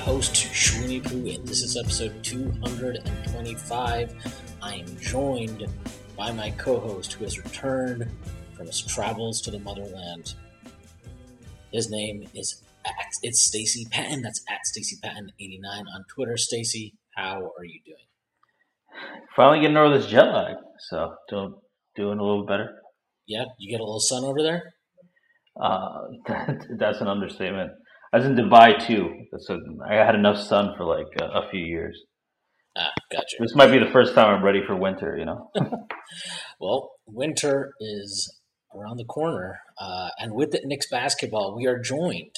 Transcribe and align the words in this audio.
Host, 0.00 0.34
Shwini 0.34 1.04
Poo, 1.04 1.28
and 1.28 1.46
this 1.46 1.62
is 1.62 1.76
episode 1.76 2.24
225. 2.24 4.14
I 4.62 4.74
am 4.74 4.98
joined 4.98 5.66
by 6.16 6.32
my 6.32 6.50
co-host 6.52 7.12
who 7.12 7.24
has 7.24 7.38
returned 7.38 8.10
from 8.56 8.66
his 8.66 8.80
travels 8.80 9.42
to 9.42 9.50
the 9.50 9.58
motherland. 9.58 10.34
His 11.70 11.90
name 11.90 12.26
is 12.34 12.62
at, 12.86 12.94
it's 13.22 13.42
Stacy 13.42 13.86
Patton. 13.90 14.22
That's 14.22 14.42
at 14.48 14.64
Stacy 14.64 14.96
Patton 15.02 15.32
89 15.38 15.84
on 15.94 16.04
Twitter. 16.08 16.38
Stacy, 16.38 16.94
how 17.14 17.52
are 17.58 17.64
you 17.64 17.80
doing? 17.84 17.98
Finally 19.36 19.60
getting 19.60 19.76
over 19.76 19.98
this 19.98 20.06
jet 20.06 20.32
lag, 20.32 20.56
so 20.78 21.14
doing 21.28 21.54
doing 21.94 22.18
a 22.18 22.24
little 22.24 22.46
better. 22.46 22.80
Yeah, 23.26 23.44
you 23.58 23.70
get 23.70 23.80
a 23.80 23.84
little 23.84 24.00
sun 24.00 24.24
over 24.24 24.42
there. 24.42 24.74
Uh, 25.60 26.08
that, 26.26 26.66
that's 26.78 27.02
an 27.02 27.08
understatement. 27.08 27.72
I 28.12 28.18
was 28.18 28.26
in 28.26 28.34
Dubai 28.34 28.84
too, 28.84 29.26
so 29.38 29.60
I 29.88 29.94
had 29.94 30.14
enough 30.14 30.38
sun 30.38 30.74
for 30.76 30.84
like 30.84 31.06
a, 31.20 31.24
a 31.24 31.50
few 31.50 31.64
years. 31.64 32.02
Ah, 32.76 32.90
gotcha. 33.12 33.36
This 33.38 33.54
might 33.54 33.70
be 33.70 33.78
the 33.78 33.90
first 33.92 34.14
time 34.14 34.34
I'm 34.34 34.44
ready 34.44 34.62
for 34.66 34.76
winter. 34.76 35.16
You 35.18 35.26
know. 35.26 35.50
Well, 36.60 36.90
winter 37.06 37.72
is 37.80 38.34
around 38.74 38.98
the 38.98 39.04
corner, 39.04 39.60
uh, 39.78 40.10
and 40.18 40.34
with 40.34 40.54
it, 40.54 40.62
Knicks 40.64 40.88
basketball, 40.90 41.56
we 41.56 41.66
are 41.66 41.78
joined 41.78 42.34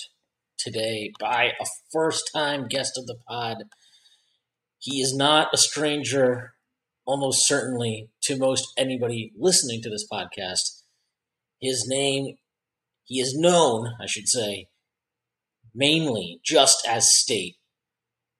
today 0.58 1.10
by 1.18 1.52
a 1.60 1.66
first-time 1.92 2.68
guest 2.68 2.96
of 2.96 3.06
the 3.06 3.16
pod. 3.28 3.64
He 4.78 5.00
is 5.00 5.14
not 5.14 5.48
a 5.52 5.56
stranger, 5.56 6.54
almost 7.04 7.46
certainly, 7.46 8.10
to 8.22 8.36
most 8.36 8.68
anybody 8.76 9.32
listening 9.36 9.82
to 9.82 9.90
this 9.90 10.06
podcast. 10.10 10.82
His 11.60 11.86
name, 11.88 12.36
he 13.04 13.20
is 13.20 13.34
known, 13.36 13.88
I 14.00 14.06
should 14.06 14.28
say, 14.28 14.68
mainly 15.74 16.40
just 16.44 16.86
as 16.88 17.12
State. 17.12 17.56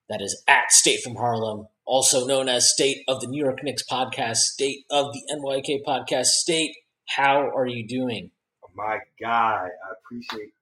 That 0.09 0.21
is 0.21 0.43
at 0.47 0.71
State 0.71 1.01
from 1.03 1.17
Harlem, 1.17 1.69
also 1.85 2.27
known 2.27 2.49
as 2.49 2.71
State 2.71 2.99
of 3.09 3.21
the 3.21 3.27
New 3.27 3.43
York 3.43 3.63
Knicks 3.63 3.85
podcast, 3.91 4.37
State 4.39 4.85
of 4.91 5.13
the 5.13 5.23
NYK 5.33 5.83
podcast. 5.87 6.27
State, 6.27 6.75
how 7.09 7.49
are 7.55 7.67
you 7.67 7.87
doing? 7.87 8.31
my 8.75 8.99
guy. 9.21 9.69
I 9.69 9.93
appreciate 10.01 10.53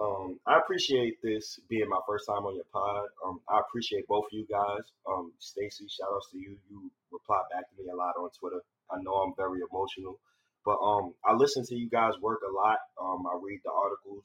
um 0.00 0.38
I 0.46 0.58
appreciate 0.58 1.20
this 1.22 1.58
being 1.68 1.88
my 1.88 2.00
first 2.06 2.26
time 2.26 2.44
on 2.44 2.54
your 2.54 2.68
pod. 2.72 3.08
Um 3.26 3.40
I 3.48 3.60
appreciate 3.60 4.06
both 4.08 4.26
of 4.26 4.32
you 4.32 4.46
guys. 4.50 4.84
Um 5.08 5.32
Stacy, 5.38 5.86
shout 5.88 6.08
outs 6.14 6.30
to 6.32 6.38
you. 6.38 6.56
You 6.70 6.90
reply 7.10 7.40
back 7.50 7.68
to 7.70 7.82
me 7.82 7.88
a 7.90 7.96
lot 7.96 8.14
on 8.18 8.30
Twitter. 8.38 8.60
I 8.90 9.00
know 9.02 9.12
I'm 9.12 9.34
very 9.36 9.60
emotional. 9.70 10.18
But 10.64 10.78
um 10.84 11.14
I 11.24 11.34
listen 11.34 11.64
to 11.66 11.74
you 11.74 11.88
guys 11.88 12.12
work 12.20 12.40
a 12.48 12.52
lot. 12.52 12.78
Um 13.00 13.26
I 13.26 13.38
read 13.42 13.60
the 13.64 13.72
articles. 13.72 14.24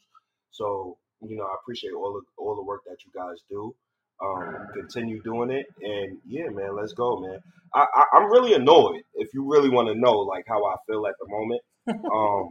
So, 0.52 0.98
you 1.22 1.38
know, 1.38 1.44
I 1.44 1.56
appreciate 1.62 1.94
all 1.94 2.14
the 2.14 2.22
all 2.42 2.56
the 2.56 2.64
work 2.64 2.82
that 2.86 2.98
you 3.06 3.12
guys 3.14 3.38
do. 3.50 3.76
Um 4.22 4.68
continue 4.74 5.22
doing 5.22 5.52
it 5.52 5.66
and 5.82 6.18
yeah, 6.26 6.48
man, 6.50 6.76
let's 6.76 6.94
go, 6.94 7.20
man. 7.20 7.40
I, 7.74 7.86
I 7.94 8.06
I'm 8.14 8.32
really 8.32 8.54
annoyed 8.54 9.02
if 9.16 9.34
you 9.34 9.50
really 9.52 9.70
want 9.70 9.90
to 9.90 9.96
know 9.96 10.20
like 10.20 10.46
how 10.48 10.64
I 10.66 10.76
feel 10.88 11.06
at 11.08 11.16
the 11.20 11.28
moment. 11.30 11.62
Um 11.88 12.50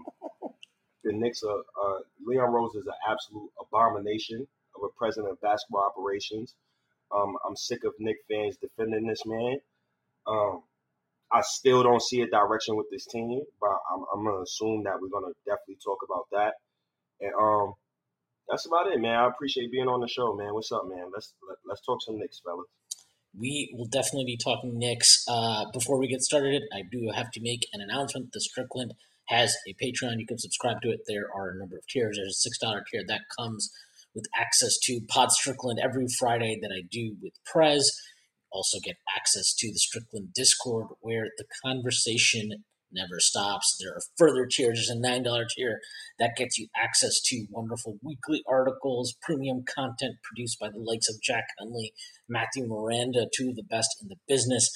the 1.05 1.13
Knicks 1.13 1.43
are 1.43 1.59
uh, 1.59 1.99
Leon 2.27 2.51
Rose 2.51 2.75
is 2.75 2.87
an 2.87 2.95
absolute 3.09 3.51
abomination 3.61 4.47
of 4.75 4.83
a 4.83 4.89
president 4.99 5.33
of 5.33 5.41
basketball 5.41 5.85
operations. 5.85 6.55
Um, 7.15 7.37
I'm 7.47 7.57
sick 7.57 7.85
of 7.85 7.93
Knick 7.99 8.17
fans 8.29 8.57
defending 8.57 9.07
this 9.07 9.25
man. 9.27 9.59
Um, 10.27 10.63
I 11.31 11.43
still 11.43 11.83
don't 11.83 12.03
see 12.03 12.23
a 12.23 12.27
direction 12.27 12.77
with 12.77 12.87
this 12.91 13.07
team, 13.07 13.43
but 13.61 13.77
I'm, 13.93 14.05
I'm 14.13 14.25
gonna 14.25 14.43
assume 14.43 14.85
that 14.85 15.01
we're 15.01 15.09
gonna 15.09 15.33
definitely 15.45 15.79
talk 15.85 15.99
about 16.05 16.27
that. 16.33 16.55
And 17.21 17.33
um, 17.35 17.75
that's 18.49 18.67
about 18.67 18.93
it, 18.93 19.01
man. 19.01 19.17
I 19.17 19.29
appreciate 19.29 19.71
being 19.71 19.89
on 19.89 20.01
the 20.01 20.09
show, 20.09 20.35
man. 20.35 20.55
What's 20.55 20.73
up, 20.73 20.85
man? 20.87 21.11
Let's 21.13 21.35
let, 21.49 21.59
let's 21.67 21.85
talk 21.85 21.99
some 22.03 22.19
Knicks, 22.19 22.41
fellas. 22.45 22.67
We 23.39 23.75
will 23.77 23.87
definitely 23.87 24.27
be 24.27 24.37
talking 24.37 24.79
Knicks. 24.79 25.25
Uh, 25.29 25.65
before 25.73 25.99
we 25.99 26.07
get 26.07 26.23
started, 26.23 26.63
I 26.73 26.83
do 26.91 27.11
have 27.15 27.31
to 27.33 27.41
make 27.41 27.67
an 27.73 27.81
announcement. 27.81 28.31
The 28.33 28.41
Strickland 28.41 28.95
has 29.29 29.57
a 29.67 29.75
Patreon. 29.83 30.19
You 30.19 30.27
can 30.27 30.39
subscribe 30.39 30.83
to 30.83 30.91
it. 30.91 31.01
There 31.09 31.27
are 31.35 31.51
a 31.51 31.59
number 31.59 31.77
of 31.77 31.87
tiers. 31.89 32.17
There's 32.17 32.37
a 32.37 32.41
six 32.41 32.59
dollar 32.59 32.85
tier 32.91 33.03
that 33.09 33.23
comes 33.39 33.71
with 34.15 34.27
access 34.39 34.79
to 34.85 35.01
Pod 35.09 35.33
Strickland 35.33 35.81
every 35.83 36.07
Friday 36.19 36.59
that 36.63 36.71
I 36.71 36.83
do 36.91 37.17
with 37.23 37.33
Prez. 37.45 37.91
Also 38.53 38.79
get 38.85 38.97
access 39.17 39.53
to 39.55 39.73
the 39.73 39.79
Strickland 39.79 40.33
Discord 40.33 40.87
where 41.01 41.27
the 41.39 41.45
conversation 41.65 42.65
never 42.95 43.19
stops. 43.19 43.77
There 43.81 43.93
are 43.93 44.01
further 44.17 44.47
tiers. 44.47 44.79
There's 44.79 44.91
a 44.91 44.99
nine 44.99 45.25
dollar 45.25 45.47
tier 45.49 45.81
that 46.19 46.37
gets 46.37 46.59
you 46.59 46.69
access 46.77 47.21
to 47.27 47.47
wonderful 47.51 47.99
weekly 48.03 48.43
articles, 48.49 49.15
premium 49.23 49.65
content 49.75 50.17
produced 50.23 50.59
by 50.61 50.69
the 50.71 50.79
likes 50.79 51.09
of 51.09 51.21
Jack 51.21 51.45
Hunley, 51.61 51.91
Matthew 52.29 52.67
Miranda, 52.67 53.27
two 53.37 53.51
of 53.51 53.57
the 53.57 53.65
best 53.65 53.97
in 54.01 54.09
the 54.09 54.17
business 54.29 54.71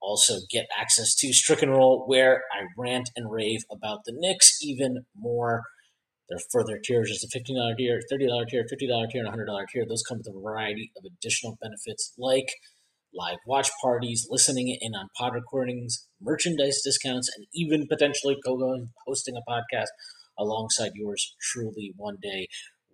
also 0.00 0.34
get 0.50 0.66
access 0.78 1.14
to 1.16 1.32
Stricken 1.32 1.70
Roll, 1.70 2.04
where 2.06 2.42
I 2.52 2.64
rant 2.76 3.10
and 3.16 3.30
rave 3.30 3.60
about 3.70 4.00
the 4.04 4.14
Knicks 4.16 4.58
even 4.62 5.04
more. 5.14 5.62
There 6.28 6.36
are 6.36 6.50
further 6.52 6.80
tiers. 6.82 7.08
There's 7.08 7.24
a 7.24 7.52
$15 7.52 7.76
tier, 7.76 8.00
$30 8.10 8.48
tier, 8.48 8.64
$50 8.64 9.10
tier, 9.10 9.24
and 9.24 9.34
$100 9.34 9.64
tier. 9.72 9.84
Those 9.86 10.02
come 10.08 10.18
with 10.18 10.28
a 10.28 10.40
variety 10.40 10.92
of 10.96 11.04
additional 11.04 11.58
benefits 11.60 12.12
like 12.18 12.52
live 13.14 13.38
watch 13.46 13.70
parties, 13.82 14.26
listening 14.30 14.76
in 14.80 14.94
on 14.94 15.08
pod 15.18 15.34
recordings, 15.34 16.06
merchandise 16.20 16.80
discounts, 16.84 17.30
and 17.36 17.46
even 17.54 17.86
potentially 17.88 18.36
co-hosting 18.44 19.34
a 19.36 19.50
podcast 19.50 19.88
alongside 20.38 20.92
yours 20.94 21.34
truly 21.40 21.92
one 21.96 22.16
day. 22.22 22.48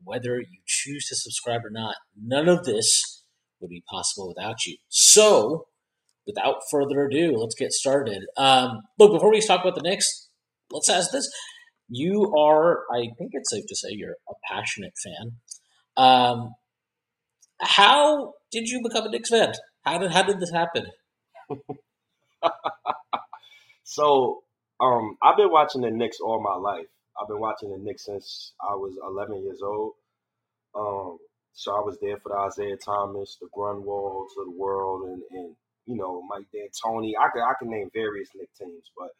Whether 0.04 0.38
you 0.40 0.60
choose 0.66 1.06
to 1.08 1.16
subscribe 1.16 1.64
or 1.64 1.70
not, 1.70 1.96
none 2.20 2.48
of 2.48 2.64
this 2.64 3.22
would 3.60 3.70
be 3.70 3.82
possible 3.90 4.28
without 4.28 4.66
you. 4.66 4.76
So, 4.88 5.66
without 6.26 6.56
further 6.70 7.06
ado, 7.06 7.36
let's 7.36 7.54
get 7.54 7.72
started. 7.72 8.24
Um, 8.36 8.82
look, 8.98 9.12
before 9.12 9.30
we 9.30 9.40
talk 9.40 9.62
about 9.62 9.74
the 9.74 9.82
Knicks, 9.82 10.28
let's 10.70 10.88
ask 10.88 11.10
this. 11.12 11.28
You 11.88 12.34
are, 12.36 12.80
I 12.92 13.08
think 13.16 13.30
it's 13.32 13.50
safe 13.50 13.64
to 13.68 13.76
say, 13.76 13.88
you're 13.92 14.16
a 14.28 14.34
passionate 14.52 14.94
fan. 15.02 15.32
Um, 15.96 16.54
how 17.60 18.34
did 18.50 18.68
you 18.68 18.82
become 18.82 19.06
a 19.06 19.10
Knicks 19.10 19.30
fan? 19.30 19.52
How 19.86 19.98
did 19.98 20.12
how 20.12 20.22
did 20.24 20.40
this 20.40 20.50
happen? 20.50 20.86
So, 23.88 24.42
um, 24.80 25.16
I've 25.22 25.36
been 25.36 25.52
watching 25.52 25.80
the 25.80 25.92
Knicks 25.92 26.18
all 26.20 26.42
my 26.42 26.56
life. 26.56 26.88
I've 27.18 27.28
been 27.28 27.38
watching 27.38 27.70
the 27.70 27.78
Knicks 27.78 28.04
since 28.04 28.52
I 28.60 28.74
was 28.74 28.98
11 29.00 29.44
years 29.44 29.60
old. 29.62 29.92
Um, 30.74 31.18
so 31.54 31.70
I 31.70 31.80
was 31.80 31.96
there 32.02 32.16
for 32.18 32.30
the 32.30 32.46
Isiah 32.48 32.76
Thomas, 32.76 33.38
the 33.40 33.48
Grunwalds 33.56 34.32
of 34.38 34.46
the 34.46 34.58
world, 34.58 35.08
and, 35.08 35.22
and 35.30 35.56
you 35.86 35.96
know 35.96 36.20
Mike 36.28 36.48
D'Antoni. 36.52 37.12
I 37.18 37.28
could 37.32 37.42
I 37.42 37.54
can 37.58 37.70
name 37.70 37.88
various 37.94 38.28
Knick 38.34 38.50
teams, 38.58 38.90
but 38.98 39.10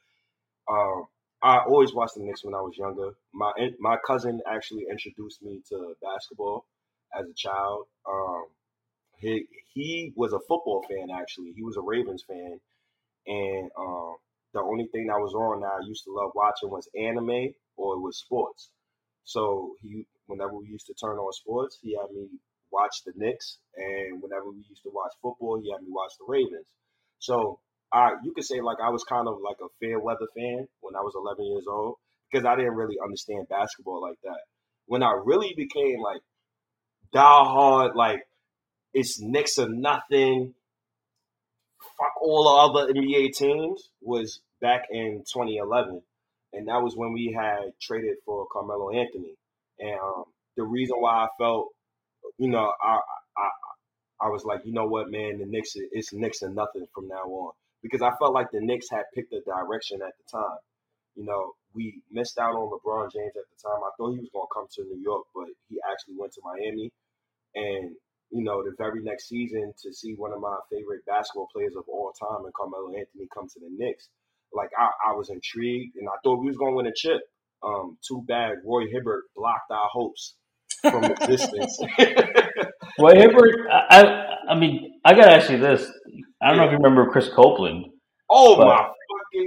um, 0.71 1.06
I 1.43 1.59
always 1.59 1.94
watched 1.94 2.16
the 2.16 2.25
Knicks 2.25 2.44
when 2.44 2.54
I 2.54 2.60
was 2.60 2.77
younger. 2.77 3.12
My 3.33 3.53
my 3.78 3.97
cousin 4.04 4.41
actually 4.50 4.87
introduced 4.91 5.43
me 5.43 5.62
to 5.68 5.95
basketball 6.03 6.66
as 7.18 7.27
a 7.27 7.34
child. 7.34 7.86
Um, 8.07 8.47
he 9.18 9.47
he 9.74 10.13
was 10.16 10.33
a 10.33 10.41
football 10.41 10.84
fan 10.89 11.09
actually. 11.10 11.53
He 11.54 11.63
was 11.63 11.77
a 11.77 11.83
Ravens 11.83 12.24
fan, 12.27 12.60
and 13.27 13.71
um, 13.78 14.16
the 14.54 14.60
only 14.60 14.86
thing 14.92 15.07
that 15.09 15.18
was 15.21 15.34
on 15.34 15.60
that 15.60 15.83
I 15.83 15.86
used 15.86 16.04
to 16.04 16.13
love 16.13 16.33
watching 16.34 16.71
was 16.71 16.89
anime 16.97 17.53
or 17.77 17.95
it 17.95 18.01
was 18.01 18.18
sports. 18.18 18.71
So 19.24 19.74
he 19.83 20.07
whenever 20.27 20.54
we 20.54 20.66
used 20.66 20.86
to 20.86 20.95
turn 20.95 21.18
on 21.18 21.33
sports, 21.33 21.78
he 21.83 21.97
had 21.97 22.10
me 22.15 22.28
watch 22.71 23.03
the 23.04 23.13
Knicks, 23.16 23.59
and 23.77 24.22
whenever 24.22 24.51
we 24.51 24.65
used 24.68 24.83
to 24.83 24.91
watch 24.92 25.13
football, 25.22 25.60
he 25.60 25.71
had 25.71 25.83
me 25.83 25.89
watch 25.91 26.13
the 26.18 26.27
Ravens. 26.28 26.66
So 27.18 27.60
I 27.92 28.13
you 28.22 28.33
could 28.33 28.45
say 28.45 28.60
like 28.60 28.78
I 28.83 28.91
was 28.91 29.04
kind 29.04 29.28
of 29.28 29.39
like 29.42 29.57
a 29.63 29.68
fair 29.80 29.98
weather 29.98 30.28
fan 30.34 30.66
when 30.80 30.97
I 30.97 31.01
was 31.01 31.15
11 31.16 31.45
years 31.45 31.66
old 31.68 31.97
because 32.30 32.45
I 32.45 32.57
didn't 32.57 32.74
really 32.74 32.97
understand 33.03 33.48
basketball 33.48 34.03
like 34.03 34.18
that. 34.24 34.41
When 34.86 35.03
I 35.03 35.13
really 35.24 35.54
became 35.57 36.01
like 36.01 36.21
diehard, 37.15 37.95
like 37.95 38.22
it's 38.97 39.21
Knicks 39.21 39.59
or 39.59 39.69
nothing, 39.69 40.54
fuck 41.98 42.22
all 42.22 42.72
the 42.72 42.81
other 42.81 42.93
NBA 42.95 43.37
teams, 43.37 43.91
was 44.01 44.41
back 44.63 44.84
in 44.91 45.22
2011, 45.33 46.01
and 46.54 46.69
that 46.69 46.83
was 46.83 46.97
when 46.97 47.13
we 47.13 47.37
had 47.39 47.72
traded 47.81 48.16
for 48.25 48.47
Carmelo 48.51 48.91
Anthony, 48.91 49.34
And 49.78 50.01
um, 50.01 50.25
the 50.57 50.65
reason 50.65 50.97
why 50.98 51.25
I 51.25 51.28
felt, 51.39 51.69
you 52.39 52.48
know, 52.48 52.72
I, 52.83 52.98
I 53.37 53.48
I 54.19 54.28
was 54.28 54.45
like, 54.47 54.63
you 54.65 54.72
know 54.72 54.87
what, 54.87 55.10
man, 55.10 55.39
the 55.39 55.45
Knicks 55.45 55.72
it's 55.77 56.15
Knicks 56.15 56.41
and 56.41 56.54
nothing 56.54 56.87
from 56.95 57.09
now 57.09 57.25
on 57.25 57.53
because 57.83 58.01
I 58.01 58.16
felt 58.19 58.33
like 58.33 58.51
the 58.51 58.63
Knicks 58.63 58.89
had 58.91 59.04
picked 59.15 59.34
a 59.34 59.41
direction 59.42 60.01
at 60.01 60.15
the 60.16 60.39
time. 60.39 60.59
You 61.16 61.27
know, 61.27 61.53
we 61.75 62.01
missed 62.10 62.39
out 62.39 62.54
on 62.54 62.72
LeBron 62.72 63.13
James 63.13 63.37
at 63.37 63.45
the 63.45 63.69
time. 63.69 63.84
I 63.84 63.92
thought 63.97 64.16
he 64.16 64.21
was 64.21 64.33
going 64.33 64.49
to 64.49 64.54
come 64.54 64.66
to 64.72 64.84
New 64.84 65.03
York, 65.03 65.25
but 65.34 65.49
he 65.69 65.77
actually 65.84 66.16
went 66.16 66.33
to 66.33 66.41
Miami. 66.45 66.91
And 67.54 67.97
you 68.31 68.43
know, 68.43 68.63
the 68.63 68.75
very 68.78 69.03
next 69.03 69.28
season 69.28 69.73
to 69.83 69.93
see 69.93 70.15
one 70.15 70.33
of 70.33 70.41
my 70.41 70.57
favorite 70.71 71.05
basketball 71.07 71.49
players 71.55 71.75
of 71.77 71.84
all 71.89 72.13
time 72.19 72.45
and 72.45 72.55
Carmelo 72.55 72.89
Anthony 72.89 73.28
come 73.33 73.49
to 73.49 73.61
the 73.61 73.71
Knicks, 73.71 74.09
like 74.53 74.71
I, 74.78 75.11
I 75.11 75.13
was 75.15 75.31
intrigued 75.31 75.97
and 75.97 76.09
I 76.09 76.17
thought 76.23 76.41
we 76.41 76.49
was 76.49 76.57
going 76.57 76.73
to 76.73 76.77
win 76.77 76.87
a 76.87 76.93
chip. 76.95 77.21
Um, 77.63 77.97
too 78.07 78.23
bad 78.28 78.57
Roy 78.65 78.87
Hibbert 78.87 79.25
blocked 79.34 79.71
our 79.71 79.89
hopes 79.91 80.34
from 80.83 81.05
existence. 81.05 81.78
Roy 82.99 83.15
Hibbert, 83.15 83.67
I, 83.71 83.87
I, 83.91 84.53
I 84.53 84.59
mean, 84.59 85.01
I 85.05 85.15
gotta 85.15 85.33
ask 85.33 85.51
you 85.51 85.59
this. 85.59 85.91
I 86.43 86.49
don't 86.49 86.59
know 86.59 86.65
if 86.65 86.73
you 86.73 86.77
remember 86.77 87.11
Chris 87.11 87.28
Copeland. 87.28 87.87
Oh 88.28 88.57
my! 88.59 88.89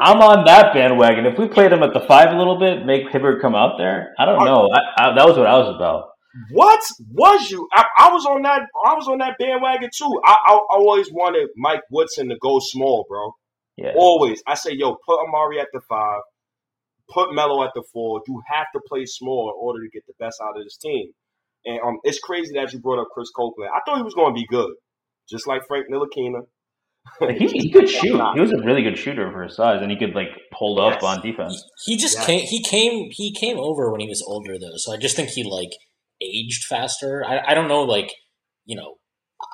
I'm 0.01 0.21
on 0.21 0.45
that 0.45 0.73
bandwagon. 0.73 1.25
If 1.25 1.37
we 1.37 1.47
played 1.47 1.71
him 1.71 1.83
at 1.83 1.93
the 1.93 2.01
five 2.01 2.33
a 2.33 2.37
little 2.37 2.59
bit, 2.59 2.85
make 2.85 3.09
Hibbert 3.09 3.41
come 3.41 3.55
out 3.55 3.77
there. 3.77 4.13
I 4.17 4.25
don't 4.25 4.45
know. 4.45 4.69
I, 4.71 5.03
I, 5.03 5.15
that 5.15 5.25
was 5.25 5.37
what 5.37 5.47
I 5.47 5.57
was 5.57 5.75
about. 5.75 6.08
What 6.51 6.81
was 7.11 7.49
you? 7.49 7.67
I, 7.73 7.85
I, 7.97 8.11
was 8.11 8.25
on 8.25 8.43
that. 8.43 8.61
I 8.85 8.93
was 8.93 9.07
on 9.07 9.17
that 9.17 9.37
bandwagon 9.39 9.89
too. 9.95 10.21
I, 10.23 10.35
I, 10.45 10.59
always 10.71 11.11
wanted 11.11 11.49
Mike 11.55 11.81
Woodson 11.89 12.29
to 12.29 12.35
go 12.39 12.59
small, 12.59 13.05
bro. 13.09 13.31
Yeah. 13.77 13.93
Always. 13.95 14.43
I 14.45 14.53
say, 14.53 14.71
yo, 14.73 14.95
put 15.07 15.19
Amar'e 15.19 15.59
at 15.59 15.69
the 15.73 15.81
five, 15.89 16.21
put 17.09 17.33
Melo 17.33 17.63
at 17.63 17.71
the 17.73 17.83
four. 17.91 18.21
You 18.27 18.41
have 18.47 18.67
to 18.73 18.81
play 18.87 19.05
small 19.05 19.49
in 19.49 19.55
order 19.57 19.79
to 19.83 19.89
get 19.89 20.05
the 20.05 20.13
best 20.19 20.39
out 20.43 20.57
of 20.57 20.63
this 20.63 20.77
team. 20.77 21.11
And 21.65 21.79
um, 21.85 21.97
it's 22.03 22.19
crazy 22.19 22.53
that 22.55 22.71
you 22.73 22.79
brought 22.79 23.01
up 23.01 23.07
Chris 23.13 23.29
Copeland. 23.35 23.71
I 23.75 23.79
thought 23.85 23.97
he 23.97 24.03
was 24.03 24.13
going 24.13 24.33
to 24.33 24.39
be 24.39 24.47
good, 24.47 24.71
just 25.29 25.47
like 25.47 25.61
Frank 25.67 25.87
Ntilikina. 25.91 26.41
Like 27.21 27.37
he, 27.37 27.47
he 27.47 27.71
could 27.71 27.89
shoot. 27.89 28.21
He 28.33 28.39
was 28.39 28.51
a 28.51 28.61
really 28.63 28.83
good 28.83 28.97
shooter 28.97 29.31
for 29.31 29.43
his 29.43 29.55
size, 29.55 29.81
and 29.81 29.89
he 29.89 29.97
could 29.97 30.13
like 30.13 30.29
hold 30.51 30.77
yes. 30.77 30.97
up 30.97 31.03
on 31.03 31.21
defense. 31.21 31.63
He, 31.85 31.93
he 31.93 31.97
just 31.97 32.17
yes. 32.17 32.25
came. 32.25 32.41
He 32.41 32.63
came. 32.63 33.09
He 33.11 33.33
came 33.33 33.57
over 33.57 33.89
when 33.91 33.99
he 33.99 34.07
was 34.07 34.23
older, 34.27 34.59
though. 34.59 34.75
So 34.75 34.93
I 34.93 34.97
just 34.97 35.15
think 35.15 35.29
he 35.29 35.43
like 35.43 35.71
aged 36.21 36.65
faster. 36.65 37.23
I, 37.25 37.51
I 37.51 37.53
don't 37.53 37.67
know, 37.67 37.83
like 37.83 38.13
you 38.65 38.75
know, 38.75 38.95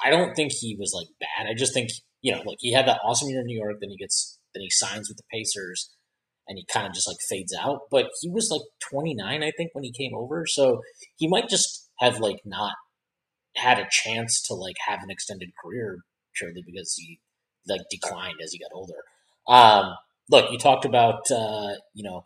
I 0.04 0.10
don't 0.10 0.36
think 0.36 0.52
he 0.52 0.76
was 0.80 0.94
like 0.96 1.08
bad. 1.20 1.50
I 1.50 1.54
just 1.54 1.74
think 1.74 1.90
you 2.22 2.32
know, 2.32 2.42
like 2.46 2.58
he 2.60 2.74
had 2.74 2.88
that 2.88 3.00
awesome 3.04 3.30
year 3.30 3.42
in 3.42 3.46
New 3.46 3.58
York. 3.58 3.78
Then 3.80 3.90
he 3.90 3.98
gets 3.98 4.40
then 4.54 4.62
he 4.62 4.70
signs 4.70 5.10
with 5.10 5.18
the 5.18 5.24
Pacers, 5.32 5.92
and 6.48 6.58
he 6.58 6.66
kind 6.72 6.88
of 6.88 6.94
just 6.94 7.08
like 7.08 7.18
fades 7.30 7.54
out. 7.60 7.82
But 7.92 8.08
he 8.22 8.30
was 8.30 8.50
like 8.52 8.62
29, 8.90 9.44
I 9.44 9.52
think, 9.58 9.72
when 9.74 9.84
he 9.84 9.92
came 9.92 10.16
over. 10.16 10.46
So 10.48 10.82
he 11.18 11.28
might 11.28 11.50
just 11.50 11.90
have 12.00 12.20
like 12.20 12.38
not 12.46 12.74
had 13.56 13.80
a 13.80 13.88
chance 13.90 14.42
to 14.48 14.54
like 14.54 14.76
have 14.88 15.00
an 15.04 15.10
extended 15.10 15.50
career 15.64 16.00
purely 16.36 16.64
because 16.66 16.94
he 16.98 17.20
like 17.68 17.82
declined 17.90 18.36
as 18.44 18.52
he 18.52 18.60
got 18.60 18.72
older. 18.74 18.94
Um, 19.48 19.94
look, 20.30 20.52
you 20.52 20.58
talked 20.58 20.86
about 20.86 21.30
uh, 21.32 21.76
you 21.94 22.04
know 22.04 22.26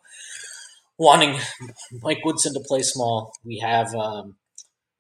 wanting 1.00 1.40
Mike 2.04 2.20
Woodson 2.24 2.54
to 2.54 2.60
play 2.68 2.84
small. 2.84 3.32
We 3.44 3.58
have 3.64 3.96
um, 3.96 4.36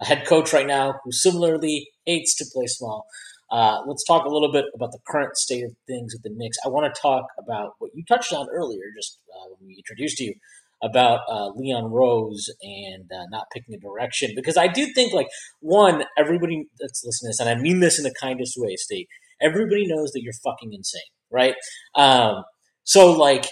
a 0.01 0.06
head 0.06 0.25
coach 0.25 0.54
right 0.54 0.66
now 0.66 0.96
who 1.04 1.12
similarly 1.12 1.90
hates 2.06 2.36
to 2.38 2.46
play 2.51 2.66
small. 2.66 3.06
Uh, 3.51 3.81
let's 3.86 4.06
talk 4.06 4.25
a 4.25 4.30
little 4.30 4.51
bit 4.51 4.66
about 4.74 4.92
the 4.92 5.00
current 5.07 5.36
state 5.36 5.63
of 5.63 5.72
things 5.88 6.13
with 6.13 6.24
the 6.24 6.30
Knicks. 6.36 6.57
I 6.66 6.69
want 6.69 6.94
to 6.94 7.01
talk 7.01 7.25
about 7.38 7.74
what 7.80 7.92
you 7.94 8.04
touched 8.07 8.31
on 8.31 8.48
earlier, 8.50 8.84
just 8.96 9.19
uh, 9.36 9.50
when 9.50 9.68
we 9.68 9.75
introduced 9.75 10.19
you, 10.19 10.34
about 10.81 11.22
uh, 11.28 11.50
Leon 11.56 11.92
Rose 11.92 12.50
and 12.62 13.12
uh, 13.12 13.25
not 13.31 13.48
picking 13.51 13.75
a 13.75 13.80
direction. 13.80 14.31
Because 14.36 14.56
I 14.56 14.68
do 14.68 14.88
think, 14.94 15.13
like, 15.13 15.28
one, 15.60 16.04
everybody 16.18 16.68
that's 16.80 17.04
listening 17.04 17.28
to 17.28 17.31
this, 17.31 17.40
and 17.42 17.50
I 17.50 17.62
mean 17.62 17.81
this 17.81 17.98
in 17.98 18.06
the 18.06 18.13
kindest 18.22 18.54
way, 18.56 18.75
State, 18.78 19.07
everybody 19.42 19.86
knows 19.86 20.12
that 20.12 20.22
you're 20.22 20.31
fucking 20.46 20.72
insane, 20.72 21.01
right? 21.30 21.56
Um, 21.96 22.44
so, 22.86 23.12
like, 23.12 23.48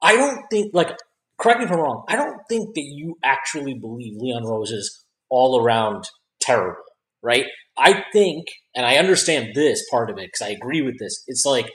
I 0.00 0.14
don't 0.14 0.44
think, 0.50 0.72
like, 0.74 0.96
correct 1.38 1.60
me 1.60 1.66
if 1.66 1.72
I'm 1.72 1.78
wrong, 1.78 2.04
I 2.08 2.16
don't 2.16 2.40
think 2.48 2.74
that 2.74 2.84
you 2.84 3.16
actually 3.22 3.74
believe 3.74 4.14
Leon 4.16 4.44
Rose 4.44 4.70
is 4.70 5.04
all 5.30 5.60
around 5.60 6.04
terrible, 6.40 6.82
right? 7.22 7.46
I 7.78 8.04
think, 8.12 8.46
and 8.74 8.86
I 8.86 8.96
understand 8.96 9.54
this 9.54 9.84
part 9.90 10.10
of 10.10 10.18
it 10.18 10.30
because 10.32 10.48
I 10.48 10.50
agree 10.50 10.82
with 10.82 10.98
this. 10.98 11.22
It's 11.26 11.44
like, 11.44 11.70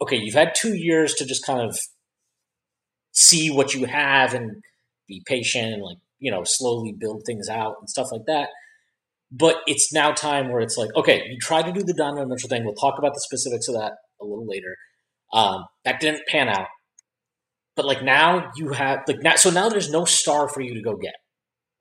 okay, 0.00 0.16
you've 0.16 0.34
had 0.34 0.54
two 0.54 0.74
years 0.74 1.14
to 1.14 1.26
just 1.26 1.44
kind 1.44 1.60
of 1.60 1.78
see 3.12 3.50
what 3.50 3.74
you 3.74 3.84
have 3.86 4.34
and 4.34 4.62
be 5.06 5.22
patient 5.26 5.72
and 5.72 5.82
like, 5.82 5.98
you 6.18 6.30
know, 6.30 6.42
slowly 6.44 6.94
build 6.98 7.22
things 7.26 7.48
out 7.48 7.74
and 7.80 7.88
stuff 7.88 8.08
like 8.10 8.24
that. 8.26 8.48
But 9.30 9.56
it's 9.66 9.92
now 9.92 10.12
time 10.12 10.50
where 10.50 10.60
it's 10.60 10.76
like, 10.76 10.90
okay, 10.96 11.22
you 11.28 11.38
tried 11.40 11.66
to 11.66 11.72
do 11.72 11.82
the 11.82 11.94
Donovan 11.94 12.28
Mitchell 12.28 12.48
thing. 12.48 12.64
We'll 12.64 12.74
talk 12.74 12.98
about 12.98 13.14
the 13.14 13.20
specifics 13.20 13.68
of 13.68 13.74
that 13.74 13.92
a 14.20 14.24
little 14.24 14.46
later. 14.46 14.76
Um, 15.32 15.64
that 15.84 16.00
didn't 16.00 16.22
pan 16.28 16.48
out. 16.48 16.68
But 17.76 17.86
like 17.86 18.02
now 18.02 18.50
you 18.56 18.70
have 18.70 19.00
like 19.08 19.22
now, 19.22 19.36
so 19.36 19.50
now 19.50 19.68
there's 19.68 19.90
no 19.90 20.04
star 20.04 20.48
for 20.48 20.60
you 20.60 20.74
to 20.74 20.82
go 20.82 20.96
get, 20.96 21.14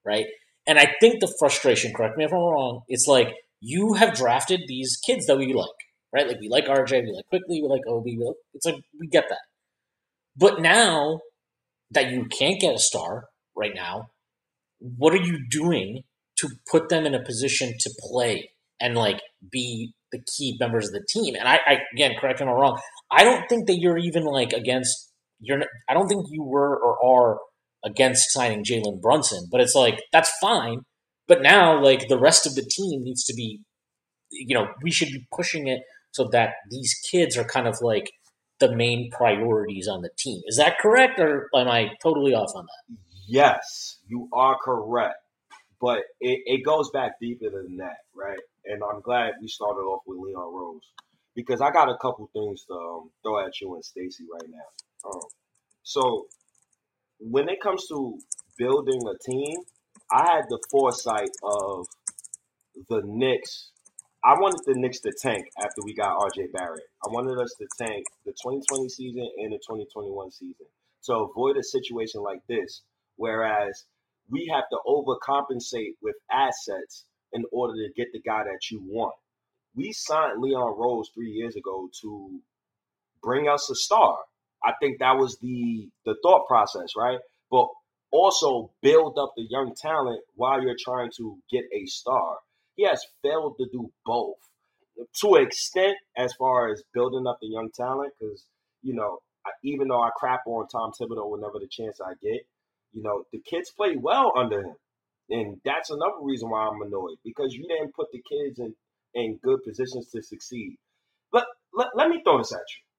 right? 0.06 0.26
And 0.66 0.80
I 0.80 0.94
think 1.00 1.20
the 1.20 1.34
frustration, 1.40 1.94
correct 1.94 2.18
me 2.18 2.26
if 2.26 2.32
I'm 2.32 2.40
wrong, 2.40 2.82
it's 2.88 3.08
like 3.08 3.30
you 3.60 3.94
have 3.94 4.16
drafted 4.16 4.62
these 4.68 4.98
kids 5.06 5.26
that 5.28 5.38
we 5.38 5.54
like, 5.54 5.70
right? 6.14 6.28
Like 6.28 6.40
we 6.40 6.50
like 6.50 6.66
RJ, 6.66 7.04
we 7.04 7.12
like 7.14 7.28
Quickley, 7.28 7.62
we 7.62 7.68
like 7.68 7.88
Obi. 7.88 8.18
We 8.18 8.26
like, 8.26 8.36
it's 8.54 8.66
like 8.66 8.76
we 9.00 9.08
get 9.08 9.26
that. 9.30 9.40
But 10.36 10.62
now 10.62 11.20
that 11.92 12.12
you 12.12 12.26
can't 12.26 12.60
get 12.60 12.76
a 12.76 12.80
star 12.80 13.26
right 13.56 13.74
now, 13.76 14.08
what 14.80 15.14
are 15.14 15.22
you 15.22 15.40
doing 15.50 16.04
to 16.38 16.50
put 16.72 16.90
them 16.90 17.06
in 17.06 17.14
a 17.14 17.24
position 17.24 17.74
to 17.80 17.92
play 18.00 18.50
and 18.82 18.96
like 18.96 19.22
be 19.52 19.94
the 20.12 20.20
key 20.38 20.58
members 20.60 20.88
of 20.88 20.94
the 20.94 21.06
team? 21.08 21.36
And 21.36 21.48
I, 21.48 21.60
I 21.66 21.78
again, 21.94 22.14
correct 22.20 22.40
me 22.40 22.46
if 22.46 22.52
I'm 22.52 22.60
wrong. 22.60 22.80
I 23.12 23.24
don't 23.24 23.48
think 23.48 23.68
that 23.68 23.78
you're 23.80 23.98
even 23.98 24.24
like 24.26 24.54
against. 24.54 25.12
You're. 25.44 25.64
I 25.90 25.94
don't 25.94 26.08
think 26.08 26.26
you 26.30 26.44
were 26.44 26.76
or 26.76 27.04
are 27.04 27.40
against 27.84 28.32
signing 28.32 28.64
Jalen 28.64 29.02
Brunson, 29.02 29.48
but 29.52 29.62
it's 29.62 29.76
like 29.76 30.02
that's 30.12 30.32
fine. 30.42 30.82
But 31.28 31.42
now, 31.42 31.82
like 31.82 32.08
the 32.08 32.20
rest 32.20 32.46
of 32.46 32.56
the 32.56 32.64
team 32.64 33.04
needs 33.04 33.24
to 33.26 33.34
be, 33.34 33.62
you 34.32 34.56
know, 34.56 34.68
we 34.82 34.92
should 34.92 35.10
be 35.10 35.28
pushing 35.34 35.68
it 35.68 35.82
so 36.12 36.28
that 36.32 36.56
these 36.70 36.94
kids 37.12 37.38
are 37.38 37.44
kind 37.44 37.68
of 37.68 37.78
like 37.82 38.12
the 38.60 38.76
main 38.76 39.10
priorities 39.12 39.88
on 39.88 40.02
the 40.02 40.10
team. 40.18 40.42
Is 40.46 40.58
that 40.58 40.80
correct, 40.80 41.20
or 41.20 41.50
am 41.56 41.68
I 41.68 41.92
totally 42.02 42.34
off 42.34 42.52
on 42.56 42.66
that? 42.66 42.98
Yes, 43.28 43.98
you 44.08 44.30
are 44.34 44.58
correct, 44.64 45.16
but 45.82 46.00
it, 46.20 46.42
it 46.46 46.66
goes 46.66 46.90
back 46.92 47.14
deeper 47.20 47.50
than 47.50 47.78
that, 47.78 47.98
right? 48.16 48.40
And 48.66 48.82
I'm 48.84 49.02
glad 49.02 49.34
we 49.42 49.48
started 49.48 49.82
off 49.82 50.04
with 50.06 50.20
Leon 50.20 50.54
Rose 50.54 50.84
because 51.36 51.62
I 51.62 51.72
got 51.72 51.90
a 51.90 51.98
couple 51.98 52.30
things 52.34 52.64
to 52.66 52.74
um, 52.74 53.10
throw 53.24 53.46
at 53.46 53.60
you 53.60 53.74
and 53.76 53.84
Stacy 53.84 54.26
right 54.32 54.50
now. 54.50 54.68
Um, 55.06 55.22
so 55.84 56.28
when 57.20 57.50
it 57.50 57.62
comes 57.62 57.88
to 57.88 58.18
building 58.58 59.02
a 59.08 59.18
team, 59.30 59.58
I 60.12 60.34
had 60.34 60.46
the 60.50 60.60
foresight 60.70 61.30
of 61.44 61.86
the 62.90 63.02
Knicks. 63.06 63.72
I 64.24 64.34
wanted 64.40 64.62
the 64.66 64.80
Knicks 64.80 65.00
to 65.02 65.12
tank 65.22 65.46
after 65.60 65.84
we 65.84 65.94
got 65.94 66.18
RJ 66.18 66.52
Barrett. 66.54 66.84
I 67.06 67.12
wanted 67.12 67.42
us 67.42 67.54
to 67.60 67.68
tank 67.78 68.06
the 68.26 68.32
2020 68.32 68.90
season 68.90 69.28
and 69.38 69.52
the 69.52 69.58
2021 69.58 70.32
season 70.32 70.66
to 71.06 71.14
avoid 71.16 71.58
a 71.58 71.64
situation 71.64 72.22
like 72.22 72.40
this, 72.48 72.84
whereas 73.18 73.84
we 74.30 74.50
have 74.54 74.64
to 74.72 74.78
overcompensate 74.88 75.96
with 76.02 76.16
assets 76.32 77.06
in 77.34 77.44
order 77.52 77.74
to 77.74 77.94
get 77.96 78.08
the 78.14 78.22
guy 78.22 78.44
that 78.44 78.72
you 78.72 78.82
want. 78.86 79.16
We 79.76 79.92
signed 79.92 80.42
Leon 80.42 80.76
Rose 80.78 81.10
three 81.14 81.32
years 81.32 81.56
ago 81.56 81.90
to 82.02 82.40
bring 83.22 83.50
us 83.50 83.70
a 83.70 83.76
star. 83.76 84.18
I 84.66 84.74
think 84.80 85.00
that 85.00 85.18
was 85.18 85.38
the 85.42 85.90
the 86.06 86.16
thought 86.24 86.48
process, 86.48 86.90
right? 86.98 87.20
But 87.52 87.68
also 88.12 88.72
build 88.82 89.18
up 89.18 89.34
the 89.36 89.46
young 89.50 89.74
talent 89.76 90.22
while 90.36 90.62
you're 90.62 90.78
trying 90.80 91.12
to 91.18 91.38
get 91.52 91.64
a 91.74 91.86
star. 91.86 92.38
He 92.76 92.86
has 92.86 93.04
failed 93.22 93.56
to 93.60 93.68
do 93.72 93.92
both 94.06 94.38
to 95.22 95.36
an 95.36 95.44
extent 95.44 95.98
as 96.18 96.34
far 96.34 96.72
as 96.72 96.84
building 96.94 97.28
up 97.28 97.38
the 97.42 97.48
young 97.48 97.70
talent. 97.76 98.14
Because 98.20 98.46
you 98.82 98.94
know, 98.94 99.20
even 99.64 99.88
though 99.88 100.02
I 100.02 100.10
crap 100.16 100.42
on 100.48 100.68
Tom 100.68 100.92
Thibodeau 101.00 101.30
whenever 101.30 101.60
the 101.60 101.68
chance 101.70 102.00
I 102.02 102.14
get, 102.22 102.46
you 102.94 103.04
know, 103.04 103.24
the 103.32 103.40
kids 103.40 103.72
play 103.76 103.96
well 103.96 104.32
under 104.38 104.62
him, 104.62 104.76
and 105.30 105.58
that's 105.66 105.90
another 105.90 106.22
reason 106.22 106.50
why 106.50 106.68
I'm 106.68 106.82
annoyed 106.82 107.18
because 107.26 107.54
you 107.54 107.68
didn't 107.68 107.96
put 107.96 108.08
the 108.12 108.22
kids 108.30 108.60
in 108.60 108.76
in 109.16 109.40
good 109.44 109.64
positions 109.64 110.10
to 110.10 110.22
succeed. 110.24 110.78
But 111.32 111.46
let, 111.74 111.90
let 111.96 112.10
me 112.10 112.22
throw 112.24 112.40
this 112.40 112.54
at 112.54 112.60
you 112.60 112.93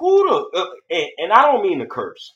who 0.00 0.28
the 0.28 0.58
uh, 0.58 0.66
and, 0.90 1.06
and, 1.18 1.32
I 1.32 1.42
don't 1.42 1.62
mean 1.62 1.78
to 1.78 1.86
curse, 1.86 2.34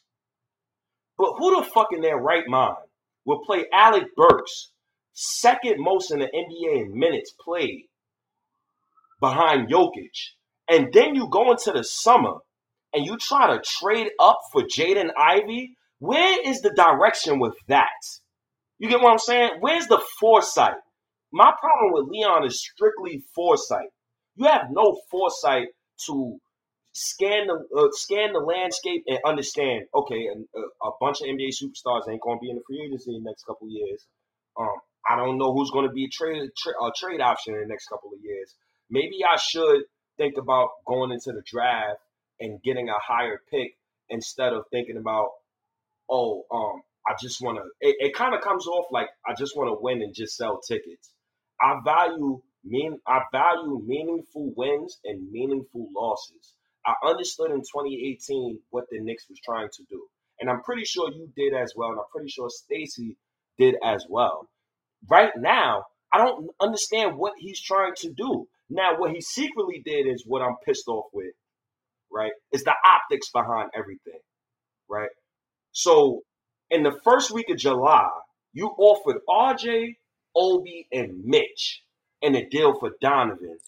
but 1.19 1.35
who 1.39 1.57
the 1.57 1.67
fuck 1.67 1.89
in 1.93 2.03
their 2.03 2.17
right 2.17 2.47
mind 2.47 2.77
will 3.25 3.45
play 3.45 3.65
Alec 3.73 4.15
Burks 4.17 4.71
second 5.15 5.77
most 5.79 6.13
in 6.13 6.21
the 6.21 6.27
NBA 6.27 6.83
in 6.83 6.99
minutes 6.99 7.33
played 7.43 7.89
behind 9.19 9.71
Jokic, 9.71 10.33
and 10.69 10.93
then 10.93 11.15
you 11.15 11.29
go 11.29 11.51
into 11.51 11.73
the 11.73 11.83
summer 11.83 12.39
and 12.95 13.05
you 13.05 13.17
try 13.17 13.55
to 13.55 13.63
trade 13.63 14.11
up 14.21 14.39
for 14.53 14.63
Jaden 14.63 15.11
Ivey? 15.19 15.77
Where 15.99 16.39
is 16.49 16.61
the 16.61 16.71
direction 16.71 17.41
with 17.41 17.55
that? 17.69 17.89
You 18.79 18.89
get 18.89 19.01
what 19.01 19.13
I'm 19.13 19.19
saying? 19.19 19.51
Where's 19.61 19.87
the 19.87 20.03
foresight? 20.21 20.77
My 21.33 21.53
problem 21.59 21.93
with 21.93 22.09
Leon 22.09 22.47
is 22.47 22.61
strictly 22.61 23.25
foresight. 23.35 23.89
You 24.37 24.47
have 24.47 24.67
no 24.71 25.01
foresight 25.11 25.69
to 26.07 26.39
scan 26.95 27.49
the 27.49 27.67
uh, 27.77 27.89
scan 27.93 28.33
the 28.33 28.39
landscape 28.39 29.05
and 29.07 29.19
understand. 29.27 29.87
Okay, 29.95 30.29
a, 30.29 30.87
a 30.87 30.91
bunch 31.01 31.21
of 31.21 31.27
NBA 31.27 31.51
superstars 31.51 32.09
ain't 32.09 32.23
going 32.23 32.39
to 32.39 32.41
be 32.41 32.51
in 32.51 32.57
the 32.57 32.63
free 32.67 32.83
agency 32.87 33.15
in 33.15 33.23
the 33.23 33.29
next 33.29 33.45
couple 33.45 33.67
of 33.67 33.73
years. 33.73 34.07
Um, 34.59 34.77
I 35.09 35.17
don't 35.17 35.37
know 35.37 35.53
who's 35.53 35.71
going 35.71 35.87
to 35.87 35.93
be 35.93 36.07
a 36.07 36.09
trade 36.09 36.49
tra- 36.57 36.83
a 36.83 36.93
trade 36.97 37.21
option 37.21 37.55
in 37.55 37.61
the 37.61 37.67
next 37.67 37.89
couple 37.89 38.11
of 38.15 38.19
years. 38.23 38.55
Maybe 38.89 39.19
I 39.25 39.37
should 39.37 39.83
think 40.17 40.39
about 40.39 40.71
going 40.87 41.11
into 41.11 41.33
the 41.33 41.43
draft 41.45 42.01
and 42.41 42.63
getting 42.63 42.89
a 42.89 42.99
higher 42.99 43.41
pick 43.51 43.77
instead 44.09 44.53
of 44.53 44.65
thinking 44.71 44.97
about, 44.97 45.31
oh, 46.09 46.45
um, 46.53 46.83
I 47.07 47.15
just 47.21 47.43
want 47.43 47.59
to. 47.59 47.65
It, 47.81 47.97
it 47.99 48.15
kind 48.15 48.35
of 48.35 48.41
comes 48.41 48.67
off 48.69 48.87
like 48.93 49.09
I 49.27 49.35
just 49.35 49.57
want 49.57 49.69
to 49.69 49.83
win 49.83 50.01
and 50.01 50.15
just 50.15 50.37
sell 50.37 50.61
tickets. 50.61 51.11
I 51.61 51.81
value 51.85 52.41
mean 52.65 53.01
I 53.07 53.21
value 53.33 53.83
meaningful 53.85 54.53
wins 54.57 55.01
and 55.05 55.31
meaningful 55.33 55.89
losses. 55.95 56.55
I 56.87 56.95
understood 57.05 57.51
in 57.51 57.61
2018 57.61 58.59
what 58.71 58.85
the 58.91 59.01
Knicks 59.01 59.29
was 59.29 59.41
trying 59.45 59.69
to 59.73 59.83
do, 59.89 60.03
and 60.41 60.51
I'm 60.51 60.63
pretty 60.63 60.85
sure 60.85 61.11
you 61.11 61.31
did 61.37 61.55
as 61.55 61.73
well, 61.77 61.91
and 61.91 61.99
I'm 61.99 62.07
pretty 62.13 62.31
sure 62.31 62.51
Stacy 62.51 63.17
did 63.59 63.77
as 63.85 64.07
well. 64.09 64.49
Right 65.09 65.33
now, 65.37 65.85
I 66.13 66.19
don't 66.19 66.51
understand 66.61 67.17
what 67.17 67.35
he's 67.39 67.61
trying 67.61 67.95
to 67.99 68.11
do. 68.11 68.47
Now, 68.71 68.97
what 68.99 69.13
he 69.13 69.21
secretly 69.21 69.83
did 69.85 70.07
is 70.07 70.25
what 70.27 70.43
I'm 70.43 70.57
pissed 70.65 70.89
off 70.89 71.07
with, 71.13 71.35
right? 72.11 72.33
Is 72.53 72.65
the 72.65 72.75
optics 72.85 73.31
behind 73.31 73.71
everything, 73.77 74.21
right? 74.89 75.11
So, 75.73 76.23
in 76.71 76.83
the 76.83 76.99
first 77.05 77.31
week 77.31 77.51
of 77.51 77.59
July, 77.59 78.09
you 78.53 78.69
offered 78.69 79.21
RJ, 79.29 79.97
Obi, 80.37 80.87
and 80.93 81.25
Mitch 81.25 81.83
in 82.23 82.35
a 82.35 82.49
deal 82.49 82.79
for 82.79 82.93
Donovan. 83.01 83.59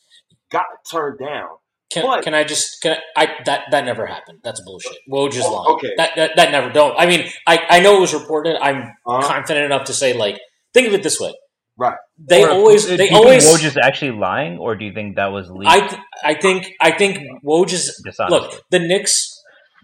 Got 0.51 0.65
turned 0.91 1.19
down. 1.19 1.57
Can, 1.93 2.03
But- 2.05 2.25
can 2.25 2.35
I 2.35 2.43
just 2.45 2.81
can 2.83 2.97
I, 3.17 3.23
I 3.25 3.29
that 3.45 3.65
that 3.71 3.85
never 3.85 4.07
happened? 4.07 4.41
That's 4.43 4.61
bullshit. 4.63 4.97
Woj 5.11 5.35
is 5.37 5.45
Oh, 5.45 5.53
lying. 5.53 5.75
okay. 5.77 5.91
That, 5.97 6.11
that 6.17 6.31
that 6.37 6.51
never 6.51 6.71
don't. 6.71 6.95
I 6.99 7.07
mean, 7.07 7.29
I 7.47 7.59
I 7.71 7.81
know 7.81 7.97
it 7.99 8.01
was 8.01 8.13
reported. 8.15 8.57
I'm 8.61 8.83
Uh-huh. 9.07 9.23
confident 9.27 9.67
enough 9.67 9.85
to 9.85 9.95
say 9.95 10.13
like 10.13 10.37
think 10.75 10.89
of 10.89 10.95
it 10.95 11.03
this 11.05 11.21
way. 11.21 11.33
Right. 11.79 11.97
They 12.19 12.43
Or 12.43 12.51
always 12.51 12.87
do 12.87 12.97
they 12.97 13.05
you 13.05 13.11
think 13.11 13.21
always 13.21 13.47
Woj 13.47 13.65
is 13.65 13.77
actually 13.81 14.13
lying, 14.19 14.59
or 14.59 14.75
do 14.77 14.85
you 14.85 14.93
think 14.93 15.17
that 15.17 15.31
was 15.31 15.49
leaked? 15.51 15.71
I 15.71 15.87
th- 15.87 16.01
I 16.25 16.35
think 16.35 16.73
I 16.81 16.91
think 16.91 17.19
Woj 17.45 17.73
is 17.73 18.01
dishonestly? 18.05 18.39
look 18.41 18.63
the 18.71 18.79
Knicks 18.81 19.33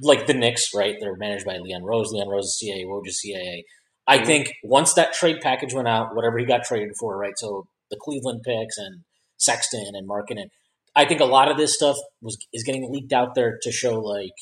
like 0.03 0.27
the 0.27 0.35
Knicks 0.35 0.71
right 0.75 0.97
they're 1.01 1.17
managed 1.17 1.45
by 1.47 1.59
Leon 1.59 1.85
Rose 1.85 2.11
Leon 2.13 2.29
Rose 2.29 2.47
is 2.47 2.59
CAA 2.61 2.85
Woj 2.87 3.07
is 3.07 3.21
CAA 3.25 3.63
I 4.09 4.19
Mhm. 4.19 4.27
think 4.27 4.53
once 4.65 4.95
that 4.95 5.13
trade 5.13 5.37
package 5.41 5.73
went 5.75 5.87
out 5.87 6.17
whatever 6.17 6.39
he 6.39 6.45
got 6.47 6.65
traded 6.65 6.91
for 6.99 7.17
right 7.17 7.35
so 7.37 7.67
the 7.91 7.99
Cleveland 8.01 8.41
picks 8.45 8.77
and 8.79 9.03
Sexton 9.37 9.93
and 9.95 10.09
Markkanen 10.09 10.47
I 10.95 11.05
think 11.05 11.21
a 11.21 11.25
lot 11.27 11.51
of 11.51 11.57
this 11.57 11.75
stuff 11.75 11.97
was 12.21 12.37
is 12.53 12.65
getting 12.65 12.91
leaked 12.93 13.13
out 13.13 13.35
there 13.35 13.59
to 13.63 13.73
show 13.73 13.99
like 14.01 14.33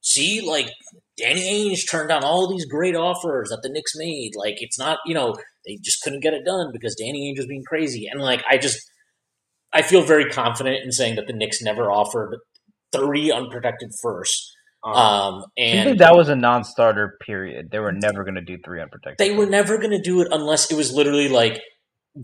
see 0.00 0.40
like 0.46 0.70
Danny 1.18 1.70
Ainge 1.70 1.90
turned 1.90 2.08
down 2.08 2.24
all 2.24 2.48
these 2.48 2.66
great 2.66 2.94
offers 2.96 3.48
that 3.50 3.60
the 3.62 3.68
Knicks 3.68 3.92
made 3.96 4.32
like 4.36 4.56
it's 4.58 4.78
not 4.78 4.98
you 5.06 5.14
know 5.14 5.34
they 5.66 5.78
just 5.82 6.02
couldn't 6.02 6.20
get 6.22 6.34
it 6.34 6.44
done 6.44 6.70
because 6.72 6.94
Danny 6.94 7.32
Ainge 7.32 7.38
was 7.38 7.46
being 7.46 7.64
crazy 7.66 8.06
and 8.10 8.20
like 8.20 8.42
I 8.50 8.58
just 8.58 8.78
I 9.72 9.82
feel 9.82 10.02
very 10.02 10.30
confident 10.30 10.78
in 10.84 10.92
saying 10.92 11.16
that 11.16 11.26
the 11.26 11.32
Knicks 11.34 11.60
never 11.62 11.90
offered 11.90 12.36
three 12.92 13.30
unprotected 13.30 13.90
firsts. 14.02 14.52
Um, 14.84 14.94
Um, 14.94 15.44
I 15.58 15.62
and 15.62 15.86
think 15.88 15.98
that 15.98 16.14
was 16.14 16.28
a 16.28 16.36
non-starter. 16.36 17.16
Period. 17.26 17.70
They 17.70 17.80
were 17.80 17.92
never 17.92 18.22
going 18.24 18.36
to 18.36 18.40
do 18.40 18.56
three 18.64 18.80
unprotected. 18.80 19.18
they 19.18 19.34
were 19.34 19.46
never 19.46 19.78
going 19.78 19.90
to 19.90 20.00
do 20.00 20.20
it 20.22 20.28
unless 20.30 20.70
it 20.70 20.76
was 20.76 20.92
literally 20.92 21.28
like, 21.28 21.60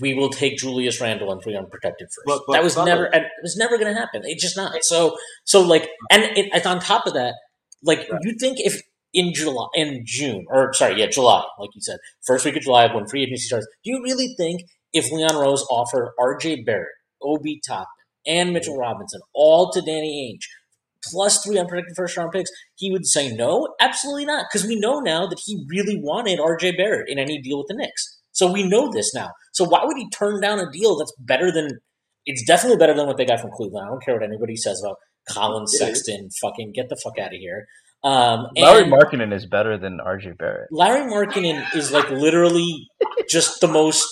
we 0.00 0.14
will 0.14 0.30
take 0.30 0.56
Julius 0.58 1.00
Randle 1.00 1.30
and 1.32 1.42
three 1.42 1.56
unprotected 1.56 2.08
first. 2.08 2.24
But- 2.26 2.42
but 2.46 2.52
that 2.54 2.62
was 2.64 2.76
never, 2.76 3.04
and 3.04 3.24
it 3.24 3.30
was 3.42 3.56
never 3.56 3.76
going 3.78 3.92
to 3.94 3.98
happen. 4.00 4.22
It's 4.24 4.42
just 4.42 4.56
not. 4.56 4.72
So, 4.84 5.16
so 5.44 5.62
like, 5.62 5.88
and 6.10 6.22
it, 6.22 6.48
it's 6.52 6.66
on 6.66 6.80
top 6.80 7.06
of 7.06 7.14
that, 7.14 7.34
like, 7.82 7.98
Right. 8.10 8.20
you 8.22 8.34
think 8.38 8.58
if 8.60 8.80
in 9.12 9.32
July, 9.34 9.66
in 9.74 10.02
June, 10.06 10.46
or 10.48 10.72
sorry, 10.72 10.98
yeah, 10.98 11.06
July, 11.06 11.44
like 11.58 11.70
you 11.74 11.80
said, 11.82 11.98
first 12.26 12.44
week 12.44 12.56
of 12.56 12.62
July 12.62 12.92
when 12.94 13.06
free 13.06 13.22
agency 13.22 13.42
starts, 13.42 13.66
do 13.84 13.90
you 13.92 14.02
really 14.02 14.34
think 14.38 14.62
if 14.94 15.10
Leon 15.12 15.36
Rose 15.36 15.62
offered 15.70 16.12
RJ 16.18 16.64
Barrett, 16.64 16.88
Obi 17.22 17.60
Toppin, 17.66 17.86
and 18.26 18.52
Mitchell 18.52 18.76
Robinson 18.78 19.20
all 19.34 19.70
to 19.72 19.80
Danny 19.82 20.32
Ainge, 20.34 20.46
plus 21.10 21.44
three 21.44 21.58
unprotected 21.58 21.94
first 21.96 22.16
round 22.16 22.32
picks, 22.32 22.50
he 22.76 22.90
would 22.90 23.06
say 23.06 23.34
no? 23.34 23.68
Absolutely 23.80 24.24
not. 24.24 24.46
Because 24.50 24.66
we 24.66 24.78
know 24.78 25.00
now 25.00 25.26
that 25.26 25.40
he 25.44 25.64
really 25.68 25.98
wanted 26.00 26.38
RJ 26.38 26.76
Barrett 26.76 27.08
in 27.10 27.18
any 27.18 27.40
deal 27.42 27.58
with 27.58 27.66
the 27.68 27.74
Knicks. 27.74 28.18
So 28.32 28.50
we 28.50 28.66
know 28.68 28.90
this 28.92 29.14
now. 29.14 29.30
So 29.52 29.64
why 29.64 29.84
would 29.84 29.96
he 29.96 30.08
turn 30.10 30.40
down 30.40 30.58
a 30.58 30.70
deal 30.70 30.96
that's 30.98 31.12
better 31.18 31.52
than 31.52 31.68
it's 32.26 32.44
definitely 32.44 32.78
better 32.78 32.94
than 32.94 33.06
what 33.06 33.16
they 33.16 33.24
got 33.24 33.40
from 33.40 33.50
Cleveland. 33.50 33.86
I 33.86 33.90
don't 33.90 34.02
care 34.04 34.14
what 34.14 34.22
anybody 34.22 34.56
says 34.56 34.80
about 34.82 34.96
Collin 35.28 35.66
Sexton. 35.66 36.28
Fucking 36.40 36.72
get 36.72 36.88
the 36.88 36.96
fuck 37.02 37.18
out 37.18 37.34
of 37.34 37.38
here. 37.40 37.66
Um, 38.04 38.46
Larry 38.56 38.84
and 38.84 38.92
Markkanen 38.92 39.32
is 39.32 39.46
better 39.46 39.78
than 39.78 39.98
RJ 39.98 40.38
Barrett. 40.38 40.68
Larry 40.72 41.10
Markkanen 41.10 41.64
is 41.74 41.92
like 41.92 42.10
literally 42.10 42.88
just 43.28 43.60
the 43.60 43.68
most 43.68 44.04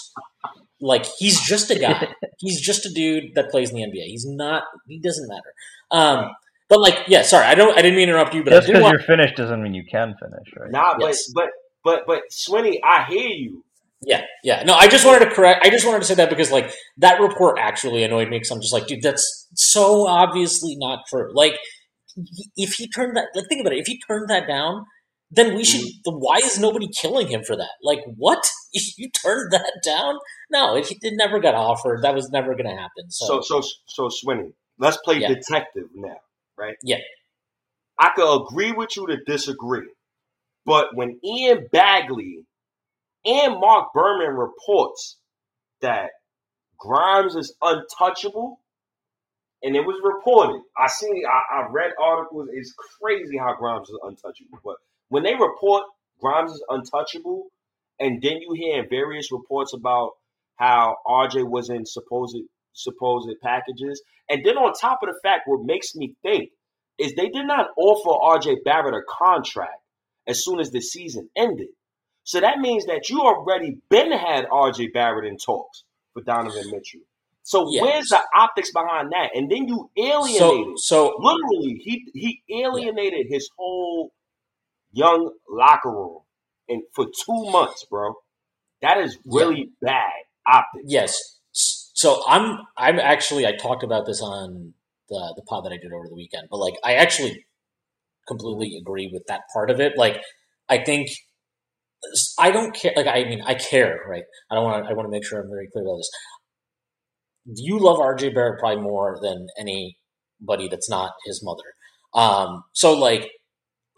like 0.80 1.04
he's 1.18 1.40
just 1.40 1.70
a 1.70 1.78
guy. 1.78 2.08
He's 2.38 2.58
just 2.58 2.86
a 2.86 2.90
dude 2.94 3.34
that 3.34 3.50
plays 3.50 3.68
in 3.70 3.76
the 3.76 3.82
NBA. 3.82 4.04
He's 4.06 4.24
not. 4.26 4.62
He 4.88 4.98
doesn't 4.98 5.28
matter. 5.28 5.52
Um, 5.90 6.30
but 6.70 6.80
like, 6.80 7.00
yeah. 7.06 7.20
Sorry, 7.20 7.44
I 7.44 7.54
don't. 7.54 7.76
I 7.76 7.82
didn't 7.82 7.96
mean 7.96 8.06
to 8.08 8.14
interrupt 8.14 8.34
you, 8.34 8.42
but 8.42 8.52
Just 8.52 8.66
because 8.68 8.82
want. 8.82 8.92
you're 8.92 9.06
finished 9.06 9.36
doesn't 9.36 9.62
mean 9.62 9.74
you 9.74 9.84
can 9.84 10.14
finish, 10.18 10.48
right? 10.58 10.70
Nah, 10.70 10.94
Yes. 10.98 11.30
but 11.34 11.50
but 11.84 12.06
but 12.06 12.06
but 12.06 12.22
Swinny, 12.30 12.78
I 12.82 13.04
hear 13.10 13.28
you. 13.28 13.62
Yeah, 14.02 14.22
yeah. 14.42 14.62
No, 14.64 14.74
I 14.74 14.88
just 14.88 15.04
wanted 15.04 15.26
to 15.26 15.30
correct. 15.30 15.64
I 15.64 15.70
just 15.70 15.86
wanted 15.86 15.98
to 16.00 16.04
say 16.06 16.14
that 16.14 16.30
because 16.30 16.50
like 16.50 16.72
that 16.98 17.20
report 17.20 17.58
actually 17.60 18.02
annoyed 18.02 18.28
me 18.28 18.36
because 18.38 18.50
I'm 18.50 18.60
just 18.60 18.72
like, 18.72 18.86
dude, 18.86 19.02
that's 19.02 19.46
so 19.54 20.06
obviously 20.06 20.74
not 20.78 21.00
true. 21.08 21.30
Like, 21.34 21.58
if 22.56 22.74
he 22.74 22.88
turned 22.88 23.16
that, 23.16 23.26
like, 23.34 23.46
think 23.48 23.60
about 23.60 23.74
it. 23.74 23.78
If 23.80 23.86
he 23.86 24.00
turned 24.08 24.30
that 24.30 24.46
down, 24.48 24.86
then 25.30 25.54
we 25.54 25.64
should. 25.64 25.82
Mm-hmm. 25.82 26.16
Why 26.16 26.36
is 26.36 26.58
nobody 26.58 26.88
killing 27.00 27.28
him 27.28 27.42
for 27.46 27.56
that? 27.56 27.70
Like, 27.82 28.00
what? 28.16 28.48
You 28.96 29.10
turned 29.10 29.50
that 29.52 29.80
down? 29.84 30.14
No, 30.48 30.76
it, 30.76 30.86
it 30.90 31.14
never 31.16 31.40
got 31.40 31.56
offered. 31.56 32.02
That 32.02 32.14
was 32.14 32.30
never 32.30 32.54
going 32.54 32.66
to 32.66 32.70
happen. 32.80 33.10
So, 33.10 33.40
So 33.42 33.60
so 33.60 33.68
so 33.88 34.08
Swinny, 34.08 34.52
let's 34.78 34.96
play 34.98 35.18
Yeah. 35.18 35.26
detective 35.26 35.86
now, 35.96 36.18
right? 36.56 36.76
Yeah. 36.84 36.98
I 37.98 38.10
could 38.14 38.42
agree 38.42 38.70
with 38.70 38.96
you 38.96 39.08
to 39.08 39.16
disagree, 39.26 39.88
but 40.64 40.94
when 40.94 41.18
Ian 41.24 41.66
Begley 41.74 42.44
and 43.24 43.60
Marc 43.60 43.92
Berman 43.92 44.34
reports 44.34 45.18
that 45.80 46.10
Grimes 46.78 47.36
is 47.36 47.54
untouchable, 47.60 48.60
and 49.62 49.76
it 49.76 49.80
was 49.80 50.00
reported. 50.02 50.62
I 50.76 50.88
seen, 50.88 51.22
I, 51.26 51.58
I 51.58 51.68
read 51.70 51.92
articles. 52.02 52.48
It's 52.52 52.74
crazy 53.00 53.36
how 53.36 53.54
Grimes 53.54 53.88
is 53.88 53.98
untouchable. 54.02 54.58
But 54.64 54.76
when 55.08 55.22
they 55.22 55.34
report 55.34 55.84
Grimes 56.20 56.52
is 56.52 56.64
untouchable, 56.68 57.48
and 57.98 58.22
then 58.22 58.38
you 58.40 58.54
hear 58.54 58.82
in 58.82 58.88
various 58.88 59.30
reports 59.30 59.74
about 59.74 60.12
how 60.56 60.96
RJ 61.06 61.48
was 61.48 61.68
in 61.70 61.84
supposed 61.84 62.36
supposed 62.72 63.28
packages, 63.42 64.02
and 64.28 64.44
then 64.44 64.56
on 64.56 64.72
top 64.72 65.00
of 65.02 65.08
the 65.08 65.20
fact, 65.22 65.42
what 65.46 65.64
makes 65.64 65.94
me 65.94 66.14
think 66.22 66.50
is 66.98 67.14
they 67.14 67.28
did 67.28 67.46
not 67.46 67.68
offer 67.76 68.40
RJ 68.40 68.64
Barrett 68.64 68.94
a 68.94 69.02
contract 69.08 69.82
as 70.26 70.44
soon 70.44 70.60
as 70.60 70.70
the 70.70 70.80
season 70.80 71.28
ended. 71.36 71.68
So 72.24 72.40
that 72.40 72.58
means 72.58 72.86
that 72.86 73.08
you 73.08 73.20
already 73.20 73.78
been 73.88 74.12
had 74.12 74.46
RJ 74.46 74.92
Barrett 74.92 75.26
in 75.26 75.36
talks 75.36 75.84
for 76.12 76.22
Donovan 76.22 76.70
Mitchell. 76.70 77.00
So 77.42 77.66
Yeah. 77.70 77.82
where's 77.82 78.08
the 78.08 78.20
optics 78.36 78.70
behind 78.72 79.10
that? 79.12 79.30
And 79.34 79.50
then 79.50 79.66
you 79.66 79.90
alienated. 79.96 80.78
so 80.78 81.16
Literally, 81.18 81.80
he 81.82 82.04
he 82.14 82.42
alienated 82.62 83.26
his 83.28 83.48
whole 83.56 84.12
young 84.92 85.32
locker 85.48 85.90
room 85.90 86.20
and 86.68 86.82
for 86.94 87.06
two 87.06 87.50
months, 87.50 87.84
bro. 87.90 88.14
That 88.82 88.98
is 88.98 89.18
really 89.26 89.70
bad 89.82 90.12
optics. 90.46 90.84
Yes. 90.86 91.38
So 91.52 92.22
I'm 92.26 92.58
I'm 92.76 92.98
actually 93.00 93.46
I 93.46 93.56
talked 93.56 93.82
about 93.82 94.06
this 94.06 94.22
on 94.22 94.74
the 95.08 95.32
the 95.36 95.42
pod 95.42 95.64
that 95.64 95.72
I 95.72 95.76
did 95.78 95.92
over 95.92 96.08
the 96.08 96.14
weekend, 96.14 96.48
but 96.50 96.58
like 96.58 96.74
I 96.84 96.94
actually 96.94 97.44
completely 98.28 98.78
agree 98.80 99.10
with 99.12 99.26
that 99.26 99.42
part 99.52 99.70
of 99.70 99.80
it. 99.80 99.98
Like 99.98 100.22
I 100.68 100.78
think 100.78 101.10
I 102.38 102.50
don't 102.50 102.74
care 102.74 102.92
like 102.96 103.06
I 103.06 103.24
mean 103.24 103.42
I 103.44 103.54
care, 103.54 104.00
right? 104.08 104.22
I 104.50 104.54
don't 104.54 104.64
want 104.64 104.84
to 104.84 104.90
I 104.90 104.94
want 104.94 105.06
to 105.06 105.10
make 105.10 105.24
sure 105.24 105.40
I'm 105.40 105.50
very 105.50 105.68
clear 105.72 105.84
about 105.84 105.96
this. 105.96 106.10
You 107.46 107.78
love 107.78 107.98
RJ 107.98 108.34
Barrett 108.34 108.60
probably 108.60 108.82
more 108.82 109.18
than 109.20 109.46
anybody 109.58 110.68
that's 110.68 110.88
not 110.88 111.12
his 111.26 111.42
mother. 111.42 111.74
Um 112.14 112.62
so 112.72 112.98
like 112.98 113.30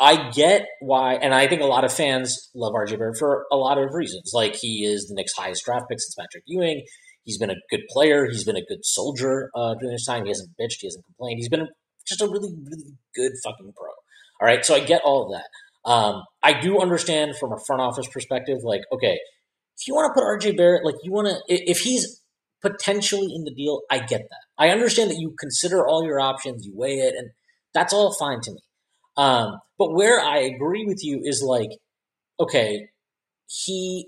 I 0.00 0.30
get 0.30 0.66
why, 0.80 1.14
and 1.14 1.32
I 1.32 1.47
think 1.47 1.62
a 1.62 1.66
lot 1.66 1.85
of 1.85 1.92
fans 1.92 2.50
love 2.56 2.73
RJ 2.73 2.99
Barrett 2.99 3.18
for 3.18 3.47
a 3.52 3.56
lot 3.56 3.78
of 3.78 3.94
reasons. 3.94 4.32
Like 4.35 4.56
he 4.56 4.85
is 4.85 5.06
the 5.06 5.14
Knicks' 5.14 5.32
highest 5.37 5.64
draft 5.64 5.85
pick 5.88 6.00
since 6.00 6.14
Patrick 6.18 6.42
Ewing. 6.47 6.85
He's 7.25 7.38
been 7.38 7.50
a 7.50 7.56
good 7.71 7.82
player. 7.88 8.26
He's 8.28 8.42
been 8.42 8.56
a 8.56 8.64
good 8.64 8.85
soldier 8.85 9.50
uh, 9.54 9.75
during 9.75 9.94
this 9.94 10.04
time. 10.04 10.25
He 10.25 10.30
hasn't 10.30 10.50
bitched. 10.61 10.78
He 10.80 10.88
hasn't 10.88 11.04
complained. 11.04 11.38
He's 11.38 11.49
been 11.49 11.68
just 12.04 12.21
a 12.21 12.26
really, 12.26 12.52
really 12.52 12.97
good 13.14 13.32
fucking 13.44 13.73
pro. 13.76 13.88
All 14.40 14.47
right, 14.49 14.64
so 14.64 14.75
I 14.75 14.80
get 14.80 15.02
all 15.04 15.26
of 15.26 15.30
that. 15.38 15.47
Um, 15.85 16.23
I 16.43 16.61
do 16.61 16.81
understand 16.81 17.37
from 17.39 17.53
a 17.53 17.59
front 17.67 17.83
office 17.83 18.07
perspective, 18.09 18.59
like, 18.62 18.83
okay, 18.93 19.19
if 19.77 19.89
you 19.89 19.95
want 19.95 20.15
to 20.15 20.21
put 20.21 20.25
RJ 20.25 20.57
Barrett, 20.57 20.85
like 20.85 20.95
you 21.03 21.12
want 21.12 21.29
to, 21.29 21.39
if 21.49 21.81
he's 21.81 22.21
potentially 22.62 23.33
in 23.35 23.45
the 23.45 23.53
deal, 23.53 23.81
I 23.91 23.99
get 23.99 24.21
that. 24.21 24.41
I 24.57 24.71
understand 24.71 25.11
that 25.11 25.19
you 25.19 25.35
consider 25.39 25.87
all 25.87 26.05
your 26.05 26.21
options, 26.21 26.65
you 26.65 26.73
weigh 26.77 26.99
it, 26.99 27.15
and 27.17 27.31
that's 27.75 27.93
all 27.93 28.15
fine 28.19 28.41
to 28.43 28.53
me. 28.53 28.61
Um, 29.17 29.59
but 29.79 29.93
where 29.93 30.21
I 30.21 30.39
agree 30.39 30.85
with 30.87 31.01
you 31.03 31.21
is 31.25 31.43
like, 31.43 31.71
okay, 32.39 32.89
he, 33.49 34.07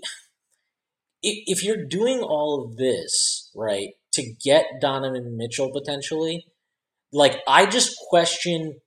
if 1.21 1.63
you're 1.63 1.85
doing 1.85 2.19
all 2.19 2.65
of 2.65 2.77
this, 2.77 3.51
right, 3.55 3.89
to 4.13 4.33
get 4.43 4.65
Donovan 4.81 5.35
Mitchell 5.37 5.71
potentially, 5.71 6.45
like, 7.11 7.39
I 7.47 7.65
just 7.65 7.95
question 8.09 8.79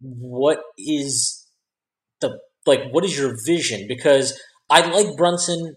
what 0.00 0.58
is 0.76 1.41
the, 2.22 2.38
like, 2.64 2.90
what 2.90 3.04
is 3.04 3.16
your 3.16 3.36
vision? 3.44 3.84
Because 3.86 4.38
I 4.70 4.80
like 4.86 5.16
Brunson 5.16 5.76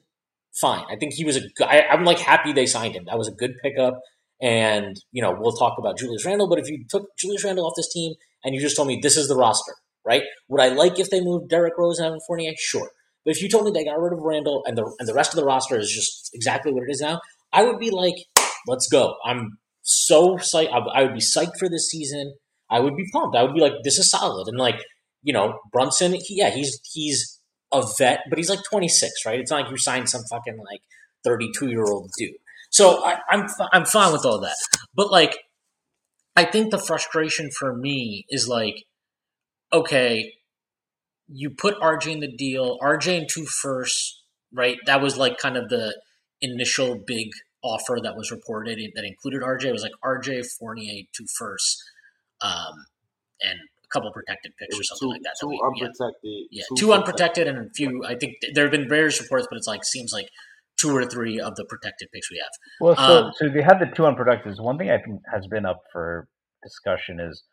fine. 0.59 0.85
I 0.89 0.95
think 0.95 1.13
he 1.13 1.25
was 1.25 1.37
a. 1.37 1.41
I, 1.67 1.83
I'm 1.91 2.05
like 2.05 2.19
happy 2.19 2.53
they 2.53 2.65
signed 2.65 2.95
him. 2.95 3.03
That 3.07 3.17
was 3.17 3.27
a 3.27 3.31
good 3.31 3.55
pickup. 3.61 3.99
And 4.41 4.95
you 5.11 5.21
know, 5.21 5.35
we'll 5.37 5.53
talk 5.53 5.77
about 5.77 5.97
Julius 5.97 6.25
Randle. 6.25 6.49
But 6.49 6.59
if 6.59 6.69
you 6.69 6.85
took 6.89 7.07
Julius 7.17 7.43
Randle 7.43 7.65
off 7.65 7.73
this 7.75 7.91
team 7.91 8.13
and 8.43 8.55
you 8.55 8.61
just 8.61 8.75
told 8.75 8.87
me 8.87 8.99
this 9.01 9.17
is 9.17 9.27
the 9.27 9.35
roster, 9.35 9.73
right? 10.05 10.23
Would 10.49 10.61
I 10.61 10.69
like 10.69 10.99
if 10.99 11.09
they 11.09 11.21
moved 11.21 11.49
Derrick 11.49 11.73
Rose 11.77 11.99
and 11.99 12.07
Evan 12.07 12.19
Fournier? 12.27 12.53
Sure. 12.57 12.89
But 13.23 13.35
if 13.35 13.41
you 13.41 13.49
told 13.49 13.65
me 13.65 13.71
they 13.71 13.83
got 13.83 13.99
rid 13.99 14.13
of 14.13 14.19
Randle 14.19 14.63
and 14.65 14.77
the 14.77 14.89
and 14.99 15.07
the 15.07 15.13
rest 15.13 15.33
of 15.33 15.39
the 15.39 15.45
roster 15.45 15.77
is 15.79 15.91
just 15.91 16.29
exactly 16.33 16.71
what 16.71 16.83
it 16.83 16.91
is 16.91 17.01
now, 17.01 17.21
I 17.51 17.63
would 17.63 17.79
be 17.79 17.91
like, 17.91 18.15
let's 18.67 18.87
go. 18.87 19.15
I'm 19.25 19.57
so 19.81 20.37
psyched. 20.37 20.69
I 20.71 21.03
would 21.03 21.13
be 21.13 21.21
psyched 21.21 21.57
for 21.59 21.69
this 21.69 21.89
season. 21.89 22.35
I 22.69 22.79
would 22.79 22.95
be 22.95 23.05
pumped. 23.11 23.35
I 23.35 23.43
would 23.43 23.53
be 23.53 23.61
like, 23.61 23.73
this 23.83 23.97
is 23.97 24.09
solid. 24.09 24.47
And 24.47 24.57
like, 24.57 24.81
you 25.25 25.33
know, 25.33 25.59
Brunson, 25.71 26.13
he, 26.13 26.37
yeah, 26.37 26.51
he's 26.51 26.79
he's 26.93 27.41
a 27.73 27.83
vet, 27.97 28.21
but 28.29 28.37
he's 28.37 28.49
like 28.49 28.63
26, 28.69 29.25
right? 29.25 29.39
It's 29.39 29.49
not 29.51 29.63
like 29.63 29.71
you 29.71 29.77
signed 29.77 30.07
some 30.07 30.21
fucking 30.29 30.57
like 30.57 30.81
32 31.25 31.67
year 31.69 31.83
old 31.83 32.11
dude. 32.17 32.35
So 32.69 33.03
I, 33.03 33.17
I'm 33.29 33.47
I'm 33.73 33.85
fine 33.85 34.13
with 34.13 34.23
all 34.23 34.39
that, 34.41 34.55
but 34.95 35.11
like 35.11 35.35
I 36.35 36.45
think 36.45 36.69
the 36.69 36.77
frustration 36.77 37.49
for 37.49 37.75
me 37.75 38.25
is 38.29 38.47
like, 38.47 38.75
okay, 39.73 40.33
you 41.27 41.49
put 41.49 41.79
RJ 41.79 42.11
in 42.13 42.19
the 42.19 42.31
deal, 42.31 42.77
RJ 42.79 43.21
in 43.21 43.27
two 43.27 43.45
first, 43.45 44.21
right? 44.53 44.77
That 44.85 45.01
was 45.01 45.17
like 45.17 45.37
kind 45.39 45.57
of 45.57 45.69
the 45.69 45.99
initial 46.41 47.01
big 47.07 47.29
offer 47.63 47.97
that 48.03 48.15
was 48.15 48.29
reported 48.29 48.77
that 48.93 49.03
included 49.03 49.41
RJ. 49.41 49.65
It 49.65 49.71
was 49.71 49.81
like 49.81 49.93
RJ 50.03 50.45
Fournier 50.59 51.05
two 51.17 51.25
first, 51.35 51.83
um, 52.41 52.85
and 53.41 53.59
couple 53.95 54.11
protected 54.11 54.51
picks 54.59 54.79
or 54.79 54.83
something 54.83 55.07
two, 55.07 55.13
like 55.13 55.21
that. 55.23 55.35
Two 55.39 55.47
that 55.47 55.71
we, 55.73 55.81
unprotected. 55.81 56.47
Yeah, 56.51 56.63
two, 56.69 56.75
two 56.77 56.93
unprotected 56.93 57.47
and 57.47 57.57
a 57.57 57.69
few. 57.73 58.03
I 58.05 58.15
think 58.15 58.35
there 58.53 58.65
have 58.65 58.71
been 58.71 58.89
various 58.89 59.21
reports, 59.21 59.47
but 59.49 59.57
it's 59.57 59.67
like 59.67 59.83
seems 59.83 60.11
like 60.13 60.27
two 60.77 60.95
or 60.95 61.05
three 61.05 61.39
of 61.39 61.55
the 61.55 61.65
protected 61.65 62.09
picks 62.13 62.29
we 62.29 62.37
have. 62.37 62.51
Well, 62.79 62.95
so 62.95 63.25
um, 63.25 63.31
so 63.37 63.49
they 63.49 63.61
had 63.61 63.79
the 63.79 63.87
two 63.95 64.05
unprotected. 64.05 64.55
One 64.59 64.77
thing 64.77 64.89
I 64.89 64.97
think 64.97 65.21
has 65.31 65.47
been 65.47 65.65
up 65.65 65.79
for 65.91 66.27
discussion 66.63 67.19
is 67.19 67.43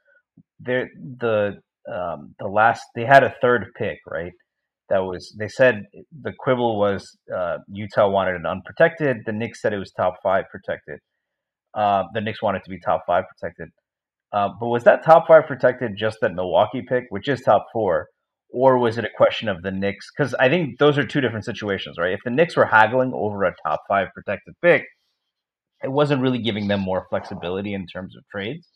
there 0.58 0.88
the 1.18 1.60
um, 1.92 2.34
the 2.38 2.48
last 2.48 2.82
they 2.94 3.04
had 3.04 3.22
a 3.22 3.34
third 3.40 3.66
pick 3.76 3.98
right. 4.10 4.32
That 4.88 5.04
was 5.04 5.34
they 5.38 5.48
said 5.48 5.84
the 6.20 6.32
quibble 6.38 6.78
was 6.78 7.16
uh, 7.34 7.58
Utah 7.68 8.10
wanted 8.10 8.34
an 8.34 8.46
unprotected. 8.46 9.18
The 9.24 9.32
Knicks 9.32 9.62
said 9.62 9.72
it 9.72 9.78
was 9.78 9.92
top 9.92 10.16
five 10.22 10.44
protected. 10.50 10.98
Uh, 11.72 12.04
the 12.12 12.20
Knicks 12.20 12.42
wanted 12.42 12.62
to 12.64 12.70
be 12.70 12.78
top 12.78 13.02
five 13.06 13.24
protected. 13.30 13.68
Uh, 14.32 14.48
but 14.58 14.68
was 14.68 14.84
that 14.84 15.04
top 15.04 15.26
five 15.28 15.46
protected 15.46 15.96
just 15.96 16.18
that 16.22 16.34
Milwaukee 16.34 16.82
pick, 16.82 17.04
which 17.10 17.28
is 17.28 17.42
top 17.42 17.66
four, 17.72 18.08
or 18.50 18.78
was 18.78 18.98
it 18.98 19.04
a 19.04 19.10
question 19.16 19.48
of 19.48 19.62
the 19.62 19.70
Knicks? 19.70 20.06
Because 20.16 20.34
I 20.34 20.48
think 20.48 20.78
those 20.78 20.96
are 20.98 21.06
two 21.06 21.20
different 21.20 21.44
situations, 21.44 21.96
right? 21.98 22.12
If 22.12 22.20
the 22.24 22.30
Knicks 22.30 22.56
were 22.56 22.64
haggling 22.64 23.12
over 23.14 23.44
a 23.44 23.54
top 23.66 23.80
five 23.88 24.08
protected 24.14 24.54
pick, 24.62 24.84
it 25.82 25.90
wasn't 25.90 26.22
really 26.22 26.38
giving 26.38 26.68
them 26.68 26.80
more 26.80 27.06
flexibility 27.10 27.74
in 27.74 27.86
terms 27.86 28.16
of 28.16 28.22
trades. 28.30 28.66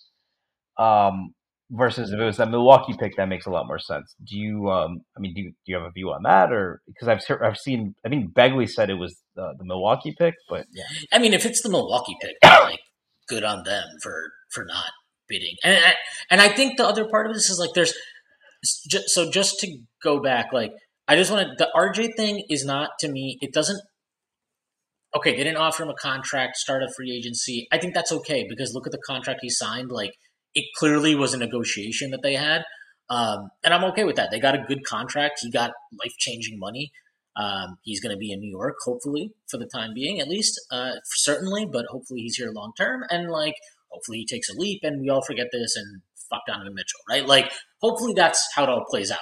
Um, 0.79 1.31
versus 1.71 2.13
if 2.13 2.19
it 2.19 2.25
was 2.25 2.37
that 2.37 2.51
Milwaukee 2.51 2.95
pick, 2.99 3.17
that 3.17 3.29
makes 3.29 3.47
a 3.47 3.51
lot 3.51 3.67
more 3.67 3.79
sense. 3.79 4.15
Do 4.25 4.39
you, 4.39 4.71
um, 4.71 5.01
I 5.17 5.21
mean, 5.21 5.35
do 5.35 5.41
you, 5.41 5.51
do 5.51 5.73
you 5.73 5.77
have 5.77 5.85
a 5.85 5.91
view 5.91 6.11
on 6.11 6.23
that, 6.25 6.53
or 6.53 6.81
because 6.87 7.09
I've 7.09 7.21
I've 7.43 7.57
seen, 7.57 7.95
I 8.05 8.09
think 8.09 8.35
Begley 8.35 8.69
said 8.69 8.91
it 8.91 8.95
was 8.95 9.17
the, 9.35 9.55
the 9.59 9.65
Milwaukee 9.65 10.15
pick, 10.19 10.35
but 10.49 10.67
yeah, 10.73 10.85
I 11.13 11.19
mean, 11.19 11.33
if 11.33 11.47
it's 11.47 11.63
the 11.63 11.71
Milwaukee 11.71 12.17
pick, 12.21 12.35
like 12.45 12.81
good 13.29 13.45
on 13.45 13.65
them 13.65 13.87
for 14.03 14.33
for 14.51 14.65
not 14.65 14.91
bidding. 15.29 15.55
And 15.63 15.75
I, 15.75 15.95
and 16.31 16.41
I 16.41 16.49
think 16.49 16.77
the 16.77 16.87
other 16.87 17.09
part 17.09 17.27
of 17.27 17.35
this 17.35 17.51
is 17.51 17.59
like 17.59 17.71
there's 17.75 17.95
so 18.63 19.31
just 19.31 19.59
to 19.61 19.79
go 20.03 20.21
back, 20.21 20.53
like 20.53 20.73
I 21.09 21.17
just 21.17 21.31
want 21.31 21.47
to 21.47 21.55
the 21.65 21.71
RJ 21.77 22.17
thing 22.17 22.45
is 22.49 22.65
not 22.65 22.91
to 23.01 23.09
me. 23.09 23.39
It 23.41 23.53
doesn't. 23.53 23.81
Okay, 25.15 25.31
they 25.31 25.45
didn't 25.45 25.57
offer 25.57 25.83
him 25.83 25.89
a 25.89 25.95
contract, 25.95 26.57
start 26.57 26.83
a 26.83 26.93
free 26.95 27.11
agency. 27.11 27.69
I 27.73 27.79
think 27.79 27.95
that's 27.95 28.13
okay 28.13 28.45
because 28.49 28.75
look 28.75 28.87
at 28.87 28.93
the 28.93 29.03
contract 29.07 29.41
he 29.43 29.49
signed. 29.49 29.91
Like 29.91 30.13
it 30.55 30.65
clearly 30.79 31.15
was 31.15 31.33
a 31.33 31.39
negotiation 31.39 32.11
that 32.11 32.23
they 32.23 32.35
had, 32.35 32.65
um, 33.09 33.49
and 33.65 33.73
I'm 33.73 33.85
okay 33.85 34.05
with 34.05 34.17
that. 34.17 34.31
They 34.31 34.41
got 34.41 34.55
a 34.55 34.65
good 34.67 34.85
contract. 34.85 35.41
He 35.43 35.51
got 35.51 35.71
life 35.93 36.13
changing 36.19 36.59
money. 36.59 36.91
Um, 37.37 37.77
he's 37.83 38.01
going 38.01 38.15
to 38.15 38.19
be 38.19 38.33
in 38.33 38.41
New 38.41 38.51
York, 38.51 38.77
hopefully, 38.83 39.31
for 39.51 39.59
the 39.59 39.67
time 39.67 39.93
being, 39.95 40.21
at 40.21 40.29
least, 40.29 40.59
uh, 40.71 40.93
certainly, 41.05 41.67
but 41.71 41.85
hopefully 41.91 42.21
he's 42.21 42.37
here 42.37 42.51
long 42.51 42.73
term. 42.79 43.05
And 43.11 43.31
like, 43.31 43.55
Hopefully 43.97 44.19
he 44.19 44.27
takes 44.27 44.51
a 44.51 44.55
leap 44.55 44.81
and 44.83 45.01
we 45.01 45.09
all 45.09 45.23
forget 45.23 45.47
this 45.51 45.75
and 45.75 46.03
fuck 46.29 46.43
Donovan 46.47 46.75
Mitchell, 46.75 47.01
right? 47.09 47.27
Like, 47.27 47.51
hopefully 47.81 48.13
that's 48.15 48.47
how 48.55 48.65
it 48.65 48.69
all 48.69 48.85
plays 48.91 49.11
out. 49.11 49.19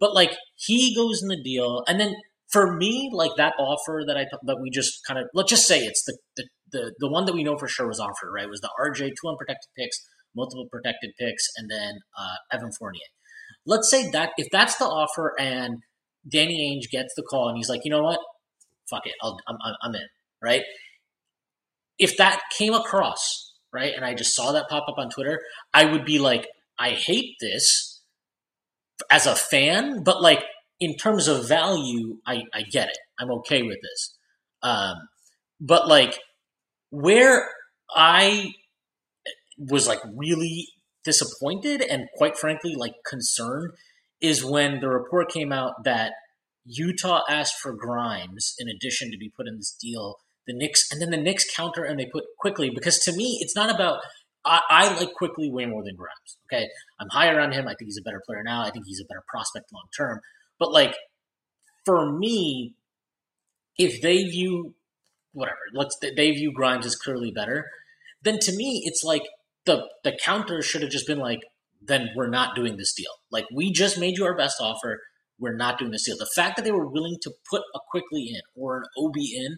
But 0.00 0.14
like, 0.14 0.32
he 0.56 0.94
goes 0.94 1.22
in 1.22 1.28
the 1.28 1.40
deal, 1.42 1.82
and 1.86 2.00
then 2.00 2.14
for 2.50 2.76
me, 2.76 3.10
like 3.12 3.32
that 3.36 3.54
offer 3.58 4.02
that 4.06 4.16
I 4.16 4.26
that 4.44 4.58
we 4.60 4.70
just 4.70 5.00
kind 5.06 5.18
of 5.18 5.26
let's 5.34 5.50
just 5.50 5.66
say 5.66 5.80
it's 5.80 6.04
the 6.04 6.18
the 6.36 6.44
the, 6.72 6.94
the 6.98 7.10
one 7.10 7.24
that 7.26 7.34
we 7.34 7.44
know 7.44 7.56
for 7.56 7.68
sure 7.68 7.86
was 7.86 8.00
offered, 8.00 8.32
right? 8.34 8.48
Was 8.48 8.60
the 8.60 8.70
RJ 8.80 9.10
two 9.20 9.28
unprotected 9.28 9.70
picks, 9.78 9.98
multiple 10.34 10.66
protected 10.70 11.12
picks, 11.18 11.44
and 11.56 11.70
then 11.70 12.00
uh, 12.18 12.56
Evan 12.56 12.72
Fournier. 12.78 13.00
Let's 13.64 13.90
say 13.90 14.10
that 14.10 14.30
if 14.36 14.48
that's 14.50 14.76
the 14.76 14.84
offer 14.84 15.34
and 15.38 15.78
Danny 16.28 16.58
Ainge 16.70 16.90
gets 16.90 17.14
the 17.16 17.22
call 17.22 17.48
and 17.48 17.56
he's 17.56 17.68
like, 17.68 17.80
you 17.84 17.90
know 17.90 18.02
what, 18.02 18.20
fuck 18.90 19.06
it, 19.06 19.14
I'll, 19.22 19.38
I'm, 19.48 19.56
I'm 19.82 19.94
in, 19.94 20.06
right? 20.42 20.62
If 21.98 22.16
that 22.16 22.42
came 22.56 22.74
across 22.74 23.45
right? 23.76 23.92
And 23.94 24.04
I 24.04 24.14
just 24.14 24.34
saw 24.34 24.52
that 24.52 24.68
pop 24.70 24.88
up 24.88 24.96
on 24.96 25.10
Twitter, 25.10 25.38
I 25.74 25.84
would 25.84 26.06
be 26.06 26.18
like, 26.18 26.48
I 26.78 26.90
hate 26.90 27.36
this 27.40 28.00
as 29.10 29.26
a 29.26 29.36
fan, 29.36 30.02
but 30.02 30.22
like 30.22 30.42
in 30.80 30.96
terms 30.96 31.28
of 31.28 31.46
value, 31.46 32.16
I, 32.26 32.44
I 32.54 32.62
get 32.62 32.88
it. 32.88 32.98
I'm 33.18 33.30
okay 33.32 33.62
with 33.62 33.78
this. 33.82 34.16
Um, 34.62 34.96
but 35.60 35.86
like 35.86 36.18
where 36.90 37.48
I 37.94 38.52
was 39.58 39.86
like 39.86 40.00
really 40.14 40.68
disappointed 41.04 41.82
and 41.82 42.08
quite 42.16 42.38
frankly 42.38 42.74
like 42.74 42.94
concerned 43.06 43.72
is 44.20 44.44
when 44.44 44.80
the 44.80 44.88
report 44.88 45.30
came 45.30 45.52
out 45.52 45.84
that 45.84 46.12
Utah 46.64 47.20
asked 47.28 47.58
for 47.60 47.72
Grimes 47.72 48.54
in 48.58 48.68
addition 48.68 49.10
to 49.10 49.18
be 49.18 49.30
put 49.34 49.46
in 49.46 49.56
this 49.56 49.76
deal 49.80 50.16
the 50.46 50.54
Knicks, 50.54 50.90
and 50.90 51.00
then 51.00 51.10
the 51.10 51.16
Knicks 51.16 51.44
counter 51.54 51.84
and 51.84 51.98
they 51.98 52.06
put 52.06 52.24
Quickley 52.38 52.70
because 52.70 52.98
to 53.00 53.12
me 53.12 53.38
it's 53.40 53.56
not 53.56 53.74
about. 53.74 54.00
I, 54.44 54.60
I 54.70 54.96
like 54.96 55.12
Quickley 55.14 55.50
way 55.50 55.66
more 55.66 55.82
than 55.82 55.96
Grimes. 55.96 56.36
Okay, 56.46 56.68
I'm 57.00 57.08
higher 57.10 57.40
on 57.40 57.50
him. 57.50 57.66
I 57.66 57.74
think 57.74 57.88
he's 57.88 57.98
a 57.98 58.02
better 58.02 58.22
player 58.24 58.42
now. 58.44 58.62
I 58.62 58.70
think 58.70 58.86
he's 58.86 59.00
a 59.00 59.04
better 59.04 59.24
prospect 59.28 59.72
long 59.72 59.86
term. 59.96 60.20
But 60.58 60.72
like 60.72 60.94
for 61.84 62.12
me, 62.16 62.74
if 63.78 64.00
they 64.00 64.24
view 64.24 64.74
whatever, 65.32 65.58
let's 65.74 65.96
they 66.00 66.30
view 66.30 66.52
Grimes 66.52 66.86
as 66.86 66.96
clearly 66.96 67.32
better, 67.32 67.70
then 68.22 68.38
to 68.40 68.54
me 68.54 68.82
it's 68.84 69.02
like 69.02 69.22
the 69.64 69.88
the 70.04 70.16
counter 70.22 70.62
should 70.62 70.82
have 70.82 70.90
just 70.90 71.06
been 71.06 71.18
like, 71.18 71.40
then 71.82 72.10
we're 72.14 72.30
not 72.30 72.54
doing 72.54 72.76
this 72.76 72.92
deal. 72.92 73.12
Like 73.30 73.46
we 73.54 73.72
just 73.72 73.98
made 73.98 74.16
you 74.16 74.24
our 74.24 74.36
best 74.36 74.56
offer. 74.60 75.00
We're 75.38 75.56
not 75.56 75.78
doing 75.78 75.90
this 75.90 76.04
deal. 76.06 76.16
The 76.16 76.30
fact 76.34 76.56
that 76.56 76.64
they 76.64 76.72
were 76.72 76.88
willing 76.88 77.18
to 77.22 77.30
put 77.50 77.62
a 77.74 77.78
Quickley 77.90 78.30
in 78.30 78.40
or 78.54 78.78
an 78.78 78.84
OB 78.98 79.16
in 79.18 79.56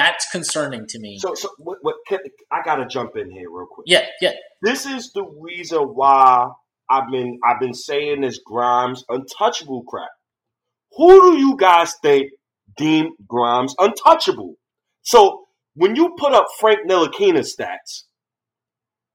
that's 0.00 0.30
concerning 0.30 0.86
to 0.86 0.98
me. 0.98 1.18
So, 1.18 1.34
so 1.34 1.50
what, 1.58 1.78
what 1.82 1.96
I 2.50 2.62
got 2.64 2.76
to 2.76 2.86
jump 2.86 3.16
in 3.16 3.30
here 3.30 3.48
real 3.50 3.66
quick. 3.70 3.84
Yeah, 3.86 4.06
yeah. 4.20 4.32
This 4.62 4.86
is 4.86 5.12
the 5.12 5.24
reason 5.24 5.78
why 5.80 6.48
I've 6.90 7.10
been 7.10 7.38
I've 7.44 7.60
been 7.60 7.74
saying 7.74 8.22
this 8.22 8.40
Grimes 8.44 9.04
untouchable 9.08 9.84
crap. 9.84 10.08
Who 10.96 11.32
do 11.32 11.38
you 11.38 11.56
guys 11.56 11.94
think 12.02 12.30
deem 12.76 13.10
Grimes 13.28 13.74
untouchable? 13.78 14.54
So 15.02 15.44
when 15.74 15.94
you 15.96 16.14
put 16.18 16.32
up 16.32 16.46
Frank 16.58 16.80
Ntilikina 16.88 17.46
stats, 17.46 18.04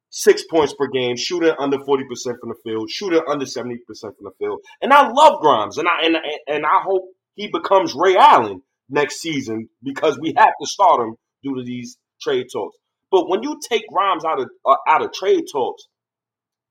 six 0.09 0.43
points 0.49 0.73
per 0.73 0.87
game, 0.87 1.17
shooting 1.17 1.53
under 1.59 1.77
forty 1.85 2.05
percent 2.09 2.37
from 2.39 2.49
the 2.49 2.55
field, 2.63 2.89
shooting 2.89 3.21
under 3.27 3.45
seventy 3.45 3.77
percent 3.87 4.15
from 4.17 4.25
the 4.25 4.45
field, 4.45 4.59
and 4.81 4.93
I 4.93 5.09
love 5.09 5.41
Grimes, 5.41 5.77
and 5.77 5.87
I 5.87 6.05
and 6.05 6.17
and 6.47 6.65
I 6.65 6.81
hope 6.83 7.03
he 7.33 7.49
becomes 7.51 7.93
Ray 7.93 8.15
Allen 8.15 8.61
next 8.89 9.19
season 9.21 9.69
because 9.83 10.19
we 10.19 10.33
have 10.37 10.53
to 10.61 10.67
start 10.67 11.01
him 11.01 11.15
due 11.43 11.55
to 11.55 11.63
these 11.63 11.97
trade 12.21 12.47
talks. 12.51 12.77
But 13.11 13.29
when 13.29 13.43
you 13.43 13.59
take 13.69 13.83
Grimes 13.87 14.25
out 14.25 14.39
of 14.39 14.49
uh, 14.65 14.75
out 14.87 15.03
of 15.03 15.13
trade 15.13 15.45
talks, 15.51 15.87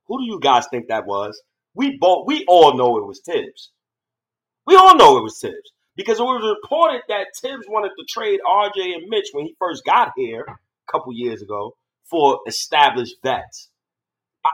who 0.07 0.18
do 0.18 0.24
you 0.24 0.40
guys 0.40 0.66
think 0.70 0.88
that 0.88 1.07
was? 1.07 1.40
We 1.74 1.96
both 1.98 2.27
we 2.27 2.44
all 2.46 2.77
know 2.77 2.98
it 2.98 3.07
was 3.07 3.20
Thibs. 3.24 3.70
We 4.66 4.77
all 4.77 4.96
know 4.96 5.18
it 5.18 5.22
was 5.22 5.38
Thibs 5.40 5.72
Because 5.96 6.18
it 6.18 6.22
was 6.22 6.57
reported 6.62 7.03
that 7.09 7.27
Thibs 7.40 7.66
wanted 7.68 7.90
to 7.98 8.05
trade 8.09 8.40
RJ 8.46 8.94
and 8.94 9.09
Mitch 9.09 9.29
when 9.33 9.46
he 9.46 9.55
first 9.59 9.85
got 9.85 10.12
here 10.16 10.44
a 10.48 10.92
couple 10.92 11.12
years 11.12 11.42
ago 11.42 11.77
for 12.11 12.40
established 12.46 13.16
vets. 13.22 13.70
I, 14.44 14.50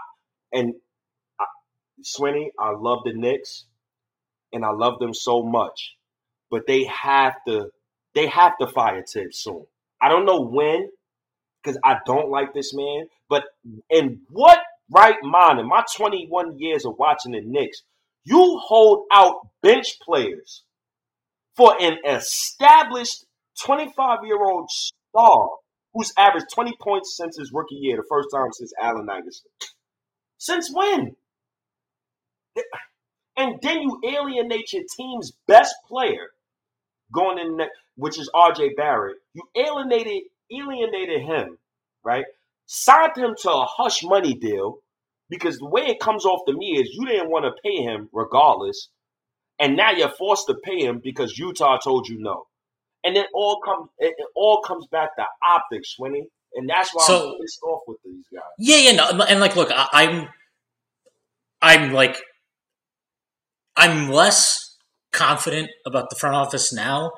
and 0.53 0.75
I, 1.41 1.45
Swinney, 2.03 2.49
I 2.59 2.73
love 2.77 3.01
the 3.05 3.13
Knicks, 3.13 3.67
and 4.53 4.65
I 4.65 4.71
love 4.71 4.99
them 4.99 5.15
so 5.15 5.43
much, 5.43 5.97
but 6.51 6.67
they 6.67 6.85
have 6.85 7.35
to 7.47 7.71
they 8.15 8.27
have 8.27 8.59
to 8.59 8.67
fire 8.67 9.03
Thibs 9.03 9.39
soon. 9.39 9.67
I 10.03 10.09
don't 10.09 10.27
know 10.27 10.41
when, 10.41 10.89
because 11.63 11.79
I 11.85 11.99
don't 12.07 12.31
like 12.31 12.53
this 12.55 12.75
man. 12.75 13.07
But 13.29 13.45
in 13.89 14.23
what 14.31 14.59
right 14.91 15.23
mind, 15.23 15.61
in 15.61 15.69
my 15.69 15.85
21 15.97 16.59
years 16.59 16.85
of 16.85 16.99
watching 16.99 17.33
the 17.33 17.41
Knicks, 17.41 17.83
you 18.25 18.59
hold 18.63 19.07
out 19.13 19.49
bench 19.63 19.99
players 20.01 20.65
for 21.57 21.75
an 21.81 21.99
established 22.05 23.25
25 23.65 24.19
year 24.25 24.43
old 24.43 24.71
star 24.71 25.51
who's 25.93 26.13
averaged 26.17 26.47
20 26.53 26.73
points 26.81 27.17
since 27.17 27.37
his 27.37 27.53
rookie 27.53 27.75
year, 27.77 27.97
the 27.97 28.05
first 28.09 28.29
time 28.33 28.53
since 28.53 28.73
Allen 28.81 29.09
Iverson. 29.11 29.51
Since 30.39 30.73
when? 30.73 31.17
And 33.37 33.59
then 33.63 33.83
you 33.83 34.01
alienate 34.05 34.73
your 34.73 34.85
team's 34.97 35.33
best 35.47 35.75
player 35.89 36.29
going 37.13 37.39
in, 37.39 37.57
the, 37.57 37.67
which 37.97 38.19
is 38.19 38.31
RJ 38.35 38.77
Barrett. 38.77 39.17
You 39.35 39.43
alienated 39.57 40.23
alienated 40.53 41.23
him, 41.23 41.59
right? 42.05 42.25
Signed 42.67 43.17
him 43.17 43.35
to 43.43 43.51
a 43.51 43.67
hush 43.67 44.03
money 44.03 44.35
deal 44.35 44.79
because 45.29 45.59
the 45.59 45.69
way 45.69 45.83
it 45.83 46.01
comes 46.01 46.25
off 46.25 46.41
to 46.47 46.53
me 46.53 46.79
is 46.81 46.91
you 46.93 47.07
didn't 47.07 47.31
want 47.31 47.45
to 47.45 47.63
pay 47.63 47.83
him 47.83 48.09
regardless, 48.13 48.89
and 49.59 49.77
now 49.77 49.91
you're 49.93 50.09
forced 50.11 50.47
to 50.49 50.55
pay 50.55 50.81
him 50.85 51.01
because 51.03 51.39
Utah 51.39 51.79
told 51.79 52.09
you 52.09 52.19
no. 52.19 52.47
And 53.03 53.17
it 53.17 53.27
all 53.35 53.61
comes 53.65 53.89
it, 53.99 54.15
it 54.19 54.27
all 54.35 54.61
comes 54.63 54.87
back 54.87 55.17
to 55.17 55.25
optics, 55.55 55.95
Swinney. 55.99 56.25
And 56.55 56.69
that's 56.69 56.93
why 56.93 57.05
so, 57.07 57.31
I'm 57.31 57.39
pissed 57.41 57.63
off 57.63 57.83
with 57.87 57.99
these 58.05 58.25
guys. 58.33 58.43
Yeah, 58.59 58.77
yeah, 58.77 58.93
no, 58.93 59.23
and 59.23 59.39
like, 59.39 59.55
look, 59.55 59.71
I, 59.71 59.89
I'm, 59.93 60.29
I'm 61.63 61.93
like, 61.93 62.17
I'm 63.77 64.11
less 64.11 64.70
confident 65.13 65.71
about 65.87 66.11
the 66.11 66.17
front 66.17 66.37
office 66.37 66.73
now 66.73 67.13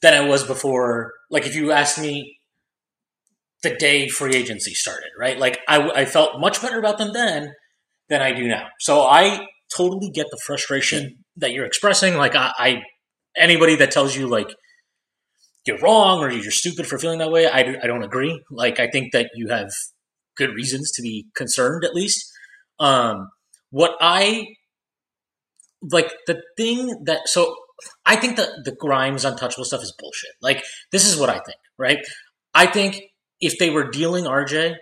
than 0.00 0.14
I 0.14 0.26
was 0.26 0.44
before. 0.44 1.12
Like, 1.30 1.46
if 1.46 1.54
you 1.54 1.72
asked 1.72 1.98
me 1.98 2.38
the 3.62 3.74
day 3.74 4.08
free 4.08 4.34
agency 4.34 4.74
started, 4.74 5.10
right? 5.18 5.38
Like 5.38 5.58
I, 5.68 5.90
I 5.90 6.04
felt 6.04 6.40
much 6.40 6.62
better 6.62 6.78
about 6.78 6.98
them 6.98 7.12
then 7.12 7.52
than 8.08 8.22
I 8.22 8.32
do 8.32 8.46
now. 8.46 8.68
So 8.80 9.02
I 9.02 9.46
totally 9.76 10.10
get 10.10 10.26
the 10.30 10.40
frustration 10.46 11.24
that 11.36 11.52
you're 11.52 11.66
expressing. 11.66 12.16
Like 12.16 12.36
I, 12.36 12.52
I 12.56 12.82
anybody 13.36 13.76
that 13.76 13.90
tells 13.90 14.16
you 14.16 14.28
like 14.28 14.48
you're 15.66 15.78
wrong 15.78 16.20
or 16.20 16.30
you're 16.30 16.50
stupid 16.50 16.86
for 16.86 16.98
feeling 16.98 17.18
that 17.18 17.30
way, 17.30 17.46
I, 17.46 17.76
I 17.82 17.86
don't 17.86 18.04
agree. 18.04 18.40
Like 18.50 18.78
I 18.78 18.88
think 18.88 19.12
that 19.12 19.30
you 19.34 19.48
have 19.48 19.70
good 20.36 20.54
reasons 20.54 20.92
to 20.92 21.02
be 21.02 21.26
concerned 21.34 21.84
at 21.84 21.94
least. 21.94 22.24
Um, 22.78 23.28
what 23.70 23.96
I 24.00 24.46
like 25.82 26.12
the 26.26 26.42
thing 26.56 27.04
that 27.04 27.28
so 27.28 27.54
I 28.04 28.16
think 28.16 28.36
that 28.36 28.48
the 28.64 28.72
Grimes 28.72 29.24
untouchable 29.24 29.64
stuff 29.64 29.82
is 29.82 29.94
bullshit. 29.98 30.32
Like 30.42 30.64
this 30.92 31.06
is 31.06 31.18
what 31.18 31.28
I 31.28 31.34
think, 31.34 31.58
right? 31.78 31.98
I 32.54 32.66
think 32.66 33.00
if 33.40 33.58
they 33.58 33.70
were 33.70 33.90
dealing 33.90 34.24
RJ, 34.24 34.74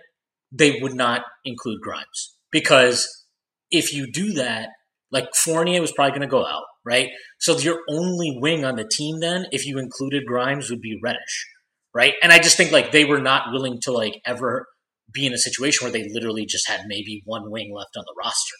they 0.51 0.79
would 0.81 0.93
not 0.93 1.21
include 1.45 1.81
Grimes 1.81 2.35
because 2.51 3.25
if 3.69 3.93
you 3.93 4.11
do 4.11 4.33
that, 4.33 4.69
like 5.11 5.35
Fournier 5.35 5.81
was 5.81 5.91
probably 5.91 6.11
going 6.11 6.21
to 6.21 6.27
go 6.27 6.45
out, 6.45 6.63
right? 6.85 7.09
So 7.39 7.57
your 7.57 7.79
only 7.89 8.37
wing 8.41 8.65
on 8.65 8.75
the 8.75 8.87
team 8.89 9.19
then, 9.19 9.45
if 9.51 9.65
you 9.65 9.77
included 9.77 10.25
Grimes, 10.25 10.69
would 10.69 10.81
be 10.81 10.99
Reddish, 11.01 11.47
right? 11.93 12.13
And 12.21 12.31
I 12.31 12.39
just 12.39 12.57
think 12.57 12.71
like 12.71 12.91
they 12.91 13.05
were 13.05 13.21
not 13.21 13.51
willing 13.51 13.79
to 13.83 13.91
like 13.91 14.21
ever 14.25 14.65
be 15.11 15.25
in 15.25 15.33
a 15.33 15.37
situation 15.37 15.85
where 15.85 15.91
they 15.91 16.09
literally 16.11 16.45
just 16.45 16.67
had 16.67 16.81
maybe 16.87 17.21
one 17.25 17.49
wing 17.49 17.73
left 17.73 17.95
on 17.97 18.03
the 18.05 18.15
roster, 18.17 18.55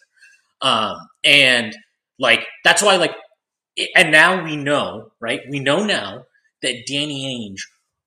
um, 0.61 0.97
and 1.23 1.75
like 2.19 2.45
that's 2.63 2.81
why 2.81 2.95
like, 2.97 3.15
and 3.95 4.11
now 4.11 4.43
we 4.43 4.55
know, 4.55 5.11
right? 5.19 5.41
We 5.49 5.59
know 5.59 5.85
now 5.85 6.23
that 6.61 6.85
Danny 6.87 7.51
Ainge 7.53 7.61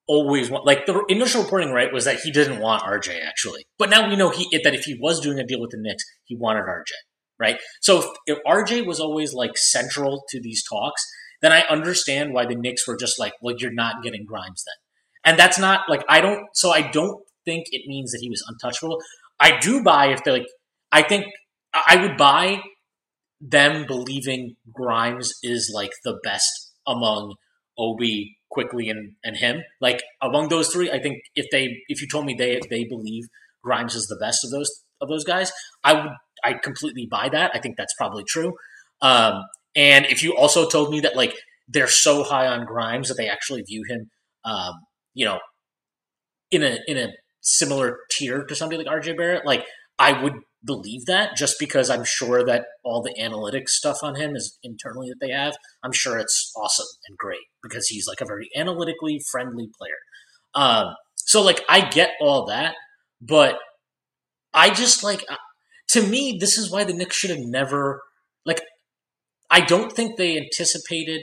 always 0.09 0.51
want 0.51 0.67
like 0.67 0.87
the 0.87 1.05
initial 1.09 1.43
reporting 1.43 1.71
right 1.71 1.93
was 1.93 2.05
that 2.05 2.21
he 2.21 2.33
didn't 2.33 2.61
want 2.61 2.83
RJ 2.83 3.25
actually, 3.25 3.65
but 3.79 3.91
now 3.91 4.09
we 4.09 4.17
know 4.17 4.31
he 4.31 4.49
that 4.65 4.75
if 4.75 4.85
he 4.85 4.99
was 5.01 5.21
doing 5.21 5.39
a 5.39 5.47
deal 5.47 5.61
with 5.61 5.71
the 5.71 5.79
Knicks, 5.79 6.05
he 6.25 6.37
wanted 6.37 6.65
RJ, 6.65 6.91
right? 7.39 7.59
So 7.81 7.99
if, 7.99 8.07
if 8.27 8.39
RJ 8.47 8.87
was 8.87 8.99
always 8.99 9.33
like 9.33 9.57
central 9.57 10.25
to 10.31 10.41
these 10.41 10.65
talks, 10.69 11.03
then 11.43 11.53
I 11.53 11.61
understand 11.63 12.35
why 12.35 12.45
the 12.47 12.57
Knicks 12.57 12.87
were 12.89 12.97
just 12.97 13.19
like, 13.21 13.35
well, 13.41 13.55
you're 13.57 13.73
not 13.73 14.03
getting 14.03 14.25
Grimes 14.27 14.65
then, 14.67 15.33
and 15.33 15.39
that's 15.39 15.59
not 15.59 15.83
like 15.89 16.05
I 16.09 16.21
don't. 16.21 16.45
So 16.55 16.71
I 16.71 16.91
don't 16.91 17.23
think 17.45 17.67
it 17.71 17.83
means 17.87 18.11
that 18.11 18.19
he 18.21 18.29
was 18.29 18.45
untouchable. 18.49 18.99
I 19.39 19.59
do 19.59 19.83
buy 19.83 20.09
if 20.09 20.25
they're 20.25 20.35
like, 20.35 20.49
I 20.93 21.03
think 21.03 21.27
I 21.73 21.97
would 22.03 22.17
buy 22.17 22.63
them 23.41 23.87
believing 23.87 24.57
Grimes 24.73 25.33
is 25.43 25.71
like 25.75 25.93
the 26.05 26.19
best 26.23 26.73
among 26.87 27.35
Obi 27.79 28.37
Quickley, 28.51 28.89
and, 28.89 29.13
and 29.25 29.37
him. 29.37 29.63
Like 29.81 30.03
among 30.21 30.49
those 30.49 30.69
three, 30.69 30.91
I 30.91 31.01
think 31.01 31.23
if 31.35 31.47
they 31.51 31.79
if 31.89 32.03
you 32.03 32.09
told 32.09 32.27
me 32.27 32.35
they 32.35 32.61
they 32.69 32.85
believe 32.85 33.25
Grimes 33.63 33.95
is 33.95 34.07
the 34.07 34.19
best 34.21 34.45
of 34.45 34.51
those 34.51 34.71
of 35.01 35.09
those 35.09 35.25
guys, 35.25 35.53
I 35.85 35.95
would 35.95 36.13
I 36.45 36.55
completely 36.55 37.07
buy 37.11 37.29
that. 37.31 37.53
I 37.55 37.61
think 37.61 37.77
that's 37.77 37.95
probably 37.95 38.25
true. 38.25 38.55
Um, 39.03 39.45
and 39.77 40.05
if 40.07 40.23
you 40.23 40.37
also 40.37 40.69
told 40.69 40.91
me 40.91 41.01
that 41.01 41.17
like 41.17 41.35
they're 41.69 41.89
so 41.89 42.25
high 42.25 42.49
on 42.49 42.67
Grimes 42.67 43.09
that 43.09 43.17
they 43.17 43.29
actually 43.29 43.63
view 43.63 43.85
him, 43.89 44.11
um, 44.45 44.73
you 45.15 45.25
know, 45.25 45.39
in 46.51 46.63
a 46.63 46.79
in 46.87 46.99
a 46.99 47.09
similar 47.41 47.99
tier 48.11 48.45
to 48.45 48.55
somebody 48.55 48.83
like 48.83 48.93
RJ 48.93 49.17
Barrett, 49.17 49.47
like 49.47 49.65
I 49.99 50.21
would 50.21 50.35
believe 50.65 51.07
that 51.07 51.37
just 51.37 51.57
because 51.59 51.91
I'm 51.91 52.05
sure 52.05 52.45
that 52.45 52.67
all 52.85 53.03
the 53.03 53.15
analytics 53.21 53.71
stuff 53.71 53.99
on 54.03 54.17
him 54.17 54.37
is 54.37 54.59
internally 54.63 55.09
that 55.09 55.21
they 55.21 55.33
have. 55.33 55.57
I'm 55.83 55.93
sure 55.93 56.19
it's 56.19 56.53
awesome 56.57 56.87
and 57.09 57.17
great 57.17 57.41
because 57.63 57.87
he's 57.89 58.07
like 58.07 58.21
a 58.21 58.27
very 58.27 58.49
analytically 58.55 59.21
friendly 59.31 59.69
player. 59.79 59.99
Um, 60.55 60.95
so 61.17 61.43
like 61.43 61.63
I 61.69 61.89
get 61.89 62.11
all 62.21 62.47
that, 62.47 62.75
but 63.21 63.59
I 64.53 64.71
just 64.71 65.03
like 65.03 65.25
uh, 65.31 65.37
to 65.89 66.07
me 66.07 66.37
this 66.39 66.59
is 66.59 66.71
why 66.71 66.85
the 66.85 66.95
Knicks 66.95 67.17
should 67.17 67.31
have 67.31 67.41
never 67.41 68.03
like 68.45 68.63
I 69.51 69.61
don't 69.61 69.93
think 69.93 70.17
they 70.17 70.37
anticipated. 70.37 71.23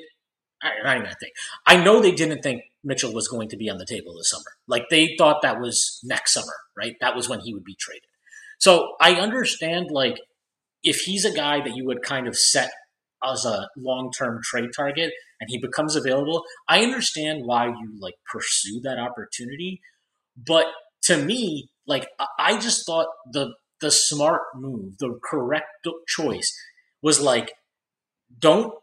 I, 0.62 0.98
not 0.98 1.16
think. 1.20 1.34
I 1.68 1.78
know 1.78 2.02
they 2.02 2.12
didn't 2.12 2.42
think 2.42 2.64
Mitchell 2.84 3.14
was 3.14 3.28
going 3.28 3.48
to 3.50 3.58
be 3.58 3.70
on 3.70 3.78
the 3.78 3.86
table 3.86 4.16
this 4.18 4.32
summer. 4.32 4.58
Like 4.68 4.86
they 4.90 5.16
thought 5.16 5.44
that 5.44 5.62
was 5.62 6.00
next 6.04 6.34
summer, 6.34 6.54
right? 6.76 6.96
That 7.00 7.16
was 7.16 7.30
when 7.30 7.42
he 7.42 7.54
would 7.54 7.64
be 7.64 7.76
traded. 7.80 8.07
So 8.60 8.96
I 9.02 9.14
understand, 9.16 9.88
like, 9.92 10.20
if 10.84 11.02
he's 11.02 11.26
a 11.26 11.32
guy 11.34 11.60
that 11.60 11.76
you 11.76 11.86
would 11.86 12.02
kind 12.02 12.28
of 12.28 12.38
set 12.38 12.72
as 13.24 13.46
a 13.46 13.70
long 13.78 14.12
term 14.18 14.40
trade 14.44 14.70
target 14.76 15.12
and 15.42 15.50
he 15.50 15.58
becomes 15.60 15.96
available, 15.96 16.44
I 16.68 16.84
understand 16.84 17.42
why 17.46 17.68
you 17.68 17.98
like 18.00 18.16
pursue 18.32 18.80
that 18.84 19.00
opportunity. 19.00 19.82
But 20.36 20.68
to 21.04 21.18
me, 21.18 21.70
like, 21.88 22.08
I 22.40 22.58
just 22.60 22.86
thought 22.86 23.08
the 23.32 23.54
the 23.82 23.92
smart 23.92 24.42
move, 24.56 24.98
the 25.00 25.20
correct 25.24 25.88
choice 26.08 26.52
was 27.02 27.22
like, 27.22 27.52
don't 28.40 28.74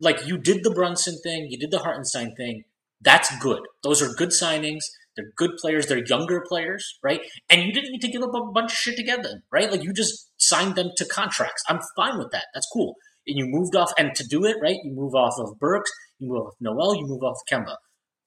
like 0.00 0.26
you 0.26 0.38
did 0.38 0.64
the 0.64 0.70
Brunson 0.70 1.18
thing, 1.22 1.48
you 1.50 1.58
did 1.58 1.70
the 1.70 1.80
Hartenstein 1.80 2.34
thing. 2.36 2.64
That's 3.00 3.36
good. 3.38 3.60
Those 3.82 4.02
are 4.02 4.12
good 4.14 4.30
signings. 4.30 4.84
They're 5.16 5.30
good 5.36 5.52
players. 5.60 5.86
They're 5.86 6.04
younger 6.04 6.42
players, 6.46 6.98
right? 7.02 7.20
And 7.48 7.62
you 7.62 7.72
didn't 7.72 7.92
need 7.92 8.00
to 8.02 8.08
give 8.08 8.22
up 8.22 8.34
a 8.34 8.52
bunch 8.52 8.72
of 8.72 8.78
shit 8.78 8.96
to 8.96 9.02
get 9.02 9.22
them, 9.22 9.42
right? 9.50 9.70
Like 9.70 9.82
you 9.82 9.92
just 9.92 10.30
signed 10.36 10.74
them 10.74 10.90
to 10.96 11.04
contracts. 11.04 11.62
I'm 11.68 11.80
fine 11.96 12.18
with 12.18 12.30
that. 12.32 12.46
That's 12.52 12.66
cool. 12.72 12.96
And 13.26 13.38
you 13.38 13.46
moved 13.46 13.74
off, 13.74 13.92
and 13.96 14.14
to 14.16 14.24
do 14.26 14.44
it, 14.44 14.56
right? 14.60 14.76
You 14.84 14.92
move 14.92 15.14
off 15.14 15.34
of 15.38 15.58
Burks, 15.58 15.90
you 16.18 16.28
move 16.28 16.42
off 16.42 16.48
of 16.48 16.54
Noel, 16.60 16.96
you 16.96 17.06
move 17.06 17.22
off 17.22 17.36
of 17.36 17.50
Kemba. 17.50 17.76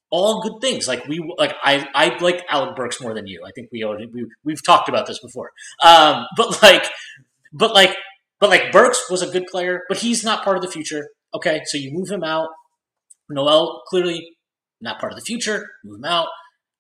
All 0.10 0.42
good 0.42 0.62
things. 0.62 0.88
Like 0.88 1.06
we, 1.08 1.20
like 1.38 1.54
I, 1.62 1.86
I 1.94 2.18
like 2.20 2.44
Alec 2.50 2.76
Burks 2.76 3.02
more 3.02 3.14
than 3.14 3.28
you. 3.28 3.44
I 3.46 3.52
think 3.54 3.70
we 3.72 3.84
already 3.84 4.08
we, 4.08 4.26
we've 4.44 4.66
talked 4.66 4.90
about 4.90 5.06
this 5.06 5.20
before. 5.20 5.52
Um, 5.84 6.26
but 6.36 6.64
like, 6.64 6.90
but 7.52 7.74
like, 7.74 7.96
but 8.40 8.50
like 8.50 8.72
Burks 8.72 9.10
was 9.10 9.22
a 9.22 9.28
good 9.28 9.46
player, 9.48 9.82
but 9.90 9.98
he's 9.98 10.24
not 10.24 10.44
part 10.44 10.56
of 10.56 10.64
the 10.64 10.72
future. 10.72 11.10
Okay, 11.34 11.62
so 11.66 11.78
you 11.78 11.92
move 11.92 12.10
him 12.10 12.24
out. 12.24 12.48
Noel 13.30 13.84
clearly 13.88 14.38
not 14.80 15.00
part 15.00 15.12
of 15.12 15.20
the 15.20 15.26
future. 15.26 15.68
Move 15.84 15.98
him 15.98 16.06
out 16.06 16.30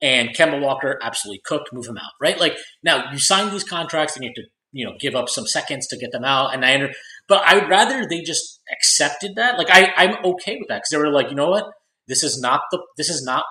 and 0.02 0.30
Kemba 0.30 0.62
Walker 0.62 1.00
absolutely 1.02 1.42
cooked, 1.46 1.70
move 1.74 1.88
him 1.88 1.98
out, 1.98 2.12
right? 2.22 2.40
Like 2.40 2.58
now 2.84 3.12
you 3.12 3.20
sign 3.20 3.52
these 3.52 3.64
contracts 3.64 4.16
and 4.16 4.24
you 4.24 4.30
have 4.30 4.36
to, 4.36 4.44
you 4.72 4.86
know, 4.86 4.94
give 5.00 5.16
up 5.16 5.30
some 5.30 5.48
seconds 5.48 5.88
to 5.88 5.98
get 5.98 6.12
them 6.12 6.24
out. 6.24 6.54
And 6.54 6.64
I 6.64 6.74
under, 6.74 6.92
but 7.28 7.44
I 7.46 7.56
would 7.56 7.70
rather 7.70 8.06
they 8.08 8.22
just 8.22 8.62
accepted 8.72 9.32
that. 9.36 9.58
Like 9.58 9.70
I, 9.70 9.92
I'm 9.96 10.16
okay 10.24 10.58
with 10.60 10.68
that 10.70 10.78
because 10.78 10.90
they 10.92 10.98
were 10.98 11.12
like, 11.12 11.30
you 11.30 11.36
know 11.36 11.50
what, 11.50 11.66
this 12.08 12.24
is 12.24 12.40
not 12.40 12.62
the, 12.72 12.82
this 12.98 13.10
is 13.10 13.24
not 13.24 13.44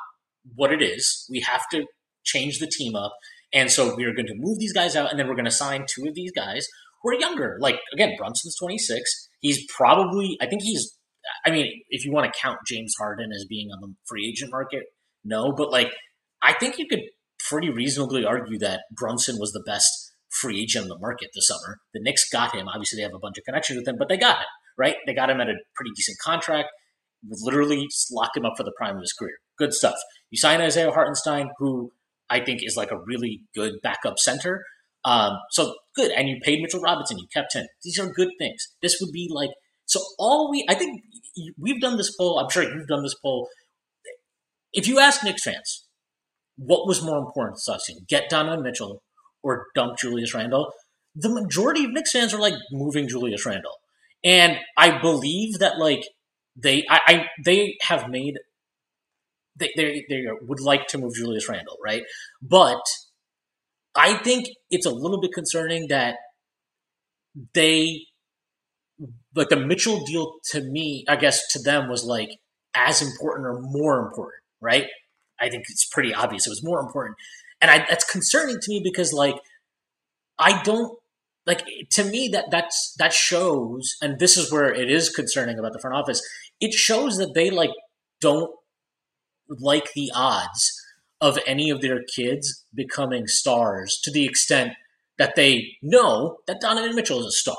what 0.54 0.72
it 0.72 0.82
is. 0.82 1.26
We 1.30 1.40
have 1.40 1.62
to 1.72 1.84
change 2.24 2.58
the 2.58 2.70
team 2.70 2.94
up, 2.94 3.12
and 3.52 3.70
so 3.70 3.94
we 3.96 4.04
are 4.04 4.14
going 4.14 4.26
to 4.26 4.34
move 4.36 4.58
these 4.58 4.72
guys 4.72 4.96
out, 4.96 5.10
and 5.10 5.18
then 5.18 5.28
we're 5.28 5.34
going 5.34 5.44
to 5.44 5.50
sign 5.50 5.86
two 5.88 6.08
of 6.08 6.14
these 6.14 6.32
guys 6.32 6.66
who 7.02 7.10
are 7.10 7.20
younger. 7.20 7.56
Like 7.60 7.78
again, 7.92 8.14
Brunson's 8.18 8.56
26. 8.60 9.28
He's 9.40 9.64
probably, 9.76 10.36
I 10.40 10.46
think 10.46 10.62
he's 10.62 10.96
I 11.44 11.50
mean, 11.50 11.82
if 11.90 12.04
you 12.04 12.12
want 12.12 12.32
to 12.32 12.40
count 12.40 12.58
James 12.66 12.94
Harden 12.98 13.30
as 13.32 13.46
being 13.48 13.70
on 13.70 13.80
the 13.80 13.94
free 14.06 14.28
agent 14.28 14.50
market, 14.50 14.84
no, 15.24 15.52
but 15.52 15.70
like 15.70 15.92
I 16.46 16.52
think 16.52 16.78
you 16.78 16.86
could 16.88 17.02
pretty 17.48 17.70
reasonably 17.70 18.24
argue 18.24 18.58
that 18.60 18.82
Brunson 18.92 19.36
was 19.38 19.52
the 19.52 19.64
best 19.66 20.12
free 20.30 20.60
agent 20.62 20.84
in 20.84 20.88
the 20.88 20.98
market 20.98 21.30
this 21.34 21.48
summer. 21.48 21.78
The 21.92 22.00
Knicks 22.00 22.28
got 22.30 22.54
him. 22.54 22.68
Obviously, 22.68 22.98
they 22.98 23.02
have 23.02 23.14
a 23.14 23.18
bunch 23.18 23.36
of 23.36 23.44
connections 23.44 23.78
with 23.78 23.88
him, 23.88 23.96
but 23.98 24.08
they 24.08 24.16
got 24.16 24.38
him 24.38 24.46
right. 24.78 24.96
They 25.06 25.14
got 25.14 25.30
him 25.30 25.40
at 25.40 25.48
a 25.48 25.54
pretty 25.74 25.90
decent 25.96 26.18
contract. 26.24 26.68
Literally 27.42 27.88
lock 28.12 28.36
him 28.36 28.44
up 28.44 28.54
for 28.56 28.62
the 28.62 28.72
prime 28.76 28.94
of 28.94 29.00
his 29.00 29.12
career. 29.12 29.34
Good 29.58 29.72
stuff. 29.72 29.96
You 30.30 30.38
sign 30.38 30.60
Isaiah 30.60 30.90
Hartenstein, 30.90 31.50
who 31.58 31.92
I 32.30 32.40
think 32.40 32.60
is 32.62 32.76
like 32.76 32.90
a 32.90 32.98
really 33.04 33.42
good 33.54 33.74
backup 33.82 34.18
center. 34.18 34.64
Um, 35.04 35.32
so 35.50 35.74
good. 35.94 36.12
And 36.12 36.28
you 36.28 36.38
paid 36.42 36.60
Mitchell 36.60 36.80
Robinson. 36.80 37.18
You 37.18 37.26
kept 37.32 37.54
him. 37.54 37.66
These 37.82 37.98
are 37.98 38.06
good 38.06 38.30
things. 38.38 38.68
This 38.82 38.98
would 39.00 39.12
be 39.12 39.28
like 39.32 39.50
so. 39.86 40.00
All 40.18 40.50
we, 40.50 40.64
I 40.68 40.74
think, 40.74 41.02
we've 41.58 41.80
done 41.80 41.96
this 41.96 42.14
poll. 42.16 42.38
I'm 42.38 42.50
sure 42.50 42.62
you've 42.62 42.88
done 42.88 43.02
this 43.02 43.14
poll. 43.14 43.48
If 44.72 44.86
you 44.86 44.98
ask 44.98 45.24
Knicks 45.24 45.44
fans, 45.44 45.85
what 46.56 46.86
was 46.86 47.02
more 47.02 47.18
important 47.18 47.58
to 47.64 47.72
us, 47.72 47.90
get 48.08 48.30
Donovan 48.30 48.62
Mitchell 48.62 49.02
or 49.42 49.66
dump 49.74 49.98
Julius 49.98 50.34
Randle? 50.34 50.72
The 51.14 51.28
majority 51.28 51.84
of 51.84 51.92
Knicks 51.92 52.12
fans 52.12 52.34
are 52.34 52.40
like 52.40 52.54
moving 52.72 53.08
Julius 53.08 53.46
Randle, 53.46 53.76
and 54.24 54.58
I 54.76 54.98
believe 54.98 55.58
that 55.58 55.78
like 55.78 56.02
they, 56.56 56.84
I, 56.90 57.00
I 57.06 57.26
they 57.44 57.76
have 57.82 58.08
made 58.08 58.36
they, 59.58 59.70
they, 59.76 60.04
they 60.08 60.24
would 60.42 60.60
like 60.60 60.86
to 60.88 60.98
move 60.98 61.14
Julius 61.14 61.48
Randle, 61.48 61.78
right? 61.82 62.02
But 62.42 62.80
I 63.96 64.14
think 64.18 64.48
it's 64.70 64.86
a 64.86 64.90
little 64.90 65.20
bit 65.20 65.32
concerning 65.32 65.88
that 65.88 66.16
they, 67.54 68.06
like 69.34 69.48
the 69.48 69.56
Mitchell 69.56 70.04
deal 70.04 70.34
to 70.52 70.60
me, 70.62 71.04
I 71.08 71.16
guess 71.16 71.40
to 71.52 71.60
them 71.60 71.88
was 71.88 72.04
like 72.04 72.30
as 72.74 73.02
important 73.02 73.46
or 73.46 73.60
more 73.60 74.06
important, 74.06 74.42
right? 74.60 74.86
I 75.40 75.48
think 75.48 75.64
it's 75.68 75.86
pretty 75.86 76.14
obvious 76.14 76.46
it 76.46 76.50
was 76.50 76.64
more 76.64 76.80
important. 76.80 77.16
And 77.60 77.70
I, 77.70 77.78
that's 77.88 78.10
concerning 78.10 78.56
to 78.60 78.70
me 78.70 78.80
because 78.82 79.12
like, 79.12 79.36
I 80.38 80.62
don't 80.62 80.98
like 81.46 81.64
to 81.92 82.04
me 82.04 82.28
that 82.28 82.46
that's 82.50 82.94
that 82.98 83.12
shows 83.12 83.96
and 84.02 84.18
this 84.18 84.36
is 84.36 84.52
where 84.52 84.72
it 84.72 84.90
is 84.90 85.08
concerning 85.08 85.58
about 85.58 85.72
the 85.72 85.78
front 85.78 85.96
office 85.96 86.20
it 86.60 86.72
shows 86.74 87.18
that 87.18 87.34
they 87.34 87.50
like 87.50 87.70
don't 88.20 88.50
like 89.48 89.92
the 89.94 90.10
odds 90.14 90.72
of 91.20 91.38
any 91.46 91.70
of 91.70 91.80
their 91.80 92.02
kids 92.14 92.64
becoming 92.74 93.26
stars 93.26 93.98
to 94.02 94.10
the 94.10 94.24
extent 94.24 94.72
that 95.18 95.34
they 95.34 95.76
know 95.82 96.38
that 96.46 96.60
Donovan 96.60 96.94
Mitchell 96.94 97.20
is 97.20 97.26
a 97.26 97.30
star, 97.30 97.56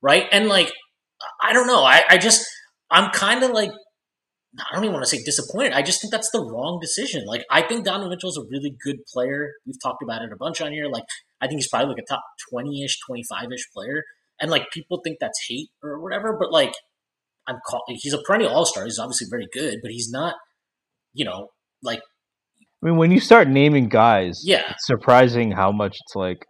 right? 0.00 0.26
And 0.32 0.48
like, 0.48 0.72
I 1.42 1.52
don't 1.52 1.66
know. 1.66 1.84
I, 1.84 2.02
I 2.08 2.18
just, 2.18 2.46
I'm 2.90 3.10
kind 3.10 3.42
of 3.42 3.50
like, 3.50 3.70
I 4.58 4.74
don't 4.74 4.84
even 4.84 4.92
want 4.92 5.04
to 5.04 5.08
say 5.10 5.22
disappointed. 5.24 5.72
I 5.72 5.82
just 5.82 6.00
think 6.00 6.12
that's 6.12 6.30
the 6.30 6.40
wrong 6.40 6.78
decision. 6.80 7.24
Like, 7.26 7.44
I 7.50 7.62
think 7.62 7.84
Donovan 7.84 8.10
Mitchell 8.10 8.30
is 8.30 8.36
a 8.36 8.46
really 8.48 8.74
good 8.84 8.98
player. 9.12 9.50
We've 9.66 9.80
talked 9.82 10.02
about 10.02 10.22
it 10.22 10.30
a 10.32 10.36
bunch 10.36 10.60
on 10.60 10.72
here. 10.72 10.86
Like, 10.88 11.04
I 11.40 11.46
think 11.48 11.58
he's 11.58 11.68
probably 11.68 11.88
like 11.94 12.04
a 12.08 12.12
top 12.12 12.22
20 12.52 12.84
ish, 12.84 12.98
25 13.06 13.48
ish 13.52 13.66
player. 13.74 14.02
And 14.40 14.50
like, 14.50 14.70
people 14.72 15.00
think 15.02 15.18
that's 15.20 15.38
hate 15.48 15.68
or 15.82 16.00
whatever, 16.00 16.36
but 16.38 16.52
like, 16.52 16.72
I'm 17.46 17.56
call- 17.68 17.82
he's 17.88 18.12
a 18.14 18.22
perennial 18.22 18.52
all 18.52 18.64
star. 18.64 18.84
He's 18.84 18.98
obviously 18.98 19.26
very 19.30 19.48
good, 19.52 19.80
but 19.82 19.90
he's 19.90 20.08
not, 20.10 20.34
you 21.12 21.24
know, 21.24 21.48
like 21.82 21.98
I 22.82 22.86
mean, 22.88 22.96
when 22.96 23.10
you 23.10 23.20
start 23.20 23.48
naming 23.48 23.88
guys, 23.88 24.40
Yeah. 24.44 24.62
it's 24.70 24.86
surprising 24.86 25.50
how 25.52 25.72
much 25.72 25.96
it's 26.06 26.14
like. 26.14 26.44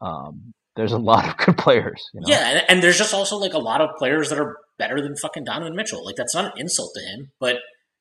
Um, 0.00 0.52
there's 0.76 0.92
a 0.92 0.98
lot 0.98 1.28
of 1.28 1.36
good 1.36 1.56
players. 1.64 2.02
You 2.12 2.20
know? 2.20 2.26
Yeah, 2.28 2.48
and, 2.50 2.62
and 2.68 2.82
there's 2.82 2.98
just 2.98 3.14
also 3.14 3.36
like 3.36 3.54
a 3.54 3.58
lot 3.58 3.80
of 3.80 3.90
players 3.96 4.28
that 4.30 4.38
are 4.38 4.56
better 4.78 5.00
than 5.00 5.16
fucking 5.16 5.44
Donovan 5.44 5.76
Mitchell. 5.76 6.04
Like 6.04 6.16
that's 6.16 6.34
not 6.34 6.46
an 6.46 6.52
insult 6.56 6.92
to 6.94 7.00
him, 7.02 7.30
but 7.40 7.56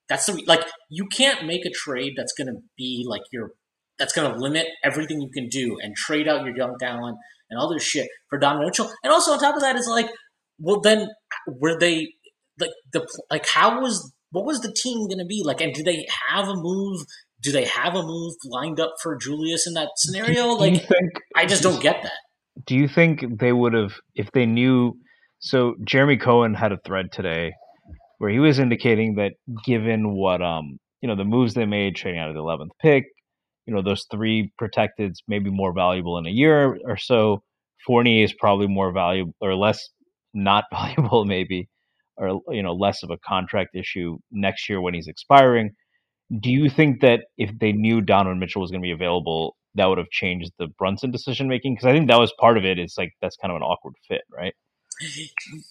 that's 0.09 0.25
the 0.25 0.43
like 0.47 0.65
you 0.89 1.07
can't 1.07 1.45
make 1.45 1.65
a 1.65 1.71
trade 1.71 2.13
that's 2.15 2.33
going 2.33 2.47
to 2.47 2.61
be 2.77 3.05
like 3.07 3.21
your 3.31 3.51
that's 3.97 4.13
going 4.13 4.31
to 4.31 4.37
limit 4.37 4.67
everything 4.83 5.21
you 5.21 5.29
can 5.29 5.47
do 5.49 5.77
and 5.81 5.95
trade 5.95 6.27
out 6.27 6.45
your 6.45 6.55
young 6.55 6.75
talent 6.79 7.17
and 7.49 7.59
all 7.59 7.71
this 7.71 7.83
shit 7.83 8.07
for 8.29 8.39
Donovan 8.39 8.65
Mitchell. 8.65 8.91
And 9.03 9.13
also 9.13 9.31
on 9.31 9.39
top 9.39 9.55
of 9.55 9.61
that 9.61 9.75
is 9.75 9.87
like, 9.87 10.09
well 10.59 10.81
then 10.81 11.09
were 11.47 11.77
they 11.79 12.13
like 12.59 12.71
the 12.91 13.07
like 13.29 13.47
how 13.47 13.81
was 13.81 14.11
what 14.31 14.45
was 14.45 14.61
the 14.61 14.73
team 14.73 15.07
going 15.07 15.19
to 15.19 15.25
be 15.25 15.43
like? 15.45 15.61
And 15.61 15.73
do 15.73 15.83
they 15.83 16.05
have 16.29 16.47
a 16.47 16.55
move? 16.55 17.01
Do 17.41 17.51
they 17.51 17.65
have 17.65 17.93
a 17.93 18.01
move 18.01 18.33
lined 18.45 18.79
up 18.79 18.95
for 19.01 19.15
Julius 19.15 19.67
in 19.67 19.73
that 19.73 19.89
scenario? 19.95 20.55
Do 20.55 20.63
Like 20.63 20.87
think? 20.87 21.11
I 21.35 21.45
just 21.45 21.61
don't 21.61 21.81
get 21.81 22.01
that. 22.03 22.13
Do 22.65 22.75
you 22.75 22.87
think 22.87 23.39
they 23.39 23.51
would 23.51 23.73
have 23.73 23.93
if 24.15 24.31
they 24.31 24.45
knew? 24.45 24.97
So 25.43 25.75
Jeremy 25.83 26.15
Cohen 26.15 26.53
had 26.53 26.71
a 26.71 26.77
thread 26.85 27.11
today 27.11 27.53
where 28.17 28.29
he 28.29 28.39
was 28.39 28.59
indicating 28.59 29.15
that 29.15 29.33
given 29.65 30.13
what 30.13 30.41
um 30.41 30.79
you 31.01 31.07
know 31.09 31.17
the 31.17 31.25
moves 31.25 31.53
they 31.53 31.65
made 31.65 31.97
trading 31.97 32.19
out 32.21 32.29
of 32.29 32.35
the 32.35 32.39
eleventh 32.39 32.71
pick, 32.81 33.03
you 33.65 33.73
know 33.75 33.81
those 33.81 34.05
three 34.09 34.53
protecteds 34.61 35.15
may 35.27 35.39
be 35.39 35.49
more 35.49 35.73
valuable 35.73 36.17
in 36.17 36.25
a 36.25 36.29
year 36.31 36.79
or 36.85 36.95
so. 36.95 37.43
Fournier 37.85 38.23
is 38.23 38.33
probably 38.33 38.67
more 38.67 38.93
valuable 38.93 39.33
or 39.41 39.53
less 39.53 39.89
not 40.33 40.63
valuable 40.71 41.25
maybe 41.25 41.67
or 42.15 42.39
you 42.49 42.63
know 42.63 42.73
less 42.73 43.03
of 43.03 43.09
a 43.09 43.17
contract 43.27 43.75
issue 43.75 44.17
next 44.31 44.69
year 44.69 44.79
when 44.79 44.93
he's 44.93 45.07
expiring. 45.09 45.71
Do 46.39 46.51
you 46.51 46.69
think 46.69 47.01
that 47.01 47.25
if 47.37 47.51
they 47.59 47.73
knew 47.73 47.99
Donovan 47.99 48.39
Mitchell 48.39 48.61
was 48.61 48.71
going 48.71 48.81
to 48.81 48.85
be 48.85 48.91
available, 48.91 49.57
that 49.75 49.87
would 49.87 49.97
have 49.97 50.09
changed 50.09 50.51
the 50.57 50.67
Brunson 50.79 51.11
decision 51.11 51.49
making? 51.49 51.75
Because 51.75 51.87
I 51.87 51.91
think 51.91 52.09
that 52.09 52.19
was 52.19 52.33
part 52.39 52.57
of 52.57 52.63
it. 52.63 52.79
It's 52.79 52.97
like 52.97 53.11
that's 53.21 53.35
kind 53.35 53.51
of 53.51 53.57
an 53.57 53.63
awkward 53.63 53.95
fit, 54.07 54.21
right? 54.31 54.53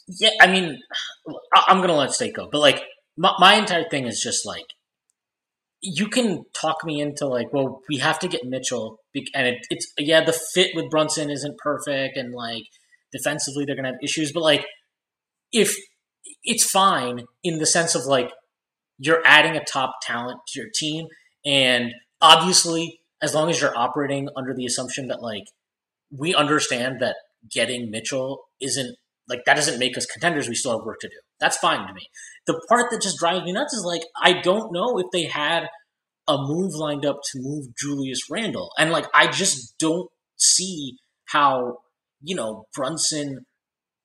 Yeah, 0.08 0.30
I 0.40 0.46
mean, 0.46 0.80
I'm 1.54 1.80
gonna 1.80 1.96
let 1.96 2.12
State 2.12 2.34
go, 2.34 2.48
but 2.50 2.60
like 2.60 2.82
my, 3.16 3.32
my 3.38 3.54
entire 3.54 3.88
thing 3.88 4.06
is 4.06 4.20
just 4.20 4.46
like 4.46 4.66
you 5.80 6.06
can 6.08 6.44
talk 6.54 6.84
me 6.84 7.00
into 7.00 7.26
like, 7.26 7.52
well, 7.52 7.82
we 7.88 7.98
have 7.98 8.18
to 8.20 8.28
get 8.28 8.44
Mitchell, 8.44 9.00
and 9.34 9.46
it, 9.46 9.66
it's 9.70 9.92
yeah, 9.98 10.24
the 10.24 10.32
fit 10.32 10.70
with 10.74 10.90
Brunson 10.90 11.30
isn't 11.30 11.58
perfect, 11.58 12.16
and 12.16 12.32
like 12.32 12.64
defensively 13.12 13.64
they're 13.64 13.76
gonna 13.76 13.92
have 13.92 14.02
issues, 14.02 14.32
but 14.32 14.42
like 14.42 14.66
if 15.52 15.76
it's 16.44 16.64
fine 16.64 17.24
in 17.42 17.58
the 17.58 17.66
sense 17.66 17.94
of 17.94 18.06
like 18.06 18.30
you're 18.98 19.22
adding 19.24 19.56
a 19.56 19.64
top 19.64 19.96
talent 20.02 20.40
to 20.48 20.60
your 20.60 20.68
team, 20.74 21.06
and 21.44 21.92
obviously 22.20 23.00
as 23.20 23.34
long 23.34 23.50
as 23.50 23.60
you're 23.60 23.76
operating 23.76 24.28
under 24.36 24.54
the 24.54 24.66
assumption 24.66 25.08
that 25.08 25.22
like 25.22 25.44
we 26.16 26.34
understand 26.34 27.00
that 27.00 27.16
getting 27.50 27.90
Mitchell 27.90 28.44
isn't 28.60 28.96
like 29.28 29.40
that 29.46 29.54
doesn't 29.54 29.78
make 29.78 29.96
us 29.96 30.06
contenders. 30.06 30.48
We 30.48 30.54
still 30.54 30.78
have 30.78 30.86
work 30.86 31.00
to 31.00 31.08
do. 31.08 31.16
That's 31.40 31.56
fine 31.58 31.86
to 31.86 31.94
me. 31.94 32.02
The 32.46 32.60
part 32.68 32.90
that 32.90 33.02
just 33.02 33.18
drives 33.18 33.44
me 33.44 33.52
nuts 33.52 33.74
is 33.74 33.84
like 33.84 34.02
I 34.20 34.40
don't 34.40 34.72
know 34.72 34.98
if 34.98 35.06
they 35.12 35.24
had 35.24 35.68
a 36.28 36.36
move 36.38 36.72
lined 36.74 37.04
up 37.04 37.18
to 37.32 37.40
move 37.40 37.66
Julius 37.78 38.30
Randle, 38.30 38.70
and 38.78 38.90
like 38.90 39.06
I 39.14 39.28
just 39.28 39.74
don't 39.78 40.08
see 40.36 40.96
how 41.26 41.78
you 42.22 42.36
know 42.36 42.64
Brunson, 42.74 43.46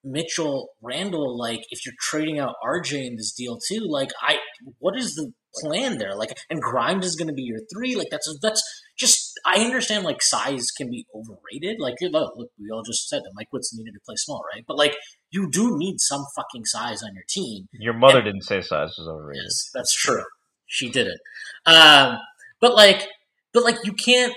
Mitchell, 0.03 0.69
Randle. 0.81 1.37
Like 1.37 1.61
if 1.69 1.85
you're 1.85 1.95
trading 1.99 2.39
out 2.39 2.55
RJ 2.65 3.05
in 3.05 3.15
this 3.17 3.33
deal 3.33 3.57
too, 3.57 3.85
like 3.87 4.09
I 4.21 4.37
what 4.79 4.97
is 4.97 5.15
the 5.15 5.31
plan 5.61 5.97
there? 5.97 6.15
Like 6.15 6.37
and 6.49 6.61
Grimes 6.61 7.05
is 7.05 7.15
going 7.15 7.27
to 7.27 7.33
be 7.33 7.43
your 7.43 7.59
three. 7.73 7.95
Like 7.95 8.07
that's 8.11 8.33
that's 8.41 8.61
just 8.97 9.31
I 9.45 9.61
understand 9.61 10.03
like 10.03 10.21
size 10.21 10.67
can 10.77 10.89
be 10.89 11.05
overrated. 11.13 11.77
Like 11.79 11.95
look, 12.01 12.33
look, 12.35 12.49
we 12.59 12.69
all 12.71 12.83
just 12.83 13.07
said 13.07 13.19
that 13.19 13.31
Mike 13.35 13.51
Woods 13.51 13.73
needed 13.75 13.93
to 13.93 13.99
play 14.05 14.15
small, 14.15 14.41
right? 14.53 14.63
But 14.67 14.77
like 14.77 14.95
you 15.31 15.49
do 15.49 15.77
need 15.77 15.95
some 15.99 16.25
fucking 16.35 16.65
size 16.65 17.03
on 17.03 17.13
your 17.13 17.25
team. 17.29 17.67
Your 17.73 17.93
mother 17.93 18.21
didn't 18.21 18.43
say 18.43 18.61
size 18.61 18.93
was 18.97 19.07
overrated. 19.07 19.43
Yes, 19.43 19.69
that's 19.73 19.93
true. 19.93 20.23
She 20.65 20.89
didn't. 20.89 21.19
Um, 21.65 22.17
but 22.59 22.75
like, 22.75 23.07
but 23.53 23.63
like 23.63 23.77
you 23.83 23.93
can't. 23.93 24.33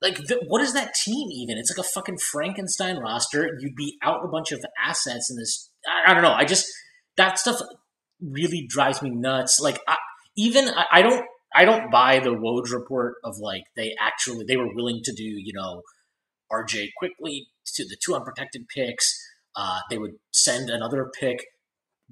Like, 0.00 0.16
th- 0.16 0.40
what 0.48 0.60
is 0.60 0.72
that 0.72 0.94
team 0.94 1.28
even? 1.30 1.58
It's 1.58 1.70
like 1.70 1.86
a 1.86 1.88
fucking 1.88 2.18
Frankenstein 2.18 2.96
roster. 2.96 3.48
You'd 3.60 3.76
be 3.76 3.98
out 4.02 4.24
a 4.24 4.28
bunch 4.28 4.50
of 4.50 4.58
assets 4.84 5.30
in 5.30 5.36
this. 5.36 5.70
I, 5.86 6.10
I 6.10 6.14
don't 6.14 6.24
know. 6.24 6.32
I 6.32 6.44
just 6.44 6.66
that 7.16 7.38
stuff 7.38 7.60
really 8.20 8.66
drives 8.68 9.00
me 9.00 9.10
nuts. 9.10 9.60
Like, 9.60 9.78
I, 9.86 9.96
even 10.36 10.68
I, 10.68 10.86
I 10.92 11.02
don't. 11.02 11.24
I 11.54 11.66
don't 11.66 11.90
buy 11.90 12.18
the 12.18 12.30
Woj 12.30 12.72
report 12.72 13.16
of 13.24 13.36
like 13.38 13.64
they 13.76 13.94
actually 14.00 14.46
they 14.48 14.56
were 14.56 14.74
willing 14.74 15.00
to 15.04 15.12
do 15.12 15.22
you 15.22 15.52
know 15.52 15.82
RJ 16.50 16.88
Quickley 16.96 17.48
to 17.74 17.84
the 17.84 17.96
two 18.04 18.14
unprotected 18.14 18.66
picks. 18.74 19.18
Uh, 19.54 19.80
they 19.90 19.98
would 19.98 20.12
send 20.32 20.70
another 20.70 21.10
pick 21.18 21.44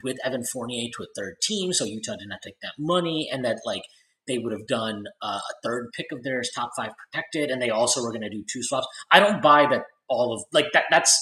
with 0.03 0.19
Evan 0.25 0.45
Fournier 0.45 0.89
to 0.97 1.03
a 1.05 1.07
third 1.17 1.37
team, 1.43 1.73
so 1.73 1.85
Utah 1.85 2.17
did 2.17 2.29
not 2.29 2.41
take 2.43 2.61
that 2.63 2.73
money, 2.79 3.29
and 3.33 3.45
that 3.45 3.59
like 3.65 3.83
they 4.27 4.39
would 4.39 4.53
have 4.53 4.67
done 4.67 5.05
uh, 5.23 5.39
a 5.39 5.55
third 5.63 5.89
pick 5.97 6.07
of 6.13 6.23
theirs, 6.23 6.51
top 6.55 6.71
five 6.77 6.91
protected, 6.97 7.51
and 7.51 7.61
they 7.61 7.71
also 7.71 8.03
were 8.03 8.11
going 8.11 8.23
to 8.23 8.31
do 8.31 8.45
two 8.51 8.63
swaps. 8.63 8.87
I 9.11 9.21
don't 9.21 9.43
buy 9.43 9.67
that 9.71 9.85
all 10.09 10.35
of 10.35 10.45
like 10.53 10.67
that. 10.73 10.85
That's 10.91 11.19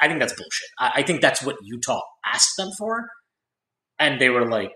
I 0.00 0.08
think 0.08 0.20
that's 0.20 0.32
bullshit. 0.32 0.68
I, 0.78 0.90
I 0.96 1.02
think 1.02 1.20
that's 1.20 1.42
what 1.42 1.56
Utah 1.62 2.00
asked 2.24 2.56
them 2.56 2.70
for, 2.78 3.08
and 3.98 4.20
they 4.20 4.30
were 4.30 4.48
like, 4.48 4.72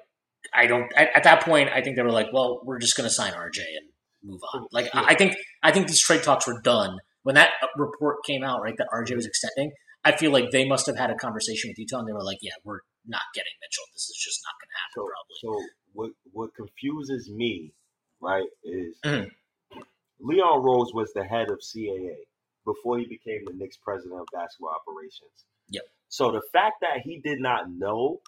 I 0.57 0.67
don't. 0.67 0.91
At, 0.97 1.09
at 1.17 1.25
that 1.25 1.43
point, 1.43 1.71
I 1.75 1.83
think 1.83 1.97
they 1.97 2.03
were 2.03 2.11
like, 2.11 2.33
well, 2.33 2.61
we're 2.65 2.79
just 2.79 2.97
going 2.97 3.09
to 3.09 3.15
sign 3.15 3.33
RJ 3.33 3.59
and 3.59 3.89
move 4.25 4.41
on. 4.55 4.67
Like 4.73 4.89
I, 4.95 5.09
I 5.09 5.15
think 5.15 5.37
I 5.63 5.73
think 5.73 5.87
these 5.89 6.01
trade 6.01 6.23
talks 6.23 6.47
were 6.47 6.61
done 6.63 6.99
when 7.23 7.35
that 7.35 7.51
report 7.77 8.25
came 8.25 8.43
out, 8.43 8.63
right? 8.63 8.77
That 8.77 8.89
RJ 8.93 9.15
was 9.17 9.27
extending. 9.27 9.73
I 10.05 10.13
feel 10.17 10.31
like 10.31 10.51
they 10.53 10.67
must 10.67 10.87
have 10.87 10.97
had 10.97 11.11
a 11.11 11.17
conversation 11.17 11.71
with 11.71 11.79
Utah, 11.79 11.99
and 11.99 12.09
they 12.09 12.13
were 12.13 12.23
like, 12.25 12.39
"Yeah, 12.41 12.53
we're 12.65 12.81
not 13.07 13.23
getting 13.35 13.53
Mitchell. 13.61 13.85
This 13.93 14.09
is 14.11 14.17
just 14.25 14.41
not 14.47 14.55
going 14.61 14.71
to 14.71 14.79
happen. 14.83 14.95
So, 14.95 15.51
probably. 15.53 15.65
so 15.65 15.73
what 15.93 16.11
what 16.33 16.55
confuses 16.55 17.31
me, 17.31 17.73
right, 18.21 18.47
is 18.65 18.97
Mhm. 19.05 19.31
Leon 20.21 20.63
Rose 20.63 20.93
was 20.95 21.13
the 21.13 21.25
head 21.25 21.51
of 21.51 21.61
CAA 21.61 22.17
before 22.65 22.99
he 22.99 23.07
became 23.07 23.45
the 23.45 23.53
Knicks 23.53 23.77
president 23.77 24.21
of 24.21 24.27
basketball 24.33 24.71
operations. 24.71 25.45
Yep. 25.69 25.85
So 26.09 26.33
the 26.33 26.43
fact 26.53 26.77
that 26.81 27.01
he 27.05 27.21
did 27.21 27.41
not 27.41 27.71
know 27.71 28.21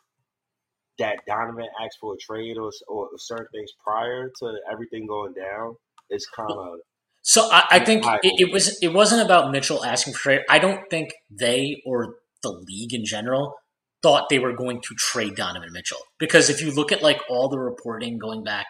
that 0.99 1.19
Donovan 1.27 1.67
asked 1.83 1.99
for 2.01 2.15
a 2.15 2.17
trade 2.19 2.57
or, 2.59 2.71
or 2.89 3.09
certain 3.19 3.47
things 3.53 3.71
prior 3.83 4.31
to 4.41 4.55
everything 4.71 5.07
going 5.07 5.33
down 5.35 5.77
is 6.11 6.27
kind 6.35 6.51
of 6.51 6.79
So 7.23 7.49
I, 7.51 7.65
I 7.71 7.79
think 7.81 8.05
it, 8.23 8.49
it 8.49 8.53
was 8.53 8.79
it 8.83 8.93
wasn't 8.93 9.23
about 9.23 9.51
Mitchell 9.51 9.85
asking 9.85 10.15
for 10.15 10.21
trade. 10.21 10.41
I 10.49 10.59
don't 10.59 10.81
think 10.91 11.11
they 11.31 11.83
or 11.87 12.17
the 12.43 12.51
league 12.51 12.95
in 12.95 13.05
general 13.05 13.55
thought 14.03 14.29
they 14.29 14.39
were 14.39 14.55
going 14.55 14.81
to 14.81 14.95
trade 14.97 15.35
Donovan 15.37 15.71
Mitchell 15.73 15.99
because 16.19 16.49
if 16.51 16.61
you 16.61 16.73
look 16.73 16.93
at 16.93 17.03
like 17.03 17.21
all 17.29 17.49
the 17.49 17.59
reporting 17.59 18.19
going 18.19 18.45
back 18.45 18.67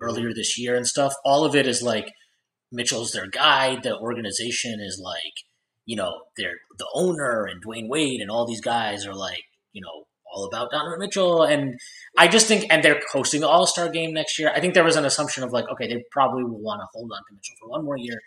earlier 0.00 0.32
this 0.34 0.58
year 0.58 0.74
and 0.74 0.86
stuff, 0.86 1.12
all 1.24 1.44
of 1.44 1.54
it 1.54 1.66
is 1.66 1.82
like 1.82 2.12
Mitchell's 2.72 3.12
their 3.12 3.28
guy. 3.28 3.78
The 3.80 3.96
organization 3.98 4.80
is 4.80 5.00
like 5.02 5.34
you 5.86 5.96
know 5.96 6.22
they're 6.36 6.58
the 6.78 6.88
owner 6.94 7.46
and 7.46 7.64
Dwyane 7.64 7.88
Wade 7.88 8.20
and 8.20 8.30
all 8.30 8.46
these 8.46 8.60
guys 8.60 9.06
are 9.06 9.14
like 9.14 9.42
you 9.72 9.82
know 9.82 10.04
all 10.32 10.46
about 10.46 10.70
Donovan 10.70 10.98
Mitchell 10.98 11.42
and 11.44 11.78
I 12.18 12.28
just 12.28 12.46
think, 12.46 12.66
and 12.70 12.82
they're 12.82 13.00
hosting 13.12 13.40
the 13.40 13.48
All 13.48 13.66
Star 13.66 13.88
game 13.88 14.12
next 14.12 14.38
year. 14.38 14.50
I 14.54 14.60
think 14.60 14.74
there 14.74 14.84
was 14.84 14.96
an 14.96 15.04
assumption 15.04 15.44
of 15.44 15.52
like, 15.52 15.64
okay, 15.72 15.86
they 15.86 16.02
probably 16.10 16.44
will 16.44 16.60
want 16.60 16.80
to 16.80 16.86
hold 16.92 17.10
on 17.12 17.18
to 17.18 17.34
Mitchell 17.34 17.56
for 17.60 17.68
one 17.68 17.84
more 17.84 17.96
year, 17.96 18.18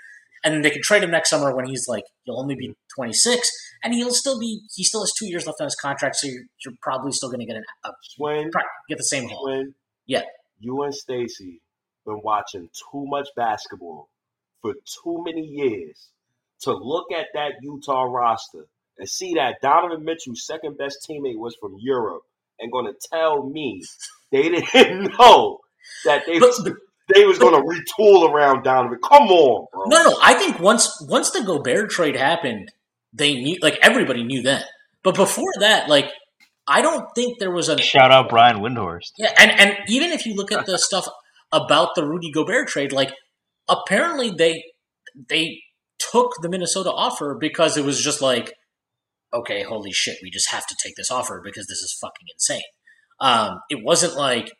and 0.44 0.54
then 0.54 0.62
they 0.62 0.72
could 0.72 0.82
trade 0.82 1.04
him 1.04 1.12
next 1.12 1.30
summer 1.30 1.56
when 1.56 1.66
he's 1.66 1.86
like, 1.88 2.04
he'll 2.24 2.40
only 2.40 2.56
be 2.56 2.76
26, 2.96 3.50
and 3.84 3.94
he'll 3.94 4.14
still 4.14 4.40
be, 4.40 4.62
he 4.76 4.84
still 4.84 5.02
has 5.02 5.12
two 5.18 5.28
years 5.28 5.46
left 5.46 5.60
on 5.60 5.66
his 5.66 5.76
contract, 5.76 6.16
so 6.16 6.28
you're, 6.28 6.44
you're 6.64 6.74
probably 6.82 7.12
still 7.12 7.30
going 7.30 7.40
to 7.40 7.46
get 7.46 7.58
an, 7.58 7.64
a, 7.84 7.90
Shwin, 8.20 8.50
get 8.90 8.98
the 8.98 9.04
same 9.04 9.28
haul. 9.28 9.66
Yeah. 10.06 10.24
You 10.60 10.84
and 10.84 10.94
Stacy 10.94 11.62
been 12.06 12.22
watching 12.24 12.70
too 12.92 13.06
much 13.08 13.28
basketball 13.36 14.10
for 14.62 14.74
too 14.74 15.24
many 15.26 15.42
years 15.42 16.10
to 16.62 16.74
look 16.74 17.12
at 17.12 17.28
that 17.34 17.54
Utah 17.62 18.04
roster 18.04 18.66
and 18.98 19.10
see 19.10 19.34
that 19.36 19.56
Donovan 19.62 20.04
Mitchell's 20.06 20.46
second 20.46 20.78
best 20.78 21.06
teammate 21.10 21.38
was 21.38 21.56
from 21.60 21.76
Europe 21.80 22.24
and 22.60 22.72
going 22.72 22.86
to 22.86 23.08
tell 23.12 23.48
me 23.50 23.82
they 24.32 24.50
didn't 24.74 25.18
know 25.20 25.60
that 26.06 26.24
they 26.26 26.40
But- 26.40 26.48
was, 26.50 26.72
they 27.14 27.26
was 27.26 27.38
going 27.38 27.54
to 27.54 27.62
retool 27.62 28.30
around 28.32 28.64
Donovan. 28.64 29.00
Come 29.04 29.24
on, 29.28 29.68
bro. 29.72 29.84
No, 29.88 30.10
no, 30.10 30.18
I 30.24 30.34
think 30.34 30.60
once 30.60 30.90
once 31.08 31.30
the 31.32 31.44
Gobert 31.44 31.90
trade 31.92 32.16
happened, 32.16 32.72
they 33.14 33.34
knew, 33.36 33.58
like 33.62 33.78
everybody 33.82 34.24
knew 34.24 34.42
that. 34.44 34.66
But 35.04 35.16
before 35.16 35.52
that, 35.60 35.88
like 35.88 36.10
I 36.68 36.82
don't 36.82 37.06
think 37.14 37.38
there 37.38 37.52
was 37.52 37.70
a 37.70 37.78
Shout 37.80 38.12
out 38.12 38.30
Brian 38.30 38.58
Windhorst. 38.58 39.12
Yeah, 39.20 39.32
and 39.38 39.52
and 39.52 39.78
even 39.88 40.12
if 40.12 40.26
you 40.26 40.34
look 40.34 40.52
at 40.52 40.66
the 40.66 40.80
stuff 40.80 41.08
about 41.52 41.90
the 41.94 42.04
Rudy 42.08 42.32
Gobert 42.32 42.70
trade, 42.70 42.92
like 42.92 43.14
apparently 43.70 44.32
they 44.32 44.64
they 45.30 45.62
took 46.00 46.32
the 46.42 46.50
Minnesota 46.50 46.90
offer 46.92 47.38
because 47.40 47.78
it 47.78 47.86
was 47.86 48.02
just 48.04 48.22
like, 48.22 48.54
okay, 49.36 49.64
holy 49.64 49.92
shit, 49.92 50.18
we 50.24 50.30
just 50.30 50.50
have 50.52 50.66
to 50.68 50.76
take 50.84 50.96
this 50.96 51.12
offer 51.12 51.42
because 51.44 51.68
this 51.68 51.80
is 51.80 51.98
fucking 52.02 52.28
insane. 52.34 52.62
Um, 53.20 53.60
it 53.70 53.84
wasn't 53.84 54.16
like 54.16 54.52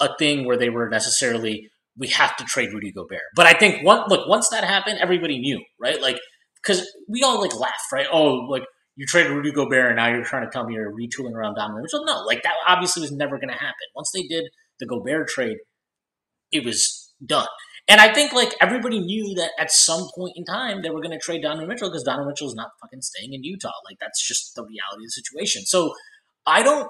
a 0.00 0.08
thing 0.18 0.46
where 0.46 0.56
they 0.58 0.70
were 0.70 0.88
necessarily 0.88 1.70
we 1.96 2.08
have 2.08 2.34
to 2.36 2.44
trade 2.44 2.70
Rudy 2.72 2.90
Gobert. 2.90 3.20
But 3.36 3.46
I 3.46 3.52
think 3.52 3.84
one 3.84 4.08
look 4.08 4.26
once 4.28 4.48
that 4.48 4.64
happened, 4.64 4.98
everybody 5.00 5.38
knew, 5.38 5.62
right? 5.78 6.00
Like 6.00 6.18
because 6.62 6.86
we 7.08 7.22
all 7.22 7.40
like 7.40 7.54
laugh, 7.54 7.70
right? 7.92 8.06
Oh, 8.10 8.46
like 8.48 8.62
you 8.96 9.06
traded 9.06 9.32
Rudy 9.32 9.52
Gobert 9.52 9.88
and 9.88 9.96
now 9.96 10.08
you're 10.08 10.24
trying 10.24 10.44
to 10.44 10.50
tell 10.50 10.64
me 10.64 10.74
you're 10.74 10.92
retooling 10.92 11.34
around 11.34 11.54
Donovan 11.54 11.82
Mitchell. 11.82 12.04
No, 12.04 12.22
like 12.26 12.42
that 12.42 12.54
obviously 12.66 13.02
was 13.02 13.12
never 13.12 13.36
going 13.36 13.48
to 13.48 13.54
happen. 13.54 13.86
Once 13.94 14.10
they 14.14 14.22
did 14.22 14.44
the 14.80 14.86
Gobert 14.86 15.28
trade, 15.28 15.58
it 16.50 16.64
was 16.64 17.12
done. 17.24 17.48
And 17.88 18.00
I 18.00 18.12
think 18.14 18.32
like 18.32 18.54
everybody 18.60 19.00
knew 19.00 19.34
that 19.34 19.50
at 19.58 19.70
some 19.70 20.08
point 20.14 20.32
in 20.36 20.44
time 20.44 20.82
they 20.82 20.90
were 20.90 21.00
going 21.02 21.10
to 21.12 21.18
trade 21.18 21.42
Donovan 21.42 21.68
Mitchell 21.68 21.90
because 21.90 22.04
Donovan 22.04 22.28
Mitchell 22.28 22.48
is 22.48 22.54
not 22.54 22.70
fucking 22.80 23.02
staying 23.02 23.32
in 23.34 23.42
Utah. 23.44 23.72
Like 23.88 23.98
that's 24.00 24.26
just 24.26 24.54
the 24.54 24.62
reality 24.62 25.02
of 25.02 25.08
the 25.08 25.10
situation. 25.10 25.62
So 25.66 25.92
I 26.46 26.62
don't. 26.62 26.88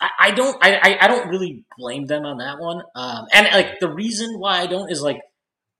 I, 0.00 0.10
I 0.20 0.30
don't. 0.32 0.56
I, 0.62 0.98
I- 1.00 1.08
don't 1.08 1.28
really 1.28 1.64
blame 1.78 2.06
them 2.06 2.24
on 2.24 2.38
that 2.38 2.58
one. 2.58 2.82
Um, 2.94 3.26
and 3.32 3.48
like 3.52 3.80
the 3.80 3.92
reason 3.92 4.38
why 4.38 4.60
I 4.60 4.66
don't 4.66 4.90
is 4.90 5.02
like, 5.02 5.18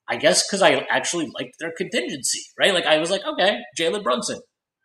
I 0.08 0.16
guess 0.16 0.46
because 0.46 0.62
I 0.62 0.86
actually 0.90 1.30
liked 1.38 1.54
their 1.60 1.72
contingency, 1.76 2.40
right? 2.58 2.74
Like 2.74 2.86
I 2.86 2.98
was 2.98 3.10
like, 3.10 3.22
okay, 3.26 3.58
Jalen 3.78 4.02
Brunson, 4.02 4.40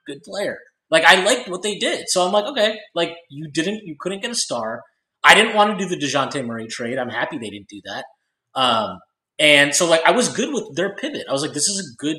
good 0.08 0.22
player. 0.24 0.58
Like 0.92 1.04
I 1.06 1.24
liked 1.24 1.50
what 1.50 1.64
they 1.64 1.78
did, 1.78 2.08
so 2.10 2.26
I'm 2.26 2.32
like, 2.32 2.46
okay, 2.46 2.80
like 2.94 3.12
you 3.30 3.50
didn't, 3.52 3.82
you 3.86 3.96
couldn't 4.00 4.22
get 4.22 4.32
a 4.32 4.36
star. 4.36 4.84
I 5.24 5.34
didn't 5.34 5.56
want 5.56 5.78
to 5.78 5.84
do 5.84 5.90
the 5.90 5.98
Dejounte 5.98 6.46
Murray 6.46 6.68
trade. 6.68 7.00
I'm 7.00 7.10
happy 7.10 7.38
they 7.40 7.50
didn't 7.50 7.68
do 7.70 7.82
that. 7.86 8.06
Um, 8.54 9.00
and 9.40 9.76
so 9.76 9.88
like 9.88 10.02
I 10.06 10.12
was 10.12 10.30
good 10.30 10.54
with 10.54 10.76
their 10.76 10.96
pivot. 10.96 11.26
I 11.30 11.34
was 11.34 11.42
like, 11.42 11.54
this 11.54 11.68
is 11.68 11.80
a 11.80 11.96
good 12.04 12.18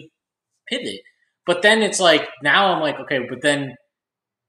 pivot. 0.69 1.01
But 1.47 1.63
then 1.63 1.83
it's 1.83 2.01
like 2.01 2.29
now 2.43 2.75
I'm 2.75 2.81
like, 2.81 2.99
okay, 3.01 3.21
but 3.29 3.41
then 3.43 3.75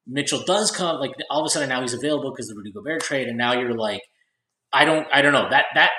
Mitchell 0.08 0.44
does 0.46 0.72
come. 0.72 1.00
Like 1.00 1.12
all 1.30 1.42
of 1.42 1.46
a 1.46 1.50
sudden 1.50 1.70
now 1.70 1.82
he's 1.82 1.94
available 1.94 2.32
because 2.32 2.48
the 2.48 2.56
Rudy 2.56 2.72
Gobert 2.72 3.02
trade, 3.02 3.28
and 3.28 3.38
now 3.38 3.54
you're 3.54 3.76
like, 3.76 4.02
I 4.74 4.86
don't, 4.86 5.08
I 5.14 5.22
don't 5.22 5.34
know 5.34 5.50
that 5.50 5.66
that 5.76 5.92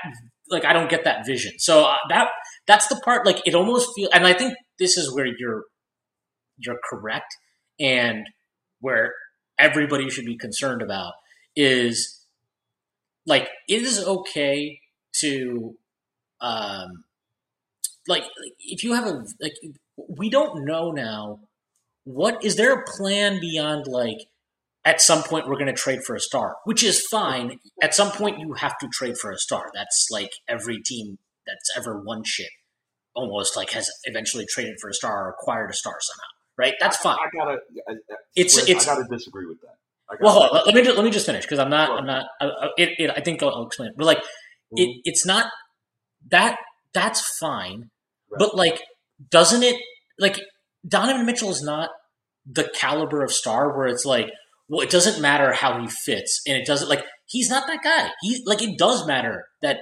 like 0.51 0.65
I 0.65 0.73
don't 0.73 0.91
get 0.91 1.05
that 1.05 1.27
vision. 1.27 1.53
So 1.59 1.85
uh, 1.85 1.97
that 2.09 2.29
that's 2.67 2.89
the 2.89 3.01
part 3.05 3.27
like 3.27 3.43
it 3.47 3.55
almost 3.55 3.91
feels, 3.95 4.11
and 4.13 4.27
I 4.27 4.33
think 4.33 4.55
this 4.79 4.97
is 4.97 5.15
where 5.15 5.27
you're 5.27 5.65
you're 6.59 6.79
correct, 6.89 7.35
and 7.79 8.27
where 8.81 9.13
everybody 9.59 10.11
should 10.11 10.25
be 10.27 10.37
concerned 10.37 10.83
about 10.83 11.13
is 11.57 12.25
like 13.27 13.49
it 13.69 13.83
is 13.83 14.05
okay 14.05 14.81
to 15.21 15.75
um 16.41 17.05
like 18.07 18.25
if 18.61 18.83
you 18.85 18.95
have 18.95 19.07
a 19.07 19.25
like 19.41 19.55
we 20.09 20.31
don't 20.31 20.65
know 20.65 20.91
now 20.91 21.41
what 22.05 22.43
is 22.45 22.57
there 22.57 22.73
a 22.73 22.85
plan 22.97 23.41
beyond 23.41 23.87
like 23.87 24.19
at 24.85 25.01
some 25.01 25.23
point 25.23 25.47
we're 25.47 25.55
going 25.55 25.67
to 25.67 25.73
trade 25.73 26.03
for 26.05 26.15
a 26.15 26.21
star 26.21 26.57
which 26.65 26.83
is 26.83 27.07
fine 27.07 27.59
at 27.83 27.95
some 27.95 28.11
point 28.13 28.39
you 28.39 28.55
have 28.55 28.79
to 28.79 28.89
trade 28.89 29.17
for 29.19 29.31
a 29.31 29.37
star 29.39 29.71
that's 29.75 30.07
like 30.11 30.31
every 30.49 30.81
team 30.81 31.19
that's 31.47 31.71
ever 31.77 31.99
won 32.01 32.23
shit 32.25 32.49
almost 33.15 33.57
like 33.57 33.71
has 33.71 33.91
eventually 34.05 34.47
traded 34.49 34.79
for 34.81 34.89
a 34.89 34.95
star 34.95 35.27
or 35.27 35.31
acquired 35.31 35.71
a 35.71 35.75
star 35.75 35.97
somehow 36.01 36.29
right 36.57 36.75
that's 36.81 36.97
fine 36.99 37.17
I 37.21 37.37
gotta. 37.37 37.59
I, 37.89 37.93
I- 37.93 38.17
It's- 38.37 38.57
it's- 38.69 38.87
I 38.89 38.95
gotta 38.95 39.09
disagree 39.11 39.47
with 39.47 39.61
that. 39.63 39.75
I 40.11 40.15
well 40.21 40.33
hold 40.33 40.51
on, 40.51 40.63
let, 40.67 40.75
me 40.75 40.83
just, 40.83 40.97
let 40.97 41.05
me 41.05 41.11
just 41.11 41.27
finish 41.27 41.45
because 41.45 41.59
i'm 41.59 41.69
not 41.71 41.89
Sure. 41.89 41.99
i'm 41.99 42.07
not 42.07 42.27
I, 42.41 42.47
I- 42.47 42.69
it, 42.79 42.91
it, 42.99 43.11
i 43.15 43.21
think 43.21 43.43
I'll, 43.43 43.51
I'll 43.51 43.67
explain 43.67 43.89
it 43.91 43.95
but 43.99 44.05
like 44.07 44.19
Mhm. 44.73 44.79
it, 44.83 45.01
it's 45.05 45.27
not 45.27 45.51
that 46.31 46.59
that's 46.93 47.37
fine 47.39 47.91
Right. 48.31 48.39
but 48.39 48.55
like 48.57 48.81
doesn't 49.31 49.63
it 49.63 49.77
like 50.19 50.39
donovan 50.87 51.25
mitchell 51.27 51.51
is 51.51 51.63
not 51.63 51.91
the 52.51 52.71
caliber 52.75 53.23
of 53.23 53.33
star 53.33 53.77
where 53.77 53.87
it's 53.87 54.05
like 54.05 54.31
well 54.69 54.81
it 54.81 54.91
doesn't 54.91 55.21
matter 55.23 55.53
how 55.53 55.81
he 55.81 55.89
fits 55.89 56.41
and 56.47 56.57
it 56.57 56.67
doesn't 56.67 56.89
like 56.89 57.05
he's 57.27 57.49
not 57.51 57.67
that 57.67 57.81
guy 57.83 58.11
he 58.21 58.43
like 58.47 58.63
it 58.63 58.77
does 58.79 59.07
matter 59.07 59.47
that 59.63 59.79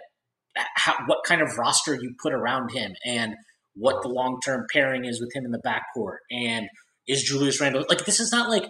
uh, 0.59 0.63
how, 0.77 0.95
what 1.07 1.25
kind 1.25 1.43
of 1.43 1.57
roster 1.59 1.95
you 1.95 2.15
put 2.23 2.33
around 2.33 2.71
him 2.71 2.93
and 3.05 3.35
what 3.75 4.03
the 4.03 4.09
long-term 4.09 4.67
pairing 4.73 5.05
is 5.05 5.21
with 5.21 5.35
him 5.35 5.45
in 5.45 5.51
the 5.51 5.61
backcourt 5.65 6.17
and 6.31 6.67
is 7.09 7.23
Julius 7.23 7.61
Randle 7.61 7.85
like 7.89 8.05
this 8.05 8.21
is 8.21 8.33
not 8.33 8.49
like 8.49 8.65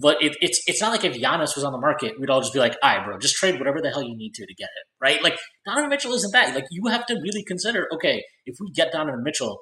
but 0.00 0.22
it, 0.22 0.36
it's 0.40 0.62
it's 0.66 0.80
not 0.80 0.92
like 0.92 1.04
if 1.04 1.14
Giannis 1.14 1.56
was 1.56 1.64
on 1.64 1.72
the 1.72 1.78
market, 1.78 2.14
we'd 2.20 2.30
all 2.30 2.40
just 2.40 2.52
be 2.52 2.60
like, 2.60 2.76
"All 2.82 2.96
right, 2.96 3.04
bro, 3.04 3.18
just 3.18 3.34
trade 3.36 3.58
whatever 3.58 3.80
the 3.82 3.90
hell 3.90 4.02
you 4.02 4.16
need 4.16 4.32
to 4.34 4.46
to 4.46 4.54
get 4.54 4.66
him." 4.66 4.84
Right? 5.00 5.22
Like 5.22 5.36
Donovan 5.66 5.90
Mitchell 5.90 6.14
isn't 6.14 6.32
that. 6.32 6.54
Like 6.54 6.66
you 6.70 6.86
have 6.88 7.04
to 7.06 7.14
really 7.14 7.42
consider, 7.42 7.88
okay, 7.94 8.22
if 8.46 8.56
we 8.60 8.70
get 8.72 8.92
Donovan 8.92 9.22
Mitchell 9.24 9.58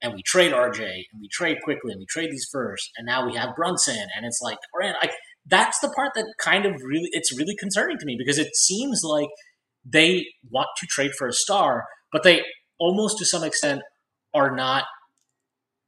and 0.00 0.14
we 0.14 0.22
trade 0.24 0.52
RJ 0.52 0.80
and 0.80 1.20
we 1.20 1.28
trade 1.30 1.58
Quickley 1.62 1.92
and 1.92 1.98
we 1.98 2.06
trade 2.08 2.30
these 2.30 2.48
first, 2.50 2.90
and 2.96 3.06
now 3.06 3.26
we 3.26 3.36
have 3.36 3.54
Brunson, 3.54 4.06
and 4.16 4.24
it's 4.24 4.40
like, 4.42 4.58
right, 4.78 4.94
like 5.02 5.12
that's 5.44 5.78
the 5.80 5.90
part 5.90 6.12
that 6.14 6.26
kind 6.40 6.64
of 6.64 6.74
really 6.82 7.08
it's 7.12 7.36
really 7.36 7.54
concerning 7.56 7.98
to 7.98 8.06
me 8.06 8.16
because 8.18 8.38
it 8.38 8.56
seems 8.56 9.02
like 9.04 9.28
they 9.84 10.24
want 10.50 10.68
to 10.78 10.86
trade 10.86 11.12
for 11.18 11.28
a 11.28 11.32
star, 11.32 11.84
but 12.10 12.22
they 12.22 12.42
almost 12.78 13.18
to 13.18 13.26
some 13.26 13.44
extent 13.44 13.82
are 14.32 14.54
not 14.54 14.84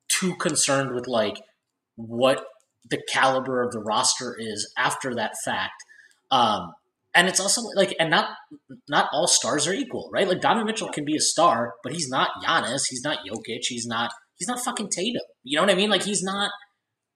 too 0.09 0.35
concerned 0.37 0.95
with 0.95 1.07
like 1.07 1.37
what 1.97 2.45
the 2.89 3.01
caliber 3.09 3.63
of 3.63 3.73
the 3.73 3.81
roster 3.81 4.37
is 4.39 4.73
after 4.77 5.15
that 5.15 5.33
fact. 5.45 5.85
Um, 6.31 6.73
and 7.15 7.27
it's 7.27 7.41
also 7.41 7.63
like, 7.75 7.95
and 7.99 8.11
not 8.11 8.31
not 8.89 9.09
all 9.13 9.27
stars 9.27 9.67
are 9.67 9.73
equal, 9.73 10.11
right? 10.13 10.29
Like 10.29 10.41
Donovan 10.41 10.67
Mitchell 10.67 10.91
can 10.91 11.05
be 11.05 11.17
a 11.17 11.21
star, 11.21 11.75
but 11.83 11.93
he's 11.93 12.09
not 12.09 12.31
Giannis, 12.45 12.83
he's 12.89 13.03
not 13.03 13.19
Jokic, 13.27 13.63
he's 13.63 13.87
not 13.87 14.11
he's 14.37 14.49
not 14.49 14.61
fucking 14.61 14.91
Tatum. 14.91 15.23
You 15.43 15.57
know 15.57 15.63
what 15.63 15.73
I 15.73 15.75
mean? 15.75 15.91
Like 15.91 16.05
he's 16.05 16.23
not. 16.23 16.51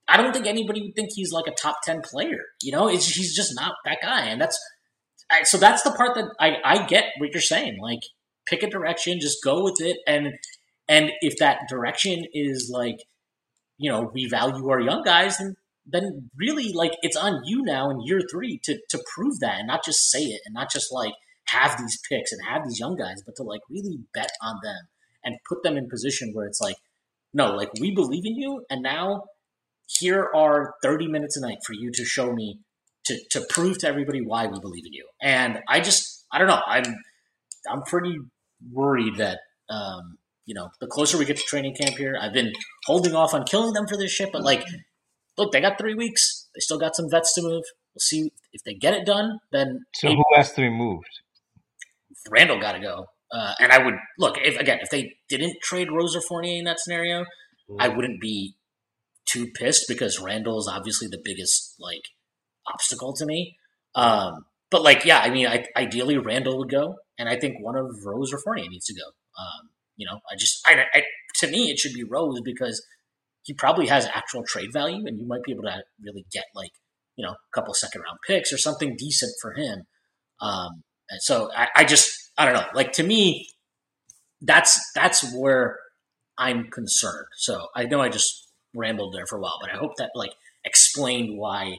I 0.09 0.17
don't 0.17 0.33
think 0.33 0.47
anybody 0.47 0.83
would 0.83 0.97
think 0.97 1.11
he's 1.15 1.33
like 1.33 1.47
a 1.47 1.55
top 1.55 1.77
ten 1.85 2.01
player. 2.03 2.41
You 2.61 2.73
know, 2.73 2.89
it's 2.89 3.07
he's 3.07 3.35
just 3.35 3.55
not 3.55 3.75
that 3.85 3.99
guy, 4.03 4.27
and 4.27 4.41
that's 4.41 4.59
I, 5.31 5.45
so 5.45 5.57
that's 5.59 5.83
the 5.83 5.93
part 5.93 6.15
that 6.17 6.31
I 6.41 6.57
I 6.65 6.87
get 6.87 7.05
what 7.19 7.31
you're 7.33 7.41
saying. 7.41 7.79
Like 7.81 8.01
pick 8.47 8.63
a 8.63 8.71
direction, 8.71 9.21
just 9.21 9.45
go 9.45 9.63
with 9.63 9.81
it, 9.81 9.99
and 10.07 10.35
and 10.89 11.13
if 11.21 11.39
that 11.39 11.61
direction 11.69 12.25
is 12.35 12.71
like 12.73 12.97
you 13.79 13.91
know 13.91 14.11
we 14.13 14.29
value 14.29 14.69
our 14.69 14.81
young 14.81 15.03
guys, 15.03 15.39
and 15.41 15.57
then 15.87 16.31
really 16.37 16.73
like 16.73 16.93
it's 17.03 17.17
on 17.17 17.41
you 17.45 17.63
now 17.63 17.91
in 17.91 18.01
year 18.05 18.21
three 18.31 18.61
to 18.65 18.79
to 18.91 19.03
prove 19.15 19.41
that 19.41 19.59
and 19.59 19.67
not 19.67 19.85
just 19.85 20.11
say 20.11 20.23
it 20.23 20.41
and 20.47 20.55
not 20.55 20.71
just 20.71 20.93
like 20.93 21.13
have 21.47 21.77
these 21.79 21.99
picks 22.09 22.33
and 22.33 22.41
have 22.49 22.63
these 22.65 22.79
young 22.79 22.97
guys, 22.97 23.23
but 23.27 23.35
to 23.37 23.43
like 23.43 23.61
really 23.69 23.99
bet 24.15 24.31
on 24.43 24.57
them 24.63 24.89
and 25.25 25.37
put 25.49 25.63
them 25.63 25.77
in 25.77 25.89
position 25.89 26.31
where 26.33 26.47
it's 26.47 26.61
like, 26.61 26.77
no, 27.35 27.53
like 27.53 27.71
we 27.81 27.95
believe 27.95 28.25
in 28.25 28.37
you, 28.37 28.65
and 28.71 28.83
now 28.83 29.25
here 29.87 30.31
are 30.35 30.75
30 30.83 31.09
minutes 31.09 31.37
a 31.37 31.41
night 31.41 31.59
for 31.67 31.75
you 31.75 31.91
to 31.93 32.05
show 32.05 32.33
me 32.33 32.61
to 33.05 33.19
to 33.31 33.45
prove 33.49 33.79
to 33.79 33.89
everybody 33.89 34.21
why 34.21 34.47
we 34.47 34.59
believe 34.61 34.87
in 34.87 34.93
you. 34.93 35.07
And 35.21 35.61
I 35.69 35.81
just 35.81 36.25
I 36.33 36.39
don't 36.39 36.49
know, 36.49 36.63
I'm 36.67 36.85
I'm 37.71 37.83
pretty 37.83 38.17
worried 38.71 39.17
that 39.17 39.39
um, 39.69 40.19
you 40.45 40.55
know, 40.55 40.71
the 40.81 40.87
closer 40.87 41.19
we 41.19 41.25
get 41.25 41.37
to 41.37 41.43
training 41.43 41.75
camp 41.75 41.97
here, 41.97 42.17
I've 42.21 42.33
been 42.33 42.53
holding 42.87 43.15
off 43.15 43.35
on 43.35 43.45
killing 43.45 43.73
them 43.73 43.87
for 43.87 43.97
this 43.97 44.11
shit, 44.11 44.31
but 44.33 44.43
like 44.43 44.65
look, 45.39 45.53
they 45.53 45.61
got 45.61 45.79
three 45.79 45.95
weeks. 45.95 46.49
They 46.55 46.61
still 46.61 46.79
got 46.79 46.97
some 46.97 47.09
vets 47.11 47.35
to 47.35 47.43
move. 47.43 47.65
We'll 47.95 48.01
see 48.01 48.33
if 48.53 48.63
they 48.65 48.75
get 48.75 48.95
it 48.95 49.07
done. 49.07 49.39
Then 49.51 49.81
so 49.95 50.09
who 50.09 50.25
has 50.37 50.53
to 50.53 50.63
be 50.63 50.71
moved? 50.71 51.21
Randle 52.31 52.61
got 52.61 52.73
to 52.73 52.81
go. 52.81 53.07
Uh, 53.33 53.55
and 53.61 53.73
I 53.73 53.83
would 53.83 53.95
look 54.19 54.37
if 54.39 54.59
again 54.59 54.79
if 54.83 54.91
they 54.91 55.15
didn't 55.29 55.57
trade 55.63 55.89
Rose 55.91 56.15
or 56.15 56.21
Fournier 56.21 56.59
in 56.59 56.65
that 56.65 56.81
scenario, 56.81 57.23
mm. 57.71 57.77
I 57.79 57.89
wouldn't 57.89 58.21
be 58.21 58.55
too 59.25 59.51
pissed 59.55 59.87
because 59.89 60.21
Randle 60.21 60.59
is 60.59 60.69
obviously 60.71 61.09
the 61.09 61.21
biggest 61.23 61.75
like 61.79 62.03
obstacle 62.67 63.15
to 63.15 63.27
me. 63.27 63.57
Um, 63.95 64.45
but 64.71 64.83
like, 64.83 65.05
yeah, 65.05 65.21
I 65.21 65.31
mean, 65.31 65.47
I, 65.47 65.65
ideally 65.77 66.19
Randle 66.19 66.59
would 66.59 66.71
go, 66.71 66.97
and 67.19 67.29
I 67.29 67.39
think 67.39 67.57
one 67.61 67.77
of 67.77 67.87
Rose 68.05 68.33
or 68.33 68.39
Fournier 68.39 68.69
needs 68.69 68.87
to 68.87 68.95
go. 68.95 69.07
Um, 69.39 69.71
you 69.97 70.07
know, 70.07 70.21
I 70.31 70.37
just, 70.37 70.61
I, 70.67 70.85
I, 70.95 71.03
to 71.41 71.47
me, 71.49 71.71
it 71.71 71.79
should 71.79 71.93
be 71.93 72.05
Rose 72.05 72.41
because 72.45 72.85
he 73.43 73.55
probably 73.55 73.89
has 73.89 74.07
actual 74.07 74.45
trade 74.45 74.73
value, 74.73 75.05
and 75.07 75.19
you 75.19 75.27
might 75.27 75.43
be 75.43 75.53
able 75.53 75.65
to 75.65 75.83
really 76.03 76.25
get 76.33 76.45
like, 76.55 76.71
you 77.17 77.27
know, 77.27 77.33
a 77.33 77.55
couple 77.55 77.75
second 77.75 78.03
round 78.03 78.19
picks 78.27 78.53
or 78.53 78.59
something 78.59 78.97
decent 78.97 79.33
for 79.41 79.53
him. 79.53 79.83
Um, 80.41 80.83
and 81.11 81.21
so 81.21 81.51
I, 81.55 81.69
I 81.77 81.85
just, 81.85 82.31
I 82.39 82.45
don't 82.45 82.55
know. 82.55 82.67
Like 82.75 82.93
to 82.93 83.03
me, 83.03 83.49
that's 84.41 84.81
that's 84.95 85.35
where 85.35 85.79
I'm 86.39 86.69
concerned. 86.71 87.27
So 87.37 87.67
I 87.77 87.85
know 87.85 88.01
I 88.01 88.09
just 88.09 88.49
rambled 88.75 89.15
there 89.15 89.27
for 89.27 89.39
a 89.39 89.41
while, 89.41 89.59
but 89.61 89.71
I 89.71 89.77
hope 89.77 89.93
that 89.99 90.11
like 90.15 90.33
explained 90.65 91.39
why. 91.39 91.77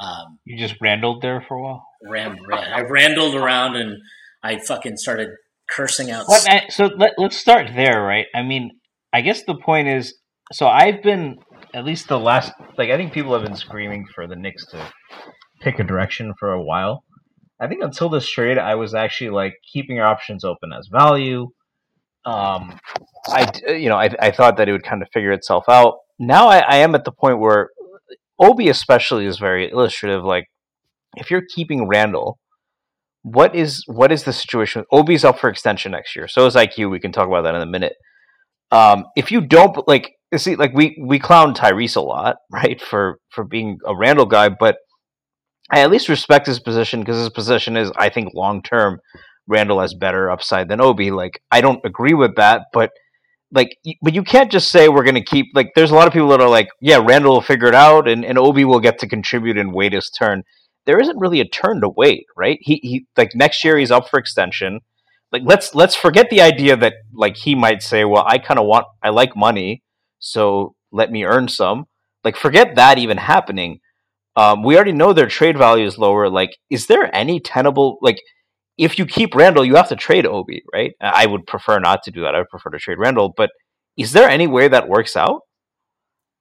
Um, 0.00 0.38
you 0.44 0.58
just 0.58 0.80
rambled 0.80 1.22
there 1.22 1.44
for 1.46 1.56
a 1.56 1.62
while. 1.62 1.86
Ram, 2.08 2.36
I 2.52 2.82
rambled 2.82 3.36
around 3.36 3.76
and 3.76 3.98
I 4.42 4.58
fucking 4.58 4.96
started 4.96 5.28
cursing 5.74 6.10
out. 6.10 6.26
so 6.70 6.86
let, 6.96 7.12
let's 7.18 7.36
start 7.36 7.68
there, 7.74 8.02
right? 8.02 8.26
I 8.34 8.42
mean, 8.42 8.70
I 9.12 9.20
guess 9.20 9.42
the 9.44 9.54
point 9.54 9.88
is, 9.88 10.14
so 10.52 10.66
I've 10.66 11.02
been 11.02 11.38
at 11.74 11.84
least 11.84 12.08
the 12.08 12.18
last 12.18 12.52
like 12.76 12.90
I 12.90 12.96
think 12.96 13.12
people 13.12 13.32
have 13.32 13.42
been 13.42 13.56
screaming 13.56 14.06
for 14.14 14.26
the 14.26 14.36
Knicks 14.36 14.66
to 14.66 14.92
pick 15.60 15.78
a 15.78 15.84
direction 15.84 16.34
for 16.38 16.52
a 16.52 16.62
while. 16.62 17.04
I 17.60 17.68
think 17.68 17.82
until 17.82 18.08
this 18.08 18.28
trade, 18.28 18.58
I 18.58 18.74
was 18.74 18.94
actually 18.94 19.30
like 19.30 19.54
keeping 19.72 19.96
your 19.96 20.06
options 20.06 20.44
open 20.44 20.72
as 20.72 20.88
value. 20.92 21.48
Um, 22.24 22.78
I 23.28 23.50
you 23.68 23.88
know 23.88 23.96
I, 23.96 24.10
I 24.20 24.30
thought 24.30 24.56
that 24.58 24.68
it 24.68 24.72
would 24.72 24.84
kind 24.84 25.02
of 25.02 25.08
figure 25.12 25.32
itself 25.32 25.64
out. 25.68 25.96
Now 26.18 26.48
I, 26.48 26.58
I 26.58 26.76
am 26.76 26.94
at 26.94 27.04
the 27.04 27.12
point 27.12 27.38
where 27.38 27.70
Obi 28.38 28.68
especially 28.68 29.26
is 29.26 29.38
very 29.38 29.70
illustrative. 29.70 30.24
Like 30.24 30.46
if 31.16 31.30
you're 31.30 31.42
keeping 31.54 31.88
Randle, 31.88 32.38
what 33.22 33.54
is 33.54 33.84
what 33.86 34.12
is 34.12 34.24
the 34.24 34.32
situation? 34.32 34.84
Obi's 34.92 35.24
up 35.24 35.38
for 35.38 35.48
extension 35.48 35.92
next 35.92 36.14
year. 36.16 36.28
So 36.28 36.46
is 36.46 36.56
IQ. 36.56 36.90
We 36.90 37.00
can 37.00 37.12
talk 37.12 37.28
about 37.28 37.42
that 37.42 37.54
in 37.54 37.62
a 37.62 37.66
minute. 37.66 37.94
Um, 38.70 39.04
if 39.16 39.30
you 39.30 39.40
don't 39.40 39.76
like, 39.86 40.12
see, 40.36 40.56
like 40.56 40.72
we 40.74 41.00
we 41.00 41.18
clown 41.18 41.54
Tyrese 41.54 41.96
a 41.96 42.00
lot, 42.00 42.36
right, 42.50 42.80
for 42.80 43.18
for 43.30 43.44
being 43.44 43.78
a 43.86 43.96
Randle 43.96 44.26
guy, 44.26 44.48
but 44.48 44.76
I 45.70 45.80
at 45.80 45.90
least 45.90 46.08
respect 46.08 46.46
his 46.46 46.60
position 46.60 47.00
because 47.00 47.18
his 47.18 47.30
position 47.30 47.76
is, 47.76 47.92
I 47.96 48.08
think, 48.08 48.34
long 48.34 48.62
term. 48.62 48.98
Randle 49.48 49.80
has 49.80 49.94
better 49.94 50.30
upside 50.30 50.68
than 50.68 50.80
Obi. 50.80 51.10
Like 51.10 51.40
I 51.50 51.60
don't 51.60 51.84
agree 51.84 52.14
with 52.14 52.36
that, 52.36 52.62
but 52.72 52.90
like, 53.52 53.76
but 54.00 54.14
you 54.14 54.22
can't 54.22 54.50
just 54.50 54.70
say 54.70 54.88
we're 54.88 55.04
going 55.04 55.14
to 55.14 55.24
keep 55.24 55.46
like. 55.54 55.72
There's 55.74 55.90
a 55.90 55.94
lot 55.94 56.06
of 56.06 56.12
people 56.12 56.28
that 56.28 56.40
are 56.40 56.48
like, 56.48 56.68
yeah, 56.80 57.00
Randle 57.04 57.34
will 57.34 57.40
figure 57.42 57.68
it 57.68 57.74
out, 57.74 58.08
and 58.08 58.24
and 58.24 58.38
Obi 58.38 58.64
will 58.64 58.80
get 58.80 58.98
to 59.00 59.08
contribute 59.08 59.58
and 59.58 59.74
wait 59.74 59.92
his 59.92 60.10
turn. 60.10 60.42
There 60.86 61.00
isn't 61.00 61.18
really 61.18 61.40
a 61.40 61.48
turn 61.48 61.80
to 61.82 61.88
wait, 61.88 62.26
right? 62.36 62.58
He 62.62 62.80
he 62.82 63.06
like 63.16 63.32
next 63.34 63.64
year 63.64 63.78
he's 63.78 63.90
up 63.90 64.08
for 64.08 64.18
extension. 64.18 64.80
Like 65.32 65.42
let's 65.44 65.74
let's 65.74 65.94
forget 65.94 66.30
the 66.30 66.42
idea 66.42 66.76
that 66.76 66.94
like 67.14 67.36
he 67.36 67.54
might 67.54 67.82
say, 67.82 68.04
well, 68.04 68.24
I 68.26 68.38
kind 68.38 68.60
of 68.60 68.66
want 68.66 68.86
I 69.02 69.10
like 69.10 69.36
money, 69.36 69.82
so 70.18 70.74
let 70.92 71.10
me 71.12 71.24
earn 71.24 71.48
some. 71.48 71.86
Like 72.24 72.36
forget 72.36 72.76
that 72.76 72.98
even 72.98 73.18
happening. 73.18 73.80
Um, 74.36 74.62
we 74.64 74.76
already 74.76 74.92
know 74.92 75.12
their 75.12 75.28
trade 75.28 75.58
value 75.58 75.86
is 75.86 75.98
lower. 75.98 76.28
Like, 76.30 76.56
is 76.70 76.86
there 76.86 77.14
any 77.14 77.40
tenable 77.40 77.98
like? 78.02 78.18
if 78.78 78.98
you 78.98 79.06
keep 79.06 79.34
Randle, 79.34 79.64
you 79.64 79.76
have 79.76 79.88
to 79.90 79.96
trade 79.96 80.26
Obi, 80.26 80.62
right? 80.72 80.92
I 81.00 81.26
would 81.26 81.46
prefer 81.46 81.78
not 81.78 82.02
to 82.04 82.10
do 82.10 82.22
that. 82.22 82.34
I 82.34 82.38
would 82.38 82.48
prefer 82.48 82.70
to 82.70 82.78
trade 82.78 82.98
Randle, 82.98 83.32
But 83.36 83.50
is 83.96 84.12
there 84.12 84.28
any 84.28 84.46
way 84.46 84.68
that 84.68 84.88
works 84.88 85.16
out? 85.16 85.42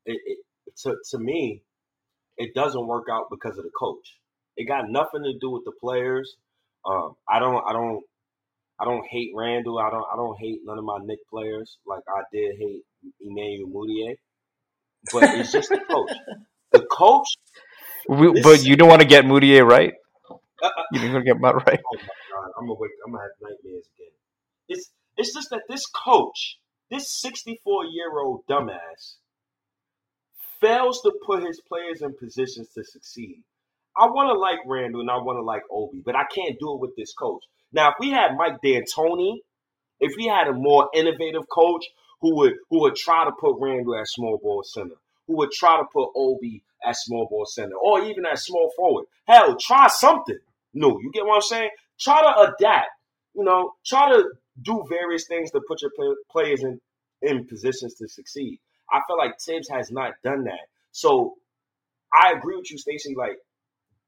It, 0.06 0.20
it, 0.26 0.38
to, 0.84 0.96
to 1.12 1.20
me, 1.20 1.64
it 2.38 2.54
doesn't 2.56 2.88
work 2.88 3.08
out 3.12 3.26
because 3.30 3.58
of 3.58 3.64
the 3.64 3.72
coach. 3.78 4.18
It 4.58 4.68
got 4.68 4.90
nothing 4.90 5.24
to 5.24 5.34
do 5.40 5.50
with 5.50 5.64
the 5.66 5.72
players. 5.80 6.36
Um, 6.86 7.16
I 7.28 7.40
don't, 7.40 7.64
I 7.68 7.74
don't, 7.74 8.04
I 8.80 8.86
don't 8.86 9.06
hate 9.10 9.32
Randle. 9.36 9.80
I 9.80 9.90
don't, 9.90 10.06
I 10.12 10.16
don't 10.16 10.38
hate 10.40 10.60
none 10.64 10.78
of 10.78 10.84
my 10.84 10.98
Knick 11.04 11.20
players 11.30 11.78
like 11.86 12.04
I 12.08 12.24
did 12.34 12.56
hate 12.60 12.84
Emmanuel 13.22 13.70
Mudiay. 13.70 14.16
But 15.12 15.36
it's 15.36 15.52
just 15.52 15.70
the 15.70 15.80
coach. 15.90 16.12
The 16.72 16.86
coach. 16.92 17.28
We, 18.08 18.42
but 18.42 18.64
you 18.64 18.76
don't 18.76 18.90
want 18.90 19.02
to 19.02 19.08
get 19.08 19.26
Mudiay 19.26 19.66
right. 19.66 19.94
you 20.92 21.00
didn't 21.00 21.14
want 21.14 21.26
to 21.26 21.34
get 21.34 21.40
Mutt 21.42 21.56
right. 21.56 21.80
Oh 21.86 21.98
my 21.98 22.14
God, 22.32 22.52
I'm 22.58 22.68
gonna 22.68 22.80
wake. 22.80 22.92
I'm 23.06 23.12
gonna 23.12 23.24
have 23.24 23.32
nightmares 23.42 23.86
again. 23.96 24.12
It's 24.68 24.92
it's 25.18 25.34
just 25.34 25.50
that 25.52 25.64
this 25.70 25.86
coach, 25.86 26.58
this 26.90 27.12
64 27.22 27.86
year 27.86 28.20
old 28.20 28.46
dumbass, 28.50 29.16
fails 30.60 31.02
to 31.02 31.12
put 31.26 31.44
his 31.44 31.62
players 31.68 32.02
in 32.02 32.16
positions 32.18 32.70
to 32.76 32.84
succeed. 32.84 33.44
I 33.98 34.06
want 34.06 34.30
to 34.30 34.40
like 34.40 34.60
Randle 34.66 35.02
and 35.02 35.12
I 35.12 35.18
want 35.18 35.38
to 35.38 35.44
like 35.44 35.64
Obi, 35.72 36.02
but 36.04 36.16
I 36.16 36.24
can't 36.34 36.58
do 36.60 36.74
it 36.74 36.80
with 36.80 36.96
this 36.96 37.14
coach. 37.14 37.44
Now, 37.74 37.90
if 37.90 37.96
we 38.00 38.10
had 38.10 38.38
Mike 38.38 38.62
D'Antoni, 38.64 39.40
if 40.00 40.14
we 40.18 40.28
had 40.28 40.48
a 40.48 40.54
more 40.54 40.90
innovative 40.94 41.48
coach 41.50 41.86
who 42.22 42.36
would 42.38 42.54
who 42.70 42.82
would 42.82 42.96
try 42.96 43.26
to 43.26 43.32
put 43.32 43.58
Randle 43.60 43.96
at 43.96 44.08
small 44.08 44.40
ball 44.42 44.64
center, 44.64 44.96
who 45.28 45.38
would 45.38 45.52
try 45.52 45.78
to 45.78 45.86
put 45.92 46.10
Obi 46.16 46.64
at 46.86 46.96
small 46.96 47.28
ball 47.30 47.46
center, 47.46 47.76
or 47.76 48.02
even 48.06 48.26
at 48.26 48.40
small 48.40 48.72
forward, 48.76 49.06
hell, 49.28 49.56
try 49.60 49.88
something 49.88 50.40
new. 50.74 51.00
You 51.02 51.12
get 51.14 51.26
what 51.26 51.36
I'm 51.36 51.42
saying? 51.42 51.70
try 52.02 52.22
to 52.22 52.54
adapt. 52.54 52.90
You 53.36 53.44
know, 53.44 53.74
try 53.86 54.12
to 54.12 54.26
do 54.62 54.84
various 54.90 55.26
things 55.28 55.52
to 55.52 55.62
put 55.68 55.82
your 55.82 55.92
play, 55.96 56.14
players 56.30 56.64
in 56.64 56.80
in 57.22 57.46
positions 57.46 57.94
to 57.96 58.08
succeed. 58.08 58.60
I 58.92 59.00
feel 59.08 59.18
like 59.18 59.40
Thibs 59.40 59.70
has 59.70 59.92
not 59.92 60.14
done 60.24 60.44
that. 60.46 60.68
So 60.92 61.36
I 62.12 62.34
agree 62.34 62.58
with 62.58 62.70
you, 62.72 62.78
Stacy. 62.78 63.16
Like 63.16 63.38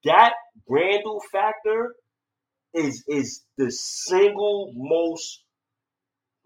that 0.06 0.34
Randle 0.68 1.22
factor 1.32 1.96
is 2.74 3.04
is 3.08 3.44
the 3.58 3.72
single 3.72 4.72
most 4.76 5.44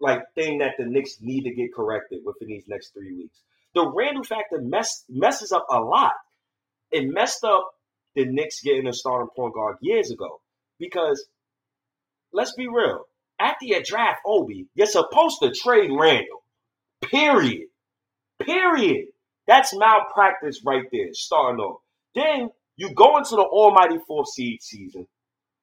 like 0.00 0.22
thing 0.34 0.58
that 0.58 0.74
the 0.78 0.84
Knicks 0.84 1.18
need 1.20 1.42
to 1.42 1.54
get 1.54 1.74
corrected 1.74 2.20
within 2.24 2.48
these 2.48 2.64
next 2.68 2.92
three 2.92 3.14
weeks. 3.14 3.40
The 3.74 3.88
Randle 3.88 4.24
factor 4.24 4.60
mess 4.60 5.04
messes 5.08 5.52
up 5.52 5.66
a 5.70 5.80
lot. 5.80 6.14
It 6.90 7.06
messed 7.06 7.44
up 7.44 7.70
the 8.14 8.24
Knicks 8.24 8.60
getting 8.62 8.86
a 8.86 8.92
starting 8.92 9.28
point 9.34 9.54
guard 9.54 9.76
years 9.80 10.10
ago 10.10 10.40
because 10.78 11.26
let's 12.32 12.54
be 12.54 12.68
real. 12.68 13.04
After 13.40 13.66
you 13.66 13.82
draft 13.84 14.20
Obi, 14.26 14.66
you're 14.74 14.86
supposed 14.86 15.40
to 15.42 15.52
trade 15.52 15.90
Randle. 15.92 16.42
Period. 17.02 17.68
Period. 18.40 19.08
That's 19.46 19.76
malpractice 19.76 20.62
right 20.64 20.84
there, 20.90 21.12
starting 21.12 21.60
off. 21.60 21.80
Then 22.14 22.50
you 22.78 22.94
go 22.94 23.18
into 23.18 23.34
the 23.34 23.42
almighty 23.42 23.98
fourth 24.06 24.28
seed 24.28 24.62
season. 24.62 25.06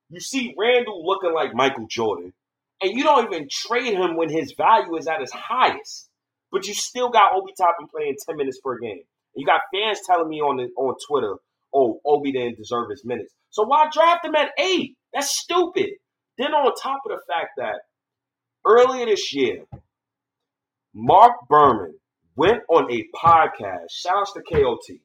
You 0.10 0.20
see 0.20 0.54
Randle 0.58 1.04
looking 1.06 1.34
like 1.34 1.56
Michael 1.56 1.88
Jordan, 1.90 2.34
and 2.82 2.92
you 2.92 3.04
don't 3.04 3.34
even 3.34 3.48
trade 3.50 3.94
him 3.94 4.18
when 4.18 4.30
his 4.30 4.54
value 4.56 4.98
is 4.98 5.08
at 5.08 5.22
his 5.22 5.32
highest. 5.32 6.10
But 6.52 6.68
you 6.68 6.74
still 6.74 7.10
got 7.10 7.32
Obi 7.34 7.54
Toppin 7.58 7.88
playing 7.88 8.18
10 8.28 8.36
minutes 8.36 8.60
per 8.62 8.78
game. 8.78 8.92
And 9.00 9.38
you 9.38 9.46
got 9.46 9.62
fans 9.74 10.00
telling 10.06 10.30
me 10.30 10.42
on 10.42 10.58
the, 10.58 10.70
on 10.78 10.96
Twitter, 11.08 11.36
oh, 11.74 12.00
Obi 12.06 12.34
didn't 12.34 12.58
deserve 12.58 12.90
his 12.90 13.06
minutes. 13.06 13.34
So 13.50 13.64
why 13.64 13.88
draft 13.92 14.26
him 14.26 14.36
at 14.36 14.52
eight? 14.60 14.98
That's 15.14 15.40
stupid. 15.40 15.92
Then 16.38 16.54
on 16.54 16.74
top 16.76 17.00
of 17.06 17.12
the 17.18 17.22
fact 17.34 17.52
that 17.58 17.80
earlier 18.66 19.06
this 19.06 19.34
year, 19.34 19.64
Marc 20.94 21.48
Berman 21.48 21.96
went 22.36 22.62
on 22.70 22.92
a 22.92 23.06
podcast, 23.16 23.90
shout 23.90 24.28
shouts 24.28 24.34
to 24.34 24.42
KOT, 24.42 24.98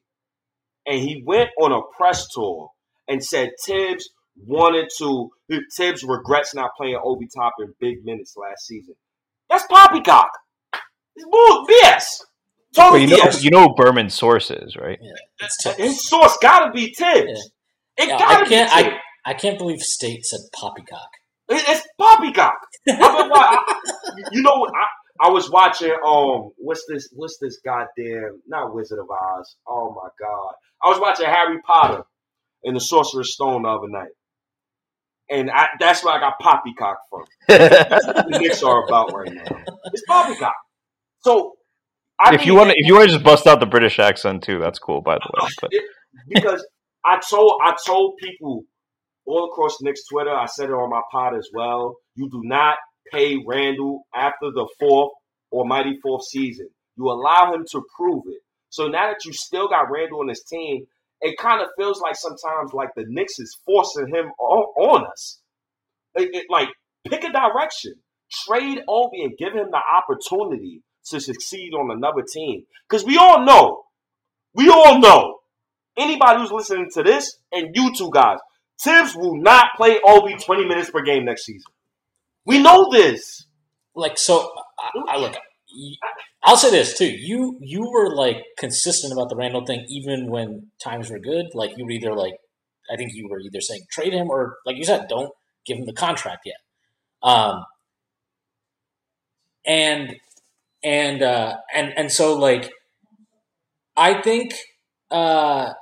and 0.91 0.99
he 0.99 1.23
went 1.25 1.49
on 1.59 1.71
a 1.71 1.81
press 1.97 2.27
tour 2.33 2.69
and 3.07 3.23
said 3.23 3.49
Thibs 3.65 4.09
wanted 4.45 4.89
to, 4.99 5.29
Thibs 5.77 6.03
regrets 6.03 6.53
not 6.53 6.71
playing 6.77 6.99
Obi 7.03 7.27
Toppin 7.33 7.73
big 7.79 8.03
minutes 8.03 8.33
last 8.35 8.67
season. 8.67 8.95
That's 9.49 9.65
poppycock. 9.67 10.29
It's 11.15 11.25
bull 11.29 11.65
BS. 11.67 12.03
Well, 12.77 12.97
you 12.97 13.07
know, 13.07 13.29
you 13.39 13.49
know 13.51 13.73
Berman's 13.75 14.13
source 14.13 14.49
is, 14.51 14.75
right? 14.77 14.97
Yeah, 15.01 15.11
it's 15.45 15.63
His 15.77 16.07
source 16.07 16.37
gotta 16.41 16.71
be 16.71 16.93
Thibs. 16.93 17.51
It 17.97 18.07
Yeah, 18.09 18.17
gotta 18.17 18.45
I 18.45 18.47
can't. 18.47 18.49
be 18.49 18.83
Thibs. 18.83 18.95
I 19.25 19.31
I 19.31 19.33
can't 19.33 19.57
believe 19.57 19.79
State 19.81 20.25
said 20.25 20.39
poppycock. 20.53 21.09
It- 21.49 21.63
It's 21.67 21.85
poppycock. 21.99 22.53
I've 22.89 22.97
been 22.97 23.07
wa- 23.29 23.37
I- 23.37 23.81
you 24.31 24.41
know, 24.41 24.55
what 24.55 24.71
I, 24.73 24.85
I 25.21 25.29
was 25.29 25.51
watching. 25.51 25.91
Um, 25.91 26.51
what's 26.57 26.83
this? 26.89 27.09
What's 27.13 27.37
this? 27.39 27.59
Goddamn, 27.63 28.41
not 28.47 28.73
Wizard 28.73 28.97
of 28.99 29.05
Oz. 29.09 29.55
Oh 29.67 29.93
my 29.93 30.09
god! 30.19 30.53
I 30.83 30.89
was 30.89 30.99
watching 30.99 31.27
Harry 31.27 31.61
Potter 31.61 32.03
and 32.63 32.75
the 32.75 32.79
Sorcerer's 32.79 33.33
Stone 33.33 33.61
the 33.63 33.69
other 33.69 33.87
night, 33.87 34.09
and 35.29 35.51
I, 35.51 35.67
that's 35.79 36.03
where 36.03 36.15
I 36.15 36.19
got 36.19 36.39
poppycock 36.39 36.97
from. 37.09 37.25
That's 37.47 38.07
what 38.07 38.31
the 38.31 38.39
Knicks 38.39 38.63
are 38.63 38.83
about 38.85 39.13
right 39.13 39.31
now. 39.31 39.63
It's 39.93 40.03
poppycock. 40.07 40.55
So, 41.19 41.53
I 42.19 42.33
if 42.33 42.47
you 42.47 42.55
want, 42.55 42.71
if 42.71 42.87
you 42.87 42.95
want 42.95 43.09
to 43.09 43.13
just 43.13 43.23
bust 43.23 43.45
out 43.45 43.59
the 43.59 43.67
British 43.67 43.99
accent 43.99 44.41
too, 44.41 44.57
that's 44.57 44.79
cool. 44.79 45.01
By 45.01 45.15
the 45.15 45.29
way, 45.33 45.49
but 45.61 45.71
because 46.29 46.65
I 47.05 47.19
told 47.29 47.61
I 47.63 47.75
told 47.85 48.17
people 48.17 48.63
all 49.25 49.51
across 49.51 49.77
Knicks 49.81 50.01
Twitter, 50.11 50.31
I 50.31 50.47
said 50.47 50.69
it 50.69 50.73
on 50.73 50.89
my 50.89 51.01
pod 51.11 51.37
as 51.37 51.47
well. 51.53 51.97
You 52.15 52.27
do 52.29 52.41
not 52.43 52.77
pay 53.11 53.37
Randle 53.45 54.03
after 54.15 54.51
the 54.53 54.67
fourth 54.79 55.11
or 55.51 55.65
mighty 55.65 55.97
fourth 56.01 56.23
season. 56.25 56.69
You 56.97 57.09
allow 57.09 57.53
him 57.53 57.65
to 57.71 57.81
prove 57.95 58.23
it. 58.27 58.41
So 58.69 58.87
now 58.87 59.07
that 59.09 59.25
you 59.25 59.33
still 59.33 59.67
got 59.67 59.91
Randle 59.91 60.21
on 60.21 60.29
his 60.29 60.43
team, 60.43 60.85
it 61.21 61.37
kind 61.37 61.61
of 61.61 61.67
feels 61.77 62.01
like 62.01 62.15
sometimes 62.15 62.73
like 62.73 62.89
the 62.95 63.05
Knicks 63.07 63.39
is 63.39 63.57
forcing 63.65 64.07
him 64.07 64.27
on, 64.39 65.05
us. 65.11 65.39
It, 66.15 66.29
it- 66.33 66.45
like 66.49 66.69
pick 67.07 67.23
a 67.23 67.31
direction, 67.31 67.93
trade 68.47 68.79
Obi, 68.87 69.23
and 69.23 69.37
give 69.37 69.53
him 69.53 69.67
the 69.71 69.79
opportunity 69.97 70.81
to 71.09 71.19
succeed 71.19 71.73
on 71.73 71.91
another 71.91 72.21
team. 72.31 72.63
Because 72.89 73.05
we 73.05 73.17
all 73.17 73.43
know, 73.45 73.83
we 74.53 74.69
all 74.69 74.99
know 74.99 75.39
anybody 75.97 76.39
who's 76.39 76.51
listening 76.51 76.89
to 76.93 77.03
this 77.03 77.37
and 77.51 77.75
you 77.75 77.93
two 77.95 78.09
guys, 78.11 78.37
Thibs 78.83 79.15
will 79.15 79.37
not 79.37 79.67
play 79.77 79.99
Obi 80.03 80.35
20 80.35 80.65
minutes 80.65 80.89
per 80.89 81.01
game 81.03 81.25
next 81.25 81.45
season. 81.45 81.71
We 82.45 82.61
know 82.61 82.89
this. 82.91 83.45
Like 83.95 84.17
so, 84.17 84.51
I, 84.79 85.15
I 85.15 85.17
look. 85.17 85.35
I'll 86.43 86.57
say 86.57 86.71
this 86.71 86.97
too. 86.97 87.09
You 87.09 87.57
you 87.61 87.89
were 87.91 88.15
like 88.15 88.37
consistent 88.57 89.13
about 89.13 89.29
the 89.29 89.35
Randle 89.35 89.65
thing, 89.65 89.85
even 89.89 90.29
when 90.29 90.71
times 90.83 91.09
were 91.09 91.19
good. 91.19 91.47
Like 91.53 91.77
you 91.77 91.85
were 91.85 91.91
either 91.91 92.13
like, 92.13 92.33
I 92.91 92.97
think 92.97 93.11
you 93.13 93.27
were 93.29 93.39
either 93.39 93.61
saying 93.61 93.81
trade 93.91 94.13
him 94.13 94.29
or 94.29 94.57
like 94.65 94.77
you 94.77 94.83
said, 94.83 95.07
don't 95.07 95.31
give 95.65 95.77
him 95.77 95.85
the 95.85 95.93
contract 95.93 96.41
yet. 96.45 96.57
Um, 97.21 97.63
and 99.65 100.15
and 100.83 101.21
uh, 101.21 101.57
and 101.73 101.93
and 101.95 102.11
so 102.11 102.35
like, 102.37 102.71
I 103.95 104.21
think 104.21 104.55
uh, 105.11 105.73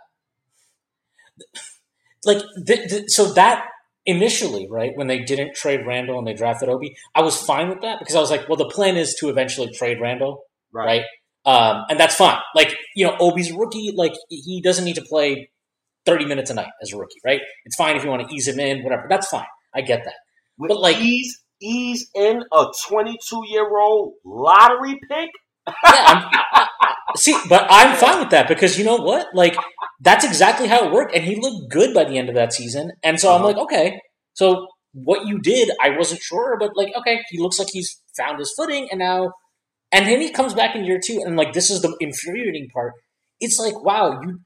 like 2.26 2.42
th- 2.68 2.90
th- 2.90 3.04
so 3.08 3.34
that 3.34 3.66
initially, 4.10 4.68
right, 4.70 4.92
when 4.96 5.08
they 5.08 5.20
didn't 5.20 5.56
trade 5.56 5.82
Randle 5.86 6.18
and 6.18 6.28
they 6.28 6.34
drafted 6.34 6.70
Obi, 6.70 6.96
I 7.16 7.22
was 7.22 7.42
fine 7.42 7.70
with 7.70 7.82
that 7.82 8.00
because 8.00 8.16
I 8.16 8.20
was 8.20 8.32
like, 8.32 8.48
well, 8.50 8.58
the 8.58 8.70
plan 8.70 8.98
is 8.98 9.16
to 9.20 9.30
eventually 9.30 9.72
trade 9.72 10.00
Randle, 10.02 10.44
right? 10.72 11.04
Um, 11.46 11.86
and 11.90 12.00
that's 12.00 12.16
fine. 12.16 12.38
Like, 12.56 12.76
you 12.96 13.06
know, 13.06 13.16
Obi's 13.20 13.52
a 13.52 13.58
rookie, 13.58 13.94
like 13.96 14.14
he 14.30 14.62
doesn't 14.62 14.86
need 14.86 14.96
to 14.96 15.02
play 15.04 15.50
30 16.06 16.26
minutes 16.26 16.50
a 16.50 16.54
night 16.54 16.70
as 16.82 16.94
a 16.94 16.98
rookie, 16.98 17.20
right? 17.26 17.42
It's 17.66 17.76
fine 17.76 17.96
if 17.96 18.04
you 18.04 18.10
want 18.10 18.28
to 18.28 18.36
ease 18.36 18.48
him 18.48 18.60
in, 18.60 18.84
whatever. 18.84 19.06
That's 19.10 19.28
fine. 19.28 19.46
I 19.74 19.82
get 19.82 20.04
that. 20.06 20.16
With 20.58 20.70
But, 20.70 20.80
like- 20.82 20.98
ease, 20.98 21.40
ease 21.62 22.10
in 22.16 22.44
a 22.52 22.66
22 22.88 23.44
year 23.48 23.68
old 23.80 24.14
lottery 24.26 25.00
pick. 25.10 25.30
Yeah, 25.68 25.74
I'm, 25.84 26.68
see, 27.16 27.38
but 27.50 27.68
I'm 27.70 27.96
fine 27.98 28.20
with 28.20 28.30
that 28.32 28.48
because 28.48 28.78
you 28.78 28.86
know 28.86 28.98
what? 28.98 29.28
Like, 29.34 29.56
that's 30.02 30.26
exactly 30.26 30.68
how 30.68 30.86
it 30.86 30.92
worked. 30.92 31.16
And 31.16 31.24
he 31.24 31.36
looked 31.36 31.72
good 31.72 31.94
by 31.94 32.04
the 32.06 32.18
end 32.18 32.30
of 32.30 32.36
that 32.36 32.54
season. 32.54 32.92
And 33.04 33.20
so 33.20 33.30
I'm 33.30 33.36
Uh-huh. 33.42 33.48
like, 33.48 33.58
okay, 33.58 34.00
so 34.34 34.68
what 34.94 35.28
you 35.28 35.40
did, 35.40 35.70
I 35.82 35.98
wasn't 35.98 36.22
sure, 36.22 36.58
but 36.60 36.72
like, 36.76 36.90
okay, 36.96 37.20
he 37.30 37.40
looks 37.40 37.60
like 37.60 37.70
he's 37.72 38.00
found 38.18 38.40
his 38.40 38.54
footing 38.56 38.88
and 38.92 39.00
now, 39.00 39.32
and 39.92 40.06
then 40.08 40.22
he 40.22 40.32
comes 40.32 40.54
back 40.54 40.76
in 40.76 40.86
year 40.86 41.00
two. 41.04 41.22
And 41.26 41.36
like, 41.36 41.54
this 41.54 41.70
is 41.70 41.82
the 41.82 41.96
infuriating 42.00 42.70
part. 42.74 42.94
It's 43.40 43.58
like, 43.60 43.82
wow, 43.84 44.20
you, 44.22 44.40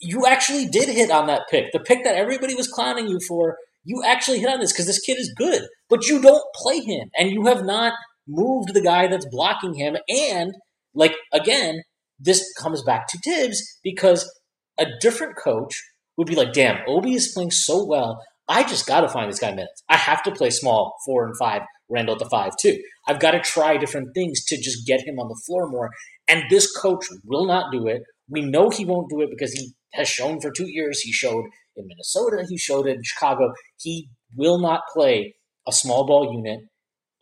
you 0.00 0.26
actually 0.26 0.66
did 0.66 0.88
hit 0.88 1.10
on 1.10 1.26
that 1.26 1.42
pick. 1.50 1.72
The 1.72 1.80
pick 1.80 2.04
that 2.04 2.14
everybody 2.16 2.54
was 2.54 2.68
clowning 2.68 3.08
you 3.08 3.20
for, 3.26 3.56
you 3.84 4.02
actually 4.06 4.40
hit 4.40 4.48
on 4.50 4.60
this 4.60 4.72
because 4.72 4.86
this 4.86 5.00
kid 5.00 5.18
is 5.18 5.32
good, 5.36 5.62
but 5.88 6.06
you 6.08 6.20
don't 6.20 6.42
play 6.54 6.80
him 6.80 7.10
and 7.16 7.30
you 7.30 7.46
have 7.46 7.64
not 7.64 7.92
moved 8.26 8.74
the 8.74 8.82
guy 8.82 9.06
that's 9.06 9.26
blocking 9.30 9.74
him. 9.74 9.96
And 10.08 10.52
like, 10.94 11.14
again, 11.32 11.82
this 12.18 12.52
comes 12.58 12.82
back 12.82 13.06
to 13.08 13.18
Thibs 13.24 13.62
because 13.82 14.30
a 14.78 14.86
different 15.00 15.36
coach 15.36 15.80
would 16.16 16.26
be 16.26 16.34
like, 16.34 16.52
damn, 16.52 16.78
Obi 16.86 17.14
is 17.14 17.32
playing 17.32 17.50
so 17.50 17.84
well. 17.84 18.20
I 18.48 18.62
just 18.62 18.86
got 18.86 19.02
to 19.02 19.08
find 19.08 19.30
this 19.30 19.38
guy 19.38 19.50
minutes. 19.50 19.82
I 19.88 19.96
have 19.96 20.22
to 20.24 20.32
play 20.32 20.50
small 20.50 20.94
four 21.04 21.26
and 21.26 21.34
five, 21.38 21.62
Randle 21.88 22.14
at 22.14 22.18
the 22.18 22.28
five 22.30 22.52
too. 22.60 22.78
I've 23.06 23.20
got 23.20 23.32
to 23.32 23.40
try 23.40 23.76
different 23.76 24.08
things 24.14 24.44
to 24.46 24.56
just 24.56 24.86
get 24.86 25.06
him 25.06 25.18
on 25.18 25.28
the 25.28 25.40
floor 25.46 25.68
more. 25.68 25.90
And 26.28 26.44
this 26.50 26.70
coach 26.74 27.06
will 27.24 27.46
not 27.46 27.72
do 27.72 27.86
it. 27.86 28.02
We 28.28 28.42
know 28.42 28.70
he 28.70 28.84
won't 28.84 29.10
do 29.10 29.20
it 29.20 29.30
because 29.30 29.52
he 29.52 29.72
has 29.94 30.08
shown 30.08 30.40
for 30.40 30.50
two 30.50 30.68
years. 30.68 31.00
He 31.00 31.12
showed 31.12 31.44
in 31.76 31.86
Minnesota, 31.86 32.44
he 32.48 32.58
showed 32.58 32.86
in 32.86 33.02
Chicago. 33.02 33.52
He 33.78 34.08
will 34.34 34.58
not 34.58 34.80
play 34.92 35.34
a 35.66 35.72
small 35.72 36.06
ball 36.06 36.32
unit 36.34 36.60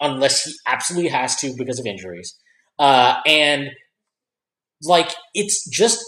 unless 0.00 0.44
he 0.44 0.52
absolutely 0.66 1.10
has 1.10 1.36
to 1.36 1.54
because 1.56 1.78
of 1.78 1.86
injuries. 1.86 2.34
Uh, 2.78 3.16
and 3.26 3.70
like, 4.86 5.12
it's 5.34 5.68
just 5.68 6.04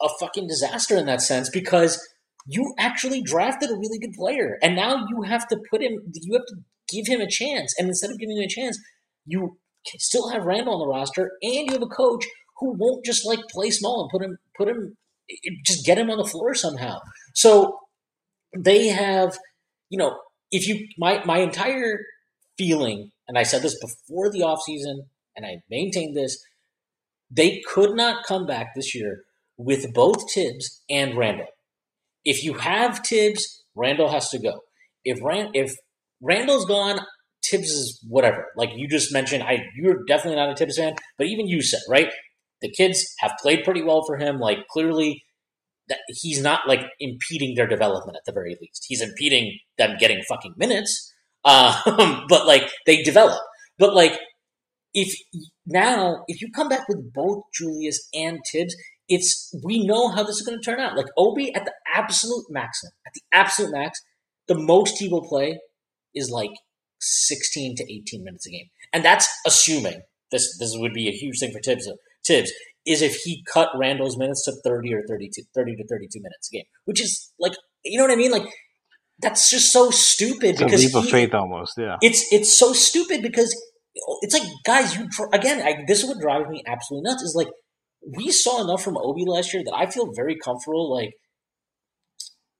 a 0.00 0.08
fucking 0.20 0.46
disaster 0.46 0.96
in 0.96 1.06
that 1.06 1.20
sense 1.20 1.50
because 1.50 2.00
you 2.46 2.74
actually 2.78 3.22
drafted 3.22 3.70
a 3.70 3.74
really 3.74 3.98
good 3.98 4.14
player 4.14 4.58
and 4.62 4.74
now 4.74 5.04
you 5.08 5.22
have 5.22 5.46
to 5.48 5.56
put 5.70 5.82
him 5.82 5.98
you 6.14 6.34
have 6.34 6.46
to 6.46 6.56
give 6.88 7.06
him 7.06 7.20
a 7.20 7.28
chance. 7.28 7.74
And 7.78 7.88
instead 7.88 8.10
of 8.10 8.18
giving 8.18 8.36
him 8.36 8.44
a 8.44 8.48
chance 8.48 8.78
you 9.26 9.58
still 9.98 10.30
have 10.30 10.44
Randle 10.44 10.74
on 10.74 10.80
the 10.80 10.86
roster 10.86 11.32
and 11.42 11.66
you 11.66 11.72
have 11.72 11.82
a 11.82 11.86
coach 11.86 12.24
who 12.58 12.72
won't 12.72 13.04
just 13.04 13.26
like 13.26 13.40
play 13.50 13.70
small 13.70 14.02
and 14.02 14.10
put 14.10 14.26
him 14.26 14.38
put 14.56 14.68
him 14.68 14.96
just 15.66 15.84
get 15.84 15.98
him 15.98 16.10
on 16.10 16.18
the 16.18 16.24
floor 16.24 16.54
somehow. 16.54 17.00
So 17.34 17.78
they 18.56 18.88
have 18.88 19.36
you 19.90 19.98
know 19.98 20.18
if 20.50 20.66
you 20.66 20.86
my 20.96 21.22
my 21.24 21.38
entire 21.38 21.98
feeling 22.56 23.10
and 23.26 23.36
I 23.36 23.42
said 23.42 23.62
this 23.62 23.78
before 23.78 24.30
the 24.30 24.40
offseason 24.40 25.06
and 25.36 25.44
I 25.44 25.58
maintained 25.70 26.16
this 26.16 26.42
they 27.30 27.60
could 27.68 27.94
not 27.94 28.24
come 28.26 28.46
back 28.46 28.74
this 28.74 28.94
year 28.94 29.22
with 29.56 29.92
both 29.92 30.32
Thibs 30.32 30.82
and 30.88 31.16
Randle. 31.16 31.46
If 32.24 32.44
you 32.44 32.54
have 32.54 33.00
Thibs, 33.00 33.64
Randle 33.74 34.10
has 34.10 34.28
to 34.30 34.38
go. 34.38 34.60
If 35.04 35.18
Rand, 35.22 35.50
if 35.54 35.74
Randle's 36.20 36.64
gone, 36.64 37.00
Thibs 37.44 37.68
is 37.68 38.04
whatever. 38.08 38.46
Like 38.56 38.70
you 38.74 38.88
just 38.88 39.12
mentioned, 39.12 39.42
I 39.42 39.64
you're 39.76 40.04
definitely 40.06 40.36
not 40.36 40.50
a 40.50 40.56
Thibs 40.56 40.76
fan, 40.76 40.94
but 41.16 41.26
even 41.26 41.46
you 41.46 41.62
said 41.62 41.80
right. 41.88 42.10
The 42.60 42.70
kids 42.70 43.14
have 43.20 43.32
played 43.40 43.62
pretty 43.64 43.82
well 43.82 44.02
for 44.04 44.16
him. 44.16 44.40
Like 44.40 44.66
clearly, 44.68 45.22
that 45.88 45.98
he's 46.08 46.42
not 46.42 46.66
like 46.66 46.80
impeding 47.00 47.54
their 47.54 47.66
development 47.66 48.16
at 48.16 48.24
the 48.26 48.32
very 48.32 48.56
least. 48.60 48.84
He's 48.88 49.00
impeding 49.02 49.58
them 49.78 49.96
getting 49.98 50.22
fucking 50.28 50.54
minutes. 50.56 51.12
Um, 51.44 52.26
but 52.28 52.46
like 52.46 52.68
they 52.84 53.02
develop. 53.04 53.40
But 53.78 53.94
like 53.94 54.18
if 55.02 55.08
now 55.66 56.24
if 56.28 56.40
you 56.42 56.48
come 56.58 56.68
back 56.68 56.88
with 56.88 57.12
both 57.12 57.42
Julius 57.56 57.98
and 58.14 58.38
Thibs, 58.50 58.74
it's 59.08 59.30
we 59.64 59.86
know 59.86 60.08
how 60.14 60.22
this 60.22 60.36
is 60.40 60.46
going 60.46 60.58
to 60.60 60.64
turn 60.70 60.80
out. 60.80 60.96
Like 60.96 61.06
Obi 61.16 61.54
at 61.54 61.64
the 61.64 61.72
absolute 61.94 62.44
maximum, 62.50 62.92
at 63.06 63.12
the 63.14 63.22
absolute 63.32 63.72
max, 63.72 64.00
the 64.48 64.58
most 64.72 64.98
he 64.98 65.08
will 65.08 65.26
play 65.28 65.58
is 66.14 66.30
like 66.30 66.50
sixteen 67.00 67.76
to 67.76 67.84
eighteen 67.92 68.24
minutes 68.24 68.46
a 68.46 68.50
game, 68.50 68.66
and 68.92 69.04
that's 69.04 69.28
assuming 69.46 70.00
this. 70.32 70.44
This 70.58 70.72
would 70.76 70.92
be 70.94 71.08
a 71.08 71.12
huge 71.12 71.38
thing 71.40 71.52
for 71.52 71.60
Thibs. 71.60 71.88
Thibs 72.26 72.52
is 72.86 73.02
if 73.02 73.16
he 73.24 73.44
cut 73.52 73.68
Randle's 73.76 74.16
minutes 74.18 74.44
to 74.46 74.52
thirty 74.64 74.92
or 74.94 75.02
32, 75.08 75.42
30 75.54 75.76
to 75.76 75.86
thirty-two 75.86 76.20
minutes 76.20 76.48
a 76.52 76.56
game, 76.56 76.64
which 76.86 77.00
is 77.00 77.32
like 77.38 77.52
you 77.84 77.98
know 77.98 78.04
what 78.04 78.12
I 78.12 78.16
mean. 78.16 78.32
Like 78.32 78.46
that's 79.20 79.50
just 79.50 79.72
so 79.72 79.90
stupid 79.90 80.50
It's 80.50 80.60
a 80.60 80.64
because 80.64 80.84
leap 80.84 80.94
of 80.94 81.04
he- 81.04 81.10
faith 81.10 81.34
almost, 81.34 81.74
yeah. 81.76 81.96
it's 82.02 82.32
it's 82.32 82.56
so 82.56 82.72
stupid 82.72 83.22
because 83.22 83.50
it's 84.22 84.34
like 84.34 84.48
guys, 84.64 84.96
you 84.96 85.08
again. 85.32 85.60
I, 85.60 85.84
this 85.86 86.02
is 86.02 86.08
what 86.08 86.20
drives 86.20 86.48
me 86.48 86.62
absolutely 86.66 87.10
nuts. 87.10 87.22
Is 87.22 87.34
like 87.36 87.48
we 88.16 88.30
saw 88.30 88.62
enough 88.62 88.82
from 88.82 88.96
Obi 88.96 89.24
last 89.26 89.52
year 89.52 89.62
that 89.64 89.74
I 89.74 89.86
feel 89.86 90.12
very 90.14 90.36
comfortable. 90.42 90.92
Like 90.92 91.12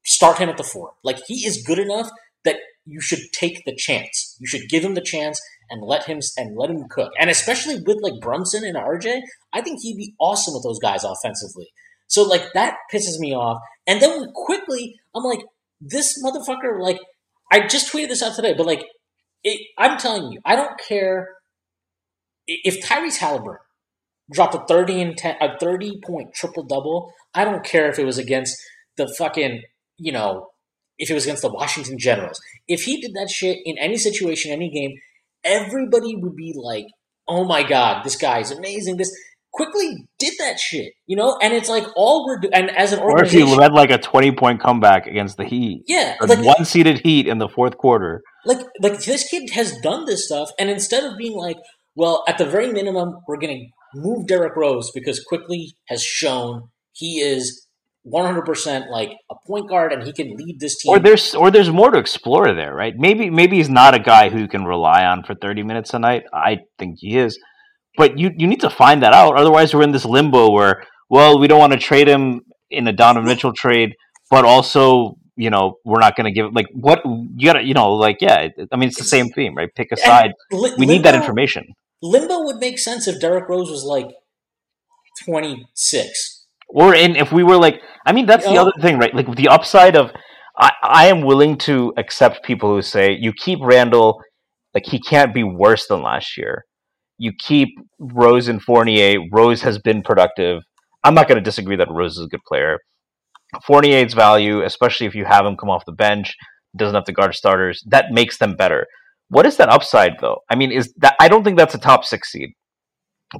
start 0.04 0.38
him 0.38 0.48
at 0.48 0.56
the 0.56 0.64
four. 0.64 0.92
Like 1.04 1.18
he 1.26 1.46
is 1.46 1.62
good 1.66 1.78
enough 1.78 2.08
that 2.44 2.56
you 2.84 3.00
should 3.00 3.20
take 3.32 3.64
the 3.64 3.74
chance. 3.76 4.36
You 4.40 4.46
should 4.46 4.68
give 4.68 4.84
him 4.84 4.94
the 4.94 5.02
chance 5.02 5.40
and 5.70 5.82
let 5.82 6.04
him 6.04 6.20
and 6.36 6.56
let 6.56 6.70
him 6.70 6.84
cook. 6.88 7.12
And 7.20 7.30
especially 7.30 7.76
with 7.86 7.98
like 8.02 8.20
Brunson 8.20 8.64
and 8.64 8.76
RJ, 8.76 9.20
I 9.52 9.60
think 9.60 9.80
he'd 9.82 9.96
be 9.96 10.14
awesome 10.18 10.54
with 10.54 10.62
those 10.62 10.78
guys 10.78 11.04
offensively. 11.04 11.68
So 12.06 12.22
like 12.22 12.52
that 12.54 12.76
pisses 12.92 13.18
me 13.18 13.34
off. 13.34 13.60
And 13.86 14.00
then 14.00 14.26
Quickley, 14.34 14.96
I'm 15.14 15.24
like, 15.24 15.42
this 15.80 16.22
motherfucker. 16.24 16.80
Like 16.80 16.98
I 17.52 17.66
just 17.66 17.92
tweeted 17.92 18.08
this 18.08 18.22
out 18.22 18.34
today, 18.34 18.54
but 18.54 18.66
like 18.66 18.84
it, 19.44 19.60
I'm 19.78 19.98
telling 19.98 20.32
you, 20.32 20.40
I 20.44 20.56
don't 20.56 20.78
care 20.78 21.28
if 22.46 22.84
Tyrese 22.84 23.18
Halliburton 23.18 23.64
dropped 24.32 24.54
a 24.54 24.64
thirty 24.66 25.00
and 25.00 25.16
10, 25.16 25.36
a 25.40 25.58
thirty 25.58 26.00
point 26.04 26.34
triple 26.34 26.64
double. 26.64 27.12
I 27.34 27.44
don't 27.44 27.64
care 27.64 27.88
if 27.90 27.98
it 27.98 28.04
was 28.04 28.18
against 28.18 28.56
the 28.96 29.12
fucking 29.18 29.62
you 29.96 30.12
know 30.12 30.48
if 30.98 31.10
it 31.10 31.14
was 31.14 31.24
against 31.24 31.42
the 31.42 31.52
Washington 31.52 31.98
Generals. 31.98 32.40
If 32.66 32.82
he 32.84 33.00
did 33.00 33.14
that 33.14 33.30
shit 33.30 33.58
in 33.64 33.78
any 33.78 33.96
situation, 33.96 34.50
any 34.50 34.70
game, 34.70 34.92
everybody 35.44 36.16
would 36.16 36.34
be 36.34 36.54
like, 36.56 36.86
"Oh 37.28 37.44
my 37.44 37.62
god, 37.62 38.04
this 38.04 38.16
guy 38.16 38.40
is 38.40 38.50
amazing." 38.50 38.96
This 38.96 39.10
Quickley 39.52 40.06
did 40.18 40.34
that 40.38 40.58
shit, 40.58 40.92
you 41.06 41.16
know, 41.16 41.36
and 41.42 41.54
it's 41.54 41.68
like 41.68 41.84
all 41.96 42.26
we're 42.26 42.38
doing. 42.38 42.52
And 42.54 42.70
as 42.70 42.92
an 42.92 43.00
Or 43.00 43.10
if 43.10 43.32
organization, 43.32 43.56
led 43.56 43.72
like 43.72 43.90
a 43.90 43.98
twenty 43.98 44.30
point 44.32 44.60
comeback 44.60 45.06
against 45.06 45.36
the 45.36 45.44
Heat, 45.44 45.84
yeah, 45.86 46.16
like 46.20 46.44
one 46.44 46.64
seeded 46.64 47.00
Heat 47.00 47.26
in 47.26 47.38
the 47.38 47.48
fourth 47.48 47.76
quarter. 47.76 48.22
like 48.44 48.58
like 48.80 49.00
this 49.00 49.28
kid 49.28 49.50
has 49.50 49.76
done 49.82 50.04
this 50.04 50.26
stuff, 50.26 50.50
and 50.58 50.70
instead 50.70 51.04
of 51.04 51.16
being 51.16 51.36
like, 51.36 51.56
well, 51.96 52.24
at 52.28 52.38
the 52.38 52.44
very 52.44 52.70
minimum, 52.72 53.16
we're 53.26 53.38
going 53.38 53.56
to 53.58 53.98
move 54.00 54.26
Derrick 54.26 54.54
Rose 54.54 54.90
because 54.94 55.24
Quickley 55.28 55.74
has 55.88 56.02
shown 56.02 56.68
he 56.92 57.20
is. 57.20 57.64
100% 58.06 58.88
like 58.90 59.10
a 59.30 59.34
point 59.46 59.68
guard 59.68 59.92
and 59.92 60.02
he 60.02 60.14
can 60.14 60.34
lead 60.34 60.60
this 60.60 60.78
team. 60.78 60.92
Or 60.92 60.98
there's 60.98 61.34
or 61.34 61.50
there's 61.50 61.68
more 61.68 61.90
to 61.90 61.98
explore 61.98 62.54
there, 62.54 62.72
right? 62.74 62.94
Maybe 62.96 63.28
maybe 63.28 63.56
he's 63.58 63.68
not 63.68 63.94
a 63.94 63.98
guy 63.98 64.30
who 64.30 64.38
you 64.38 64.48
can 64.48 64.64
rely 64.64 65.04
on 65.04 65.24
for 65.24 65.34
30 65.34 65.62
minutes 65.64 65.92
a 65.92 65.98
night. 65.98 66.22
I 66.32 66.58
think 66.78 67.00
he 67.00 67.18
is. 67.18 67.38
But 67.98 68.18
you 68.18 68.30
you 68.38 68.46
need 68.46 68.60
to 68.62 68.70
find 68.70 69.02
that 69.02 69.12
out. 69.12 69.36
Otherwise 69.36 69.74
we're 69.74 69.82
in 69.82 69.92
this 69.92 70.06
limbo 70.06 70.50
where 70.50 70.84
well, 71.10 71.38
we 71.38 71.46
don't 71.48 71.58
want 71.58 71.72
to 71.74 71.78
trade 71.78 72.06
him 72.08 72.40
in 72.70 72.86
a 72.86 72.92
Donovan 72.92 73.26
Mitchell 73.26 73.52
trade, 73.54 73.94
but 74.30 74.44
also, 74.44 75.14
you 75.36 75.48
know, 75.50 75.76
we're 75.86 76.00
not 76.00 76.16
going 76.16 76.26
to 76.26 76.32
give 76.32 76.52
like 76.54 76.66
what 76.74 77.00
you 77.04 77.46
got 77.46 77.54
to, 77.54 77.64
you 77.64 77.74
know, 77.74 77.94
like 77.94 78.18
yeah, 78.20 78.48
I 78.72 78.76
mean 78.76 78.88
it's 78.88 78.98
the 78.98 79.04
same 79.04 79.28
theme, 79.30 79.54
right? 79.56 79.68
Pick 79.74 79.88
a 79.92 79.96
side. 79.96 80.32
li- 80.52 80.74
We 80.78 80.86
need 80.86 81.02
that 81.04 81.14
information. 81.14 81.64
Limbo 82.02 82.44
would 82.44 82.56
make 82.58 82.78
sense 82.78 83.08
if 83.08 83.20
Derrick 83.20 83.48
Rose 83.48 83.70
was 83.70 83.84
like 83.84 84.08
26. 85.24 86.44
Or 86.68 86.94
in 86.94 87.16
if 87.16 87.32
we 87.32 87.42
were 87.42 87.56
like, 87.56 87.80
I 88.06 88.12
mean, 88.12 88.26
that's 88.26 88.44
the 88.44 88.52
Yeah. 88.54 88.62
other 88.62 88.72
thing, 88.80 88.98
right? 88.98 89.14
Like 89.14 89.34
the 89.34 89.48
upside 89.48 89.96
of, 89.96 90.10
I, 90.58 90.72
I 90.82 91.06
am 91.08 91.22
willing 91.22 91.56
to 91.58 91.92
accept 91.96 92.44
people 92.44 92.68
who 92.74 92.82
say 92.82 93.16
you 93.18 93.32
keep 93.32 93.58
Randle, 93.62 94.20
like 94.74 94.84
he 94.86 95.00
can't 95.00 95.32
be 95.34 95.42
worse 95.44 95.86
than 95.88 96.02
last 96.02 96.36
year. 96.36 96.64
You 97.18 97.32
keep 97.38 97.68
Rose 97.98 98.48
and 98.48 98.62
Fournier. 98.62 99.18
Rose 99.32 99.62
has 99.62 99.78
been 99.78 100.02
productive. 100.02 100.62
I'm 101.04 101.14
not 101.14 101.28
going 101.28 101.38
to 101.38 101.44
disagree 101.44 101.76
that 101.76 101.90
Rose 101.90 102.16
is 102.16 102.24
a 102.24 102.28
good 102.28 102.44
player. 102.46 102.78
Fournier's 103.66 104.14
value, 104.14 104.62
especially 104.62 105.06
if 105.06 105.14
you 105.14 105.24
have 105.24 105.46
him 105.46 105.56
come 105.56 105.70
off 105.70 105.84
the 105.84 105.92
bench, 105.92 106.34
doesn't 106.76 106.94
have 106.94 107.04
to 107.04 107.12
guard 107.12 107.34
starters, 107.34 107.82
that 107.88 108.12
makes 108.12 108.38
them 108.38 108.54
better. 108.56 108.86
What 109.30 109.46
is 109.46 109.56
that 109.56 109.68
upside 109.68 110.18
though? 110.20 110.38
I 110.50 110.54
mean, 110.54 110.72
is 110.72 110.92
that 110.98 111.14
I 111.20 111.28
don't 111.28 111.44
think 111.44 111.58
that's 111.58 111.74
a 111.74 111.78
top 111.78 112.04
six 112.04 112.30
seed. 112.32 112.50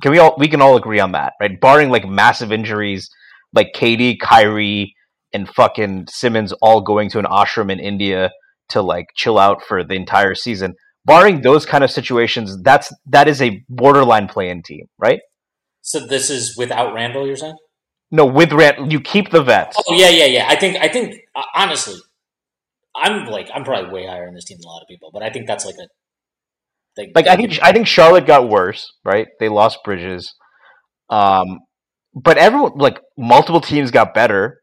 Can 0.02 0.12
we 0.12 0.18
all 0.18 0.34
we 0.38 0.48
can 0.48 0.60
all 0.60 0.76
agree 0.76 1.00
on 1.00 1.12
that, 1.12 1.32
right? 1.40 1.58
Barring 1.60 1.88
like 1.88 2.06
massive 2.06 2.52
injuries, 2.52 3.08
like 3.54 3.68
KD, 3.74 4.18
Kyrie, 4.20 4.94
and 5.32 5.48
fucking 5.48 6.06
Simmons 6.10 6.52
all 6.60 6.80
going 6.80 7.08
to 7.10 7.18
an 7.18 7.24
ashram 7.24 7.72
in 7.72 7.80
India 7.80 8.30
to 8.70 8.82
like 8.82 9.06
chill 9.16 9.38
out 9.38 9.62
for 9.62 9.82
the 9.82 9.94
entire 9.94 10.34
season. 10.34 10.74
Barring 11.08 11.40
those 11.40 11.66
kind 11.66 11.82
of 11.82 11.90
situations, 11.90 12.62
that's 12.62 12.92
that 13.06 13.26
is 13.26 13.42
a 13.42 13.64
borderline 13.68 14.28
play-in 14.28 14.62
team, 14.62 14.86
right? 14.98 15.20
So 15.80 16.06
this 16.06 16.30
is 16.30 16.56
without 16.56 16.94
Randle, 16.94 17.26
you're 17.26 17.36
saying? 17.36 17.56
No, 18.10 18.24
with 18.26 18.52
Rand, 18.52 18.92
you 18.92 19.00
keep 19.00 19.30
the 19.30 19.42
vets. 19.42 19.76
Oh 19.88 19.94
yeah, 19.94 20.10
yeah, 20.10 20.26
yeah. 20.26 20.46
I 20.48 20.56
think 20.56 20.76
I 20.76 20.88
think 20.88 21.14
uh, 21.34 21.42
honestly, 21.54 21.96
I'm 22.94 23.26
like 23.26 23.48
I'm 23.54 23.64
probably 23.64 23.90
way 23.90 24.06
higher 24.06 24.28
in 24.28 24.34
this 24.34 24.44
team 24.44 24.58
than 24.58 24.68
a 24.68 24.72
lot 24.72 24.82
of 24.82 24.88
people, 24.88 25.10
but 25.12 25.22
I 25.22 25.30
think 25.30 25.46
that's 25.46 25.64
like 25.64 25.74
a 25.74 25.88
they, 26.96 27.12
Like 27.14 27.26
I 27.26 27.36
think 27.36 27.58
I 27.62 27.72
think 27.72 27.86
Charlotte 27.86 28.26
got 28.26 28.48
worse, 28.48 28.92
right? 29.04 29.28
They 29.40 29.48
lost 29.48 29.78
Bridges, 29.84 30.34
um, 31.10 31.60
but 32.14 32.38
everyone 32.38 32.72
like 32.76 33.00
multiple 33.16 33.60
teams 33.60 33.90
got 33.90 34.14
better. 34.14 34.57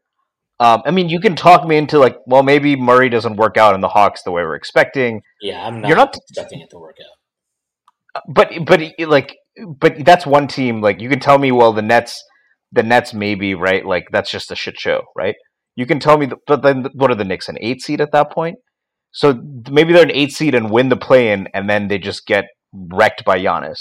Um, 0.58 0.82
I 0.86 0.90
mean, 0.90 1.08
you 1.10 1.20
can 1.20 1.36
talk 1.36 1.66
me 1.66 1.76
into 1.76 1.98
like, 1.98 2.16
well, 2.26 2.42
maybe 2.42 2.76
Murray 2.76 3.08
doesn't 3.10 3.36
work 3.36 3.56
out 3.58 3.74
in 3.74 3.80
the 3.82 3.88
Hawks 3.88 4.22
the 4.22 4.30
way 4.30 4.42
we're 4.42 4.54
expecting. 4.54 5.22
yeah, 5.42 5.66
I'm 5.66 5.80
not, 5.80 5.88
You're 5.88 5.96
not- 5.98 6.16
expecting 6.16 6.60
it 6.60 6.70
to 6.70 6.78
work 6.78 6.96
out. 7.00 8.22
but 8.34 8.50
but 8.64 8.80
like 9.00 9.36
but 9.78 10.04
that's 10.04 10.24
one 10.26 10.46
team 10.48 10.80
like 10.80 11.00
you 11.02 11.08
can 11.10 11.20
tell 11.20 11.38
me 11.38 11.52
well 11.52 11.72
the 11.74 11.82
nets 11.82 12.22
the 12.72 12.82
nets 12.82 13.12
maybe 13.12 13.54
right 13.54 13.84
like 13.84 14.04
that's 14.10 14.30
just 14.30 14.50
a 14.50 14.56
shit 14.56 14.78
show 14.78 15.02
right 15.14 15.34
you 15.76 15.84
can 15.86 16.00
tell 16.00 16.16
me 16.16 16.24
the, 16.26 16.36
but 16.46 16.62
then 16.62 16.86
what 16.94 17.10
are 17.10 17.14
the 17.14 17.24
Knicks 17.24 17.48
an 17.50 17.58
eight 17.60 17.82
seed 17.82 18.00
at 18.00 18.12
that 18.12 18.30
point 18.32 18.56
so 19.12 19.38
maybe 19.70 19.92
they're 19.92 20.02
an 20.04 20.10
eight 20.10 20.32
seed 20.32 20.54
and 20.54 20.70
win 20.70 20.88
the 20.88 20.96
play 20.96 21.30
in 21.32 21.46
and 21.52 21.68
then 21.68 21.88
they 21.88 21.98
just 21.98 22.26
get 22.26 22.46
wrecked 22.72 23.22
by 23.26 23.38
Giannis 23.38 23.80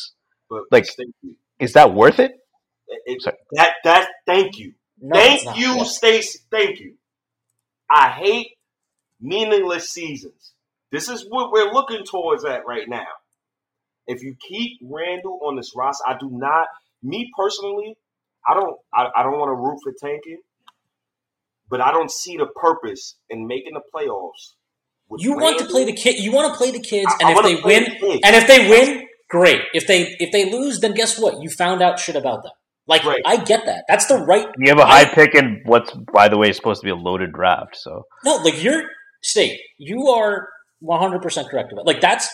But 0.49 0.63
Like- 0.71 0.86
thank 0.86 1.13
you. 1.21 1.36
is 1.59 1.71
that 1.73 1.93
worth 1.93 2.19
it 2.19 2.32
It- 2.88 3.01
it- 3.05 3.21
Sorry. 3.21 3.38
that 3.53 3.73
that 3.86 4.09
thank 4.28 4.57
you. 4.57 4.73
No, 5.07 5.15
thank 5.19 5.57
you, 5.57 5.75
Yeah. 5.75 5.83
Stacy. 5.83 6.39
Thank 6.49 6.79
you. 6.79 6.95
I 7.89 8.09
hate 8.09 8.47
meaningless 9.21 9.89
seasons. 9.91 10.53
This 10.91 11.09
is 11.09 11.25
what 11.29 11.51
we're 11.51 11.71
looking 11.71 12.03
towards 12.05 12.43
at 12.43 12.65
right 12.65 12.87
now. 12.89 13.05
If 14.07 14.23
you 14.23 14.35
keep 14.47 14.79
Randle 14.81 15.39
on 15.43 15.55
this 15.55 15.73
roster, 15.75 16.03
I 16.07 16.17
do 16.17 16.29
not. 16.31 16.67
Me 17.03 17.31
personally, 17.37 17.95
I 18.47 18.53
don't. 18.55 18.77
I, 18.93 19.07
I 19.15 19.23
don't 19.23 19.37
want 19.37 19.49
to 19.49 19.55
root 19.55 19.79
for 19.83 19.93
tanking, 19.99 20.39
but 21.69 21.81
I 21.81 21.91
don't 21.91 22.11
see 22.11 22.37
the 22.37 22.47
purpose 22.47 23.15
in 23.29 23.45
making 23.47 23.73
the 23.73 23.81
playoffs. 23.93 24.53
You 25.17 25.35
want 25.37 25.59
to 25.59 25.65
play 25.65 25.85
the 25.85 25.93
kid. 25.93 26.17
You 26.19 26.31
want 26.31 26.51
to 26.51 26.57
play 26.57 26.71
the 26.71 26.79
kids, 26.79 27.13
I- 27.19 27.29
and 27.29 27.29
I 27.29 27.31
if 27.33 27.43
they 27.43 27.61
win, 27.63 27.83
the 27.83 28.21
and 28.23 28.35
if 28.35 28.47
they 28.47 28.69
win, 28.69 29.07
great. 29.29 29.61
If 29.73 29.85
they 29.85 30.15
if 30.19 30.31
they 30.31 30.51
lose, 30.51 30.79
then 30.79 30.93
guess 30.93 31.19
what? 31.19 31.41
You 31.43 31.49
found 31.49 31.81
out 31.83 31.99
shit 31.99 32.15
about 32.15 32.41
them. 32.43 32.53
Like 32.88 33.03
Right. 33.03 33.21
I 33.25 33.38
get 33.43 33.65
that. 33.65 33.83
That's 33.88 34.05
the 34.07 34.17
right. 34.17 34.47
you 34.59 34.69
have 34.69 34.79
a 34.79 34.86
high 34.86 35.01
I- 35.01 35.05
pick 35.13 35.33
in 35.36 35.61
what's 35.65 35.91
by 36.13 36.27
the 36.29 36.38
way 36.38 36.51
supposed 36.53 36.81
to 36.81 36.86
be 36.86 36.91
a 36.91 36.95
loaded 36.95 37.31
draft 37.33 37.75
so 37.75 38.03
No, 38.23 38.36
like 38.38 38.61
you're 38.63 38.83
state. 39.23 39.59
You 39.77 40.07
are 40.09 40.47
one 40.79 40.99
hundred 40.99 41.21
percent 41.21 41.49
correct 41.49 41.71
about. 41.71 41.86
Like 41.88 42.01
that's 42.01 42.29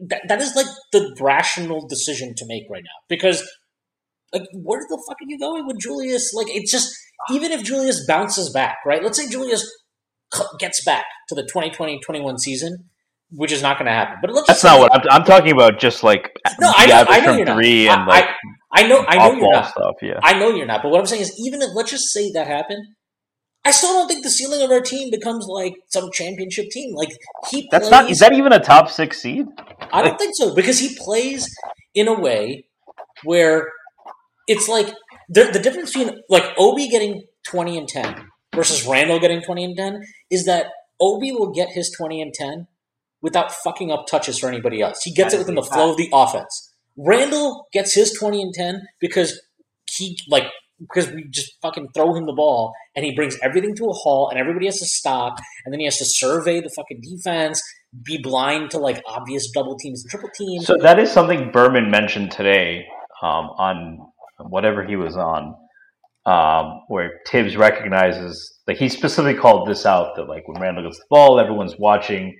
that, 0.00 0.22
that 0.28 0.40
is 0.40 0.54
like 0.56 0.66
the 0.92 1.16
rational 1.20 1.86
decision 1.86 2.34
to 2.36 2.44
make 2.46 2.64
right 2.70 2.82
now 2.82 2.98
because 3.08 3.42
like 4.32 4.42
where 4.52 4.80
the 4.88 5.02
fuck 5.08 5.16
are 5.16 5.26
you 5.26 5.38
going 5.38 5.66
with 5.66 5.78
Julius? 5.80 6.32
Like 6.34 6.48
it's 6.50 6.70
just 6.72 6.92
even 7.30 7.52
if 7.52 7.62
Julius 7.64 8.04
bounces 8.06 8.50
back, 8.52 8.76
right? 8.86 9.02
Let's 9.02 9.18
say 9.18 9.28
Julius 9.28 9.68
gets 10.58 10.84
back 10.84 11.04
to 11.28 11.34
the 11.34 11.42
2020-21 11.42 12.38
season, 12.38 12.90
which 13.30 13.50
is 13.52 13.62
not 13.62 13.78
going 13.78 13.86
to 13.86 13.92
happen. 13.92 14.16
But 14.20 14.32
let's 14.32 14.46
that's 14.46 14.64
not 14.64 14.78
what 14.78 14.94
I'm, 14.94 15.02
I'm 15.10 15.24
talking 15.24 15.52
about 15.52 15.78
just 15.80 16.02
like 16.02 16.30
No, 16.60 16.68
the 16.70 16.74
I 16.76 16.86
know, 16.86 16.94
average 16.94 17.16
I 17.16 17.20
know 17.20 17.26
from 17.26 17.36
you're 17.38 17.46
not. 17.46 17.56
three 17.56 17.88
I, 17.88 17.94
and 17.94 18.06
like 18.06 18.26
I, 18.70 18.86
know, 18.86 19.04
I 19.06 19.16
know 19.16 19.34
you're 19.34 19.52
not. 19.52 19.70
stuff 19.70 19.94
yeah 20.02 20.20
I 20.22 20.38
know 20.38 20.50
you're 20.50 20.66
not. 20.66 20.82
But 20.82 20.90
what 20.90 21.00
I'm 21.00 21.06
saying 21.06 21.22
is, 21.22 21.34
even 21.38 21.62
if 21.62 21.70
let's 21.74 21.90
just 21.90 22.12
say 22.12 22.30
that 22.32 22.46
happened, 22.46 22.86
I 23.64 23.70
still 23.70 23.92
don't 23.92 24.08
think 24.08 24.22
the 24.22 24.30
ceiling 24.30 24.62
of 24.62 24.70
our 24.70 24.80
team 24.80 25.10
becomes 25.10 25.46
like 25.46 25.74
some 25.88 26.10
championship 26.12 26.70
team. 26.70 26.94
Like 26.94 27.10
he 27.50 27.68
that's 27.70 27.88
plays, 27.88 27.90
not 27.90 28.10
is 28.10 28.18
that 28.20 28.32
even 28.32 28.52
a 28.52 28.60
top 28.60 28.90
six 28.90 29.20
seed 29.20 29.46
I 29.92 30.02
don't 30.02 30.18
think 30.18 30.34
so 30.34 30.54
because 30.54 30.78
he 30.78 30.96
plays 30.96 31.48
in 31.94 32.08
a 32.08 32.18
way 32.18 32.64
where 33.24 33.68
it's 34.46 34.68
like 34.68 34.88
the, 35.28 35.44
the 35.52 35.58
difference 35.58 35.92
between 35.92 36.20
like 36.28 36.44
Obi 36.56 36.88
getting 36.88 37.24
20 37.46 37.78
and 37.78 37.88
10 37.88 38.26
versus 38.54 38.86
Randle 38.86 39.18
getting 39.18 39.42
20 39.42 39.64
and 39.64 39.76
10 39.76 40.02
is 40.30 40.44
that 40.46 40.66
Obi 41.00 41.32
will 41.32 41.52
get 41.52 41.70
his 41.70 41.94
20 41.96 42.22
and 42.22 42.32
10 42.34 42.66
without 43.20 43.52
fucking 43.52 43.90
up 43.90 44.06
touches 44.06 44.38
for 44.38 44.48
anybody 44.48 44.80
else. 44.80 45.02
He 45.02 45.12
gets 45.12 45.32
That 45.32 45.38
it 45.38 45.40
within 45.40 45.54
the 45.56 45.62
flow 45.62 45.90
of 45.90 45.96
the 45.96 46.08
offense. 46.12 46.67
Randle 46.98 47.66
gets 47.72 47.94
his 47.94 48.12
20 48.12 48.42
and 48.42 48.54
10 48.54 48.82
because 49.00 49.40
he 49.90 50.18
like 50.28 50.44
because 50.80 51.10
we 51.10 51.26
just 51.30 51.52
fucking 51.60 51.88
throw 51.94 52.14
him 52.14 52.26
the 52.26 52.32
ball 52.32 52.72
and 52.94 53.04
he 53.04 53.14
brings 53.14 53.36
everything 53.42 53.74
to 53.74 53.84
a 53.84 53.92
halt 53.92 54.30
and 54.30 54.40
everybody 54.40 54.66
has 54.66 54.78
to 54.78 54.86
stop 54.86 55.38
and 55.64 55.72
then 55.72 55.80
he 55.80 55.84
has 55.84 55.98
to 55.98 56.04
survey 56.04 56.60
the 56.60 56.70
fucking 56.76 57.00
defense, 57.02 57.60
be 58.04 58.18
blind 58.22 58.70
to 58.70 58.78
like 58.78 59.02
obvious 59.06 59.50
double 59.50 59.76
teams 59.76 60.02
and 60.02 60.10
triple 60.10 60.30
teams. 60.36 60.66
So 60.66 60.76
that 60.80 60.98
is 60.98 61.10
something 61.10 61.50
Berman 61.50 61.90
mentioned 61.90 62.30
today 62.30 62.86
um, 63.22 63.46
on 63.58 63.98
whatever 64.38 64.84
he 64.84 64.96
was 64.96 65.16
on, 65.16 65.56
um, 66.26 66.82
where 66.88 67.20
Thibs 67.28 67.56
recognizes 67.56 68.60
like 68.68 68.76
he 68.76 68.88
specifically 68.88 69.40
called 69.40 69.68
this 69.68 69.86
out 69.86 70.14
that 70.16 70.28
like 70.28 70.46
when 70.46 70.60
Randle 70.60 70.84
gets 70.84 70.98
the 70.98 71.04
ball, 71.10 71.40
everyone's 71.40 71.74
watching. 71.78 72.36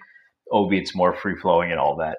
Obi, 0.51 0.79
it's 0.79 0.95
more 0.95 1.15
free 1.15 1.37
flowing 1.37 1.71
and 1.71 1.81
all 1.81 1.97
that. 1.97 2.17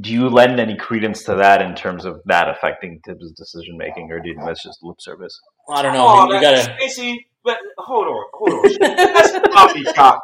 Do 0.00 0.12
you 0.12 0.28
lend 0.28 0.60
any 0.60 0.76
credence 0.76 1.24
to 1.24 1.34
that 1.36 1.62
in 1.62 1.74
terms 1.74 2.04
of 2.04 2.20
that 2.26 2.48
affecting 2.48 3.00
Thibs' 3.04 3.32
decision 3.32 3.76
making, 3.78 4.10
or 4.10 4.20
do 4.20 4.28
you 4.28 4.34
think 4.34 4.46
that's 4.46 4.62
just 4.62 4.78
lip 4.82 4.96
service? 5.00 5.40
I 5.70 5.82
don't 5.82 5.94
know. 5.94 6.06
Oh, 6.06 6.26
maybe 6.26 6.34
you 6.34 6.40
gotta. 6.42 6.76
Stacy, 6.78 7.26
but 7.44 7.58
hold 7.78 8.06
on, 8.06 8.24
hold 8.34 8.50
on. 8.52 8.72
That's 8.80 9.32
poppycock. 9.32 10.20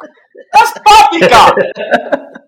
That's 0.53 0.79
poppycock. 0.85 1.55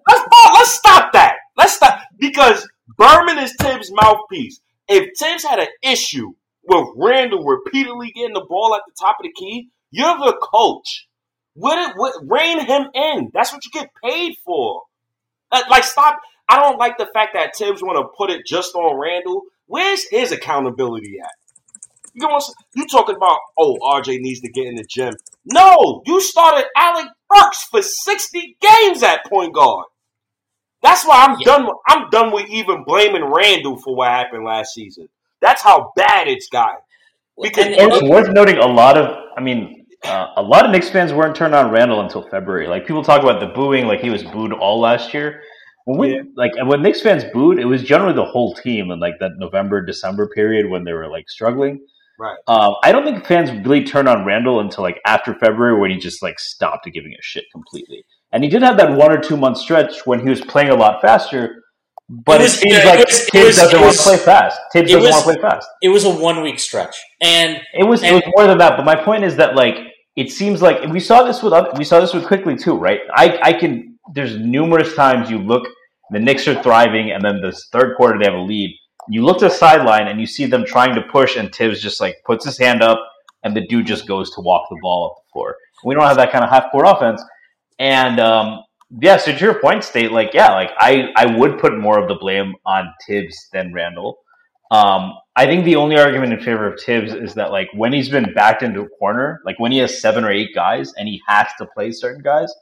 Let's 0.08 0.28
let's 0.54 0.74
stop 0.74 1.14
that. 1.14 1.36
Let's 1.58 1.74
stop 1.74 2.02
because 2.20 2.68
Berman 2.98 3.38
is 3.40 3.56
Thibs' 3.60 3.92
mouthpiece. 3.92 4.60
If 4.88 5.10
Thibs 5.18 5.44
had 5.44 5.60
an 5.60 5.68
issue 5.82 6.34
with 6.68 6.88
Randle 6.98 7.44
repeatedly 7.44 8.12
getting 8.12 8.34
the 8.34 8.46
ball 8.48 8.76
at 8.76 8.82
the 8.86 8.94
top 9.00 9.18
of 9.20 9.24
the 9.24 9.32
key, 9.32 9.70
you're 9.92 10.18
the 10.18 10.38
coach. 10.42 11.08
Would 11.56 11.78
it, 11.78 11.94
what, 11.96 12.14
rein 12.28 12.66
him 12.66 12.88
in. 12.94 13.32
That's 13.34 13.54
what 13.54 13.64
you 13.64 13.72
get 13.72 13.90
paid 14.04 14.36
for. 14.46 14.82
Like, 15.52 15.70
like, 15.70 15.84
stop. 15.86 16.20
I 16.48 16.60
don't 16.60 16.78
like 16.78 16.98
the 16.98 17.08
fact 17.14 17.34
that 17.34 17.56
Thibs 17.56 17.82
want 17.82 17.98
to 17.98 18.16
put 18.18 18.30
it 18.30 18.46
just 18.46 18.76
on 18.76 19.00
Randle. 19.00 19.43
Where's 19.68 20.08
his 20.10 20.32
accountability 20.32 21.20
at? 21.20 21.32
You 22.14 22.28
know, 22.28 22.39
you 22.76 22.88
talking 22.88 23.16
about? 23.16 23.39
Oh, 23.58 23.78
RJ 23.82 24.20
needs 24.22 24.39
to 24.41 24.50
get 24.50 24.68
in 24.68 24.76
the 24.76 24.86
gym. 24.88 25.14
No, 25.46 26.02
you 26.06 26.22
started 26.22 26.66
Alec 26.78 27.08
Burks 27.30 27.66
for 27.66 27.82
sixty 27.82 28.56
games 28.62 29.04
at 29.04 29.26
point 29.26 29.54
guard. 29.54 29.86
That's 30.82 31.06
why 31.06 31.26
I'm 31.26 31.38
yeah. 31.39 31.58
done. 31.58 31.70
I'm 31.88 32.10
done 32.12 32.32
with 32.32 32.48
even 32.50 32.84
blaming 32.86 33.24
Randle 33.24 33.78
for 33.78 33.96
what 33.96 34.10
happened 34.10 34.46
last 34.46 34.74
season. 34.74 35.10
That's 35.41 35.62
how 35.62 35.91
bad 35.96 36.28
it's 36.28 36.48
gotten. 36.48 36.80
Because 37.41 37.66
it's 37.68 38.04
worth 38.04 38.30
noting 38.30 38.58
a 38.58 38.68
lot 38.68 38.98
of. 38.98 39.18
I 39.36 39.41
mean, 39.41 39.86
uh, 40.06 40.28
a 40.38 40.41
lot 40.41 40.66
of 40.66 40.72
Knicks 40.72 40.89
fans 40.89 41.12
weren't 41.12 41.36
turned 41.36 41.56
on 41.56 41.72
Randle 41.72 42.02
until 42.02 42.22
February. 42.30 42.68
Like 42.68 42.88
people 42.88 43.04
talk 43.04 43.24
about 43.24 43.39
the 43.39 43.48
booing, 43.48 43.88
like 43.88 44.00
he 44.00 44.10
was 44.10 44.24
booed 44.24 44.54
all 44.54 44.80
last 44.80 45.14
year. 45.14 45.41
When 45.86 46.00
we 46.00 46.16
yeah. 46.16 46.22
like 46.36 46.52
when 46.64 46.82
Knicks 46.82 47.02
fans 47.02 47.24
booed, 47.32 47.60
it 47.60 47.66
was 47.66 47.84
generally 47.84 48.14
the 48.14 48.26
whole 48.26 48.54
team 48.54 48.92
in 48.92 49.00
like 49.00 49.16
that 49.20 49.34
November 49.38 49.86
December 49.86 50.28
period 50.28 50.70
when 50.70 50.84
they 50.84 50.94
were 50.94 51.08
like 51.08 51.30
struggling. 51.30 51.80
Right. 52.18 52.38
Uh, 52.48 52.74
I 52.82 52.92
don't 52.92 53.04
think 53.04 53.26
fans 53.26 53.52
really 53.66 53.84
turned 53.84 54.08
on 54.08 54.26
Randle 54.26 54.62
until 54.62 54.84
like 54.84 55.00
after 55.06 55.34
February 55.36 55.80
when 55.80 55.92
he 55.92 55.98
just 55.98 56.24
like 56.24 56.40
stopped 56.40 56.86
giving 56.92 57.14
a 57.14 57.22
shit 57.22 57.46
completely. 57.52 58.04
And 58.32 58.44
he 58.44 58.50
did 58.50 58.62
have 58.64 58.78
that 58.78 58.98
one 58.98 59.12
or 59.12 59.20
two 59.20 59.38
month 59.38 59.58
stretch 59.58 60.06
when 60.06 60.20
he 60.22 60.30
was 60.30 60.42
playing 60.42 60.70
a 60.70 60.76
lot 60.76 61.02
faster. 61.02 61.64
But 62.08 62.40
it, 62.40 62.44
was, 62.44 62.54
it 62.56 62.60
seems 62.60 62.86
like 62.86 63.00
it 63.00 63.08
was, 63.08 63.30
Thibs 63.30 63.56
doesn't 63.58 63.82
want 63.82 63.96
to 63.96 64.04
play 64.04 64.18
fast. 64.18 64.60
Thibs 64.72 64.92
doesn't 64.92 65.10
want 65.10 65.26
to 65.26 65.34
play 65.34 65.42
fast. 65.42 65.68
It 65.82 65.90
was 65.90 66.06
a 66.06 66.10
one 66.10 66.44
week 66.44 66.60
stretch, 66.60 66.96
and 67.20 67.60
it 67.74 67.84
was 67.84 68.04
and, 68.04 68.12
it 68.12 68.14
was 68.14 68.34
more 68.38 68.46
than 68.46 68.60
that. 68.60 68.78
But 68.78 68.86
my 68.86 68.96
point 68.96 69.24
is 69.24 69.36
that 69.38 69.56
like 69.56 69.78
it 70.16 70.32
seems 70.32 70.62
like 70.62 70.84
we 70.92 71.00
saw 71.00 71.24
this 71.24 71.42
with 71.42 71.54
we 71.78 71.84
saw 71.84 72.00
this 72.00 72.14
with 72.14 72.26
Quickley 72.26 72.58
too, 72.58 72.76
right? 72.76 73.00
I 73.16 73.40
I 73.42 73.54
can. 73.54 73.98
There's 74.14 74.38
numerous 74.38 74.94
times 74.94 75.32
you 75.32 75.40
look, 75.40 75.68
the 76.12 76.20
Knicks 76.20 76.47
are 76.47 76.62
thriving, 76.62 77.12
and 77.12 77.24
then 77.24 77.41
this 77.41 77.68
third 77.72 77.95
quarter 77.97 78.18
they 78.20 78.26
have 78.26 78.39
a 78.39 78.41
lead. 78.41 78.76
You 79.10 79.24
look 79.24 79.39
to 79.39 79.45
the 79.45 79.51
sideline 79.51 80.08
and 80.08 80.20
you 80.20 80.26
see 80.26 80.45
them 80.45 80.66
trying 80.66 80.95
to 80.95 81.01
push, 81.01 81.36
and 81.36 81.53
Thibs 81.53 81.82
just 81.82 82.01
like 82.01 82.16
puts 82.26 82.45
his 82.45 82.58
hand 82.58 82.82
up, 82.82 82.99
and 83.43 83.56
the 83.56 83.66
dude 83.68 83.88
just 83.88 84.08
goes 84.08 84.32
to 84.32 84.41
walk 84.41 84.68
the 84.70 84.80
ball 84.82 85.12
up 85.12 85.24
the 85.24 85.32
floor. 85.34 85.56
We 85.84 85.95
don't 85.95 86.03
have 86.03 86.18
that 86.18 86.32
kind 86.32 86.43
of 86.43 86.49
half 86.49 86.72
court 86.72 86.86
offense, 86.88 87.24
and 87.80 88.20
um, 88.20 88.64
yeah, 89.01 89.18
so 89.18 89.32
to 89.32 89.39
your 89.39 89.60
point, 89.60 89.84
state 89.84 90.12
like 90.12 90.34
yeah, 90.34 90.53
like 90.53 90.72
I 90.78 91.10
I 91.16 91.38
would 91.38 91.60
put 91.60 91.78
more 91.78 91.99
of 91.99 92.08
the 92.08 92.16
blame 92.16 92.56
on 92.66 92.93
Thibs 93.06 93.49
than 93.51 93.74
Randle. 93.74 94.18
Um, 94.72 95.14
I 95.36 95.45
think 95.45 95.66
the 95.66 95.76
only 95.76 95.97
argument 95.97 96.34
in 96.34 96.39
favor 96.39 96.72
of 96.72 96.80
Thibs 96.80 97.14
is 97.14 97.34
that 97.36 97.51
like 97.51 97.68
when 97.74 97.93
he's 97.93 98.10
been 98.10 98.34
backed 98.34 98.64
into 98.64 98.82
a 98.82 98.89
corner, 98.99 99.41
like 99.45 99.60
when 99.60 99.72
he 99.72 99.80
has 99.80 100.01
seven 100.01 100.24
or 100.24 100.32
eight 100.32 100.56
guys 100.56 100.93
and 100.97 101.08
he 101.08 101.22
has 101.28 101.47
to 101.60 101.68
play 101.68 101.91
certain 101.91 102.24
guys, 102.24 102.53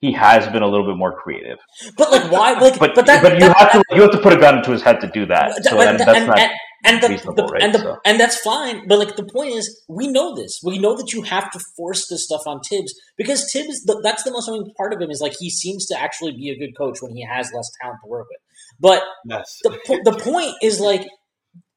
he 0.00 0.12
has 0.12 0.46
been 0.48 0.62
a 0.62 0.66
little 0.66 0.86
bit 0.86 0.96
more 0.96 1.12
creative. 1.12 1.58
But 1.96 2.12
like 2.12 2.30
why? 2.30 2.52
Like 2.52 2.78
but 2.78 2.94
but, 2.94 3.06
that, 3.06 3.22
but 3.22 3.34
you 3.34 3.40
that, 3.40 3.56
have 3.56 3.72
that, 3.72 3.84
to 3.90 3.96
you 3.96 4.02
have 4.02 4.12
to 4.12 4.18
put 4.18 4.32
a 4.32 4.36
gun 4.36 4.62
to 4.62 4.70
his 4.70 4.82
head 4.82 5.00
to 5.00 5.08
do 5.08 5.26
that. 5.26 5.64
So 5.64 5.76
that, 5.76 5.98
that's 5.98 6.16
and, 6.18 6.26
not. 6.26 6.38
And, 6.38 6.52
and 6.84 7.02
the, 7.02 7.32
the 7.32 7.44
right? 7.44 7.62
and 7.62 7.74
the, 7.74 7.78
so. 7.78 7.96
and 8.04 8.20
that's 8.20 8.38
fine. 8.40 8.86
But 8.86 9.00
like 9.00 9.16
the 9.16 9.24
point 9.24 9.54
is, 9.54 9.82
we 9.88 10.06
know 10.06 10.34
this. 10.36 10.60
We 10.62 10.78
know 10.78 10.96
that 10.96 11.12
you 11.12 11.22
have 11.22 11.50
to 11.50 11.60
force 11.76 12.06
this 12.08 12.24
stuff 12.24 12.42
on 12.46 12.60
Thibs 12.60 12.94
because 13.16 13.50
Thibs. 13.52 13.82
The, 13.84 14.00
that's 14.02 14.22
the 14.22 14.30
most 14.30 14.48
annoying 14.48 14.72
part 14.76 14.92
of 14.92 15.00
him 15.00 15.10
is 15.10 15.20
like 15.20 15.34
he 15.38 15.50
seems 15.50 15.86
to 15.86 16.00
actually 16.00 16.32
be 16.32 16.50
a 16.50 16.58
good 16.58 16.76
coach 16.76 16.98
when 17.02 17.16
he 17.16 17.24
has 17.24 17.50
less 17.52 17.70
talent 17.82 17.98
to 18.04 18.08
work 18.08 18.26
with. 18.30 18.38
But 18.78 19.02
yes. 19.26 19.58
the 19.64 20.00
the 20.04 20.18
point 20.18 20.54
is 20.62 20.78
like 20.78 21.04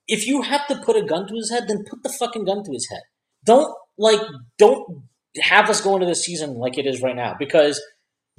if 0.07 0.27
you 0.27 0.43
have 0.43 0.67
to 0.67 0.75
put 0.75 0.95
a 0.95 1.01
gun 1.01 1.27
to 1.27 1.33
his 1.33 1.49
head, 1.49 1.63
then 1.67 1.83
put 1.89 2.03
the 2.03 2.09
fucking 2.09 2.45
gun 2.45 2.63
to 2.63 2.71
his 2.71 2.87
head. 2.91 3.01
Don't 3.45 3.73
like 3.97 4.19
don't 4.59 5.03
have 5.39 5.69
us 5.69 5.81
go 5.81 5.95
into 5.95 6.05
the 6.05 6.15
season 6.15 6.55
like 6.55 6.77
it 6.77 6.85
is 6.85 7.01
right 7.01 7.15
now 7.15 7.35
because 7.39 7.81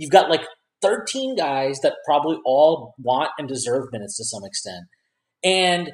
you've 0.03 0.11
got 0.11 0.29
like 0.29 0.45
13 0.83 1.37
guys 1.37 1.79
that 1.83 1.95
probably 2.05 2.39
all 2.45 2.95
want 2.99 3.31
and 3.39 3.49
deserve 3.49 3.85
minutes 3.93 4.17
to 4.17 4.25
some 4.25 4.45
extent. 4.45 4.85
And 5.45 5.93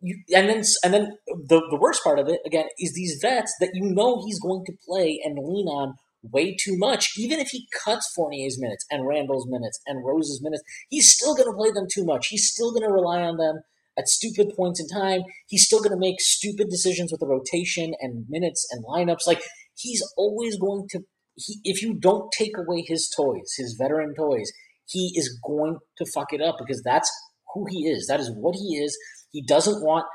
you, 0.00 0.18
and 0.34 0.48
then 0.48 0.62
and 0.84 0.92
then 0.92 1.16
the 1.26 1.66
the 1.70 1.78
worst 1.80 2.04
part 2.04 2.18
of 2.18 2.28
it 2.28 2.40
again 2.44 2.66
is 2.78 2.92
these 2.92 3.18
vets 3.20 3.54
that 3.60 3.70
you 3.72 3.82
know 3.82 4.22
he's 4.26 4.38
going 4.38 4.64
to 4.66 4.72
play 4.86 5.20
and 5.24 5.38
lean 5.38 5.66
on 5.68 5.94
way 6.22 6.54
too 6.54 6.76
much. 6.76 7.12
Even 7.16 7.40
if 7.40 7.48
he 7.48 7.66
cuts 7.84 8.12
Fournier's 8.14 8.60
minutes 8.60 8.84
and 8.90 9.06
Randle's 9.06 9.46
minutes 9.48 9.80
and 9.86 10.04
Rose's 10.04 10.42
minutes, 10.42 10.62
he's 10.90 11.10
still 11.10 11.34
going 11.34 11.50
to 11.50 11.56
play 11.56 11.70
them 11.70 11.86
too 11.90 12.04
much. 12.04 12.28
He's 12.28 12.48
still 12.48 12.72
going 12.72 12.82
to 12.82 12.92
rely 12.92 13.22
on 13.22 13.38
them 13.38 13.60
at 13.98 14.08
stupid 14.08 14.54
points 14.54 14.80
in 14.80 14.86
time. 14.88 15.22
He's 15.46 15.64
still 15.64 15.78
going 15.78 15.92
to 15.92 15.96
make 15.96 16.20
stupid 16.20 16.68
decisions 16.68 17.10
with 17.10 17.20
the 17.20 17.26
rotation 17.26 17.94
and 18.00 18.26
minutes 18.28 18.66
and 18.70 18.84
lineups. 18.84 19.26
Like 19.26 19.42
he's 19.74 20.02
always 20.16 20.58
going 20.58 20.88
to. 20.90 21.00
He, 21.36 21.60
if 21.64 21.82
you 21.82 21.94
don't 21.94 22.30
take 22.36 22.56
away 22.56 22.84
his 22.86 23.12
toys, 23.14 23.54
his 23.56 23.76
veteran 23.80 24.14
toys, 24.14 24.50
he 24.88 25.12
is 25.16 25.38
going 25.46 25.78
to 25.98 26.06
fuck 26.14 26.32
it 26.32 26.40
up 26.40 26.56
because 26.58 26.82
that's 26.82 27.10
who 27.52 27.66
he 27.68 27.88
is. 27.88 28.06
That 28.06 28.20
is 28.20 28.30
what 28.34 28.54
he 28.54 28.76
is. 28.76 28.96
He 29.32 29.42
doesn't 29.42 29.82
want 29.84 30.06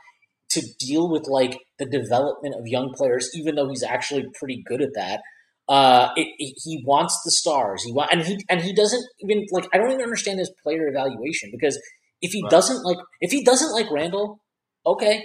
to 0.52 0.62
deal 0.80 1.10
with 1.10 1.28
like 1.28 1.58
the 1.80 1.86
development 1.86 2.56
of 2.56 2.68
young 2.68 2.94
players, 2.96 3.30
even 3.36 3.56
though 3.56 3.70
he's 3.70 3.84
actually 3.84 4.26
pretty 4.38 4.64
good 4.68 4.82
at 4.82 4.94
that. 4.96 5.22
Uh, 5.70 6.10
it, 6.16 6.28
it, 6.38 6.56
he 6.64 6.84
wants 6.86 7.20
the 7.24 7.32
stars. 7.32 7.84
He 7.84 7.94
want, 7.94 8.12
and 8.12 8.24
he 8.24 8.38
and 8.50 8.62
he 8.62 8.74
doesn't 8.74 9.04
even 9.22 9.46
like. 9.52 9.68
I 9.74 9.78
don't 9.78 9.92
even 9.92 10.02
understand 10.02 10.40
his 10.40 10.52
player 10.64 10.88
evaluation 10.88 11.50
because 11.52 11.80
if 12.22 12.32
he 12.32 12.44
right. 12.44 12.52
doesn't 12.52 12.84
like, 12.84 12.98
if 13.22 13.32
he 13.32 13.44
doesn't 13.44 13.72
like 13.72 13.90
Randle, 13.92 14.42
okay, 14.86 15.24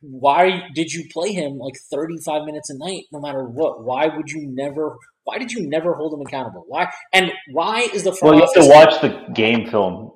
why 0.00 0.62
did 0.74 0.92
you 0.92 1.04
play 1.12 1.32
him 1.32 1.58
like 1.58 1.74
35 1.90 2.44
minutes 2.44 2.70
a 2.70 2.78
night 2.78 3.04
no 3.12 3.20
matter 3.20 3.44
what 3.44 3.84
why 3.84 4.06
would 4.06 4.30
you 4.30 4.46
never 4.46 4.96
why 5.24 5.38
did 5.38 5.52
you 5.52 5.68
never 5.68 5.94
hold 5.94 6.12
him 6.12 6.20
accountable 6.26 6.64
why 6.66 6.90
and 7.12 7.32
why 7.52 7.88
is 7.94 8.04
the 8.04 8.16
well 8.22 8.34
you 8.34 8.40
have 8.40 8.52
to 8.52 8.66
watch 8.66 9.00
the 9.00 9.32
game 9.34 9.68
film 9.70 10.10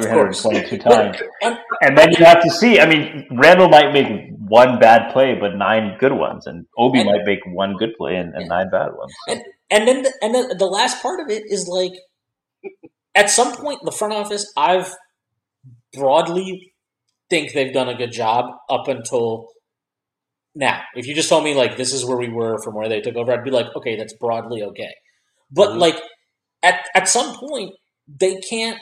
322 0.00 0.78
times. 0.78 1.18
and 1.42 1.98
then 1.98 2.10
you 2.18 2.24
have 2.24 2.42
to 2.42 2.50
see. 2.50 2.80
I 2.80 2.86
mean, 2.86 3.26
Randle 3.30 3.68
might 3.68 3.92
make 3.92 4.06
one 4.38 4.78
bad 4.78 5.12
play, 5.12 5.36
but 5.38 5.56
nine 5.56 5.96
good 5.98 6.12
ones, 6.12 6.46
and 6.46 6.66
Obi 6.78 7.00
and, 7.00 7.08
might 7.08 7.24
make 7.26 7.40
one 7.46 7.76
good 7.76 7.90
play 7.98 8.16
and, 8.16 8.34
and 8.34 8.48
nine 8.48 8.70
bad 8.70 8.92
ones. 8.94 9.12
So. 9.28 9.34
And, 9.34 9.42
and 9.70 9.88
then 9.88 10.02
the, 10.02 10.12
and 10.22 10.34
then 10.34 10.56
the 10.56 10.66
last 10.66 11.02
part 11.02 11.20
of 11.20 11.28
it 11.28 11.44
is 11.46 11.68
like, 11.68 11.92
at 13.14 13.28
some 13.28 13.54
point, 13.54 13.80
the 13.84 13.92
front 13.92 14.14
office, 14.14 14.50
I've 14.56 14.94
broadly 15.92 16.71
think 17.32 17.54
they've 17.54 17.72
done 17.72 17.88
a 17.88 17.96
good 17.96 18.12
job 18.12 18.44
up 18.68 18.88
until 18.88 19.48
now. 20.54 20.82
If 20.94 21.06
you 21.06 21.14
just 21.14 21.30
told 21.30 21.44
me 21.44 21.54
like 21.54 21.78
this 21.78 21.94
is 21.94 22.04
where 22.04 22.18
we 22.18 22.28
were 22.28 22.58
from 22.62 22.74
where 22.74 22.90
they 22.90 23.00
took 23.00 23.16
over, 23.16 23.32
I'd 23.32 23.42
be 23.42 23.50
like, 23.50 23.74
okay, 23.74 23.96
that's 23.96 24.14
broadly 24.20 24.62
okay. 24.62 24.92
But 25.50 25.70
mm-hmm. 25.70 25.78
like 25.78 25.96
at 26.62 26.84
at 26.94 27.08
some 27.08 27.34
point, 27.38 27.70
they 28.06 28.36
can't 28.36 28.78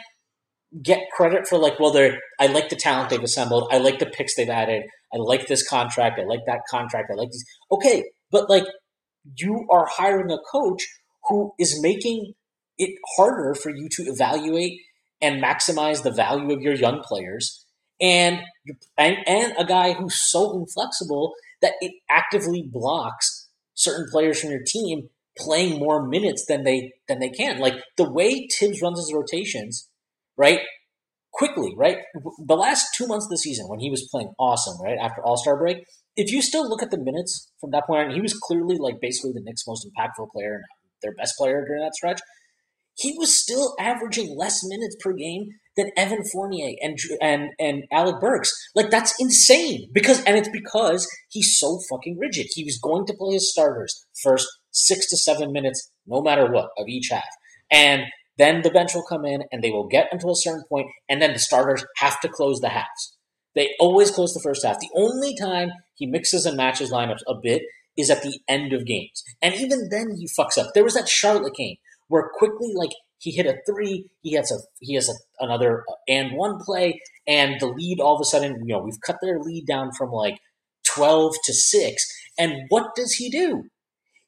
get 0.82 0.98
credit 1.16 1.46
for 1.46 1.59
like, 1.59 1.78
well, 1.78 1.92
they're 1.92 2.18
I 2.40 2.48
like 2.48 2.70
the 2.70 2.76
talent 2.76 3.11
they've 3.11 3.22
assembled, 3.22 3.68
I 3.70 3.78
like 3.78 4.01
the 4.01 4.07
picks 4.07 4.34
they've 4.34 4.48
added, 4.48 4.82
I 5.14 5.18
like 5.18 5.46
this 5.46 5.66
contract, 5.66 6.18
I 6.18 6.24
like 6.24 6.40
that 6.46 6.62
contract, 6.68 7.09
I 7.12 7.14
like 7.14 7.30
these. 7.30 7.44
Okay, 7.70 8.03
but 8.32 8.51
like 8.51 8.64
you 9.36 9.64
are 9.70 9.86
hiring 9.88 10.32
a 10.32 10.38
coach 10.51 10.82
who 11.28 11.53
is 11.57 11.80
making 11.80 12.32
it 12.78 12.98
harder 13.16 13.55
for 13.55 13.70
you 13.70 13.88
to 13.92 14.03
evaluate 14.03 14.80
and 15.20 15.40
maximize 15.40 16.03
the 16.03 16.11
value 16.11 16.53
of 16.53 16.62
your 16.62 16.74
young 16.74 17.03
players, 17.05 17.64
and 18.01 18.40
and, 18.96 19.16
and 19.26 19.55
a 19.59 19.64
guy 19.64 19.92
who's 19.92 20.20
so 20.30 20.59
inflexible 20.59 21.34
that 21.62 21.74
it 21.80 21.92
actively 22.09 22.62
blocks 22.62 23.48
certain 23.74 24.07
players 24.11 24.40
from 24.40 24.51
your 24.51 24.62
team 24.66 25.09
playing 25.38 25.78
more 25.78 26.07
minutes 26.07 26.44
than 26.46 26.64
they 26.64 26.92
than 27.09 27.18
they 27.18 27.30
can. 27.30 27.59
Like 27.59 27.74
the 27.96 28.11
way 28.11 28.48
Thibs 28.59 28.82
runs 28.82 28.98
his 28.98 29.12
rotations 29.14 29.88
right? 30.40 30.61
Quickley, 31.32 31.74
right? 31.76 31.98
The 32.38 32.57
last 32.57 32.94
two 32.96 33.07
months 33.07 33.26
of 33.26 33.30
the 33.30 33.38
season 33.38 33.68
when 33.68 33.78
he 33.78 33.90
was 33.90 34.09
playing 34.11 34.32
awesome, 34.38 34.82
right? 34.82 34.98
After 35.01 35.22
All 35.22 35.36
Star 35.36 35.57
break, 35.57 35.84
if 36.16 36.32
you 36.32 36.42
still 36.42 36.68
look 36.68 36.82
at 36.82 36.90
the 36.90 36.98
minutes 36.98 37.51
from 37.61 37.70
that 37.72 37.86
point 37.86 38.09
on, 38.09 38.14
he 38.14 38.20
was 38.20 38.34
clearly 38.34 38.76
like 38.76 39.01
basically 39.01 39.32
the 39.32 39.42
Knicks' 39.42 39.64
most 39.68 39.86
impactful 39.86 40.30
player 40.32 40.55
and 40.55 40.64
their 41.03 41.14
best 41.14 41.34
player 41.36 41.64
during 41.66 41.82
that 41.82 41.94
stretch. 41.94 42.20
He 43.01 43.16
was 43.16 43.40
still 43.40 43.74
averaging 43.80 44.36
less 44.36 44.61
minutes 44.62 44.94
per 45.01 45.14
game 45.14 45.48
than 45.76 45.90
Evan 45.96 46.22
Fournier 46.30 46.74
and 46.82 46.98
and 47.22 47.51
and 47.59 47.84
Alec 47.90 48.20
Burks. 48.20 48.53
Like 48.74 48.90
that's 48.90 49.14
insane 49.18 49.88
because 49.92 50.22
and 50.24 50.36
it's 50.36 50.51
because 50.51 51.09
he's 51.30 51.59
so 51.59 51.78
fucking 51.90 52.18
rigid. 52.18 52.48
He 52.51 52.64
was 52.64 52.78
going 52.78 53.07
to 53.07 53.14
play 53.14 53.34
his 53.34 53.51
starters 53.51 54.07
first 54.22 54.46
six 54.70 55.09
to 55.09 55.16
seven 55.16 55.51
minutes, 55.51 55.90
no 56.07 56.20
matter 56.20 56.51
what, 56.51 56.68
of 56.76 56.88
each 56.88 57.09
half. 57.11 57.24
And 57.70 58.03
then 58.36 58.61
the 58.62 58.70
bench 58.70 58.94
will 58.94 59.07
come 59.09 59.24
in 59.24 59.44
and 59.51 59.62
they 59.62 59.70
will 59.70 59.88
get 59.88 60.09
until 60.12 60.32
a 60.32 60.36
certain 60.36 60.64
point, 60.68 60.88
and 61.09 61.22
then 61.22 61.32
the 61.32 61.38
starters 61.38 61.84
have 61.96 62.20
to 62.20 62.28
close 62.28 62.61
the 62.61 62.68
halves. 62.68 63.16
They 63.55 63.70
always 63.80 64.11
close 64.11 64.32
the 64.34 64.42
first 64.42 64.64
half. 64.64 64.78
The 64.78 64.90
only 64.94 65.34
time 65.36 65.70
he 65.94 66.07
mixes 66.07 66.46
and 66.46 66.57
matches 66.57 66.92
lineups 66.92 67.22
a 67.26 67.34
bit 67.42 67.62
is 67.96 68.11
at 68.11 68.22
the 68.22 68.38
end 68.48 68.72
of 68.72 68.86
games. 68.86 69.22
And 69.42 69.55
even 69.55 69.88
then 69.90 70.16
he 70.16 70.28
fucks 70.38 70.57
up. 70.59 70.70
There 70.74 70.84
was 70.84 70.94
that 70.94 71.09
Charlotte 71.09 71.55
game 71.55 71.76
where 72.11 72.29
quickly 72.37 72.73
like 72.75 72.91
he 73.19 73.31
hit 73.31 73.47
a 73.47 73.57
three, 73.67 74.11
he 74.23 74.33
has 74.35 74.51
a 74.51 74.57
he 74.81 74.95
has 74.95 75.09
a, 75.09 75.45
another 75.45 75.85
uh, 75.89 75.95
and 76.09 76.37
one 76.37 76.59
play, 76.59 77.01
and 77.27 77.61
the 77.61 77.67
lead 77.67 78.01
all 78.01 78.17
of 78.17 78.21
a 78.21 78.25
sudden, 78.25 78.61
you 78.67 78.75
know, 78.75 78.81
we've 78.81 79.01
cut 79.07 79.17
their 79.23 79.39
lead 79.39 79.67
down 79.67 79.91
from 79.97 80.11
like 80.11 80.39
twelve 80.85 81.35
to 81.45 81.55
six. 81.55 82.05
And 82.39 82.55
what 82.69 82.95
does 82.97 83.13
he 83.15 83.31
do? 83.31 83.65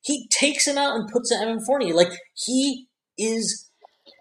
He 0.03 0.29
takes 0.29 0.67
him 0.67 0.79
out 0.79 0.97
and 0.97 1.11
puts 1.11 1.33
Evan 1.33 1.65
Fournier. 1.65 1.95
Like 1.95 2.13
he 2.35 2.87
is 3.19 3.69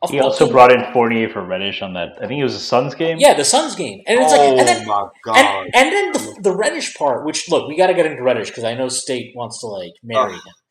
he 0.10 0.20
also 0.20 0.50
brought 0.50 0.72
in 0.72 0.92
Fournier 0.94 1.30
for 1.30 1.46
Reddish 1.46 1.82
on 1.82 1.94
that. 1.94 2.14
I 2.22 2.28
think 2.28 2.40
it 2.40 2.44
was 2.44 2.54
the 2.54 2.60
Suns 2.60 2.96
game. 2.96 3.18
Yeah, 3.20 3.36
the 3.36 3.46
Suns 3.46 3.76
game, 3.76 4.02
and 4.08 4.20
it's 4.20 4.34
oh 4.34 4.38
like, 4.38 4.60
and 4.60 4.68
then, 4.68 4.90
oh 4.90 5.12
my 5.26 5.34
god! 5.34 5.38
and, 5.38 5.76
and 5.76 5.92
then 5.94 6.12
the, 6.14 6.42
the 6.42 6.56
Reddish 6.56 6.96
part. 6.96 7.24
Which 7.26 7.50
look, 7.50 7.68
we 7.68 7.78
got 7.78 7.88
to 7.88 7.94
get 7.94 8.08
into 8.08 8.24
Reddish 8.24 8.50
because 8.50 8.64
I 8.64 8.74
know 8.74 8.88
State 8.88 9.34
wants 9.36 9.60
to 9.62 9.68
like 9.68 9.92
marry 10.02 10.34
Ugh. 10.34 10.42
him. 10.44 10.54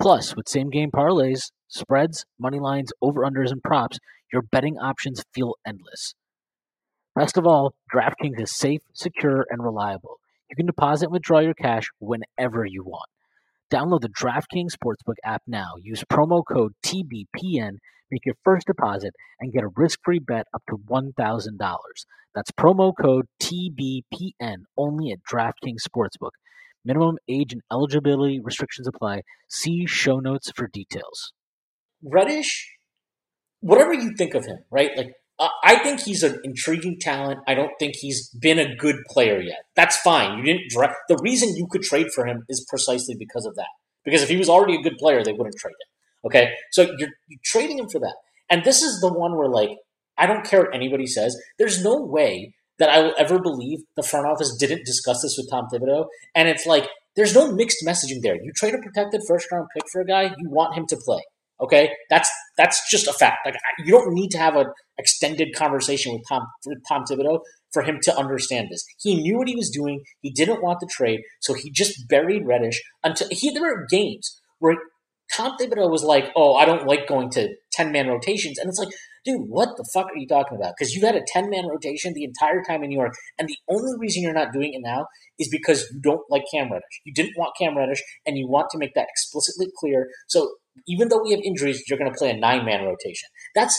Plus, 0.00 0.34
with 0.34 0.48
same 0.48 0.70
game 0.70 0.90
parlays, 0.90 1.50
spreads, 1.68 2.24
money 2.38 2.58
lines, 2.58 2.90
over 3.02 3.20
unders, 3.20 3.52
and 3.52 3.62
props, 3.62 3.98
your 4.32 4.40
betting 4.40 4.78
options 4.78 5.22
feel 5.34 5.56
endless. 5.66 6.14
Best 7.14 7.36
of 7.36 7.46
all, 7.46 7.74
DraftKings 7.94 8.40
is 8.40 8.56
safe, 8.56 8.80
secure, 8.94 9.44
and 9.50 9.62
reliable. 9.62 10.18
You 10.48 10.56
can 10.56 10.64
deposit 10.64 11.06
and 11.06 11.12
withdraw 11.12 11.40
your 11.40 11.54
cash 11.54 11.88
whenever 11.98 12.64
you 12.64 12.82
want. 12.82 13.10
Download 13.70 14.00
the 14.00 14.08
DraftKings 14.08 14.72
Sportsbook 14.72 15.16
app 15.22 15.42
now. 15.46 15.72
Use 15.82 16.02
promo 16.10 16.42
code 16.50 16.72
TBPN, 16.82 17.72
make 18.10 18.24
your 18.24 18.36
first 18.42 18.66
deposit, 18.66 19.12
and 19.38 19.52
get 19.52 19.64
a 19.64 19.70
risk 19.76 20.00
free 20.02 20.18
bet 20.18 20.46
up 20.54 20.62
to 20.70 20.76
$1,000. 20.76 21.76
That's 22.34 22.50
promo 22.52 22.92
code 22.98 23.26
TBPN 23.42 24.62
only 24.78 25.12
at 25.12 25.18
DraftKings 25.30 25.82
Sportsbook. 25.86 26.30
Minimum 26.84 27.18
age 27.28 27.52
and 27.52 27.62
eligibility 27.70 28.40
restrictions 28.40 28.86
apply. 28.86 29.22
See 29.48 29.86
show 29.86 30.18
notes 30.18 30.50
for 30.54 30.66
details. 30.66 31.32
Reddish, 32.02 32.72
whatever 33.60 33.92
you 33.92 34.14
think 34.16 34.34
of 34.34 34.46
him, 34.46 34.58
right? 34.70 34.90
Like, 34.96 35.12
I 35.64 35.78
think 35.78 36.00
he's 36.00 36.22
an 36.22 36.38
intriguing 36.44 36.98
talent. 37.00 37.40
I 37.46 37.54
don't 37.54 37.72
think 37.78 37.96
he's 37.96 38.28
been 38.28 38.58
a 38.58 38.74
good 38.76 38.96
player 39.08 39.40
yet. 39.40 39.60
That's 39.74 39.96
fine. 39.96 40.36
You 40.36 40.44
didn't 40.44 40.68
draft. 40.68 40.94
The 41.08 41.18
reason 41.22 41.56
you 41.56 41.66
could 41.70 41.82
trade 41.82 42.08
for 42.14 42.26
him 42.26 42.44
is 42.48 42.66
precisely 42.68 43.14
because 43.18 43.46
of 43.46 43.54
that. 43.56 43.68
Because 44.04 44.22
if 44.22 44.28
he 44.28 44.36
was 44.36 44.50
already 44.50 44.76
a 44.76 44.82
good 44.82 44.98
player, 44.98 45.24
they 45.24 45.32
wouldn't 45.32 45.56
trade 45.56 45.72
him. 45.72 46.26
Okay, 46.26 46.50
so 46.70 46.82
you're, 46.98 47.08
you're 47.28 47.40
trading 47.42 47.78
him 47.78 47.88
for 47.88 47.98
that. 48.00 48.14
And 48.50 48.64
this 48.64 48.82
is 48.82 49.00
the 49.00 49.12
one 49.12 49.36
where, 49.38 49.48
like, 49.48 49.70
I 50.18 50.26
don't 50.26 50.44
care 50.44 50.60
what 50.60 50.74
anybody 50.74 51.06
says. 51.06 51.34
There's 51.58 51.82
no 51.82 51.96
way 52.02 52.52
that 52.80 52.90
I 52.90 52.98
will 52.98 53.14
ever 53.16 53.38
believe 53.38 53.78
the 53.94 54.02
front 54.02 54.26
office 54.26 54.56
didn't 54.56 54.84
discuss 54.84 55.22
this 55.22 55.36
with 55.38 55.48
Tom 55.48 55.68
Thibodeau. 55.72 56.06
And 56.34 56.48
it's 56.48 56.66
like 56.66 56.88
there's 57.14 57.34
no 57.34 57.52
mixed 57.52 57.86
messaging 57.86 58.22
there. 58.22 58.34
You 58.34 58.52
trade 58.56 58.74
a 58.74 58.78
protected 58.78 59.22
first 59.28 59.46
round 59.52 59.68
pick 59.72 59.84
for 59.92 60.00
a 60.00 60.06
guy, 60.06 60.34
you 60.38 60.50
want 60.50 60.74
him 60.74 60.86
to 60.86 60.96
play. 60.96 61.20
Okay, 61.60 61.92
that's 62.08 62.30
that's 62.56 62.90
just 62.90 63.06
a 63.06 63.12
fact. 63.12 63.44
Like 63.44 63.54
you 63.84 63.92
don't 63.92 64.14
need 64.14 64.30
to 64.30 64.38
have 64.38 64.56
an 64.56 64.66
extended 64.98 65.54
conversation 65.54 66.12
with 66.12 66.22
Tom 66.26 66.42
with 66.64 66.78
Tom 66.88 67.04
Thibodeau 67.04 67.40
for 67.72 67.82
him 67.82 67.98
to 68.02 68.16
understand 68.16 68.68
this. 68.70 68.84
He 68.98 69.20
knew 69.20 69.36
what 69.36 69.48
he 69.48 69.56
was 69.56 69.70
doing. 69.70 70.02
He 70.22 70.30
didn't 70.30 70.62
want 70.62 70.80
the 70.80 70.88
trade, 70.90 71.20
so 71.40 71.52
he 71.52 71.70
just 71.70 72.08
buried 72.08 72.46
Reddish 72.46 72.82
until 73.04 73.28
he. 73.30 73.50
There 73.50 73.62
were 73.62 73.86
games 73.90 74.40
where 74.58 74.76
Tom 75.32 75.58
Thibodeau 75.58 75.90
was 75.90 76.02
like, 76.02 76.30
"Oh, 76.34 76.54
I 76.54 76.64
don't 76.64 76.86
like 76.86 77.06
going 77.06 77.30
to 77.32 77.54
ten 77.72 77.92
man 77.92 78.08
rotations," 78.08 78.58
and 78.58 78.68
it's 78.68 78.78
like, 78.78 78.88
dude, 79.24 79.42
what 79.48 79.76
the 79.76 79.88
fuck 79.92 80.06
are 80.06 80.16
you 80.16 80.26
talking 80.26 80.56
about? 80.56 80.74
Because 80.78 80.94
you 80.94 81.04
had 81.04 81.16
a 81.16 81.22
ten 81.26 81.50
man 81.50 81.66
rotation 81.68 82.12
the 82.14 82.24
entire 82.24 82.62
time 82.62 82.82
in 82.82 82.90
New 82.90 82.98
York, 82.98 83.14
and 83.38 83.48
the 83.48 83.56
only 83.68 83.92
reason 83.98 84.22
you're 84.22 84.32
not 84.32 84.52
doing 84.52 84.74
it 84.74 84.80
now 84.82 85.06
is 85.38 85.48
because 85.50 85.88
you 85.92 86.00
don't 86.00 86.22
like 86.30 86.42
Cam 86.52 86.70
Reddish. 86.70 87.00
You 87.04 87.12
didn't 87.12 87.36
want 87.36 87.54
Cam 87.60 87.76
Reddish, 87.76 88.02
and 88.26 88.36
you 88.36 88.48
want 88.48 88.68
to 88.70 88.78
make 88.78 88.94
that 88.94 89.08
explicitly 89.08 89.66
clear. 89.78 90.08
So 90.28 90.54
even 90.86 91.08
though 91.08 91.22
we 91.22 91.32
have 91.32 91.40
injuries, 91.44 91.82
you're 91.88 91.98
going 91.98 92.10
to 92.10 92.18
play 92.18 92.30
a 92.30 92.36
nine 92.36 92.64
man 92.64 92.84
rotation. 92.84 93.28
That's 93.54 93.78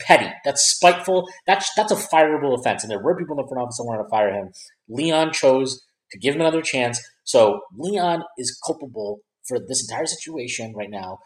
petty. 0.00 0.30
That's 0.44 0.62
spiteful. 0.62 1.28
That's 1.46 1.70
that's 1.76 1.92
a 1.92 1.96
fireable 1.96 2.58
offense. 2.58 2.82
And 2.82 2.90
there 2.90 3.02
were 3.02 3.16
people 3.16 3.38
in 3.38 3.42
the 3.42 3.48
front 3.48 3.62
office 3.62 3.76
that 3.78 3.84
wanted 3.84 4.04
to 4.04 4.08
fire 4.08 4.32
him. 4.32 4.50
Leon 4.88 5.32
chose 5.32 5.82
to 6.12 6.18
give 6.18 6.34
him 6.34 6.40
another 6.40 6.62
chance. 6.62 7.00
So 7.24 7.60
Leon 7.76 8.22
is 8.38 8.58
culpable 8.64 9.20
for 9.46 9.58
this 9.58 9.86
entire 9.88 10.06
situation 10.06 10.74
right 10.76 10.90
now. 10.90 11.18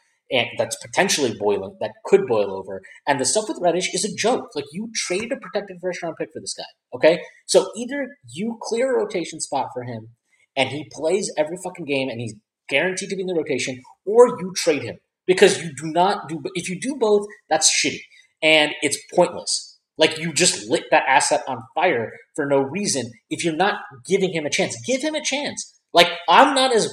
That's 0.59 0.77
potentially 0.77 1.35
boiling, 1.39 1.77
that 1.81 1.93
could 2.05 2.27
boil 2.27 2.53
over. 2.53 2.83
And 3.07 3.21
the 3.21 3.25
stuff 3.25 3.49
with 3.49 3.59
Reddish 3.61 3.95
is 3.95 4.05
a 4.05 4.15
joke. 4.15 4.49
Like 4.55 4.65
you 4.73 4.91
traded 4.95 5.33
a 5.33 5.37
protected 5.37 5.79
first 5.81 6.03
round 6.03 6.17
pick 6.19 6.31
for 6.33 6.41
this 6.41 6.55
guy. 6.55 6.65
Okay? 6.95 7.21
So 7.47 7.71
either 7.77 8.09
you 8.33 8.59
clear 8.63 8.95
a 8.95 8.99
rotation 8.99 9.41
spot 9.41 9.69
for 9.75 9.85
him 9.85 10.09
and 10.57 10.71
he 10.71 10.89
plays 10.93 11.33
every 11.37 11.57
fucking 11.63 11.85
game 11.85 12.09
and 12.09 12.21
he's 12.21 12.35
guaranteed 12.69 13.11
to 13.11 13.17
be 13.17 13.23
in 13.23 13.27
the 13.27 13.35
rotation, 13.35 13.81
or 14.07 14.29
you 14.29 14.53
trade 14.57 14.83
him. 14.83 14.97
Because 15.27 15.63
you 15.63 15.71
do 15.75 15.93
not 15.93 16.29
do 16.29 16.43
if 16.55 16.69
you 16.69 16.81
do 16.81 16.97
both, 16.97 17.27
that's 17.49 17.71
shitty. 17.71 18.01
And 18.43 18.73
it's 18.83 18.99
pointless. 19.15 19.79
Like 19.99 20.19
you 20.19 20.33
just 20.33 20.69
lit 20.69 20.85
that 20.91 21.05
asset 21.07 21.43
on 21.47 21.63
fire 21.75 22.11
for 22.35 22.47
no 22.47 22.59
reason 22.59 23.11
if 23.31 23.45
you're 23.45 23.55
not 23.55 23.81
giving 24.09 24.33
him 24.33 24.47
a 24.47 24.51
chance. 24.51 24.77
Give 24.85 25.01
him 25.01 25.15
a 25.15 25.23
chance. 25.23 25.79
Like 25.93 26.09
I'm 26.29 26.55
not 26.55 26.75
as 26.75 26.93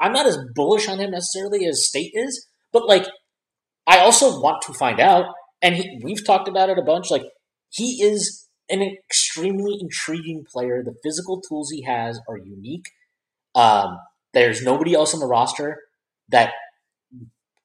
I'm 0.00 0.12
not 0.12 0.26
as 0.26 0.38
bullish 0.54 0.88
on 0.88 1.00
him 1.00 1.10
necessarily 1.10 1.66
as 1.66 1.86
State 1.86 2.12
is, 2.14 2.46
but 2.72 2.86
like 2.86 3.06
I 3.88 4.00
also 4.00 4.40
want 4.40 4.62
to 4.62 4.74
find 4.74 5.00
out. 5.00 5.24
And 5.60 5.74
he, 5.74 5.98
we've 6.04 6.24
talked 6.24 6.46
about 6.46 6.68
it 6.68 6.78
a 6.78 6.82
bunch. 6.82 7.10
Like 7.10 7.24
he 7.70 8.02
is 8.02 8.46
an 8.68 8.82
extremely 8.82 9.76
intriguing 9.80 10.44
player. 10.52 10.84
The 10.84 10.94
physical 11.02 11.40
tools 11.40 11.70
he 11.70 11.82
has 11.82 12.20
are 12.28 12.36
unique. 12.36 12.84
Um, 13.54 13.98
there's 14.34 14.62
nobody 14.62 14.94
else 14.94 15.14
on 15.14 15.20
the 15.20 15.26
roster 15.26 15.78
that 16.28 16.52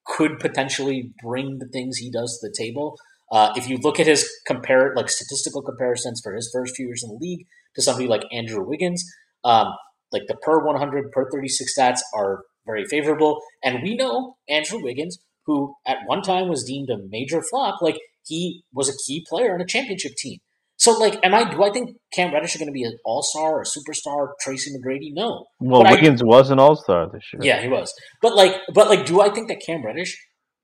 could 0.06 0.39
potentially 0.39 1.12
bring 1.22 1.60
the 1.60 1.68
things 1.68 1.97
he 1.97 2.10
does 2.10 2.39
to 2.39 2.47
the 2.47 2.56
table. 2.58 2.97
Uh, 3.32 3.51
if 3.56 3.68
you 3.68 3.78
look 3.78 3.99
at 3.99 4.08
his 4.08 4.30
compare 4.47 4.93
like 4.95 5.10
statistical 5.10 5.62
comparisons 5.62 6.22
for 6.24 6.34
his 6.34 6.49
first 6.54 6.76
few 6.76 6.88
years 6.88 7.04
in 7.04 7.10
the 7.10 7.18
league 7.20 7.45
to 7.76 7.82
somebody 7.82 8.08
like 8.08 8.24
Andrew 8.32 8.64
Wiggins, 8.66 9.04
um, 9.43 9.68
like 10.12 10.24
the 10.28 10.36
per 10.36 10.64
100 10.64 11.12
per 11.12 11.30
36 11.30 11.78
stats 11.78 11.99
are 12.14 12.43
very 12.66 12.86
favorable. 12.86 13.41
And 13.64 13.84
we 13.84 13.95
know 13.95 14.36
Andrew 14.49 14.82
Wiggins, 14.82 15.18
who 15.45 15.76
at 15.86 15.97
one 16.05 16.22
time 16.22 16.47
was 16.47 16.64
deemed 16.64 16.89
a 16.89 16.97
major 17.09 17.41
flop, 17.41 17.82
like 17.82 17.97
he 18.26 18.64
was 18.74 18.89
a 18.89 18.97
key 19.05 19.26
player 19.28 19.53
on 19.53 19.61
a 19.61 19.66
championship 19.66 20.14
team. 20.18 20.39
So 20.78 20.91
like, 20.91 21.18
am 21.24 21.34
I? 21.34 21.49
Do 21.49 21.64
I 21.64 21.72
think 21.72 21.91
Cam 22.14 22.34
Reddish 22.34 22.55
is 22.55 22.59
going 22.59 22.68
to 22.68 22.74
be 22.74 22.84
an 22.84 22.97
all 23.05 23.22
star 23.22 23.57
or 23.57 23.61
a 23.61 23.66
superstar? 23.66 24.30
Tracy 24.41 24.72
McGrady? 24.72 25.11
No. 25.14 25.45
Well, 25.59 25.84
But 25.84 25.91
I- 25.91 25.95
Wiggins 25.95 26.24
was 26.24 26.49
an 26.49 26.59
All 26.59 26.76
Star 26.76 27.09
this 27.11 27.24
year. 27.32 27.41
Yeah, 27.43 27.61
he 27.61 27.70
was. 27.70 27.93
But 28.22 28.36
like, 28.36 28.55
but 28.74 28.89
like, 28.89 29.05
do 29.05 29.22
I 29.22 29.30
think 29.30 29.47
that 29.49 29.61
Cam 29.66 29.86
Reddish 29.86 30.18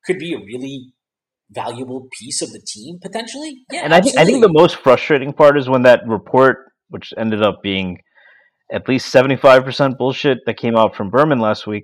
could 0.05 0.17
be 0.17 0.33
a 0.33 0.37
really 0.37 0.93
valuable 1.51 2.07
piece 2.19 2.41
of 2.41 2.51
the 2.51 2.59
team 2.59 2.99
potentially? 3.01 3.63
Yeah, 3.71 3.81
and 3.83 3.93
I 3.93 4.01
think 4.01 4.17
I 4.17 4.25
think 4.25 4.41
the 4.41 4.51
most 4.51 4.77
frustrating 4.77 5.31
part 5.31 5.57
is 5.57 5.69
when 5.69 5.83
that 5.83 6.01
report, 6.07 6.57
which 6.89 7.13
ended 7.17 7.43
up 7.43 7.61
being 7.61 7.99
at 8.71 8.87
least 8.87 9.11
seventy 9.11 9.35
five 9.35 9.63
percent 9.63 9.97
bullshit, 9.97 10.39
that 10.45 10.57
came 10.57 10.75
out 10.75 10.95
from 10.95 11.09
Berman 11.09 11.39
last 11.39 11.67
week. 11.67 11.83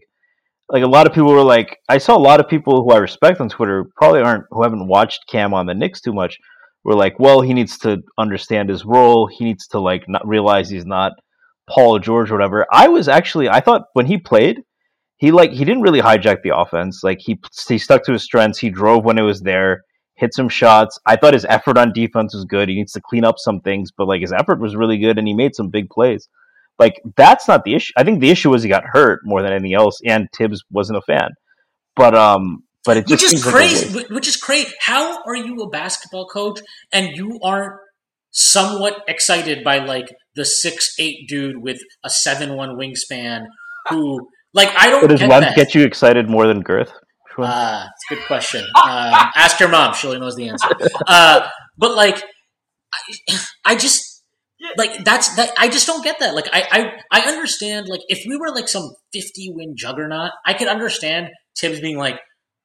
Like 0.69 0.83
a 0.83 0.87
lot 0.87 1.05
of 1.05 1.13
people 1.13 1.31
were 1.31 1.43
like, 1.43 1.77
I 1.89 1.99
saw 1.99 2.17
a 2.17 2.19
lot 2.19 2.39
of 2.39 2.47
people 2.47 2.83
who 2.83 2.91
I 2.91 2.97
respect 2.97 3.39
on 3.39 3.49
Twitter 3.49 3.85
probably 3.97 4.21
aren't 4.21 4.45
who 4.51 4.63
haven't 4.63 4.87
watched 4.87 5.27
Cam 5.29 5.53
on 5.53 5.67
the 5.67 5.73
Knicks 5.73 6.01
too 6.01 6.13
much. 6.13 6.37
Were 6.83 6.95
like, 6.95 7.19
well, 7.19 7.41
he 7.41 7.53
needs 7.53 7.79
to 7.79 7.97
understand 8.17 8.69
his 8.69 8.85
role. 8.85 9.27
He 9.27 9.43
needs 9.43 9.67
to 9.69 9.79
like 9.79 10.07
not 10.07 10.27
realize 10.27 10.69
he's 10.69 10.85
not 10.85 11.13
Paul 11.67 11.97
George 11.99 12.29
or 12.29 12.35
whatever. 12.35 12.65
I 12.71 12.87
was 12.87 13.07
actually 13.07 13.49
I 13.49 13.59
thought 13.59 13.83
when 13.93 14.05
he 14.05 14.17
played, 14.17 14.61
he 15.17 15.31
like 15.31 15.51
he 15.51 15.65
didn't 15.65 15.81
really 15.81 16.01
hijack 16.01 16.43
the 16.43 16.55
offense. 16.55 17.01
Like 17.03 17.19
he 17.21 17.39
he 17.67 17.77
stuck 17.77 18.03
to 18.03 18.13
his 18.13 18.23
strengths. 18.23 18.59
He 18.59 18.69
drove 18.69 19.03
when 19.03 19.17
it 19.17 19.23
was 19.23 19.41
there, 19.41 19.81
hit 20.15 20.33
some 20.33 20.49
shots. 20.49 20.99
I 21.05 21.15
thought 21.15 21.33
his 21.33 21.45
effort 21.45 21.77
on 21.77 21.93
defense 21.93 22.35
was 22.35 22.45
good. 22.45 22.69
He 22.69 22.75
needs 22.75 22.93
to 22.93 23.01
clean 23.01 23.25
up 23.25 23.35
some 23.37 23.61
things, 23.61 23.91
but 23.95 24.07
like 24.07 24.21
his 24.21 24.33
effort 24.33 24.59
was 24.59 24.75
really 24.75 24.97
good, 24.97 25.17
and 25.17 25.27
he 25.27 25.33
made 25.33 25.55
some 25.55 25.69
big 25.69 25.89
plays. 25.89 26.27
Like 26.77 27.01
that's 27.15 27.47
not 27.47 27.63
the 27.63 27.75
issue. 27.75 27.93
I 27.97 28.03
think 28.03 28.19
the 28.19 28.29
issue 28.29 28.49
was 28.49 28.63
he 28.63 28.69
got 28.69 28.83
hurt 28.85 29.21
more 29.23 29.41
than 29.41 29.51
anything 29.51 29.73
else, 29.73 29.99
and 30.05 30.27
Thibs 30.37 30.61
wasn't 30.69 30.97
a 30.97 31.01
fan. 31.01 31.29
But 31.95 32.15
um, 32.15 32.63
but 32.83 32.97
it 32.97 33.07
just 33.07 33.11
which 33.11 33.23
is 33.23 33.29
seems 33.31 33.45
like 33.45 33.55
crazy. 33.55 34.05
Which 34.13 34.27
is 34.27 34.37
crazy. 34.37 34.71
How 34.81 35.23
are 35.25 35.35
you 35.35 35.55
a 35.61 35.69
basketball 35.69 36.27
coach 36.27 36.59
and 36.91 37.15
you 37.15 37.39
aren't 37.43 37.73
somewhat 38.31 39.03
excited 39.07 39.63
by 39.63 39.79
like 39.79 40.13
the 40.35 40.43
six 40.45 40.93
eight 40.99 41.27
dude 41.27 41.61
with 41.61 41.79
a 42.03 42.09
seven 42.09 42.55
one 42.55 42.77
wingspan 42.77 43.45
who 43.89 44.27
like 44.53 44.69
I 44.77 44.89
don't 44.89 45.01
But 45.01 45.11
does 45.11 45.19
get 45.21 45.29
length 45.29 45.55
get 45.55 45.75
you 45.75 45.83
excited 45.83 46.29
more 46.29 46.45
than 46.47 46.61
girth? 46.61 46.91
Ah, 47.37 47.83
Uh, 47.83 47.87
it's 47.87 48.11
a 48.11 48.15
good 48.15 48.25
question. 48.27 48.61
Um, 48.61 49.31
ask 49.35 49.59
your 49.59 49.69
mom; 49.69 49.93
she 49.93 50.07
only 50.07 50.19
knows 50.19 50.35
the 50.35 50.49
answer. 50.49 50.69
Uh, 51.07 51.47
but 51.77 51.95
like, 51.95 52.23
I, 52.93 53.39
I 53.65 53.75
just 53.75 54.04
like 54.77 55.03
that's 55.03 55.35
that. 55.35 55.51
I 55.57 55.67
just 55.67 55.87
don't 55.87 56.03
get 56.03 56.19
that. 56.19 56.35
Like, 56.35 56.47
I, 56.53 56.63
I 57.11 57.19
I 57.19 57.21
understand. 57.27 57.87
Like, 57.89 58.01
if 58.09 58.23
we 58.27 58.37
were 58.37 58.53
like 58.53 58.67
some 58.67 58.89
fifty 59.13 59.51
win 59.53 59.75
juggernaut, 59.77 60.31
I 60.45 60.53
could 60.53 60.67
understand 60.67 61.29
Thibs 61.59 61.79
being 61.79 61.97
like, 61.97 62.19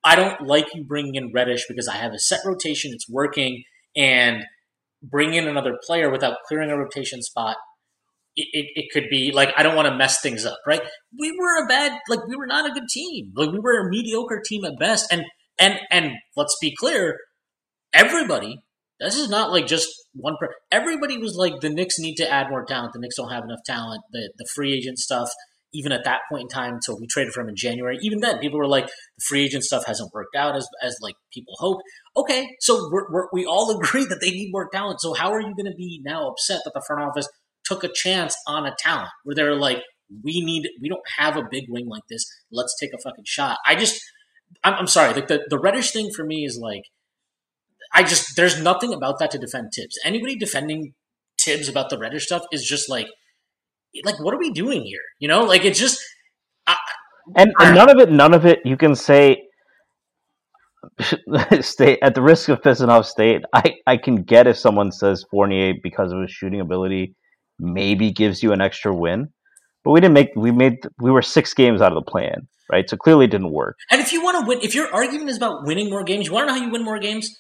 I 0.05 0.17
don't 0.17 0.43
like 0.43 0.67
you 0.75 0.85
bringing 0.85 1.15
in 1.17 1.33
Reddish 1.35 1.67
because 1.69 1.89
I 1.89 1.97
have 1.97 2.13
a 2.13 2.19
set 2.19 2.41
rotation. 2.45 2.93
It's 2.95 3.09
working. 3.09 3.63
and 3.97 4.45
bring 5.03 5.35
in 5.35 5.49
another 5.49 5.79
player 5.87 6.11
without 6.11 6.37
clearing 6.47 6.71
a 6.71 6.77
rotation 6.77 7.23
spot, 7.23 7.57
it, 8.37 8.49
it, 8.53 8.67
it, 8.75 8.87
could 8.93 9.09
be 9.11 9.33
like 9.33 9.51
I 9.57 9.63
don't 9.63 9.77
want 9.77 9.89
to 9.89 9.97
mess 9.97 10.21
things 10.21 10.47
up, 10.47 10.59
right? 10.67 10.83
We 11.19 11.33
were 11.39 11.65
a 11.65 11.67
bad, 11.67 11.99
like 12.09 12.27
we 12.29 12.37
were 12.37 12.47
not 12.47 12.69
a 12.71 12.73
good 12.73 12.89
team. 12.89 13.33
Like 13.35 13.51
we 13.51 13.59
were 13.59 13.81
a 13.81 13.89
mediocre 13.89 14.43
team 14.45 14.65
at 14.65 14.79
best. 14.79 15.13
And 15.13 15.25
and 15.59 15.79
and 15.91 16.13
let's 16.37 16.57
be 16.61 16.75
clear, 16.75 17.19
everybody. 17.93 18.61
This 19.01 19.17
is 19.17 19.31
not 19.31 19.51
like 19.51 19.67
just 19.67 19.89
one. 20.15 20.37
Per- 20.39 20.55
everybody 20.71 21.19
was 21.19 21.35
like 21.37 21.61
the 21.61 21.71
Knicks 21.71 21.99
need 21.99 22.17
to 22.17 22.31
add 22.31 22.51
more 22.51 22.65
talent. 22.65 22.93
The 22.93 23.01
Knicks 23.01 23.17
don't 23.17 23.31
have 23.33 23.45
enough 23.45 23.61
talent. 23.67 24.03
The 24.13 24.31
the 24.37 24.47
free 24.55 24.75
agent 24.75 24.99
stuff 24.99 25.31
even 25.73 25.93
at 25.93 26.05
that 26.05 26.21
point 26.31 26.43
in 26.43 26.49
time 26.49 26.75
until 26.75 26.99
we 26.99 27.07
traded 27.07 27.33
for 27.33 27.41
him 27.41 27.49
in 27.49 27.57
January, 27.57 27.99
even 28.03 28.21
then 28.21 28.39
people 28.39 28.59
were 28.59 28.69
like, 28.69 28.87
the 28.87 29.25
free 29.29 29.45
agent 29.45 29.65
stuff 29.65 29.85
hasn't 29.87 30.13
worked 30.13 30.35
out 30.37 30.57
as, 30.57 30.67
as 30.83 30.97
like 31.01 31.15
people 31.33 31.55
hoped. 31.59 31.83
Okay, 32.17 32.49
so 32.61 32.89
we're, 32.91 33.11
we're, 33.11 33.29
we 33.33 33.47
all 33.47 33.71
agree 33.79 34.05
that 34.05 34.19
they 34.21 34.31
need 34.31 34.51
more 34.51 34.69
talent. 34.73 35.01
So 35.01 35.15
how 35.15 35.33
are 35.33 35.41
you 35.41 35.55
going 35.55 35.71
to 35.71 35.77
be 35.77 36.01
now 36.05 36.29
upset 36.29 36.61
that 36.65 36.73
the 36.75 36.83
front 36.87 37.03
office 37.03 37.29
took 37.65 37.85
a 37.85 37.91
chance 37.95 38.35
on 38.47 38.67
a 38.67 38.75
talent 38.79 39.11
where 39.25 39.35
they're 39.35 39.55
like, 39.55 39.79
we 40.25 40.41
need, 40.45 40.69
we 40.83 40.89
don't 40.89 41.03
have 41.19 41.37
a 41.37 41.45
big 41.49 41.65
wing 41.69 41.87
like 41.87 42.03
this. 42.11 42.25
Let's 42.51 42.75
take 42.81 42.91
a 42.93 42.99
fucking 43.03 43.25
shot. 43.27 43.59
I 43.65 43.77
just, 43.77 44.01
I'm, 44.65 44.75
I'm 44.75 44.87
sorry. 44.89 45.15
Like 45.15 45.29
the, 45.29 45.47
the 45.49 45.59
Reddish 45.59 45.93
thing 45.93 46.11
for 46.15 46.25
me 46.25 46.45
is 46.45 46.59
like, 46.61 46.83
I 47.93 48.03
just, 48.03 48.37
there's 48.37 48.61
nothing 48.61 48.93
about 48.93 49.19
that 49.19 49.31
to 49.33 49.39
defend 49.39 49.73
Thibs. 49.75 49.99
Anybody 50.05 50.37
defending 50.37 50.95
Thibs 51.45 51.69
about 51.69 51.91
the 51.91 51.99
Reddish 51.99 52.27
stuff 52.27 52.43
is 52.53 52.65
just 52.65 52.89
like, 52.89 53.09
like 54.05 54.21
what 54.21 54.35
are 54.35 54.39
we 54.39 54.51
doing 54.51 54.83
here? 54.83 55.01
You 55.19 55.29
know, 55.29 55.43
like 55.45 55.65
it's 55.65 55.79
just 55.79 56.01
I, 56.67 56.77
and, 57.37 57.53
and 57.61 57.75
none 57.75 57.91
of 57.91 57.99
it, 57.99 58.11
none 58.11 58.35
of 58.35 58.47
it. 58.47 58.61
You 58.65 58.77
can 58.77 58.95
say 58.95 59.43
state 61.61 61.99
at 62.03 62.15
the 62.15 62.23
risk 62.23 62.49
of 62.49 62.61
pissing 62.61 62.89
off 62.89 63.07
state. 63.07 63.43
I 63.53 63.75
I 63.87 63.97
can 63.97 64.23
get 64.23 64.47
if 64.47 64.57
someone 64.57 64.93
says 64.93 65.25
Fournier 65.31 65.75
because 65.83 66.13
of 66.13 66.21
his 66.21 66.31
shooting 66.31 66.61
ability 66.61 67.15
maybe 67.59 68.11
gives 68.11 68.43
you 68.43 68.53
an 68.53 68.61
extra 68.61 68.95
win, 68.95 69.29
but 69.85 69.91
we 69.91 70.01
didn't 70.01 70.15
make 70.15 70.29
we 70.37 70.51
made 70.51 70.79
we 71.01 71.11
were 71.11 71.23
six 71.23 71.53
games 71.55 71.81
out 71.81 71.93
of 71.93 72.05
the 72.05 72.11
plan, 72.11 72.49
right? 72.71 72.89
So 72.89 72.97
clearly 72.97 73.27
it 73.27 73.31
didn't 73.31 73.53
work. 73.53 73.77
And 73.91 74.01
if 74.01 74.13
you 74.13 74.23
want 74.23 74.41
to 74.41 74.49
win, 74.49 74.61
if 74.63 74.75
your 74.75 74.93
argument 74.95 75.31
is 75.31 75.37
about 75.37 75.67
winning 75.67 75.91
more 75.91 76.05
games, 76.05 76.27
you 76.27 76.33
want 76.33 76.49
to 76.49 76.53
know 76.53 76.59
how 76.59 76.65
you 76.65 76.73
win 76.73 76.85
more 76.85 76.99
games? 76.99 77.37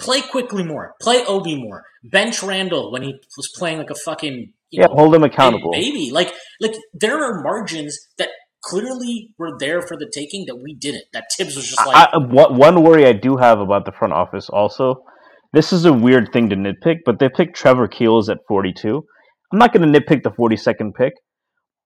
Play 0.00 0.22
Quickley 0.22 0.64
more. 0.64 0.94
Play 1.00 1.24
Obi 1.26 1.56
more. 1.56 1.84
Bench 2.02 2.42
Randle 2.42 2.90
when 2.90 3.02
he 3.02 3.14
was 3.36 3.50
playing 3.56 3.78
like 3.78 3.90
a 3.90 3.94
fucking 3.94 4.52
yeah, 4.70 4.86
know, 4.86 4.94
hold 4.94 5.14
him 5.14 5.22
accountable. 5.22 5.72
Baby, 5.72 6.10
like 6.10 6.32
like 6.60 6.74
there 6.94 7.22
are 7.22 7.42
margins 7.42 7.98
that 8.18 8.30
clearly 8.62 9.34
were 9.38 9.56
there 9.58 9.82
for 9.82 9.96
the 9.96 10.10
taking 10.12 10.46
that 10.46 10.56
we 10.56 10.74
didn't. 10.74 11.04
That 11.12 11.24
Thibs 11.36 11.56
was 11.56 11.68
just 11.68 11.86
like 11.86 12.08
I, 12.12 12.18
what, 12.18 12.54
one 12.54 12.82
worry 12.82 13.06
I 13.06 13.12
do 13.12 13.36
have 13.36 13.60
about 13.60 13.84
the 13.84 13.92
front 13.92 14.12
office 14.12 14.48
also. 14.48 15.02
This 15.52 15.72
is 15.72 15.84
a 15.84 15.92
weird 15.92 16.32
thing 16.32 16.48
to 16.50 16.56
nitpick, 16.56 16.98
but 17.04 17.18
they 17.18 17.28
picked 17.28 17.56
Trevor 17.56 17.88
Keels 17.88 18.28
at 18.28 18.38
42. 18.46 19.02
I'm 19.52 19.58
not 19.58 19.72
going 19.72 19.92
to 19.92 20.00
nitpick 20.00 20.22
the 20.22 20.30
42nd 20.30 20.94
pick, 20.94 21.14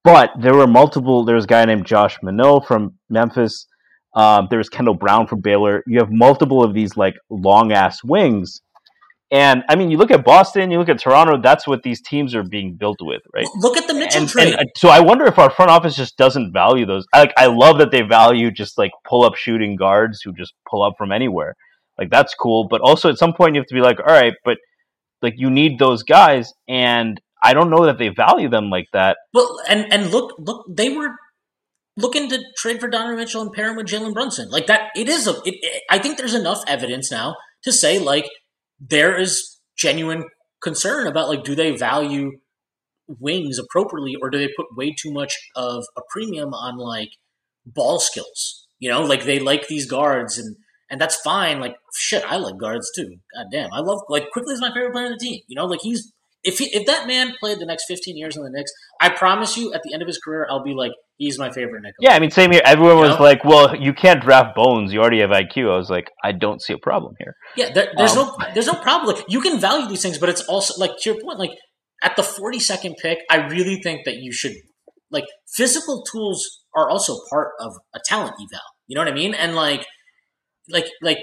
but 0.03 0.31
there 0.39 0.55
were 0.55 0.67
multiple. 0.67 1.25
There 1.25 1.35
was 1.35 1.45
a 1.45 1.49
guy 1.49 1.65
named 1.65 1.87
Josh 1.87 2.19
Minott 2.23 2.67
from 2.67 2.99
Memphis. 3.09 3.67
Um, 4.15 4.47
there 4.49 4.59
was 4.59 4.69
Kendall 4.69 4.95
Brown 4.95 5.27
from 5.27 5.41
Baylor. 5.41 5.83
You 5.87 5.99
have 5.99 6.11
multiple 6.11 6.63
of 6.63 6.75
these 6.75 6.97
like 6.97 7.15
long 7.31 7.73
ass 7.73 8.03
wings 8.05 8.61
and 9.35 9.65
I 9.69 9.75
mean, 9.75 9.91
you 9.91 9.97
look 9.97 10.13
at 10.13 10.25
Boston, 10.25 10.71
you 10.71 10.79
look 10.79 10.89
at 10.89 11.01
Toronto. 11.01 11.41
That's 11.43 11.67
what 11.67 11.83
these 11.83 12.01
teams 12.01 12.37
are 12.37 12.45
being 12.45 12.77
built 12.77 12.99
with, 13.01 13.23
right? 13.35 13.47
Look 13.57 13.77
at 13.77 13.89
the 13.89 13.95
Mitchell 13.95 14.21
and, 14.21 14.31
trade. 14.31 14.55
And, 14.55 14.69
so 14.77 14.89
I 14.89 15.01
wonder 15.01 15.25
if 15.25 15.41
our 15.41 15.51
front 15.51 15.73
office 15.73 15.97
just 15.97 16.17
doesn't 16.17 16.53
value 16.53 16.87
those. 16.87 17.05
Like, 17.13 17.33
I 17.37 17.47
love 17.47 17.79
that 17.79 17.91
they 17.91 18.03
value 18.03 18.53
just 18.53 18.79
like 18.79 18.93
pull 19.05 19.25
up 19.25 19.35
shooting 19.35 19.75
guards 19.75 20.21
who 20.23 20.33
just 20.35 20.55
pull 20.71 20.85
up 20.85 20.95
from 20.97 21.11
anywhere. 21.11 21.57
Like 21.99 22.11
that's 22.11 22.33
cool, 22.35 22.69
but 22.69 22.81
also 22.81 23.09
at 23.09 23.19
some 23.19 23.33
point 23.33 23.57
you 23.57 23.61
have 23.61 23.67
to 23.67 23.75
be 23.75 23.81
like, 23.81 23.99
all 23.99 24.07
right, 24.13 24.35
but 24.45 24.59
like 25.21 25.35
you 25.37 25.51
need 25.51 25.81
those 25.81 26.05
guys, 26.05 26.53
and 26.69 27.21
I 27.43 27.55
don't 27.55 27.71
know 27.71 27.87
that 27.87 27.99
they 27.99 28.11
value 28.11 28.49
them 28.49 28.71
like 28.71 28.87
that. 28.93 29.17
Well, 29.33 29.59
and 29.69 29.93
and 29.93 30.11
look, 30.11 30.35
look, 30.39 30.67
they 30.69 30.91
were 30.91 31.11
looking 31.97 32.29
to 32.31 32.43
trade 32.57 32.81
for 32.81 32.89
Donovan 32.89 33.17
Mitchell 33.17 33.43
and 33.43 33.53
pair 33.53 33.71
him 33.71 33.77
with 33.77 33.87
Jalen 33.87 34.15
Brunson. 34.15 34.49
Like 34.51 34.67
that, 34.67 34.91
it 34.97 35.09
is 35.09 35.27
a. 35.27 35.33
It, 35.45 35.55
it, 35.63 35.83
I 35.91 35.99
think 35.99 36.19
there's 36.19 36.35
enough 36.35 36.63
evidence 36.67 37.11
now 37.11 37.37
to 37.63 37.73
say 37.73 37.99
like 37.99 38.29
there 38.81 39.19
is 39.19 39.59
genuine 39.77 40.25
concern 40.63 41.07
about 41.07 41.29
like 41.29 41.45
do 41.45 41.55
they 41.55 41.77
value 41.77 42.33
wings 43.21 43.59
appropriately 43.59 44.17
or 44.21 44.31
do 44.31 44.39
they 44.39 44.49
put 44.57 44.77
way 44.77 44.95
too 44.99 45.13
much 45.13 45.37
of 45.55 45.85
a 45.97 46.01
premium 46.11 46.55
on 46.55 46.79
like 46.79 47.11
ball 47.67 47.99
skills 47.99 48.67
you 48.79 48.89
know 48.91 49.03
like 49.03 49.25
they 49.25 49.39
like 49.39 49.69
these 49.69 49.87
guards 49.87 50.39
and 50.39 50.57
and 50.91 51.01
that's 51.01 51.17
fine 51.17 51.61
like 51.61 51.77
shit 51.95 52.25
i 52.27 52.37
like 52.37 52.57
guards 52.59 52.91
too 52.97 53.17
god 53.37 53.47
damn 53.53 53.73
i 53.73 53.81
love 53.81 54.01
like 54.09 54.31
Quickley 54.31 54.55
is 54.55 54.61
my 54.61 54.73
favorite 54.73 54.93
player 54.93 55.07
on 55.07 55.13
the 55.13 55.19
team 55.19 55.41
you 55.49 55.57
know 55.57 55.67
like 55.67 55.81
he's 55.83 56.13
if 56.45 56.59
he, 56.59 56.67
if 56.77 56.87
that 56.87 57.07
man 57.07 57.35
played 57.41 57.59
the 57.59 57.67
next 57.67 57.87
15 57.87 58.17
years 58.17 58.37
in 58.37 58.45
the 58.45 58.51
Knicks, 58.51 58.71
I 59.01 59.09
promise 59.09 59.57
you, 59.57 59.73
at 59.73 59.83
the 59.83 59.93
end 59.93 60.03
of 60.03 60.07
his 60.07 60.19
career, 60.19 60.47
I'll 60.49 60.63
be 60.63 60.75
like, 60.75 60.93
he's 61.17 61.39
my 61.39 61.51
favorite 61.51 61.83
Knicks. 61.83 61.97
Yeah, 62.01 62.15
I 62.15 62.21
mean, 62.21 62.31
same 62.31 62.53
here. 62.53 62.61
Everyone 62.65 62.97
you 62.97 63.03
was 63.03 63.19
know? 63.19 63.25
like, 63.25 63.45
well, 63.45 63.75
you 63.75 63.93
can't 63.93 64.23
draft 64.23 64.55
Bones. 64.55 64.93
You 64.93 65.01
already 65.01 65.21
have 65.21 65.31
IQ. 65.31 65.73
I 65.73 65.77
was 65.77 65.91
like, 65.91 66.11
I 66.23 66.33
don't 66.33 66.61
see 66.61 66.75
a 66.75 66.79
problem 66.79 67.15
here. 67.19 67.35
Yeah, 67.57 67.73
there, 67.73 67.93
there's 67.97 68.17
um, 68.17 68.27
no 68.27 68.47
there's 68.53 68.67
no 68.67 68.75
problem. 68.75 69.17
Like, 69.17 69.25
you 69.29 69.41
can 69.41 69.59
value 69.59 69.89
these 69.89 70.03
things, 70.03 70.19
but 70.19 70.29
it's 70.29 70.43
also 70.43 70.79
like 70.79 70.93
to 71.01 71.11
your 71.11 71.21
point. 71.21 71.39
Like 71.39 71.53
at 72.03 72.17
the 72.17 72.23
42nd 72.23 72.95
pick, 73.01 73.19
I 73.31 73.47
really 73.47 73.81
think 73.83 74.05
that 74.05 74.17
you 74.17 74.33
should 74.33 74.53
like 75.11 75.25
physical 75.57 76.05
tools 76.11 76.61
are 76.77 76.91
also 76.91 77.17
part 77.31 77.53
of 77.61 77.73
a 77.95 78.01
talent 78.05 78.35
eval. 78.35 78.61
You 78.87 78.97
know 78.97 79.01
what 79.01 79.09
I 79.09 79.15
mean? 79.15 79.33
And 79.35 79.55
like, 79.55 79.87
like, 80.69 80.87
like 81.01 81.19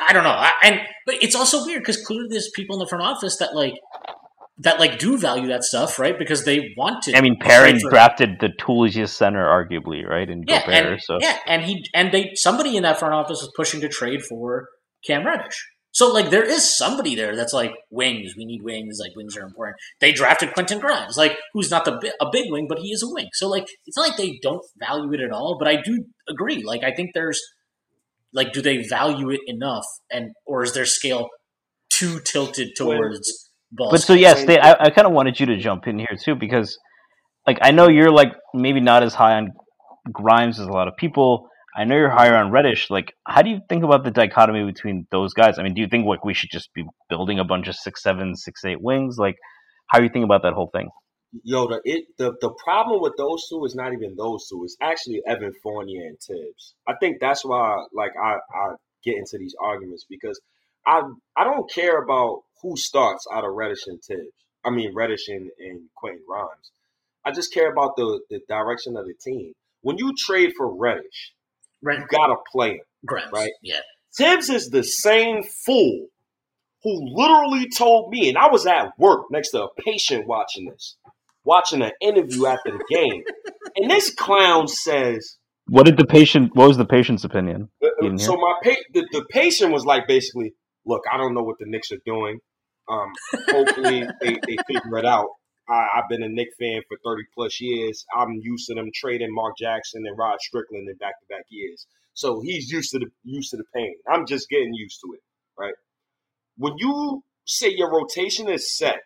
I 0.00 0.12
don't 0.12 0.24
know. 0.24 0.30
I, 0.30 0.52
and 0.62 0.80
but 1.06 1.16
it's 1.22 1.34
also 1.34 1.64
weird 1.64 1.82
because 1.82 1.98
clearly 1.98 2.28
there's 2.30 2.50
people 2.54 2.76
in 2.76 2.80
the 2.80 2.88
front 2.88 3.04
office 3.04 3.36
that 3.38 3.54
like 3.54 3.74
that 4.58 4.78
like 4.78 4.98
do 4.98 5.18
value 5.18 5.48
that 5.48 5.64
stuff, 5.64 5.98
right? 5.98 6.18
Because 6.18 6.44
they 6.44 6.74
want 6.76 7.02
to. 7.04 7.16
I 7.16 7.20
mean, 7.20 7.36
Perrin 7.40 7.78
drafted 7.78 8.38
the 8.40 8.48
tooliest 8.48 9.10
center, 9.10 9.44
arguably, 9.44 10.06
right? 10.06 10.28
In 10.28 10.44
yeah, 10.46 10.60
Gobert, 10.60 10.92
and, 10.92 11.02
so 11.02 11.18
yeah, 11.20 11.38
and 11.46 11.62
he 11.62 11.84
and 11.92 12.12
they 12.12 12.32
somebody 12.34 12.76
in 12.76 12.84
that 12.84 12.98
front 12.98 13.14
office 13.14 13.40
was 13.40 13.50
pushing 13.56 13.80
to 13.80 13.88
trade 13.88 14.22
for 14.22 14.68
Cam 15.06 15.26
Reddish. 15.26 15.66
So 15.90 16.12
like 16.12 16.30
there 16.30 16.44
is 16.44 16.76
somebody 16.76 17.14
there 17.14 17.36
that's 17.36 17.52
like 17.52 17.72
wings. 17.90 18.34
We 18.36 18.44
need 18.44 18.62
wings. 18.62 18.98
Like 19.00 19.14
wings 19.16 19.36
are 19.36 19.44
important. 19.44 19.76
They 20.00 20.12
drafted 20.12 20.52
Quentin 20.52 20.78
Grimes, 20.78 21.16
like 21.16 21.36
who's 21.52 21.70
not 21.70 21.84
the 21.84 22.12
a 22.20 22.30
big 22.30 22.46
wing, 22.50 22.66
but 22.68 22.78
he 22.78 22.90
is 22.90 23.02
a 23.02 23.08
wing. 23.08 23.28
So 23.32 23.48
like 23.48 23.66
it's 23.86 23.96
not 23.96 24.08
like 24.08 24.16
they 24.16 24.38
don't 24.42 24.64
value 24.78 25.12
it 25.14 25.20
at 25.20 25.32
all. 25.32 25.56
But 25.58 25.68
I 25.68 25.80
do 25.82 26.04
agree. 26.28 26.62
Like 26.64 26.84
I 26.84 26.92
think 26.92 27.10
there's 27.14 27.40
like 28.32 28.52
do 28.52 28.62
they 28.62 28.86
value 28.88 29.30
it 29.30 29.40
enough, 29.46 29.86
and 30.10 30.30
or 30.46 30.62
is 30.62 30.74
their 30.74 30.86
scale 30.86 31.28
too 31.90 32.20
tilted 32.20 32.70
towards 32.76 33.43
but 33.76 33.98
so 33.98 34.14
yes, 34.14 34.44
they, 34.44 34.58
I, 34.58 34.72
I 34.84 34.90
kind 34.90 35.06
of 35.06 35.12
wanted 35.12 35.38
you 35.38 35.46
to 35.46 35.56
jump 35.56 35.86
in 35.86 35.98
here 35.98 36.16
too 36.20 36.34
because, 36.34 36.78
like, 37.46 37.58
I 37.62 37.70
know 37.70 37.88
you're 37.88 38.10
like 38.10 38.32
maybe 38.52 38.80
not 38.80 39.02
as 39.02 39.14
high 39.14 39.34
on 39.34 39.52
Grimes 40.12 40.60
as 40.60 40.66
a 40.66 40.72
lot 40.72 40.88
of 40.88 40.96
people. 40.96 41.48
I 41.76 41.84
know 41.84 41.96
you're 41.96 42.10
higher 42.10 42.36
on 42.36 42.52
Reddish. 42.52 42.88
Like, 42.88 43.12
how 43.26 43.42
do 43.42 43.50
you 43.50 43.60
think 43.68 43.82
about 43.82 44.04
the 44.04 44.10
dichotomy 44.10 44.64
between 44.64 45.06
those 45.10 45.34
guys? 45.34 45.58
I 45.58 45.62
mean, 45.62 45.74
do 45.74 45.80
you 45.80 45.88
think 45.88 46.06
like 46.06 46.24
we 46.24 46.34
should 46.34 46.50
just 46.50 46.72
be 46.72 46.84
building 47.08 47.40
a 47.40 47.44
bunch 47.44 47.66
of 47.66 47.74
six 47.74 48.02
seven, 48.02 48.36
six 48.36 48.64
eight 48.64 48.80
wings? 48.80 49.16
Like, 49.18 49.36
how 49.88 49.98
do 49.98 50.04
you 50.04 50.10
think 50.10 50.24
about 50.24 50.42
that 50.42 50.52
whole 50.52 50.70
thing? 50.72 50.88
Yo, 51.42 51.66
the 51.66 51.80
it 51.84 52.04
the, 52.16 52.32
the 52.40 52.54
problem 52.62 53.02
with 53.02 53.14
those 53.18 53.44
two 53.48 53.64
is 53.64 53.74
not 53.74 53.92
even 53.92 54.14
those 54.16 54.46
two. 54.48 54.62
It's 54.62 54.76
actually 54.80 55.20
Evan 55.26 55.52
Fournier 55.64 56.06
and 56.06 56.16
Thibs. 56.20 56.74
I 56.86 56.94
think 57.00 57.16
that's 57.20 57.44
why 57.44 57.84
like 57.92 58.12
I, 58.22 58.34
I 58.34 58.74
get 59.02 59.16
into 59.16 59.36
these 59.38 59.54
arguments 59.60 60.06
because 60.08 60.40
I 60.86 61.02
I 61.36 61.44
don't 61.44 61.70
care 61.70 62.02
about 62.02 62.42
who 62.62 62.76
starts 62.76 63.26
out 63.32 63.44
of 63.44 63.52
Reddish 63.52 63.86
and 63.86 64.02
Thibs. 64.02 64.32
I 64.64 64.70
mean 64.70 64.94
Reddish 64.94 65.28
and, 65.28 65.50
and 65.58 65.82
Quentin 65.94 66.22
Grimes. 66.26 66.70
I 67.24 67.32
just 67.32 67.52
care 67.52 67.70
about 67.70 67.96
the, 67.96 68.20
the 68.30 68.40
direction 68.48 68.96
of 68.96 69.06
the 69.06 69.14
team. 69.14 69.52
When 69.82 69.96
you 69.98 70.14
trade 70.16 70.52
for 70.56 70.74
Reddish, 70.74 71.32
right. 71.82 71.98
you 71.98 72.06
gotta 72.10 72.36
play 72.52 72.72
him. 72.72 72.80
Grimes, 73.06 73.32
right? 73.32 73.52
Yeah. 73.62 73.80
Thibs 74.16 74.48
is 74.48 74.70
the 74.70 74.82
same 74.82 75.42
fool 75.42 76.06
who 76.82 77.16
literally 77.16 77.68
told 77.68 78.10
me, 78.10 78.28
and 78.28 78.38
I 78.38 78.48
was 78.48 78.66
at 78.66 78.98
work 78.98 79.24
next 79.30 79.50
to 79.50 79.64
a 79.64 79.68
patient 79.82 80.26
watching 80.26 80.66
this, 80.66 80.96
watching 81.44 81.82
an 81.82 81.92
interview 82.00 82.46
after 82.46 82.70
the 82.70 82.84
game, 82.90 83.24
and 83.76 83.90
this 83.90 84.14
clown 84.14 84.68
says, 84.68 85.36
"What 85.66 85.86
did 85.86 85.96
the 85.96 86.06
patient? 86.06 86.54
What 86.54 86.68
was 86.68 86.76
the 86.76 86.84
patient's 86.84 87.24
opinion?" 87.24 87.70
Uh, 87.82 88.16
so 88.18 88.36
my 88.36 88.54
pa- 88.62 88.84
the, 88.92 89.06
the 89.12 89.24
patient 89.30 89.72
was 89.72 89.84
like, 89.84 90.06
basically, 90.06 90.52
look, 90.86 91.02
I 91.10 91.16
don't 91.16 91.34
know 91.34 91.42
what 91.42 91.58
the 91.58 91.66
Knicks 91.66 91.92
are 91.92 92.00
doing. 92.04 92.38
Um, 92.88 93.12
hopefully 93.48 94.06
they, 94.20 94.38
they 94.46 94.56
figure 94.66 94.98
it 94.98 95.06
out. 95.06 95.28
I, 95.68 95.86
have 95.94 96.08
been 96.10 96.22
a 96.22 96.28
Knick 96.28 96.48
fan 96.58 96.82
for 96.88 96.98
30 97.04 97.22
plus 97.34 97.60
years. 97.60 98.04
I'm 98.14 98.38
used 98.42 98.66
to 98.68 98.74
them 98.74 98.90
trading 98.94 99.32
Mark 99.32 99.56
Jackson 99.58 100.04
and 100.06 100.16
Rod 100.18 100.38
Strickland 100.40 100.88
in 100.88 100.96
back 100.96 101.18
to 101.20 101.26
back 101.28 101.44
years. 101.48 101.86
So 102.12 102.40
he's 102.44 102.70
used 102.70 102.90
to 102.90 102.98
the 102.98 103.06
used 103.24 103.50
to 103.50 103.56
the 103.56 103.64
pain. 103.74 103.94
I'm 104.08 104.26
just 104.26 104.48
getting 104.48 104.74
used 104.74 105.00
to 105.00 105.14
it, 105.14 105.20
right? 105.58 105.74
When 106.56 106.74
you 106.78 107.24
say 107.46 107.70
your 107.70 107.90
rotation 107.92 108.48
is 108.48 108.76
set 108.76 109.00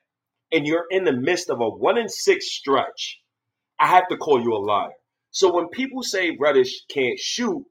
and 0.53 0.66
you're 0.66 0.87
in 0.91 1.05
the 1.05 1.12
midst 1.12 1.49
of 1.49 1.61
a 1.61 1.68
one 1.68 1.97
in 1.97 2.09
six 2.09 2.51
stretch, 2.51 3.20
I 3.81 3.87
have 3.87 4.09
to 4.09 4.16
call 4.16 4.43
you 4.43 4.53
a 4.53 4.59
liar. 4.59 4.91
So 5.31 5.55
when 5.55 5.68
people 5.68 6.03
say 6.03 6.37
Reddish 6.39 6.85
can't 6.93 7.18
shoot 7.18 7.64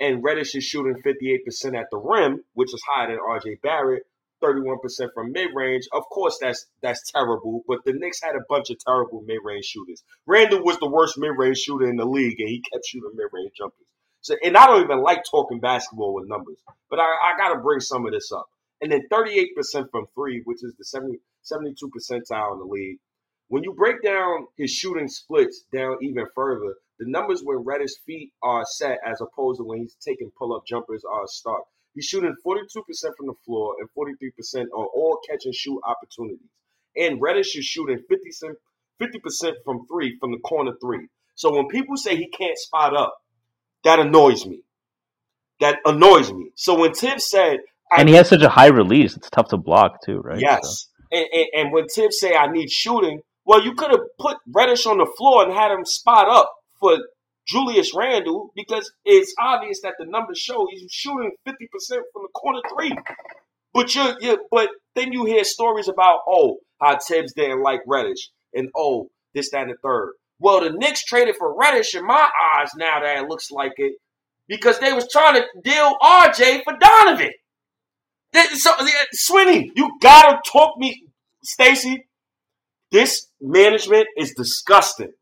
and 0.00 0.24
Reddish 0.24 0.54
is 0.54 0.64
shooting 0.64 1.02
58% 1.02 1.78
at 1.78 1.86
the 1.90 1.98
rim, 1.98 2.42
which 2.54 2.72
is 2.72 2.82
higher 2.88 3.08
than 3.08 3.18
RJ 3.18 3.60
Barrett, 3.62 4.04
31% 4.42 4.78
from 5.14 5.32
mid 5.32 5.48
range. 5.54 5.84
Of 5.92 6.04
course, 6.10 6.38
that's 6.40 6.66
that's 6.82 7.10
terrible. 7.12 7.62
But 7.68 7.84
the 7.84 7.92
Knicks 7.92 8.22
had 8.22 8.34
a 8.34 8.44
bunch 8.48 8.70
of 8.70 8.78
terrible 8.78 9.22
mid 9.26 9.38
range 9.44 9.66
shooters. 9.66 10.02
Randle 10.26 10.64
was 10.64 10.78
the 10.78 10.88
worst 10.88 11.18
mid 11.18 11.32
range 11.36 11.58
shooter 11.58 11.88
in 11.88 11.96
the 11.96 12.06
league, 12.06 12.40
and 12.40 12.48
he 12.48 12.62
kept 12.72 12.86
shooting 12.86 13.12
mid 13.14 13.26
range 13.32 13.52
jumpers. 13.56 13.86
So, 14.22 14.36
and 14.42 14.56
I 14.56 14.66
don't 14.66 14.82
even 14.82 15.02
like 15.02 15.22
talking 15.30 15.60
basketball 15.60 16.14
with 16.14 16.28
numbers, 16.28 16.58
but 16.90 16.98
I, 16.98 17.04
I 17.04 17.38
got 17.38 17.54
to 17.54 17.60
bring 17.60 17.80
some 17.80 18.06
of 18.06 18.12
this 18.12 18.30
up. 18.32 18.46
And 18.82 18.92
then 18.92 19.08
38% 19.10 19.46
from 19.90 20.06
three, 20.14 20.42
which 20.44 20.62
is 20.62 20.74
the 20.78 20.84
70, 20.84 21.18
72 21.42 21.90
percentile 21.90 22.54
in 22.54 22.58
the 22.58 22.64
league. 22.64 22.98
When 23.48 23.62
you 23.62 23.74
break 23.74 24.02
down 24.02 24.46
his 24.56 24.70
shooting 24.70 25.08
splits 25.08 25.64
down 25.72 25.98
even 26.02 26.26
further, 26.34 26.76
the 27.00 27.06
numbers 27.08 27.40
when 27.42 27.64
Reddish 27.64 27.96
feet 28.06 28.30
are 28.42 28.62
set 28.64 28.98
as 29.04 29.22
opposed 29.22 29.58
to 29.58 29.64
when 29.64 29.80
he's 29.80 29.96
taking 30.06 30.30
pull 30.38 30.54
up 30.54 30.66
jumpers 30.66 31.02
are 31.10 31.22
stark. 31.26 31.62
He's 31.94 32.04
shooting 32.04 32.34
42% 32.46 32.62
from 33.16 33.26
the 33.26 33.34
floor 33.46 33.74
and 33.80 33.88
43% 33.96 34.64
on 34.74 34.86
all 34.94 35.18
catch 35.28 35.46
and 35.46 35.54
shoot 35.54 35.80
opportunities. 35.82 36.46
And 36.94 37.20
Reddish 37.20 37.56
is 37.56 37.64
shooting 37.64 38.00
50%, 38.10 38.50
50% 39.00 39.52
from 39.64 39.86
three 39.90 40.18
from 40.20 40.32
the 40.32 40.38
corner 40.40 40.72
three. 40.78 41.08
So 41.36 41.56
when 41.56 41.68
people 41.68 41.96
say 41.96 42.16
he 42.16 42.28
can't 42.28 42.58
spot 42.58 42.94
up, 42.94 43.14
that 43.84 43.98
annoys 43.98 44.44
me. 44.44 44.60
That 45.60 45.78
annoys 45.86 46.30
me. 46.30 46.50
So 46.54 46.78
when 46.78 46.92
Thibs 46.92 47.30
said, 47.30 47.60
and 47.96 48.10
he 48.10 48.14
has 48.16 48.28
such 48.28 48.42
a 48.42 48.50
high 48.50 48.66
release, 48.66 49.16
it's 49.16 49.30
tough 49.30 49.48
to 49.48 49.56
block 49.56 50.04
too, 50.04 50.18
right? 50.18 50.38
Yes. 50.38 50.60
So. 50.62 51.18
And, 51.18 51.26
and, 51.32 51.46
and, 51.56 51.72
when 51.72 51.86
Thibs 51.88 52.20
say 52.20 52.36
I 52.36 52.46
need 52.46 52.70
shooting, 52.70 53.20
well, 53.44 53.64
you 53.64 53.74
could 53.74 53.90
have 53.90 54.00
put 54.18 54.36
Reddish 54.54 54.86
on 54.86 54.98
the 54.98 55.10
floor 55.18 55.42
and 55.42 55.52
had 55.52 55.72
him 55.72 55.84
spot 55.84 56.28
up 56.28 56.52
for 56.80 56.98
Julius 57.46 57.94
Randle 57.94 58.50
because 58.54 58.92
it's 59.04 59.34
obvious 59.38 59.80
that 59.82 59.94
the 59.98 60.06
numbers 60.06 60.38
show 60.38 60.66
he's 60.70 60.90
shooting 60.90 61.32
50% 61.46 61.52
from 62.12 62.22
the 62.22 62.28
corner 62.34 62.60
three. 62.74 62.96
But 63.72 63.94
you 63.94 64.38
but 64.50 64.70
then 64.94 65.12
you 65.12 65.24
hear 65.24 65.44
stories 65.44 65.88
about, 65.88 66.20
oh, 66.26 66.58
how 66.80 66.98
Thibs 66.98 67.32
didn't 67.34 67.62
like 67.62 67.80
Reddish 67.86 68.30
and 68.54 68.68
oh, 68.76 69.10
this, 69.34 69.50
that, 69.50 69.62
and 69.62 69.70
the 69.70 69.76
third. 69.82 70.14
Well, 70.38 70.60
the 70.60 70.70
Knicks 70.70 71.04
traded 71.04 71.36
for 71.36 71.56
Reddish 71.56 71.94
in 71.94 72.06
my 72.06 72.28
eyes 72.56 72.70
now 72.76 73.00
that 73.00 73.18
it 73.18 73.28
looks 73.28 73.50
like 73.50 73.74
it 73.76 73.92
because 74.48 74.80
they 74.80 74.92
was 74.92 75.06
trying 75.10 75.34
to 75.34 75.46
deal 75.62 75.96
RJ 76.02 76.64
for 76.64 76.74
Donovan. 76.80 77.32
So, 78.54 78.72
Swinny, 79.14 79.70
you 79.74 79.90
gotta 80.00 80.40
talk 80.50 80.78
me, 80.78 81.04
Stacy. 81.44 82.06
This 82.90 83.28
management 83.40 84.06
is 84.16 84.34
disgusting. 84.36 85.12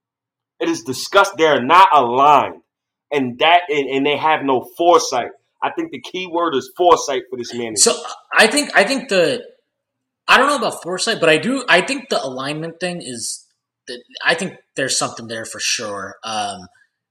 It 0.60 0.68
is 0.68 0.82
disgusting. 0.82 1.36
They're 1.38 1.62
not 1.62 1.88
aligned, 1.92 2.62
and 3.12 3.38
that 3.38 3.62
and, 3.68 3.88
and 3.88 4.06
they 4.06 4.16
have 4.16 4.44
no 4.44 4.68
foresight. 4.76 5.30
I 5.62 5.70
think 5.70 5.90
the 5.90 6.00
key 6.00 6.26
word 6.26 6.54
is 6.54 6.70
foresight 6.76 7.22
for 7.30 7.36
this 7.36 7.54
man. 7.54 7.76
So 7.76 7.94
I 8.32 8.46
think 8.46 8.70
I 8.74 8.84
think 8.84 9.08
the 9.08 9.44
I 10.26 10.36
don't 10.36 10.48
know 10.48 10.56
about 10.56 10.82
foresight, 10.82 11.20
but 11.20 11.28
I 11.28 11.38
do. 11.38 11.64
I 11.68 11.80
think 11.80 12.08
the 12.08 12.22
alignment 12.22 12.80
thing 12.80 13.02
is. 13.02 13.44
I 14.22 14.34
think 14.34 14.52
there's 14.76 14.98
something 14.98 15.28
there 15.28 15.46
for 15.46 15.60
sure. 15.60 16.16
Um, 16.22 16.58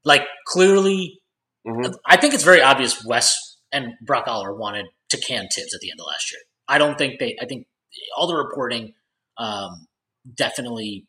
like 0.06 0.22
clearly, 0.46 1.20
mm-hmm. 1.68 1.92
I 2.06 2.18
think 2.18 2.36
it's 2.36 2.44
very 2.44 2.62
obvious. 2.62 3.04
Wes 3.04 3.36
and 3.72 3.94
Brock 4.06 4.26
Aller 4.28 4.54
wanted 4.54 4.86
to 5.10 5.18
can 5.18 5.48
Thibs 5.54 5.74
at 5.74 5.82
the 5.82 5.90
end 5.90 6.00
of 6.00 6.06
last 6.08 6.32
year. 6.32 6.42
I 6.68 6.78
don't 6.78 6.96
think 6.96 7.20
they. 7.20 7.36
I 7.42 7.46
think 7.46 7.66
all 8.16 8.28
the 8.28 8.36
reporting 8.36 8.94
um, 9.38 9.88
definitely 10.36 11.06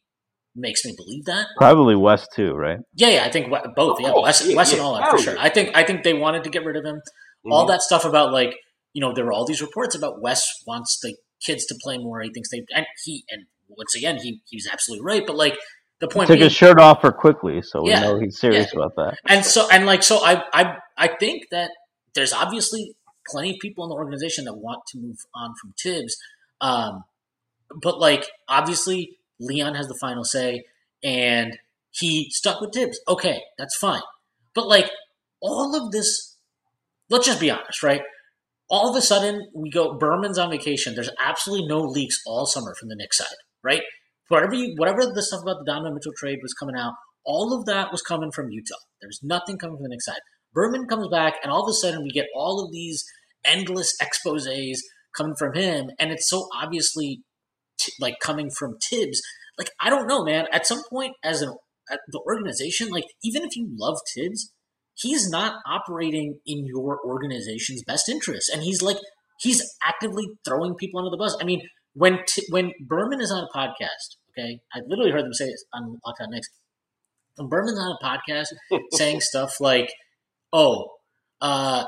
makes 0.59 0.85
me 0.85 0.95
believe 0.97 1.25
that. 1.27 1.47
Probably 1.57 1.97
Wes 1.97 2.27
too, 2.35 2.55
right? 2.55 2.79
Yeah, 2.95 3.09
yeah. 3.09 3.25
I 3.25 3.31
think 3.31 3.51
both. 3.77 4.01
Yeah, 4.01 4.13
oh, 4.15 4.23
Wes, 4.23 4.47
yeah, 4.47 4.57
Wes 4.57 4.71
yeah, 4.71 4.79
and 4.79 4.87
all 4.87 4.95
that 4.95 5.11
for 5.11 5.19
sure. 5.19 5.39
I 5.39 5.49
think 5.49 5.77
I 5.77 5.85
think 5.85 6.03
they 6.05 6.15
wanted 6.15 6.45
to 6.45 6.51
get 6.51 6.65
rid 6.65 6.77
of 6.77 6.85
him. 6.85 6.97
Mm-hmm. 6.97 7.53
All 7.53 7.67
that 7.67 7.83
stuff 7.83 8.05
about 8.05 8.33
like 8.33 8.55
you 8.93 9.01
know 9.01 9.13
there 9.15 9.25
were 9.25 9.33
all 9.33 9.47
these 9.47 9.63
reports 9.63 9.95
about 9.95 10.21
Wes 10.21 10.45
wants 10.67 10.99
the 11.01 11.17
kids 11.45 11.67
to 11.67 11.77
play 11.83 11.99
more. 11.99 12.21
He 12.21 12.31
thinks 12.33 12.51
they 12.51 12.65
and 12.75 12.87
he 13.05 13.25
and 13.31 13.47
once 13.69 13.95
again 13.95 14.19
he 14.19 14.41
he's 14.49 14.69
absolutely 14.71 15.05
right. 15.05 15.27
But 15.27 15.37
like 15.37 15.57
the 16.01 16.09
point 16.09 16.29
he 16.29 16.35
took 16.35 16.39
being, 16.41 16.51
his 16.51 16.53
shirt 16.53 16.79
off 16.81 17.01
for 17.01 17.13
Quickley, 17.13 17.63
so 17.63 17.83
we 17.83 17.91
know 17.91 18.19
he's 18.19 18.39
serious 18.39 18.73
about 18.73 18.95
that. 18.97 19.19
And 19.27 19.45
so 19.45 19.69
and 19.71 19.87
like 19.87 20.03
so 20.03 20.19
I 20.25 20.43
I 20.53 20.77
I 20.97 21.09
think 21.19 21.45
that 21.51 21.71
there's 22.15 22.33
obviously 22.33 22.95
plenty 23.27 23.51
of 23.51 23.57
people 23.61 23.85
in 23.85 23.91
the 23.91 23.97
organization 23.97 24.45
that 24.47 24.55
want 24.55 24.83
to 24.89 24.99
move 24.99 25.19
on 25.35 25.55
from 25.61 25.75
Thibs. 25.81 26.17
Um, 26.61 27.05
but 27.83 27.99
like 27.99 28.27
obviously 28.49 29.18
Leon 29.41 29.75
has 29.75 29.87
the 29.87 29.99
final 30.01 30.25
say, 30.25 30.65
and 31.03 31.59
he 31.91 32.29
stuck 32.31 32.61
with 32.61 32.73
Thibs. 32.73 33.01
Okay, 33.09 33.43
that's 33.57 33.77
fine. 33.77 34.03
But 34.55 34.69
like 34.69 34.91
all 35.41 35.75
of 35.77 35.93
this, 35.93 36.37
let's 37.09 37.27
just 37.27 37.41
be 37.41 37.51
honest, 37.51 37.83
right? 37.83 38.03
All 38.71 38.91
of 38.91 38.97
a 38.97 39.01
sudden, 39.01 39.49
we 39.55 39.71
go 39.71 39.97
Berman's 39.97 40.39
on 40.39 40.51
vacation. 40.51 40.95
There's 40.95 41.11
absolutely 41.23 41.69
no 41.69 41.81
leaks 41.81 42.21
all 42.27 42.47
summer 42.47 42.75
from 42.79 42.89
the 42.89 42.97
Knicks 42.97 43.19
side, 43.19 43.27
right? 43.63 43.83
Whatever 44.29 44.55
you, 44.55 44.75
whatever 44.77 45.07
the 45.07 45.23
stuff 45.23 45.43
about 45.43 45.59
the 45.61 45.65
Donovan 45.65 45.95
Mitchell 45.95 46.13
trade 46.17 46.41
was 46.43 46.53
coming 46.53 46.77
out, 46.77 46.93
all 47.25 47.59
of 47.59 47.65
that 47.67 47.91
was 47.91 48.03
coming 48.03 48.31
from 48.31 48.51
Utah. 48.51 48.75
There's 49.01 49.21
nothing 49.23 49.57
coming 49.57 49.77
from 49.77 49.85
the 49.85 49.89
Knicks 49.89 50.05
side. 50.05 50.21
Berman 50.53 50.87
comes 50.87 51.09
back, 51.09 51.35
and 51.43 51.51
all 51.51 51.65
of 51.65 51.71
a 51.71 51.75
sudden, 51.75 52.03
we 52.03 52.11
get 52.11 52.27
all 52.35 52.63
of 52.63 52.73
these 52.73 53.05
endless 53.45 53.95
exposes 54.03 54.87
coming 55.17 55.35
from 55.39 55.55
him, 55.55 55.91
and 55.99 56.11
it's 56.11 56.29
so 56.29 56.49
obviously 56.55 57.23
like 58.01 58.17
coming 58.21 58.51
from 58.51 58.77
Thibs. 58.79 59.21
Like 59.57 59.71
I 59.81 59.91
don't 59.91 60.07
know, 60.07 60.25
man. 60.25 60.47
At 60.53 60.67
some 60.67 60.83
point, 60.91 61.15
as 61.25 61.43
an 61.43 61.55
the 62.09 62.21
organization, 62.27 62.89
like 62.89 63.07
even 63.23 63.43
if 63.43 63.57
you 63.57 63.69
love 63.79 63.99
Thibs, 64.15 64.53
he's 64.95 65.29
not 65.31 65.55
operating 65.67 66.39
in 66.47 66.67
your 66.67 66.99
organization's 67.05 67.83
best 67.85 68.09
interest, 68.09 68.51
and 68.53 68.63
he's 68.63 68.83
like 68.83 68.99
he's 69.41 69.63
actively 69.85 70.27
throwing 70.45 70.75
people 70.75 71.01
under 71.01 71.11
the 71.11 71.17
bus. 71.17 71.37
I 71.41 71.45
mean, 71.45 71.63
when 71.95 72.19
t- 72.27 72.47
when 72.51 72.73
Berman 72.81 73.21
is 73.21 73.31
on 73.31 73.45
a 73.45 73.59
podcast, 73.59 74.17
okay, 74.31 74.61
I 74.73 74.81
literally 74.87 75.11
heard 75.11 75.25
them 75.25 75.33
say 75.33 75.47
this 75.47 75.65
on 75.73 75.99
Locked 76.05 76.21
On 76.21 76.31
Knicks. 76.31 76.49
When 77.37 77.49
Berman's 77.49 77.79
on 77.79 77.97
a 78.01 78.05
podcast 78.05 78.47
saying 78.93 79.21
stuff 79.21 79.61
like, 79.61 79.93
"Oh, 80.53 80.91
uh, 81.41 81.85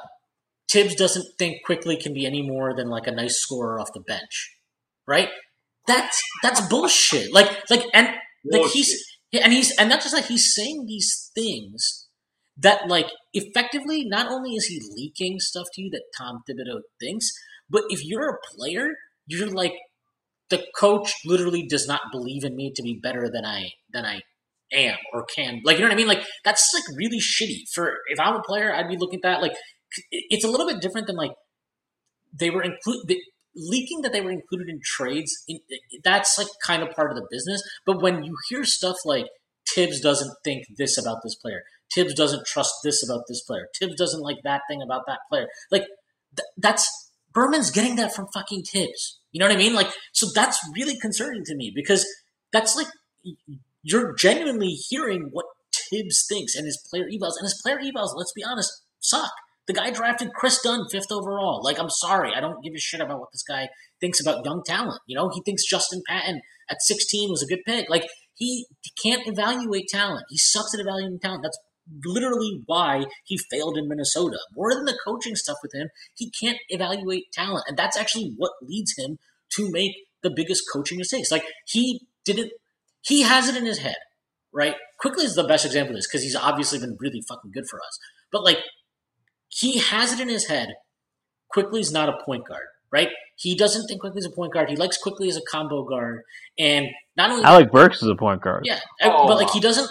Thibs 0.70 0.94
doesn't 0.94 1.26
think 1.38 1.64
Quickley 1.64 1.96
can 1.96 2.14
be 2.14 2.26
any 2.26 2.42
more 2.42 2.74
than 2.74 2.88
like 2.88 3.06
a 3.06 3.12
nice 3.12 3.36
scorer 3.36 3.80
off 3.80 3.92
the 3.92 4.00
bench," 4.00 4.56
right? 5.06 5.28
That's 5.90 6.22
that's 6.42 6.60
bullshit. 6.68 7.34
Like 7.34 7.50
like 7.68 7.84
and 7.92 8.06
like 8.44 8.62
bullshit. 8.62 8.72
he's 8.72 9.04
and 9.32 9.52
he's 9.52 9.72
and 9.76 9.88
not 9.88 10.00
just 10.00 10.14
like 10.14 10.26
he's 10.26 10.54
saying 10.54 10.84
these 10.86 11.30
things 11.34 12.06
that 12.56 12.88
like 12.88 13.08
effectively 13.32 14.04
not 14.06 14.30
only 14.30 14.50
is 14.50 14.66
he 14.66 14.80
leaking 14.94 15.40
stuff 15.40 15.66
to 15.74 15.82
you 15.82 15.90
that 15.90 16.04
Tom 16.16 16.42
Thibodeau 16.48 16.80
thinks, 17.00 17.30
but 17.68 17.82
if 17.88 18.04
you're 18.04 18.28
a 18.28 18.38
player, 18.54 18.90
you're 19.26 19.50
like 19.50 19.74
the 20.48 20.64
coach 20.78 21.12
literally 21.24 21.66
does 21.66 21.88
not 21.88 22.02
believe 22.12 22.44
in 22.44 22.54
me 22.54 22.72
to 22.74 22.82
be 22.82 23.00
better 23.02 23.28
than 23.32 23.44
I 23.44 23.70
than 23.92 24.04
I 24.04 24.20
am 24.72 24.96
or 25.12 25.24
can. 25.24 25.60
Like 25.64 25.78
you 25.78 25.82
know 25.82 25.88
what 25.88 25.94
I 25.94 25.96
mean? 25.96 26.08
Like 26.08 26.24
that's 26.44 26.70
like 26.72 26.84
really 26.96 27.18
shitty. 27.18 27.64
For 27.74 27.94
if 28.08 28.20
I'm 28.20 28.36
a 28.36 28.42
player, 28.42 28.72
I'd 28.72 28.88
be 28.88 28.96
looking 28.96 29.20
at 29.24 29.28
that 29.28 29.42
like 29.42 29.56
it's 30.12 30.44
a 30.44 30.48
little 30.48 30.68
bit 30.68 30.80
different 30.80 31.08
than 31.08 31.16
like 31.16 31.32
they 32.32 32.50
were 32.50 32.62
included 32.62 33.18
leaking 33.54 34.02
that 34.02 34.12
they 34.12 34.20
were 34.20 34.30
included 34.30 34.68
in 34.68 34.80
trades, 34.82 35.44
that's 36.04 36.38
like 36.38 36.48
kind 36.64 36.82
of 36.82 36.94
part 36.94 37.10
of 37.10 37.16
the 37.16 37.26
business. 37.30 37.62
But 37.86 38.02
when 38.02 38.22
you 38.24 38.36
hear 38.48 38.64
stuff 38.64 38.96
like 39.04 39.26
Thibs 39.68 40.00
doesn't 40.00 40.32
think 40.44 40.64
this 40.76 40.98
about 40.98 41.18
this 41.22 41.34
player, 41.34 41.62
Thibs 41.94 42.14
doesn't 42.14 42.46
trust 42.46 42.72
this 42.84 43.08
about 43.08 43.24
this 43.28 43.42
player, 43.42 43.68
Thibs 43.78 43.96
doesn't 43.96 44.22
like 44.22 44.38
that 44.44 44.62
thing 44.68 44.82
about 44.82 45.02
that 45.06 45.20
player, 45.28 45.48
like 45.70 45.84
th- 46.36 46.48
that's 46.56 46.88
Berman's 47.32 47.70
getting 47.70 47.96
that 47.96 48.14
from 48.14 48.26
fucking 48.34 48.62
Thibs. 48.62 49.18
You 49.32 49.40
know 49.40 49.46
what 49.46 49.54
I 49.54 49.58
mean? 49.58 49.74
Like, 49.74 49.88
so 50.12 50.26
that's 50.34 50.58
really 50.74 50.98
concerning 50.98 51.44
to 51.44 51.54
me 51.54 51.72
because 51.74 52.04
that's 52.52 52.74
like 52.74 52.88
you're 53.82 54.14
genuinely 54.16 54.70
hearing 54.88 55.28
what 55.30 55.46
Thibs 55.72 56.26
thinks 56.28 56.54
and 56.54 56.66
his 56.66 56.82
player 56.90 57.04
evals, 57.04 57.34
and 57.38 57.44
his 57.44 57.60
player 57.62 57.78
evals. 57.78 58.16
Let's 58.16 58.32
be 58.32 58.44
honest, 58.44 58.70
suck. 59.00 59.30
The 59.70 59.74
guy 59.74 59.92
drafted 59.92 60.32
Kris 60.34 60.60
Dunn 60.60 60.86
fifth 60.90 61.12
overall. 61.12 61.62
Like, 61.62 61.78
I'm 61.78 61.90
sorry, 61.90 62.32
I 62.34 62.40
don't 62.40 62.60
give 62.60 62.74
a 62.74 62.78
shit 62.80 63.00
about 63.00 63.20
what 63.20 63.30
this 63.30 63.44
guy 63.44 63.68
thinks 64.00 64.20
about 64.20 64.44
young 64.44 64.64
talent. 64.66 65.00
You 65.06 65.14
know, 65.14 65.30
he 65.32 65.42
thinks 65.42 65.64
Justin 65.64 66.02
Patton 66.08 66.40
at 66.68 66.82
16 66.82 67.30
was 67.30 67.44
a 67.44 67.46
good 67.46 67.60
pick. 67.64 67.88
Like, 67.88 68.08
he, 68.34 68.66
can't 69.00 69.24
evaluate 69.28 69.86
talent. 69.86 70.24
He 70.28 70.38
sucks 70.38 70.74
at 70.74 70.80
evaluating 70.80 71.20
talent. 71.20 71.44
That's 71.44 71.60
literally 72.04 72.62
why 72.66 73.04
he 73.22 73.38
failed 73.48 73.78
in 73.78 73.86
Minnesota. 73.86 74.38
More 74.56 74.74
than 74.74 74.86
the 74.86 74.98
coaching 75.04 75.36
stuff 75.36 75.58
with 75.62 75.72
him, 75.72 75.86
he 76.16 76.32
can't 76.32 76.58
evaluate 76.68 77.30
talent. 77.32 77.66
And 77.68 77.76
that's 77.76 77.96
actually 77.96 78.34
what 78.36 78.50
leads 78.60 78.94
him 78.98 79.20
to 79.52 79.70
make 79.70 79.92
the 80.24 80.32
biggest 80.34 80.64
coaching 80.72 80.98
mistakes. 80.98 81.30
Like, 81.30 81.44
he 81.64 82.08
didn't, 82.24 82.50
he 83.02 83.22
has 83.22 83.48
it 83.48 83.56
in 83.56 83.66
his 83.66 83.78
head, 83.78 83.98
right? 84.52 84.74
Quickley 84.98 85.26
is 85.26 85.36
the 85.36 85.44
best 85.44 85.64
example 85.64 85.94
of 85.94 85.98
this 85.98 86.08
because 86.08 86.24
he's 86.24 86.34
obviously 86.34 86.80
been 86.80 86.96
really 86.98 87.22
fucking 87.28 87.52
good 87.52 87.68
for 87.70 87.78
us. 87.78 88.00
But 88.32 88.42
like, 88.42 88.58
he 89.50 89.78
has 89.78 90.12
it 90.12 90.20
in 90.20 90.28
his 90.28 90.46
head. 90.46 90.68
Quickley's 91.50 91.92
not 91.92 92.08
a 92.08 92.14
point 92.24 92.46
guard, 92.46 92.66
right? 92.92 93.08
He 93.36 93.56
doesn't 93.56 93.86
think 93.86 94.00
Quickley's 94.00 94.26
a 94.26 94.30
point 94.30 94.52
guard. 94.52 94.70
He 94.70 94.76
likes 94.76 94.96
Quickley 94.96 95.28
as 95.28 95.36
a 95.36 95.42
combo 95.50 95.84
guard, 95.84 96.22
and 96.58 96.86
not 97.16 97.30
only 97.30 97.44
Alec 97.44 97.72
Burks 97.72 98.02
is 98.02 98.08
a 98.08 98.14
point 98.14 98.42
guard. 98.42 98.62
Yeah, 98.64 98.80
oh. 99.02 99.26
but 99.26 99.36
like 99.36 99.50
he 99.50 99.58
oh. 99.58 99.62
doesn't. 99.62 99.90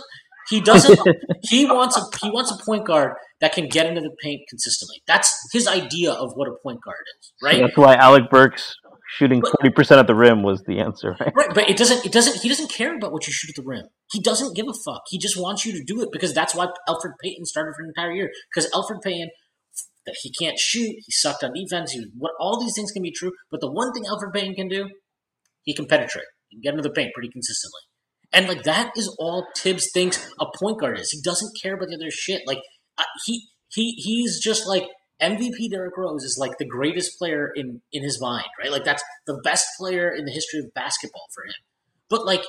He 0.49 0.61
doesn't. 0.61 0.99
he 1.43 1.65
wants 1.65 1.97
a 1.97 2.01
he 2.21 2.31
wants 2.31 2.51
a 2.51 2.65
point 2.65 2.85
guard 2.85 3.13
that 3.41 3.53
can 3.53 3.67
get 3.67 3.85
into 3.85 4.01
the 4.01 4.15
paint 4.23 4.41
consistently. 4.49 5.01
That's 5.05 5.31
his 5.51 5.67
idea 5.67 6.11
of 6.11 6.31
what 6.33 6.47
a 6.47 6.53
point 6.63 6.79
guard 6.83 7.03
is, 7.19 7.33
right? 7.43 7.61
That's 7.61 7.77
why 7.77 7.95
Alec 7.95 8.29
Burks 8.31 8.75
shooting 9.09 9.41
forty 9.41 9.69
percent 9.69 9.99
at 9.99 10.07
the 10.07 10.15
rim 10.15 10.43
was 10.43 10.63
the 10.63 10.79
answer, 10.79 11.15
right? 11.19 11.33
Right, 11.35 11.53
but 11.53 11.69
it 11.69 11.77
doesn't. 11.77 12.05
It 12.05 12.11
doesn't. 12.11 12.41
He 12.41 12.49
doesn't 12.49 12.71
care 12.71 12.95
about 12.95 13.11
what 13.11 13.27
you 13.27 13.33
shoot 13.33 13.49
at 13.49 13.61
the 13.61 13.67
rim. 13.67 13.85
He 14.11 14.21
doesn't 14.21 14.55
give 14.55 14.67
a 14.67 14.73
fuck. 14.85 15.01
He 15.09 15.17
just 15.17 15.39
wants 15.39 15.65
you 15.65 15.73
to 15.73 15.83
do 15.83 16.01
it 16.01 16.09
because 16.11 16.33
that's 16.33 16.55
why 16.55 16.67
Elfrid 16.87 17.13
Payton 17.21 17.45
started 17.45 17.73
for 17.75 17.83
an 17.83 17.91
entire 17.95 18.11
year. 18.11 18.29
Because 18.53 18.69
Elfrid 18.71 19.01
Payton, 19.03 19.29
that 20.09 20.17
he 20.21 20.31
can't 20.41 20.57
shoot, 20.57 20.89
he 20.89 21.11
sucked 21.11 21.43
on 21.43 21.53
defense. 21.53 21.91
He, 21.91 22.05
what 22.17 22.31
all 22.39 22.59
these 22.59 22.73
things 22.75 22.91
can 22.91 23.03
be 23.03 23.11
true, 23.11 23.31
but 23.51 23.61
the 23.61 23.71
one 23.71 23.93
thing 23.93 24.03
Elfrid 24.03 24.33
Payton 24.33 24.55
can 24.55 24.67
do, 24.67 24.89
he 25.63 25.73
can 25.73 25.85
penetrate. 25.85 26.25
He 26.47 26.57
can 26.57 26.61
get 26.61 26.73
into 26.73 26.83
the 26.83 26.93
paint 26.93 27.13
pretty 27.13 27.29
consistently. 27.29 27.81
And 28.31 28.47
like 28.47 28.63
that 28.63 28.91
is 28.95 29.15
all 29.19 29.47
Thibs 29.57 29.89
thinks 29.93 30.31
a 30.39 30.45
point 30.59 30.79
guard 30.79 30.99
is. 30.99 31.11
He 31.11 31.21
doesn't 31.21 31.57
care 31.61 31.75
about 31.75 31.89
the 31.89 31.95
other 31.95 32.11
shit. 32.11 32.41
Like 32.45 32.61
uh, 32.97 33.03
he 33.25 33.47
he 33.69 33.91
he's 33.97 34.39
just 34.39 34.67
like 34.67 34.83
MVP 35.21 35.69
Derrick 35.69 35.97
Rose 35.97 36.23
is 36.23 36.37
like 36.39 36.57
the 36.57 36.67
greatest 36.67 37.17
player 37.17 37.51
in 37.55 37.81
in 37.91 38.03
his 38.03 38.21
mind, 38.21 38.47
right? 38.61 38.71
Like 38.71 38.85
that's 38.85 39.03
the 39.25 39.39
best 39.43 39.65
player 39.77 40.09
in 40.09 40.25
the 40.25 40.31
history 40.31 40.59
of 40.59 40.73
basketball 40.73 41.25
for 41.33 41.43
him. 41.45 41.55
But 42.09 42.25
like 42.25 42.43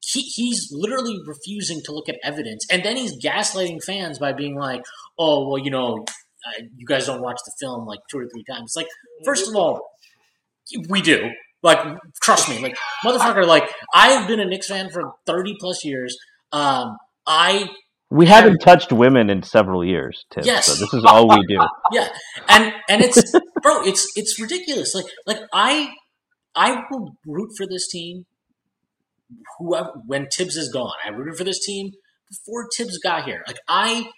he, 0.00 0.22
he's 0.22 0.68
literally 0.72 1.18
refusing 1.26 1.82
to 1.84 1.92
look 1.92 2.08
at 2.08 2.16
evidence, 2.22 2.66
and 2.70 2.84
then 2.84 2.96
he's 2.96 3.22
gaslighting 3.22 3.82
fans 3.82 4.18
by 4.18 4.32
being 4.32 4.56
like, 4.56 4.84
"Oh, 5.18 5.48
well, 5.48 5.58
you 5.58 5.70
know, 5.70 6.04
uh, 6.46 6.62
you 6.76 6.86
guys 6.86 7.06
don't 7.06 7.22
watch 7.22 7.38
the 7.44 7.52
film 7.60 7.86
like 7.86 8.00
two 8.10 8.18
or 8.18 8.28
three 8.28 8.44
times." 8.44 8.74
Like, 8.76 8.88
first 9.24 9.48
of 9.48 9.56
all, 9.56 9.90
we 10.88 11.00
do. 11.00 11.30
Like, 11.62 11.80
trust 12.22 12.48
me, 12.48 12.60
like 12.60 12.76
motherfucker. 13.04 13.46
Like, 13.46 13.72
I've 13.94 14.28
been 14.28 14.40
a 14.40 14.44
Knicks 14.44 14.68
fan 14.68 14.90
for 14.90 15.12
thirty 15.26 15.56
plus 15.58 15.84
years. 15.84 16.16
Um, 16.52 16.96
I 17.26 17.68
We 18.10 18.26
haven't 18.26 18.58
touched 18.58 18.92
women 18.92 19.28
in 19.28 19.42
several 19.42 19.84
years, 19.84 20.24
Tim. 20.30 20.44
Yes. 20.44 20.66
So 20.66 20.74
this 20.74 20.94
is 20.94 21.04
all 21.04 21.28
we 21.28 21.44
do. 21.46 21.58
yeah, 21.92 22.08
and 22.48 22.72
and 22.88 23.02
it's 23.02 23.32
bro, 23.62 23.82
it's 23.82 24.06
it's 24.16 24.40
ridiculous. 24.40 24.94
Like 24.94 25.06
like 25.26 25.40
I 25.52 25.90
I 26.54 26.82
will 26.90 27.12
root 27.26 27.50
for 27.56 27.66
this 27.66 27.88
team. 27.88 28.26
Whoever 29.58 29.92
when 30.06 30.26
Thibs 30.28 30.56
is 30.56 30.70
gone, 30.72 30.94
I 31.04 31.10
rooted 31.10 31.36
for 31.36 31.44
this 31.44 31.64
team 31.64 31.90
before 32.30 32.68
Thibs 32.76 32.98
got 32.98 33.24
here. 33.24 33.42
Like 33.46 33.58
I 33.68 34.10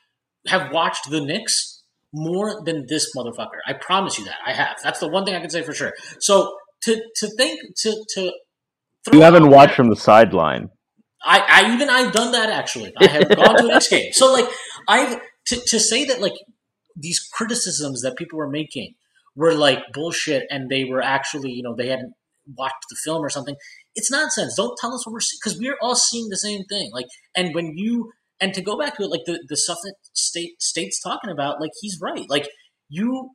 have 0.46 0.72
watched 0.72 1.10
the 1.10 1.20
Knicks 1.20 1.79
more 2.12 2.62
than 2.64 2.86
this 2.88 3.14
motherfucker. 3.16 3.60
I 3.66 3.74
promise 3.74 4.18
you 4.18 4.24
that 4.24 4.36
I 4.44 4.52
have. 4.52 4.76
That's 4.82 5.00
the 5.00 5.08
one 5.08 5.24
thing 5.24 5.34
I 5.34 5.40
can 5.40 5.50
say 5.50 5.62
for 5.62 5.72
sure. 5.72 5.92
So 6.18 6.56
to 6.82 7.00
to 7.16 7.28
think 7.36 7.60
to 7.78 8.04
to 8.14 8.32
throw 9.04 9.18
You 9.18 9.22
haven't 9.22 9.50
watched 9.50 9.74
from 9.74 9.90
the 9.90 9.96
sideline. 9.96 10.70
I, 11.22 11.44
I 11.48 11.74
even 11.74 11.90
I've 11.90 12.12
done 12.12 12.32
that 12.32 12.48
actually. 12.48 12.92
I 12.98 13.06
have 13.06 13.28
gone 13.28 13.56
to 13.58 13.64
a 13.64 13.68
Knicks 13.68 13.88
game. 13.88 14.12
So 14.12 14.32
like 14.32 14.48
I've 14.88 15.20
to, 15.46 15.56
to 15.56 15.78
say 15.78 16.04
that 16.06 16.20
like 16.20 16.32
these 16.96 17.20
criticisms 17.32 18.02
that 18.02 18.16
people 18.16 18.38
were 18.38 18.48
making 18.48 18.94
were 19.36 19.54
like 19.54 19.78
bullshit 19.92 20.44
and 20.50 20.70
they 20.70 20.84
were 20.84 21.02
actually 21.02 21.50
you 21.50 21.62
know 21.62 21.74
they 21.76 21.88
hadn't 21.88 22.14
watched 22.56 22.86
the 22.88 22.96
film 23.04 23.22
or 23.22 23.28
something. 23.28 23.54
It's 23.94 24.10
nonsense. 24.10 24.54
Don't 24.56 24.76
tell 24.80 24.94
us 24.94 25.06
what 25.06 25.12
we're 25.12 25.20
seeing 25.20 25.38
because 25.42 25.58
we're 25.60 25.76
all 25.82 25.94
seeing 25.94 26.28
the 26.28 26.36
same 26.36 26.64
thing. 26.64 26.90
Like 26.92 27.06
and 27.36 27.54
when 27.54 27.76
you 27.76 28.10
and 28.40 28.54
to 28.54 28.62
go 28.62 28.78
back 28.78 28.96
to 28.96 29.02
it, 29.02 29.10
like 29.10 29.24
the 29.26 29.44
the 29.48 29.56
stuff 29.56 29.78
that 29.82 29.94
state 30.14 30.60
state's 30.60 31.00
talking 31.00 31.30
about, 31.30 31.60
like 31.60 31.72
he's 31.80 31.98
right. 32.00 32.24
Like 32.28 32.48
you, 32.88 33.30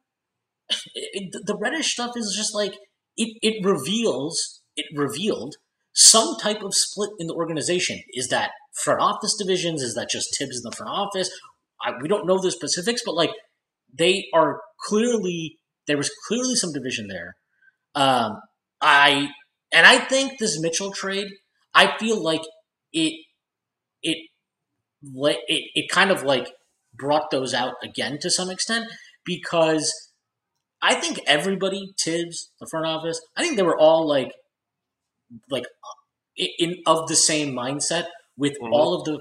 it, 0.96 1.32
the 1.46 1.58
Reddish 1.58 1.94
stuff 1.94 2.12
is 2.16 2.34
just 2.36 2.56
like 2.56 2.74
it. 3.16 3.38
It 3.42 3.66
reveals 3.66 4.62
it 4.76 4.86
revealed 4.96 5.56
some 5.94 6.36
type 6.42 6.62
of 6.62 6.76
split 6.76 7.12
in 7.20 7.28
the 7.28 7.34
organization. 7.34 8.02
Is 8.14 8.28
that 8.30 8.52
front 8.84 9.02
office 9.02 9.36
divisions? 9.38 9.82
Is 9.82 9.96
that 9.96 10.10
just 10.10 10.36
Thibs 10.38 10.58
in 10.58 10.70
the 10.70 10.76
front 10.76 10.92
office? 10.92 11.30
I, 11.82 11.94
we 12.02 12.08
don't 12.08 12.28
know 12.28 12.42
the 12.42 12.52
specifics, 12.52 13.02
but 13.06 13.16
like 13.16 13.32
they 13.98 14.26
are 14.34 14.60
clearly 14.82 15.60
there 15.88 15.98
was 15.98 16.12
clearly 16.28 16.56
some 16.56 16.74
division 16.74 17.08
there. 17.08 17.36
Um, 17.94 18.40
I 18.82 19.30
and 19.72 19.86
I 19.86 20.00
think 20.00 20.40
this 20.40 20.60
Mitchell 20.60 20.92
trade, 20.92 21.28
I 21.74 21.98
feel 21.98 22.22
like 22.22 22.42
it 22.92 23.14
it 24.02 24.18
it 25.14 25.64
it 25.76 25.90
kind 25.90 26.12
of 26.12 26.24
like 26.24 26.52
brought 26.94 27.30
those 27.32 27.54
out 27.54 27.74
again 27.84 28.18
to 28.22 28.30
some 28.30 28.50
extent 28.50 28.86
because 29.26 29.94
I 30.82 30.96
think 30.96 31.20
everybody 31.28 31.94
Thibs 32.00 32.52
the 32.60 32.68
front 32.68 32.86
office, 32.86 33.20
I 33.36 33.44
think 33.44 33.58
they 33.58 33.64
were 33.64 33.78
all 33.78 34.08
like 34.08 34.32
like 35.50 35.66
in, 36.38 36.78
of 36.86 37.08
the 37.08 37.16
same 37.16 37.54
mindset 37.54 38.08
with 38.38 38.58
Mhm. 38.62 38.72
all 38.72 38.94
of 39.00 39.06
the 39.06 39.20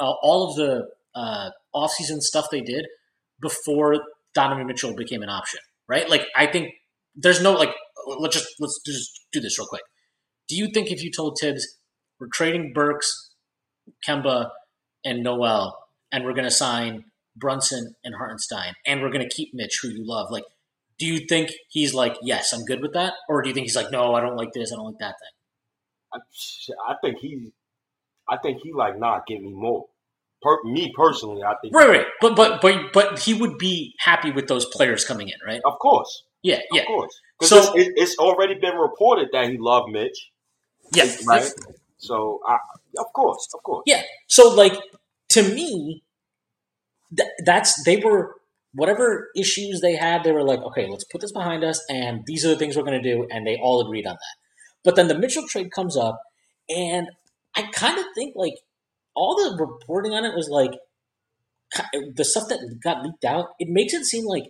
uh, 0.00 0.12
all 0.22 0.50
of 0.50 0.56
the 0.56 0.88
uh, 1.14 1.50
offseason 1.74 2.20
stuff 2.20 2.48
they 2.50 2.60
did 2.60 2.86
before 3.40 3.96
Donovan 4.34 4.66
Mitchell 4.66 4.94
became 4.94 5.22
an 5.22 5.28
option, 5.30 5.60
right? 5.88 6.08
Like 6.08 6.26
I 6.36 6.46
think 6.46 6.72
there's 7.14 7.40
no 7.42 7.52
like 7.52 7.74
let's 8.20 8.36
just 8.36 8.48
let's 8.60 8.80
just 8.86 9.20
do 9.32 9.40
this 9.40 9.58
real 9.58 9.66
quick. 9.68 9.82
Do 10.48 10.56
you 10.56 10.68
think 10.72 10.90
if 10.90 11.02
you 11.02 11.10
told 11.10 11.38
Thibs 11.40 11.66
we're 12.20 12.28
trading 12.28 12.72
Burks, 12.74 13.30
Kemba, 14.06 14.50
and 15.06 15.22
Noel, 15.22 15.78
and 16.12 16.24
we're 16.24 16.34
going 16.34 16.44
to 16.44 16.50
sign 16.50 17.04
Brunson 17.36 17.94
and 18.04 18.14
Hartenstein, 18.14 18.72
and 18.86 19.00
we're 19.00 19.10
going 19.10 19.26
to 19.26 19.34
keep 19.34 19.50
Mitch, 19.54 19.78
who 19.80 19.88
you 19.88 20.04
love, 20.06 20.30
like, 20.30 20.44
do 20.98 21.06
you 21.06 21.20
think 21.26 21.52
he's 21.68 21.94
like, 21.94 22.16
yes, 22.22 22.52
I'm 22.52 22.64
good 22.64 22.80
with 22.82 22.94
that, 22.94 23.12
or 23.28 23.40
do 23.42 23.48
you 23.48 23.54
think 23.54 23.66
he's 23.66 23.76
like, 23.76 23.90
no, 23.90 24.14
I 24.14 24.20
don't 24.20 24.36
like 24.36 24.52
this, 24.52 24.72
I 24.72 24.76
don't 24.76 24.86
like 24.86 24.98
that 25.00 25.14
thing? 25.20 25.34
I, 26.14 26.92
I 26.92 26.94
think 27.02 27.18
he, 27.18 27.52
I 28.28 28.36
think 28.38 28.60
he 28.62 28.72
like, 28.72 28.98
nah, 28.98 29.20
give 29.28 29.40
me 29.42 29.52
more. 29.52 29.86
Per, 30.42 30.56
me 30.64 30.92
personally, 30.96 31.42
I 31.42 31.54
think, 31.62 31.74
Right, 31.74 31.88
right, 31.88 32.06
but 32.20 32.36
but 32.36 32.60
but 32.60 32.92
but 32.92 33.18
he 33.18 33.32
would 33.34 33.56
be 33.58 33.94
happy 33.98 34.30
with 34.30 34.48
those 34.48 34.64
players 34.66 35.04
coming 35.04 35.28
in, 35.28 35.34
right? 35.46 35.60
of 35.64 35.78
course, 35.78 36.24
Yeah, 36.42 36.60
yeah, 36.72 36.82
of 36.82 36.86
course, 36.86 37.20
So- 37.42 37.72
it's, 37.74 37.90
it's 37.96 38.18
already 38.18 38.54
been 38.54 38.76
reported 38.76 39.28
that 39.32 39.48
he 39.50 39.56
loved 39.58 39.90
Mitch, 39.90 40.30
yeah, 40.92 41.10
right? 41.26 41.50
So, 41.98 42.40
I, 42.46 42.58
of 42.98 43.06
course, 43.14 43.48
of 43.54 43.62
course, 43.62 43.82
Yeah. 43.86 44.02
So 44.28 44.54
like 44.54 44.74
to 45.30 45.42
me, 45.42 46.02
th- 47.16 47.28
that's 47.44 47.82
they 47.84 47.96
were 47.96 48.34
whatever 48.74 49.28
issues 49.36 49.80
they 49.80 49.96
had. 49.96 50.22
They 50.22 50.32
were 50.32 50.44
like, 50.44 50.60
okay, 50.60 50.86
let's 50.86 51.04
put 51.04 51.20
this 51.20 51.32
behind 51.32 51.64
us, 51.64 51.82
and 51.88 52.22
these 52.26 52.44
are 52.44 52.48
the 52.48 52.56
things 52.56 52.76
we're 52.76 52.82
going 52.84 53.02
to 53.02 53.14
do, 53.14 53.26
and 53.30 53.46
they 53.46 53.56
all 53.56 53.80
agreed 53.80 54.06
on 54.06 54.14
that. 54.14 54.36
But 54.84 54.96
then 54.96 55.08
the 55.08 55.18
Mitchell 55.18 55.44
trade 55.48 55.70
comes 55.72 55.96
up, 55.96 56.20
and 56.68 57.08
I 57.56 57.62
kind 57.72 57.98
of 57.98 58.04
think 58.14 58.34
like 58.36 58.54
all 59.14 59.34
the 59.36 59.56
reporting 59.58 60.12
on 60.12 60.24
it 60.24 60.34
was 60.34 60.48
like 60.50 60.72
the 62.14 62.24
stuff 62.24 62.48
that 62.48 62.60
got 62.82 63.02
leaked 63.02 63.24
out. 63.24 63.46
It 63.58 63.68
makes 63.70 63.94
it 63.94 64.04
seem 64.04 64.26
like 64.26 64.44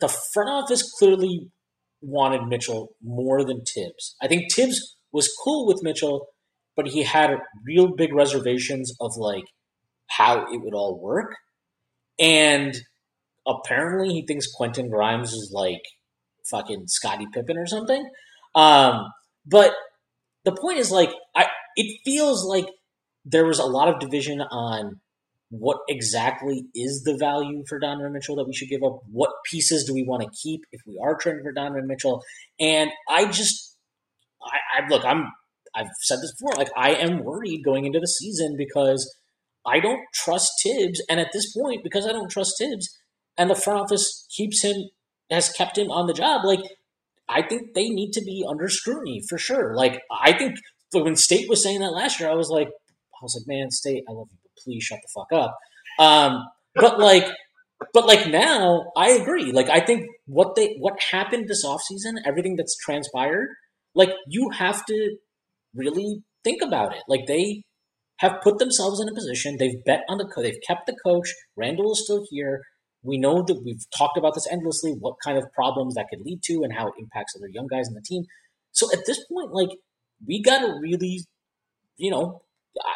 the 0.00 0.08
front 0.08 0.50
office 0.50 0.90
clearly 0.98 1.50
wanted 2.00 2.46
Mitchell 2.48 2.90
more 3.02 3.44
than 3.44 3.62
Thibs. 3.62 4.16
I 4.20 4.26
think 4.26 4.52
Thibs 4.52 4.96
was 5.12 5.30
cool 5.42 5.66
with 5.66 5.82
Mitchell, 5.82 6.28
but 6.76 6.88
he 6.88 7.02
had 7.02 7.30
real 7.64 7.94
big 7.94 8.14
reservations 8.14 8.94
of 9.00 9.12
like 9.16 9.44
how 10.08 10.46
it 10.52 10.60
would 10.62 10.74
all 10.74 10.98
work. 11.00 11.34
And 12.18 12.74
apparently 13.46 14.14
he 14.14 14.24
thinks 14.26 14.46
Quentin 14.52 14.88
Grimes 14.88 15.32
is 15.32 15.50
like 15.52 15.82
fucking 16.50 16.86
Scottie 16.86 17.26
Pippen 17.32 17.56
or 17.58 17.66
something. 17.66 18.04
Um, 18.54 19.06
but 19.46 19.74
the 20.44 20.52
point 20.52 20.78
is 20.78 20.90
like 20.90 21.10
I 21.34 21.46
it 21.76 22.00
feels 22.04 22.44
like 22.44 22.66
there 23.24 23.46
was 23.46 23.58
a 23.58 23.64
lot 23.64 23.88
of 23.88 24.00
division 24.00 24.40
on 24.40 25.00
what 25.52 25.80
exactly 25.86 26.64
is 26.74 27.02
the 27.04 27.16
value 27.18 27.62
for 27.68 27.78
Donovan 27.78 28.14
Mitchell 28.14 28.36
that 28.36 28.46
we 28.46 28.54
should 28.54 28.70
give 28.70 28.82
up? 28.82 29.00
What 29.10 29.30
pieces 29.44 29.84
do 29.84 29.92
we 29.92 30.02
want 30.02 30.22
to 30.22 30.30
keep 30.42 30.62
if 30.72 30.80
we 30.86 30.98
are 31.02 31.14
trading 31.14 31.42
for 31.44 31.52
Donovan 31.52 31.86
Mitchell? 31.86 32.22
And 32.58 32.90
I 33.06 33.26
just, 33.26 33.71
I, 34.44 34.82
I 34.82 34.88
look, 34.88 35.04
I'm, 35.04 35.26
I've 35.74 35.88
said 36.00 36.18
this 36.20 36.34
before, 36.34 36.56
like 36.56 36.70
I 36.76 36.94
am 36.94 37.24
worried 37.24 37.64
going 37.64 37.84
into 37.86 38.00
the 38.00 38.08
season 38.08 38.56
because 38.56 39.10
I 39.66 39.80
don't 39.80 40.00
trust 40.12 40.52
Thibs, 40.62 41.02
and 41.08 41.20
at 41.20 41.28
this 41.32 41.52
point, 41.56 41.82
because 41.84 42.06
I 42.06 42.12
don't 42.12 42.30
trust 42.30 42.54
Thibs, 42.58 42.88
and 43.38 43.48
the 43.48 43.54
front 43.54 43.80
office 43.80 44.26
keeps 44.34 44.62
him, 44.62 44.90
has 45.30 45.50
kept 45.50 45.78
him 45.78 45.90
on 45.90 46.06
the 46.06 46.14
job, 46.14 46.44
like 46.44 46.60
I 47.28 47.42
think 47.42 47.74
they 47.74 47.88
need 47.88 48.12
to 48.12 48.20
be 48.20 48.44
under 48.48 48.68
scrutiny 48.68 49.22
for 49.28 49.38
sure. 49.38 49.74
Like 49.76 50.02
I 50.10 50.32
think 50.36 50.56
when 50.92 51.16
State 51.16 51.48
was 51.48 51.62
saying 51.62 51.80
that 51.80 51.92
last 51.92 52.20
year, 52.20 52.30
I 52.30 52.34
was 52.34 52.50
like, 52.50 52.68
I 52.68 53.22
was 53.22 53.34
like, 53.36 53.46
man, 53.46 53.70
State, 53.70 54.04
I 54.08 54.12
love 54.12 54.28
you, 54.30 54.38
but 54.42 54.62
please 54.62 54.82
shut 54.82 54.98
the 55.02 55.08
fuck 55.14 55.32
up. 55.32 55.56
Um, 55.98 56.44
but 56.74 56.98
like, 56.98 57.26
but 57.92 58.06
like 58.06 58.28
now, 58.28 58.92
I 58.96 59.10
agree. 59.10 59.52
Like 59.52 59.70
I 59.70 59.80
think 59.80 60.06
what 60.26 60.54
they 60.54 60.76
what 60.78 61.00
happened 61.00 61.48
this 61.48 61.64
offseason, 61.64 62.14
everything 62.24 62.56
that's 62.56 62.76
transpired, 62.76 63.48
like 63.94 64.10
you 64.26 64.50
have 64.50 64.84
to 64.86 65.16
really 65.74 66.22
think 66.44 66.62
about 66.62 66.94
it. 66.94 67.02
Like 67.08 67.26
they 67.26 67.62
have 68.18 68.40
put 68.42 68.58
themselves 68.58 69.00
in 69.00 69.08
a 69.08 69.14
position. 69.14 69.56
They've 69.58 69.82
bet 69.84 70.02
on 70.08 70.18
the 70.18 70.24
co- 70.24 70.42
they've 70.42 70.60
kept 70.66 70.86
the 70.86 70.96
coach. 71.04 71.28
Randle 71.56 71.92
is 71.92 72.04
still 72.04 72.24
here. 72.30 72.62
We 73.02 73.18
know 73.18 73.42
that 73.42 73.62
we've 73.64 73.84
talked 73.96 74.16
about 74.16 74.34
this 74.34 74.46
endlessly. 74.50 74.92
What 74.92 75.16
kind 75.24 75.36
of 75.36 75.44
problems 75.54 75.94
that 75.94 76.06
could 76.08 76.20
lead 76.24 76.40
to, 76.44 76.62
and 76.62 76.72
how 76.72 76.86
it 76.88 76.94
impacts 76.98 77.34
other 77.36 77.48
young 77.48 77.66
guys 77.66 77.88
in 77.88 77.94
the 77.94 78.02
team. 78.02 78.24
So 78.70 78.92
at 78.92 79.00
this 79.06 79.24
point, 79.26 79.52
like 79.52 79.70
we 80.26 80.40
got 80.40 80.60
to 80.60 80.78
really, 80.80 81.20
you 81.96 82.10
know, 82.10 82.42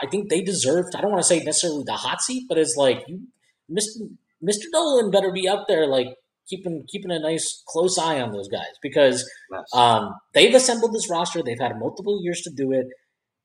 I 0.02 0.06
think 0.06 0.30
they 0.30 0.42
deserved. 0.42 0.94
I 0.96 1.00
don't 1.00 1.10
want 1.10 1.22
to 1.22 1.28
say 1.28 1.40
necessarily 1.42 1.82
the 1.84 1.92
hot 1.92 2.20
seat, 2.20 2.44
but 2.48 2.58
it's 2.58 2.76
like 2.76 3.02
you, 3.08 3.28
Mr. 3.70 4.08
Mr. 4.42 4.70
Dolan 4.72 5.10
better 5.10 5.32
be 5.32 5.48
up 5.48 5.64
there, 5.66 5.86
like 5.86 6.08
keeping 6.48 6.84
keeping 6.88 7.10
a 7.10 7.18
nice 7.18 7.62
close 7.68 7.98
eye 7.98 8.20
on 8.20 8.32
those 8.32 8.48
guys 8.48 8.72
because 8.82 9.28
Yes. 9.52 9.64
um, 9.74 10.10
they've 10.34 10.54
assembled 10.54 10.94
this 10.94 11.10
roster. 11.10 11.42
They've 11.42 11.58
had 11.60 11.78
multiple 11.78 12.20
years 12.22 12.40
to 12.42 12.50
do 12.54 12.72
it. 12.72 12.86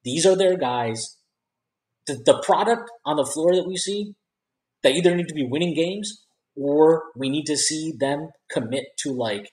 These 0.03 0.26
are 0.26 0.36
their 0.36 0.57
guys. 0.57 1.18
The, 2.07 2.15
the 2.26 2.41
product 2.45 2.90
on 3.06 3.15
the 3.18 3.26
floor 3.26 3.56
that 3.56 3.68
we 3.68 3.78
see, 3.78 4.14
they 4.84 4.94
either 4.94 5.15
need 5.15 5.28
to 5.28 5.36
be 5.36 5.45
winning 5.48 5.76
games 5.76 6.23
or 6.56 7.03
we 7.15 7.30
need 7.30 7.45
to 7.45 7.56
see 7.57 7.94
them 7.99 8.30
commit 8.52 8.86
to 8.99 9.11
like 9.14 9.49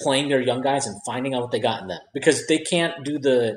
playing 0.00 0.28
their 0.28 0.40
young 0.40 0.60
guys 0.62 0.86
and 0.86 0.96
finding 1.06 1.34
out 1.34 1.42
what 1.42 1.50
they 1.50 1.60
got 1.60 1.82
in 1.82 1.88
them 1.88 2.00
because 2.12 2.46
they 2.46 2.58
can't 2.58 3.04
do 3.04 3.18
the. 3.18 3.56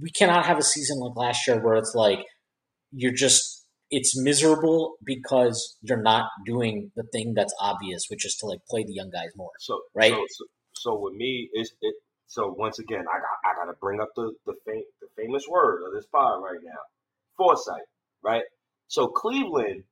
We 0.00 0.10
cannot 0.10 0.46
have 0.46 0.58
a 0.58 0.62
season 0.62 0.98
like 0.98 1.16
last 1.16 1.46
year 1.46 1.62
where 1.62 1.74
it's 1.76 1.92
like 1.94 2.18
you're 2.92 3.12
just 3.12 3.61
it's 3.92 4.18
miserable 4.18 4.94
because 5.04 5.76
you're 5.82 6.02
not 6.02 6.30
doing 6.46 6.90
the 6.96 7.04
thing 7.12 7.34
that's 7.34 7.54
obvious, 7.60 8.06
which 8.08 8.24
is 8.24 8.34
to 8.36 8.46
like 8.46 8.60
play 8.68 8.84
the 8.84 8.94
young 8.94 9.10
guys 9.10 9.28
more. 9.36 9.50
So 9.60 9.82
Right? 9.94 10.12
So, 10.12 10.24
so, 10.28 10.44
so 10.74 10.98
with 10.98 11.14
me, 11.14 11.50
it's 11.52 11.70
it. 11.82 11.94
So 12.26 12.54
once 12.58 12.78
again, 12.78 13.04
I 13.06 13.18
got 13.18 13.36
I 13.44 13.54
got 13.54 13.70
to 13.70 13.78
bring 13.78 14.00
up 14.00 14.08
the 14.16 14.32
the 14.46 14.54
fam- 14.64 14.82
the 15.02 15.08
famous 15.16 15.44
word 15.46 15.82
of 15.86 15.92
this 15.92 16.06
pod 16.06 16.42
right 16.42 16.58
now, 16.64 16.80
foresight. 17.36 17.82
Right. 18.24 18.44
So 18.88 19.08
Cleveland, 19.08 19.84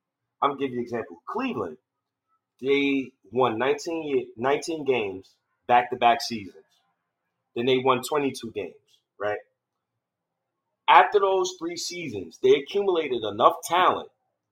I'm 0.42 0.52
gonna 0.52 0.66
you 0.66 0.78
an 0.78 0.82
example. 0.82 1.18
Cleveland, 1.28 1.76
they 2.62 3.12
won 3.30 3.58
19 3.58 4.02
ye- 4.02 4.28
19 4.36 4.84
games 4.84 5.28
back 5.68 5.90
to 5.90 5.96
back 5.96 6.22
seasons. 6.22 6.64
Then 7.54 7.66
they 7.66 7.78
won 7.78 8.00
22 8.08 8.50
games. 8.52 8.74
Right. 9.20 9.38
After 10.90 11.20
those 11.20 11.54
three 11.60 11.76
seasons, 11.76 12.40
they 12.42 12.50
accumulated 12.50 13.22
enough 13.22 13.54
talent, 13.64 14.08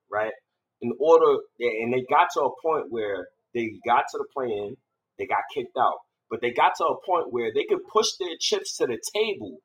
right, 0.09 0.33
in 0.81 0.93
order, 1.01 1.39
and 1.59 1.93
they 1.93 2.07
got 2.09 2.29
to 2.35 2.43
a 2.43 2.63
point 2.63 2.93
where 2.93 3.27
they 3.55 3.73
got 3.85 4.05
to 4.13 4.19
the 4.19 4.27
play-in, 4.33 4.77
they 5.19 5.27
got 5.27 5.43
kicked 5.53 5.77
out, 5.77 5.99
but 6.31 6.41
they 6.41 6.53
got 6.53 6.75
to 6.79 6.85
a 6.85 7.05
point 7.05 7.33
where 7.33 7.53
they 7.53 7.65
could 7.65 7.85
push 7.93 8.13
their 8.21 8.37
chips 8.39 8.77
to 8.77 8.87
the 8.87 8.99
table 9.13 9.59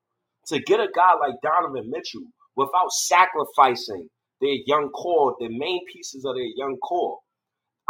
to 0.48 0.60
get 0.62 0.80
a 0.80 0.88
guy 0.96 1.14
like 1.22 1.36
Donovan 1.44 1.92
Mitchell 1.92 2.26
without 2.56 2.92
sacrificing 2.92 4.10
their 4.42 4.58
young 4.66 4.90
core, 4.90 5.36
the 5.40 5.50
main 5.50 5.86
pieces 5.94 6.26
of 6.26 6.36
their 6.36 6.52
young 6.56 6.78
core. 6.78 7.20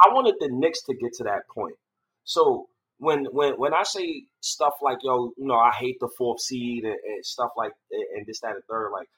I 0.05 0.13
wanted 0.13 0.35
the 0.41 0.49
Knicks 0.51 0.83
to 0.83 0.93
get 0.95 1.13
to 1.19 1.23
that 1.23 1.47
point. 1.55 1.75
So 2.25 2.67
when 3.03 3.25
when 3.31 3.53
when 3.53 3.73
I 3.73 3.83
say 3.83 4.25
stuff 4.41 4.73
like 4.81 4.99
yo, 5.03 5.33
you 5.37 5.47
know, 5.47 5.55
I 5.57 5.71
hate 5.71 5.97
the 5.99 6.09
fourth 6.17 6.41
seed 6.41 6.85
and, 6.85 6.93
and 7.05 7.25
stuff 7.25 7.51
like 7.57 7.73
and 7.91 8.25
this, 8.27 8.41
that, 8.41 8.53
and 8.55 8.63
third, 8.69 8.91
like 8.93 9.09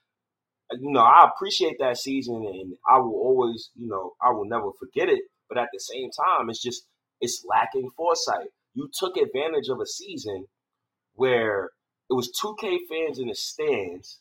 uh, 0.74 0.78
you 0.82 0.91
know, 0.91 1.02
I 1.02 1.30
appreciate 1.34 1.78
that 1.80 1.98
season 1.98 2.38
and 2.38 2.76
I 2.90 2.99
will 2.99 3.16
always, 3.16 3.72
you 3.76 3.88
know, 3.88 4.14
I 4.22 4.32
will 4.32 4.45
never 4.45 4.72
forget 4.80 5.10
it. 5.10 5.22
But 5.49 5.60
at 5.60 5.70
the 5.74 5.80
same 5.80 6.10
time, 6.12 6.49
it's 6.49 6.62
just 6.62 6.86
it's 7.22 7.45
lacking 7.49 7.90
foresight. 7.98 8.48
You 8.76 8.90
took 8.99 9.18
advantage 9.18 9.70
of 9.70 9.80
a 9.82 9.88
season 9.88 10.45
where 11.16 11.72
it 12.10 12.14
was 12.14 12.32
2K 12.44 12.80
fans 12.90 13.20
in 13.20 13.28
the 13.30 13.36
stands 13.36 14.20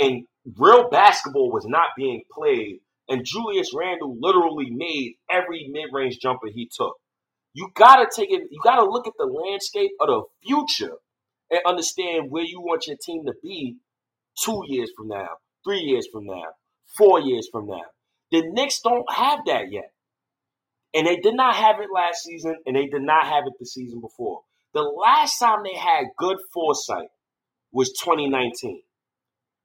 and 0.00 0.26
real 0.58 0.90
basketball 0.90 1.52
was 1.52 1.66
not 1.66 1.90
being 1.96 2.22
played. 2.32 2.80
And 3.08 3.26
Julius 3.26 3.72
Randle 3.74 4.16
literally 4.20 4.70
made 4.70 5.14
every 5.30 5.68
mid-range 5.70 6.18
jumper 6.20 6.48
he 6.48 6.70
took. 6.74 6.96
You 7.52 7.70
gotta 7.74 8.06
take 8.14 8.30
it. 8.30 8.42
You 8.50 8.60
gotta 8.62 8.88
look 8.88 9.06
at 9.06 9.14
the 9.18 9.26
landscape 9.26 9.90
of 10.00 10.06
the 10.08 10.22
future 10.46 10.96
and 11.50 11.60
understand 11.66 12.30
where 12.30 12.44
you 12.44 12.60
want 12.60 12.86
your 12.86 12.96
team 13.04 13.24
to 13.26 13.32
be 13.42 13.76
two 14.44 14.62
years 14.68 14.90
from 14.96 15.08
now, 15.08 15.28
three 15.64 15.80
years 15.80 16.06
from 16.12 16.26
now, 16.26 16.46
four 16.96 17.20
years 17.20 17.48
from 17.50 17.66
now. 17.66 17.84
The 18.30 18.42
Knicks 18.52 18.80
don't 18.80 19.10
have 19.12 19.40
that 19.46 19.72
yet. 19.72 19.90
And 20.94 21.06
they 21.06 21.16
did 21.16 21.34
not 21.34 21.54
have 21.54 21.76
it 21.80 21.88
last 21.94 22.22
season, 22.24 22.56
and 22.66 22.74
they 22.76 22.86
did 22.86 23.02
not 23.02 23.26
have 23.26 23.44
it 23.46 23.52
the 23.58 23.66
season 23.66 24.00
before. 24.00 24.40
The 24.74 24.82
last 24.82 25.38
time 25.38 25.60
they 25.64 25.76
had 25.76 26.06
good 26.16 26.38
foresight 26.52 27.08
was 27.72 27.92
2019. 28.02 28.82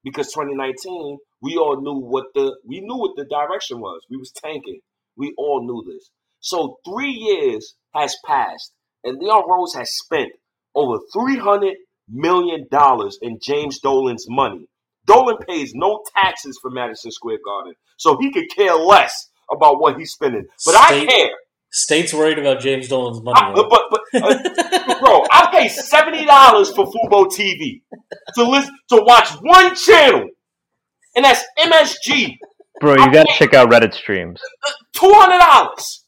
Because 0.03 0.28
2019, 0.34 1.18
we 1.41 1.57
all 1.57 1.82
knew 1.82 1.99
what 1.99 2.26
the 2.36 2.56
we 2.68 2.80
knew 2.80 2.95
what 2.95 3.16
the 3.16 3.26
direction 3.26 3.80
was. 3.80 4.02
We 4.10 4.18
was 4.18 4.32
tanking. 4.32 4.82
We 5.18 5.34
all 5.38 5.66
knew 5.66 5.84
this. 5.91 6.12
So 6.46 6.78
three 6.86 7.10
years 7.12 7.74
has 7.96 8.16
passed, 8.24 8.72
and 9.04 9.18
Leon 9.20 9.44
Rose 9.50 9.74
has 9.74 9.90
spent 9.98 10.30
over 10.76 11.00
three 11.12 11.38
hundred 11.38 11.74
million 12.08 12.68
dollars 12.70 13.18
in 13.20 13.40
James 13.42 13.80
Dolan's 13.80 14.28
money. 14.30 14.68
Dolan 15.08 15.38
pays 15.48 15.74
no 15.74 16.04
taxes 16.16 16.60
for 16.62 16.70
Madison 16.70 17.10
Square 17.12 17.40
Garden, 17.44 17.74
so 17.98 18.18
he 18.20 18.32
could 18.32 18.46
care 18.56 18.76
less 18.76 19.30
about 19.52 19.80
what 19.82 19.98
he's 19.98 20.12
spending. 20.12 20.46
But 20.68 20.76
I 20.76 21.06
care. 21.08 21.30
State's 21.72 22.14
worried 22.14 22.38
about 22.38 22.60
James 22.60 22.88
Dolan's 22.90 23.22
money. 23.24 23.40
I- 23.42 23.54
but 23.54 23.82
but 23.90 24.24
uh, 24.24 25.00
bro, 25.04 25.24
I 25.32 25.50
pay 25.52 25.68
seventy 25.68 26.26
dollars 26.26 26.72
for 26.76 26.86
Fubo 26.86 27.26
TV 27.26 27.82
to 28.36 28.44
listen 28.44 28.72
to 28.90 29.02
watch 29.04 29.30
one 29.42 29.74
channel, 29.76 30.28
and 31.16 31.26
that's 31.26 31.44
MSG. 31.58 32.38
Bro, 32.82 32.98
you 32.98 33.12
gotta 33.12 33.34
check 33.34 33.56
out 33.56 33.72
Reddit 33.72 33.96
streams. 33.96 34.40
Two 34.94 35.12
hundred 35.12 35.40
dollars, 35.40 36.05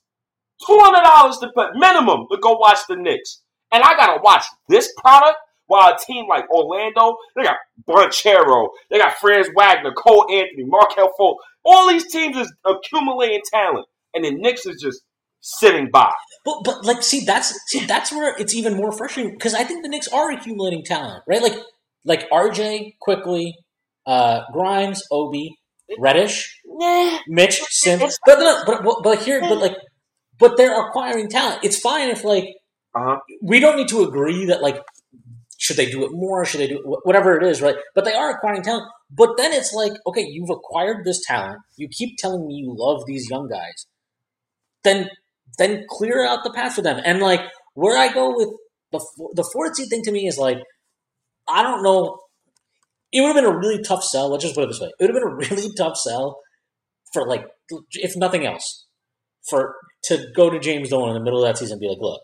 two 0.65 0.77
hundred 0.79 1.03
dollars 1.03 1.37
to 1.39 1.49
put 1.55 1.75
minimum 1.75 2.27
to 2.31 2.37
go 2.41 2.57
watch 2.57 2.79
the 2.87 2.95
Knicks, 2.95 3.41
and 3.71 3.83
I 3.83 3.95
gotta 3.95 4.21
watch 4.21 4.45
this 4.69 4.91
product. 4.97 5.37
While 5.67 5.93
a 5.93 5.97
team 6.05 6.27
like 6.29 6.49
Orlando, 6.49 7.17
they 7.35 7.43
got 7.43 7.57
Banchero, 7.89 8.69
they 8.89 8.97
got 8.99 9.15
Franz 9.15 9.49
Wagner, 9.53 9.91
Cole 9.91 10.25
Anthony, 10.31 10.63
Markelle 10.63 11.11
Fultz. 11.19 11.35
All 11.65 11.89
these 11.89 12.09
teams 12.09 12.37
is 12.37 12.53
accumulating 12.65 13.41
talent, 13.51 13.85
and 14.13 14.23
the 14.23 14.31
Knicks 14.31 14.65
is 14.65 14.81
just 14.81 15.01
sitting 15.41 15.89
by. 15.91 16.09
But 16.45 16.63
but 16.63 16.85
like 16.85 17.03
see 17.03 17.25
that's 17.25 17.53
see 17.67 17.85
that's 17.85 18.13
where 18.13 18.33
it's 18.37 18.55
even 18.55 18.75
more 18.75 18.93
frustrating 18.93 19.33
because 19.33 19.53
I 19.53 19.65
think 19.65 19.83
the 19.83 19.89
Knicks 19.89 20.07
are 20.07 20.31
accumulating 20.31 20.85
talent, 20.85 21.23
right? 21.27 21.41
Like 21.41 21.57
like 22.05 22.29
RJ 22.29 22.93
Quickley, 23.01 23.53
uh, 24.05 24.41
Grimes, 24.53 25.03
Obi, 25.11 25.57
Reddish, 25.99 26.57
Nah, 26.65 27.19
Mitch, 27.27 27.59
Sims. 27.69 28.17
But 28.25 28.39
but, 28.65 28.83
but 28.83 29.03
but 29.03 29.23
here, 29.23 29.41
but 29.41 29.57
like, 29.57 29.75
but 30.39 30.57
they're 30.57 30.79
acquiring 30.87 31.29
talent. 31.29 31.63
It's 31.63 31.79
fine 31.79 32.09
if 32.09 32.23
like 32.23 32.45
uh 32.95 33.03
huh. 33.03 33.17
we 33.41 33.59
don't 33.59 33.77
need 33.77 33.87
to 33.89 34.03
agree 34.03 34.45
that 34.45 34.61
like 34.61 34.81
should 35.59 35.77
they 35.77 35.89
do 35.89 36.05
it 36.05 36.11
more, 36.11 36.45
should 36.45 36.59
they 36.59 36.67
do 36.67 36.77
it, 36.77 36.99
whatever 37.03 37.35
it 37.35 37.43
is, 37.43 37.61
right? 37.61 37.75
But 37.95 38.05
they 38.05 38.13
are 38.13 38.31
acquiring 38.31 38.61
talent. 38.63 38.85
But 39.09 39.37
then 39.37 39.53
it's 39.53 39.73
like 39.73 39.93
okay, 40.07 40.25
you've 40.27 40.49
acquired 40.49 41.05
this 41.05 41.21
talent. 41.25 41.59
You 41.77 41.87
keep 41.89 42.17
telling 42.17 42.45
me 42.47 42.55
you 42.55 42.75
love 42.77 43.03
these 43.05 43.29
young 43.29 43.47
guys. 43.49 43.87
Then 44.83 45.09
then 45.57 45.85
clear 45.89 46.25
out 46.25 46.43
the 46.43 46.53
path 46.53 46.75
for 46.75 46.81
them. 46.81 47.01
And 47.03 47.19
like 47.19 47.41
where 47.73 47.97
I 47.97 48.13
go 48.13 48.35
with 48.35 48.49
the 48.91 48.99
the 49.35 49.49
fourth 49.53 49.75
seed 49.75 49.89
thing 49.89 50.03
to 50.03 50.11
me 50.11 50.27
is 50.27 50.37
like 50.37 50.57
I 51.47 51.63
don't 51.63 51.83
know. 51.83 52.19
It 53.11 53.21
would 53.21 53.27
have 53.27 53.35
been 53.35 53.45
a 53.45 53.57
really 53.57 53.81
tough 53.81 54.03
sell. 54.03 54.29
Let's 54.29 54.43
just 54.43 54.55
put 54.55 54.65
it 54.65 54.67
this 54.67 54.81
way: 54.81 54.89
it 54.99 55.03
would 55.03 55.09
have 55.09 55.15
been 55.15 55.31
a 55.31 55.55
really 55.55 55.73
tough 55.77 55.97
sell 55.97 56.39
for 57.13 57.27
like, 57.27 57.45
if 57.93 58.15
nothing 58.17 58.45
else, 58.45 58.85
for 59.49 59.75
to 60.05 60.25
go 60.35 60.49
to 60.49 60.59
James 60.59 60.89
Dolan 60.89 61.09
in 61.09 61.15
the 61.15 61.23
middle 61.23 61.43
of 61.43 61.47
that 61.47 61.57
season 61.57 61.73
and 61.73 61.81
be 61.81 61.89
like, 61.89 61.97
look, 61.99 62.21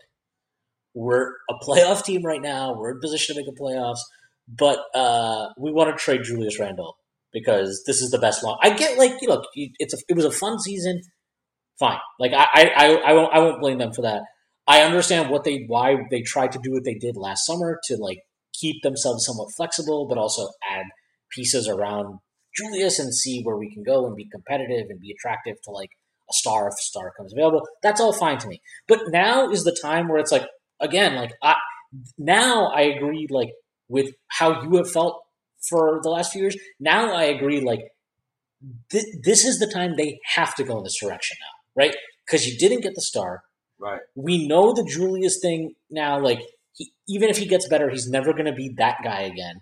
we're 0.94 1.28
a 1.50 1.54
playoff 1.62 2.04
team 2.04 2.24
right 2.24 2.40
now. 2.40 2.74
We're 2.76 2.92
in 2.92 3.00
position 3.00 3.34
to 3.34 3.40
make 3.40 3.46
the 3.46 3.60
playoffs, 3.60 4.00
but 4.48 4.78
uh, 4.94 5.48
we 5.58 5.72
want 5.72 5.90
to 5.90 6.02
trade 6.02 6.22
Julius 6.24 6.58
Randle 6.58 6.96
because 7.32 7.82
this 7.86 8.00
is 8.00 8.10
the 8.10 8.18
best 8.18 8.42
long. 8.42 8.58
I 8.62 8.70
get 8.70 8.96
like 8.96 9.20
you 9.20 9.28
know, 9.28 9.42
it's 9.54 9.94
a, 9.94 9.98
it 10.08 10.16
was 10.16 10.24
a 10.24 10.30
fun 10.30 10.58
season. 10.60 11.02
Fine, 11.78 11.98
like 12.20 12.32
I 12.32 12.46
I, 12.54 12.72
I, 12.76 12.86
I 12.86 13.12
won't 13.14 13.34
I 13.34 13.38
won't 13.40 13.60
blame 13.60 13.78
them 13.78 13.92
for 13.92 14.02
that. 14.02 14.22
I 14.66 14.82
understand 14.82 15.30
what 15.30 15.44
they 15.44 15.64
why 15.66 15.96
they 16.10 16.22
tried 16.22 16.52
to 16.52 16.60
do 16.62 16.72
what 16.72 16.84
they 16.84 16.94
did 16.94 17.16
last 17.16 17.44
summer 17.44 17.80
to 17.84 17.96
like 17.96 18.18
keep 18.58 18.82
themselves 18.82 19.26
somewhat 19.26 19.48
flexible, 19.56 20.06
but 20.08 20.16
also 20.16 20.48
add 20.70 20.84
pieces 21.30 21.68
around 21.68 22.20
Julius 22.56 23.00
and 23.00 23.12
see 23.12 23.42
where 23.42 23.56
we 23.56 23.72
can 23.72 23.82
go 23.82 24.06
and 24.06 24.14
be 24.14 24.28
competitive 24.30 24.86
and 24.88 25.00
be 25.00 25.12
attractive 25.12 25.56
to 25.64 25.70
like 25.72 25.90
a 26.28 26.32
star 26.32 26.68
if 26.68 26.74
a 26.74 26.82
star 26.82 27.12
comes 27.16 27.32
available. 27.32 27.66
That's 27.82 28.00
all 28.00 28.12
fine 28.12 28.38
to 28.38 28.48
me. 28.48 28.60
But 28.88 29.00
now 29.08 29.50
is 29.50 29.64
the 29.64 29.76
time 29.80 30.08
where 30.08 30.18
it's 30.18 30.32
like 30.32 30.46
again, 30.80 31.16
like 31.16 31.32
I 31.42 31.56
now 32.18 32.66
I 32.66 32.82
agree 32.82 33.26
like 33.30 33.50
with 33.88 34.12
how 34.28 34.62
you 34.62 34.76
have 34.76 34.90
felt 34.90 35.22
for 35.68 36.00
the 36.02 36.10
last 36.10 36.32
few 36.32 36.42
years. 36.42 36.56
Now 36.80 37.12
I 37.14 37.24
agree 37.24 37.60
like 37.60 37.80
th- 38.90 39.04
this 39.22 39.44
is 39.44 39.58
the 39.58 39.66
time 39.66 39.96
they 39.96 40.18
have 40.34 40.54
to 40.56 40.64
go 40.64 40.78
in 40.78 40.84
this 40.84 40.98
direction 41.00 41.36
now, 41.40 41.82
right? 41.82 41.96
Because 42.26 42.46
you 42.46 42.58
didn't 42.58 42.82
get 42.82 42.94
the 42.94 43.02
star. 43.02 43.42
Right. 43.78 44.00
We 44.14 44.46
know 44.46 44.72
the 44.72 44.84
Julius 44.84 45.38
thing 45.42 45.74
now. 45.90 46.20
Like 46.20 46.40
he, 46.72 46.92
even 47.08 47.28
if 47.28 47.36
he 47.38 47.46
gets 47.46 47.68
better, 47.68 47.90
he's 47.90 48.08
never 48.08 48.32
going 48.32 48.46
to 48.46 48.52
be 48.52 48.74
that 48.76 48.98
guy 49.02 49.22
again. 49.22 49.60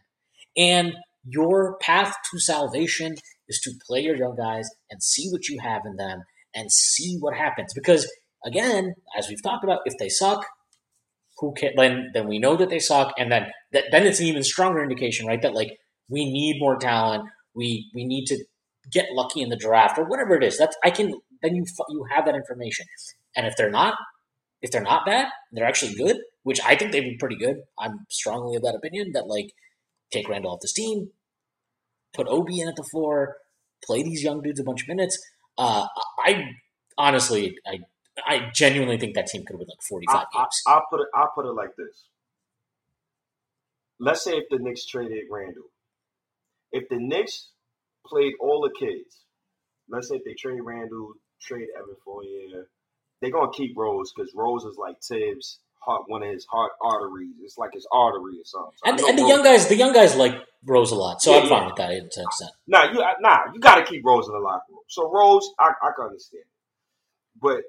And 0.56 0.94
your 1.24 1.76
path 1.80 2.14
to 2.30 2.38
salvation 2.38 3.14
is 3.48 3.60
to 3.60 3.72
play 3.86 4.00
your 4.00 4.16
young 4.16 4.36
guys 4.36 4.68
and 4.90 5.02
see 5.02 5.28
what 5.30 5.48
you 5.48 5.58
have 5.60 5.82
in 5.86 5.96
them 5.96 6.22
and 6.54 6.70
see 6.72 7.16
what 7.20 7.34
happens. 7.34 7.72
Because 7.74 8.10
again, 8.44 8.94
as 9.16 9.28
we've 9.28 9.42
talked 9.42 9.64
about, 9.64 9.80
if 9.84 9.94
they 9.98 10.08
suck, 10.08 10.44
who 11.38 11.52
can 11.54 11.72
then 11.76 12.10
then 12.14 12.28
we 12.28 12.38
know 12.38 12.56
that 12.56 12.68
they 12.70 12.78
suck, 12.78 13.12
and 13.18 13.32
then 13.32 13.46
that, 13.72 13.84
then 13.90 14.06
it's 14.06 14.20
an 14.20 14.26
even 14.26 14.42
stronger 14.42 14.82
indication, 14.82 15.26
right? 15.26 15.42
That 15.42 15.54
like 15.54 15.76
we 16.08 16.24
need 16.30 16.60
more 16.60 16.76
talent. 16.76 17.24
We 17.54 17.90
we 17.94 18.04
need 18.04 18.26
to 18.26 18.44
get 18.90 19.06
lucky 19.12 19.40
in 19.40 19.48
the 19.48 19.56
draft 19.56 19.98
or 19.98 20.04
whatever 20.04 20.34
it 20.34 20.44
is. 20.44 20.58
That's 20.58 20.76
I 20.84 20.90
can 20.90 21.14
then 21.42 21.56
you 21.56 21.64
you 21.88 22.04
have 22.10 22.26
that 22.26 22.34
information. 22.34 22.86
And 23.36 23.46
if 23.46 23.54
they're 23.56 23.70
not, 23.70 23.94
if 24.60 24.70
they're 24.70 24.82
not 24.82 25.06
bad, 25.06 25.28
they're 25.52 25.66
actually 25.66 25.94
good, 25.94 26.18
which 26.42 26.60
I 26.64 26.76
think 26.76 26.92
they've 26.92 27.02
been 27.02 27.18
pretty 27.18 27.36
good. 27.36 27.56
I'm 27.78 28.06
strongly 28.10 28.56
of 28.56 28.62
that 28.62 28.74
opinion 28.74 29.12
that 29.14 29.26
like 29.26 29.46
take 30.12 30.28
Randle 30.28 30.52
off 30.52 30.60
this 30.60 30.72
team, 30.72 31.10
put 32.14 32.28
Obi 32.28 32.60
in 32.60 32.68
at 32.68 32.76
the 32.76 32.84
floor, 32.84 33.36
play 33.84 34.02
these 34.02 34.22
young 34.22 34.42
dudes 34.42 34.60
a 34.60 34.64
bunch 34.64 34.82
of 34.82 34.88
minutes. 34.88 35.18
Uh, 35.58 35.86
I 36.18 36.44
honestly, 36.98 37.56
I 37.66 37.80
I 38.26 38.50
genuinely 38.54 38.98
think 38.98 39.14
that 39.14 39.26
team 39.26 39.44
could 39.44 39.58
win 39.58 39.68
like 39.68 39.82
45 39.82 40.14
I, 40.14 40.24
games. 40.32 40.62
I, 40.66 40.74
will 40.74 40.82
put 40.90 41.00
it. 41.00 41.06
I'll 41.14 41.32
put 41.34 41.46
it 41.46 41.52
like 41.52 41.76
this. 41.76 42.04
Let's 43.98 44.24
say 44.24 44.32
if 44.32 44.44
the 44.50 44.58
Knicks 44.58 44.84
traded 44.84 45.24
Randle, 45.30 45.70
if 46.72 46.88
the 46.88 46.96
Knicks 46.96 47.50
played 48.06 48.34
all 48.40 48.60
the 48.62 48.74
kids, 48.78 49.20
let's 49.88 50.08
say 50.08 50.16
if 50.16 50.24
they 50.24 50.34
trade 50.34 50.60
Randle, 50.62 51.12
trade 51.40 51.68
Evan 51.76 51.94
Fournier, 52.04 52.66
they're 53.20 53.30
gonna 53.30 53.52
keep 53.52 53.76
Rose 53.76 54.12
because 54.12 54.32
Rose 54.34 54.64
is 54.64 54.76
like 54.76 54.96
Thibs' 55.00 55.58
heart, 55.84 56.04
one 56.06 56.22
of 56.22 56.30
his 56.30 56.46
heart 56.46 56.72
arteries. 56.80 57.34
It's 57.42 57.58
like 57.58 57.74
his 57.74 57.86
artery 57.92 58.34
or 58.38 58.44
something. 58.44 58.72
So 58.76 58.90
and, 58.90 59.00
and 59.00 59.18
the 59.18 59.22
Rose, 59.22 59.30
young 59.30 59.44
guys, 59.44 59.68
the 59.68 59.76
young 59.76 59.92
guys 59.92 60.16
like 60.16 60.34
Rose 60.64 60.92
a 60.92 60.94
lot, 60.94 61.20
so 61.20 61.32
yeah, 61.32 61.42
I'm 61.42 61.48
fine 61.48 61.66
with 61.66 61.76
that 61.76 61.88
to 61.88 61.94
an 61.94 62.26
extent. 62.26 62.50
Nah, 62.66 62.92
you 62.92 63.04
nah, 63.20 63.38
you 63.52 63.60
got 63.60 63.76
to 63.76 63.84
keep 63.84 64.04
Rose 64.04 64.26
in 64.26 64.32
the 64.32 64.40
locker 64.40 64.64
room. 64.70 64.80
So 64.88 65.10
Rose, 65.10 65.50
I, 65.58 65.70
I 65.82 65.90
can 65.96 66.06
understand, 66.06 66.44
but 67.40 67.62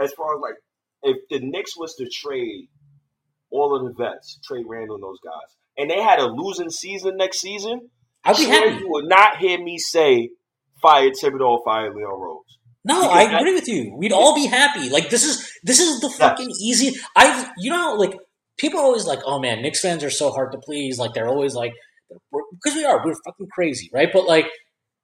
as 0.00 0.12
far 0.12 0.36
as 0.36 0.40
like 0.40 0.54
if 1.02 1.16
the 1.28 1.40
Knicks 1.40 1.76
was 1.76 1.94
to 1.96 2.08
trade 2.08 2.68
all 3.50 3.76
of 3.76 3.84
the 3.84 4.02
vets, 4.02 4.38
trade 4.44 4.64
Randle 4.68 4.96
and 4.96 5.04
those 5.04 5.18
guys, 5.24 5.56
and 5.76 5.90
they 5.90 6.00
had 6.02 6.18
a 6.18 6.26
losing 6.26 6.70
season 6.70 7.16
next 7.16 7.40
season, 7.40 7.90
I'd 8.24 8.36
be 8.36 8.44
happy. 8.44 8.78
You 8.78 8.90
would 8.90 9.08
not 9.08 9.38
hear 9.38 9.62
me 9.62 9.78
say 9.78 10.30
fire 10.80 11.10
Thibodeau, 11.10 11.64
fire 11.64 11.92
Leon 11.94 12.20
Rose. 12.20 12.58
No, 12.84 13.08
I 13.08 13.22
agree 13.22 13.54
with 13.54 13.68
you. 13.68 13.94
We'd 13.96 14.12
all 14.12 14.34
be 14.34 14.46
happy. 14.46 14.90
Like 14.90 15.08
this 15.08 15.24
is 15.24 15.50
this 15.62 15.78
is 15.78 16.00
the 16.00 16.10
fucking 16.10 16.48
yes. 16.50 16.60
easy. 16.60 17.00
I've 17.14 17.48
you 17.58 17.70
know 17.70 17.94
like 17.94 18.14
people 18.58 18.80
are 18.80 18.84
always 18.84 19.06
like, 19.06 19.20
oh 19.24 19.38
man, 19.38 19.62
Knicks 19.62 19.80
fans 19.80 20.02
are 20.02 20.10
so 20.10 20.30
hard 20.30 20.52
to 20.52 20.58
please. 20.58 20.98
Like 20.98 21.14
they're 21.14 21.28
always 21.28 21.54
like, 21.54 21.72
because 22.10 22.76
we 22.76 22.84
are, 22.84 23.04
we're 23.04 23.14
fucking 23.24 23.48
crazy, 23.52 23.88
right? 23.92 24.08
But 24.12 24.26
like 24.26 24.46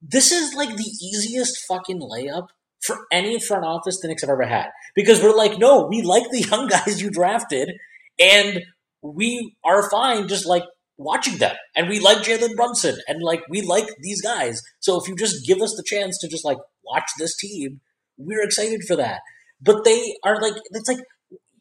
this 0.03 0.33
is 0.33 0.55
like 0.55 0.71
the 0.77 0.91
easiest 1.03 1.65
fucking 1.67 2.01
layup 2.01 2.49
for 2.81 2.99
any 3.11 3.41
front 3.41 3.65
office 3.65 3.99
the 4.01 4.09
Knicks 4.09 4.23
have 4.23 4.31
ever 4.31 4.47
had. 4.47 4.69
Because 4.95 5.23
we're 5.23 5.37
like, 5.37 5.59
no, 5.59 5.87
we 5.87 6.03
like 6.03 6.31
the 6.31 6.41
young 6.41 6.69
guys 6.69 7.01
you 7.01 7.11
drafted, 7.11 7.71
and 8.19 8.63
we 9.03 9.55
are 9.65 9.89
fine 9.91 10.29
just 10.29 10.47
like 10.47 10.65
watching 10.97 11.39
them. 11.39 11.55
And 11.77 11.89
we 11.89 12.01
like 12.01 12.19
Jalen 12.19 12.57
Brunson, 12.57 12.99
and 13.07 13.23
like 13.23 13.43
we 13.49 13.63
like 13.63 13.89
these 14.01 14.21
guys. 14.21 14.63
So 14.81 15.01
if 15.01 15.09
you 15.09 15.17
just 15.17 15.47
give 15.47 15.61
us 15.61 15.75
the 15.77 15.85
chance 15.85 16.19
to 16.19 16.29
just 16.29 16.45
like 16.45 16.59
watch 16.91 17.11
this 17.19 17.37
team, 17.37 17.81
we're 18.17 18.43
excited 18.43 18.83
for 18.87 18.97
that. 18.97 19.21
But 19.61 19.85
they 19.85 20.17
are 20.25 20.41
like, 20.41 20.55
it's 20.71 20.89
like 20.89 20.99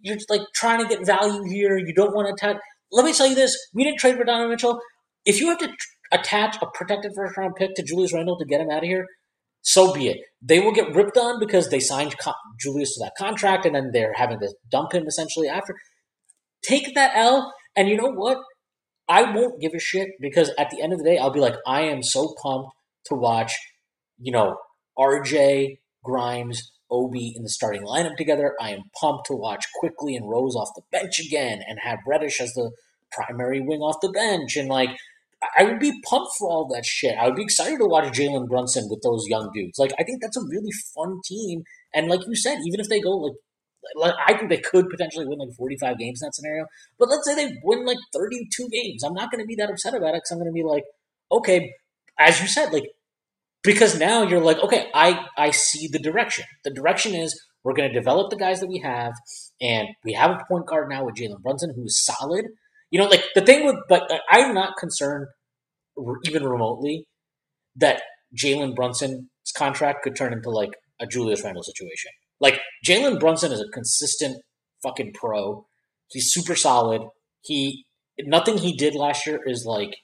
you're 0.01 0.17
like 0.29 0.41
trying 0.55 0.81
to 0.81 0.87
get 0.87 1.05
value 1.05 1.43
here. 1.43 1.77
You 1.77 1.93
don't 1.93 2.15
want 2.15 2.27
to 2.27 2.33
attack. 2.33 2.61
Let 2.91 3.05
me 3.05 3.13
tell 3.13 3.27
you 3.27 3.35
this: 3.35 3.55
we 3.73 3.83
didn't 3.83 3.99
trade 3.99 4.17
for 4.17 4.23
Donovan 4.23 4.49
Mitchell. 4.51 4.79
If 5.25 5.39
you 5.39 5.47
have 5.49 5.57
to 5.59 5.67
tr- 5.67 5.73
attach 6.11 6.57
a 6.61 6.67
protected 6.73 7.11
first 7.15 7.37
round 7.37 7.55
pick 7.55 7.75
to 7.75 7.83
Julius 7.83 8.13
Randle 8.13 8.37
to 8.37 8.45
get 8.45 8.61
him 8.61 8.69
out 8.69 8.83
of 8.83 8.83
here, 8.83 9.05
so 9.61 9.93
be 9.93 10.07
it. 10.07 10.17
They 10.41 10.59
will 10.59 10.71
get 10.71 10.93
ripped 10.95 11.17
on 11.17 11.39
because 11.39 11.69
they 11.69 11.79
signed 11.79 12.17
con- 12.17 12.33
Julius 12.59 12.93
to 12.95 13.03
that 13.03 13.13
contract 13.17 13.65
and 13.65 13.75
then 13.75 13.91
they're 13.91 14.13
having 14.13 14.39
to 14.39 14.53
dump 14.71 14.93
him 14.93 15.05
essentially 15.07 15.47
after. 15.47 15.75
Take 16.63 16.95
that 16.95 17.11
L, 17.15 17.53
and 17.75 17.89
you 17.89 17.97
know 17.97 18.11
what? 18.11 18.37
I 19.09 19.23
won't 19.23 19.61
give 19.61 19.73
a 19.73 19.79
shit 19.79 20.09
because 20.19 20.51
at 20.57 20.69
the 20.69 20.81
end 20.81 20.93
of 20.93 20.99
the 20.99 21.05
day, 21.05 21.17
I'll 21.17 21.31
be 21.31 21.39
like, 21.39 21.55
I 21.65 21.81
am 21.81 22.03
so 22.03 22.33
pumped 22.41 22.71
to 23.05 23.15
watch, 23.15 23.53
you 24.19 24.31
know, 24.31 24.57
RJ, 24.97 25.79
Grimes, 26.03 26.71
Obi 26.89 27.33
in 27.35 27.43
the 27.43 27.49
starting 27.49 27.83
lineup 27.83 28.15
together. 28.15 28.55
I 28.61 28.71
am 28.71 28.83
pumped 28.99 29.27
to 29.27 29.33
watch 29.33 29.65
Quickley 29.79 30.15
and 30.15 30.29
Rose 30.29 30.55
off 30.55 30.69
the 30.75 30.83
bench 30.91 31.19
again 31.19 31.61
and 31.67 31.79
have 31.83 31.99
Reddish 32.07 32.39
as 32.39 32.53
the 32.53 32.71
primary 33.11 33.59
wing 33.59 33.79
off 33.79 34.01
the 34.01 34.09
bench. 34.09 34.55
And 34.55 34.69
like, 34.69 34.89
I 35.57 35.63
would 35.63 35.79
be 35.79 36.01
pumped 36.09 36.31
for 36.37 36.49
all 36.49 36.67
that 36.73 36.85
shit. 36.85 37.15
I 37.19 37.27
would 37.27 37.35
be 37.35 37.43
excited 37.43 37.77
to 37.79 37.85
watch 37.85 38.17
Jalen 38.17 38.47
Brunson 38.47 38.87
with 38.89 39.01
those 39.03 39.27
young 39.27 39.51
dudes. 39.53 39.77
Like, 39.77 39.91
I 39.99 40.03
think 40.03 40.21
that's 40.21 40.37
a 40.37 40.47
really 40.49 40.71
fun 40.95 41.19
team. 41.25 41.63
And 41.93 42.07
like 42.07 42.21
you 42.25 42.35
said, 42.35 42.59
even 42.65 42.79
if 42.79 42.89
they 42.89 42.99
go 42.99 43.11
like, 43.17 43.33
like 43.95 44.13
I 44.25 44.35
think 44.35 44.49
they 44.49 44.57
could 44.57 44.89
potentially 44.89 45.25
win 45.27 45.39
like 45.39 45.55
45 45.55 45.97
games 45.97 46.21
in 46.21 46.27
that 46.27 46.35
scenario. 46.35 46.65
But 46.97 47.09
let's 47.09 47.25
say 47.25 47.35
they 47.35 47.53
win 47.63 47.85
like 47.85 47.99
32 48.13 48.69
games. 48.69 49.03
I'm 49.03 49.13
not 49.13 49.31
going 49.31 49.41
to 49.41 49.47
be 49.47 49.55
that 49.55 49.69
upset 49.69 49.93
about 49.93 50.09
it 50.09 50.23
because 50.23 50.31
I'm 50.31 50.39
going 50.39 50.49
to 50.49 50.53
be 50.53 50.63
like, 50.63 50.83
okay, 51.31 51.73
as 52.19 52.41
you 52.41 52.47
said, 52.47 52.73
like, 52.73 52.85
because 53.63 53.99
now 53.99 54.23
you're 54.23 54.43
like, 54.43 54.59
okay, 54.59 54.87
I, 54.93 55.25
I 55.37 55.51
see 55.51 55.87
the 55.87 55.99
direction. 55.99 56.45
The 56.63 56.71
direction 56.71 57.13
is 57.15 57.39
we're 57.63 57.73
going 57.73 57.89
to 57.89 57.93
develop 57.93 58.29
the 58.29 58.37
guys 58.37 58.59
that 58.59 58.69
we 58.69 58.79
have. 58.79 59.13
And 59.59 59.87
we 60.05 60.13
have 60.13 60.31
a 60.31 60.43
point 60.47 60.67
guard 60.67 60.89
now 60.89 61.05
with 61.05 61.15
Jalen 61.15 61.41
Brunson 61.41 61.73
who 61.75 61.85
is 61.85 62.05
solid 62.05 62.45
you 62.89 62.99
know, 62.99 63.07
like 63.07 63.23
the 63.35 63.41
thing 63.41 63.65
with, 63.65 63.75
but 63.89 64.09
uh, 64.11 64.19
I'm 64.29 64.53
not 64.53 64.77
concerned 64.77 65.27
even 66.23 66.43
remotely 66.47 67.05
that 67.75 68.01
Jalen 68.35 68.75
Brunson's 68.75 69.25
contract 69.55 70.03
could 70.03 70.15
turn 70.15 70.33
into 70.33 70.49
like 70.49 70.71
a 70.99 71.07
Julius 71.07 71.43
Randle 71.43 71.63
situation. 71.63 72.11
Like 72.39 72.59
Jalen 72.85 73.19
Brunson 73.19 73.51
is 73.51 73.59
a 73.59 73.67
consistent 73.73 74.41
fucking 74.83 75.13
pro. 75.13 75.65
He's 76.09 76.31
super 76.31 76.55
solid. 76.55 77.01
He 77.41 77.85
nothing 78.19 78.57
he 78.57 78.75
did 78.75 78.95
last 78.95 79.27
year 79.27 79.41
is 79.45 79.65
like 79.65 79.95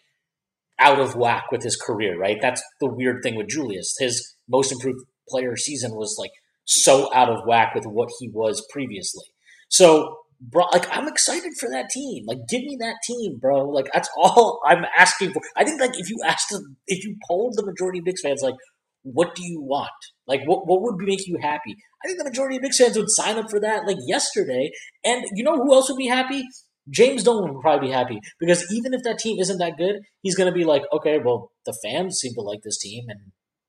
out 0.80 1.00
of 1.00 1.16
whack 1.16 1.46
with 1.52 1.64
his 1.64 1.76
career, 1.76 2.18
right? 2.18 2.38
That's 2.42 2.62
the 2.80 2.92
weird 2.92 3.22
thing 3.24 3.36
with 3.36 3.50
Julius. 3.50 3.96
His 4.00 4.36
most 4.50 4.72
improved 4.72 5.00
player 5.30 5.56
season 5.56 5.96
was 5.96 6.16
like 6.20 6.32
so 6.66 7.14
out 7.14 7.30
of 7.30 7.46
whack 7.46 7.74
with 7.76 7.86
what 7.86 8.10
he 8.20 8.30
was 8.34 8.66
previously. 8.72 9.24
So 9.70 10.18
bro, 10.52 10.66
like 10.72 10.86
I'm 10.96 11.08
excited 11.08 11.52
for 11.60 11.70
that 11.70 11.90
team. 11.90 12.26
Like, 12.28 12.40
give 12.50 12.62
me 12.62 12.78
that 12.80 12.96
team, 13.06 13.38
bro. 13.40 13.70
Like, 13.70 13.88
that's 13.94 14.10
all 14.18 14.62
I'm 14.68 14.86
asking 14.98 15.32
for. 15.34 15.42
I 15.56 15.64
think, 15.64 15.80
like, 15.80 15.98
if 15.98 16.10
you 16.10 16.18
asked, 16.26 16.56
if 16.88 17.04
you 17.04 17.16
polled 17.28 17.54
the 17.56 17.66
majority 17.66 18.00
of 18.00 18.06
Knicks 18.06 18.22
fans, 18.22 18.42
like, 18.44 18.56
what 19.04 19.36
do 19.36 19.44
you 19.44 19.62
want? 19.62 19.90
Like, 20.28 20.42
what 20.46 20.68
what 20.68 20.82
would 20.82 20.96
make 20.98 21.28
you 21.28 21.38
happy? 21.42 21.76
I 22.04 22.08
think 22.08 22.20
the 22.20 22.30
majority 22.30 22.58
of 22.58 22.64
Knicks 22.64 22.78
fans 22.78 22.98
would 22.98 23.10
sign 23.10 23.38
up 23.38 23.50
for 23.50 23.60
that, 23.60 23.86
like 23.86 23.98
yesterday. 24.08 24.72
And 25.04 25.26
you 25.36 25.44
know 25.44 25.56
who 25.56 25.74
else 25.74 25.90
would 25.90 25.98
be 25.98 26.08
happy? 26.08 26.44
James 26.90 27.24
Dolan 27.24 27.54
would 27.54 27.62
probably 27.62 27.88
be 27.88 27.94
happy 27.94 28.20
because 28.40 28.66
even 28.72 28.94
if 28.94 29.04
that 29.04 29.18
team 29.18 29.40
isn't 29.40 29.58
that 29.58 29.78
good, 29.78 30.02
he's 30.22 30.36
going 30.36 30.52
to 30.52 30.58
be 30.58 30.66
like, 30.66 30.84
okay, 30.92 31.18
well, 31.24 31.52
the 31.66 31.78
fans 31.84 32.20
seem 32.20 32.34
to 32.34 32.42
like 32.42 32.62
this 32.64 32.78
team, 32.78 33.06
and 33.08 33.20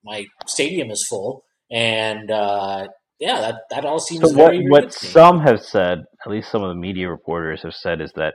my 0.04 0.26
stadium 0.46 0.90
is 0.90 1.06
full, 1.08 1.44
and 1.70 2.30
uh, 2.30 2.88
yeah, 3.20 3.40
that, 3.40 3.54
that 3.70 3.84
all 3.84 4.00
seems 4.00 4.28
so 4.28 4.36
what, 4.36 4.54
what 4.68 4.92
some 4.92 5.40
have 5.40 5.62
said, 5.62 6.00
at 6.24 6.30
least 6.30 6.50
some 6.50 6.62
of 6.62 6.68
the 6.68 6.80
media 6.80 7.08
reporters 7.08 7.62
have 7.62 7.74
said, 7.74 8.00
is 8.00 8.12
that 8.16 8.34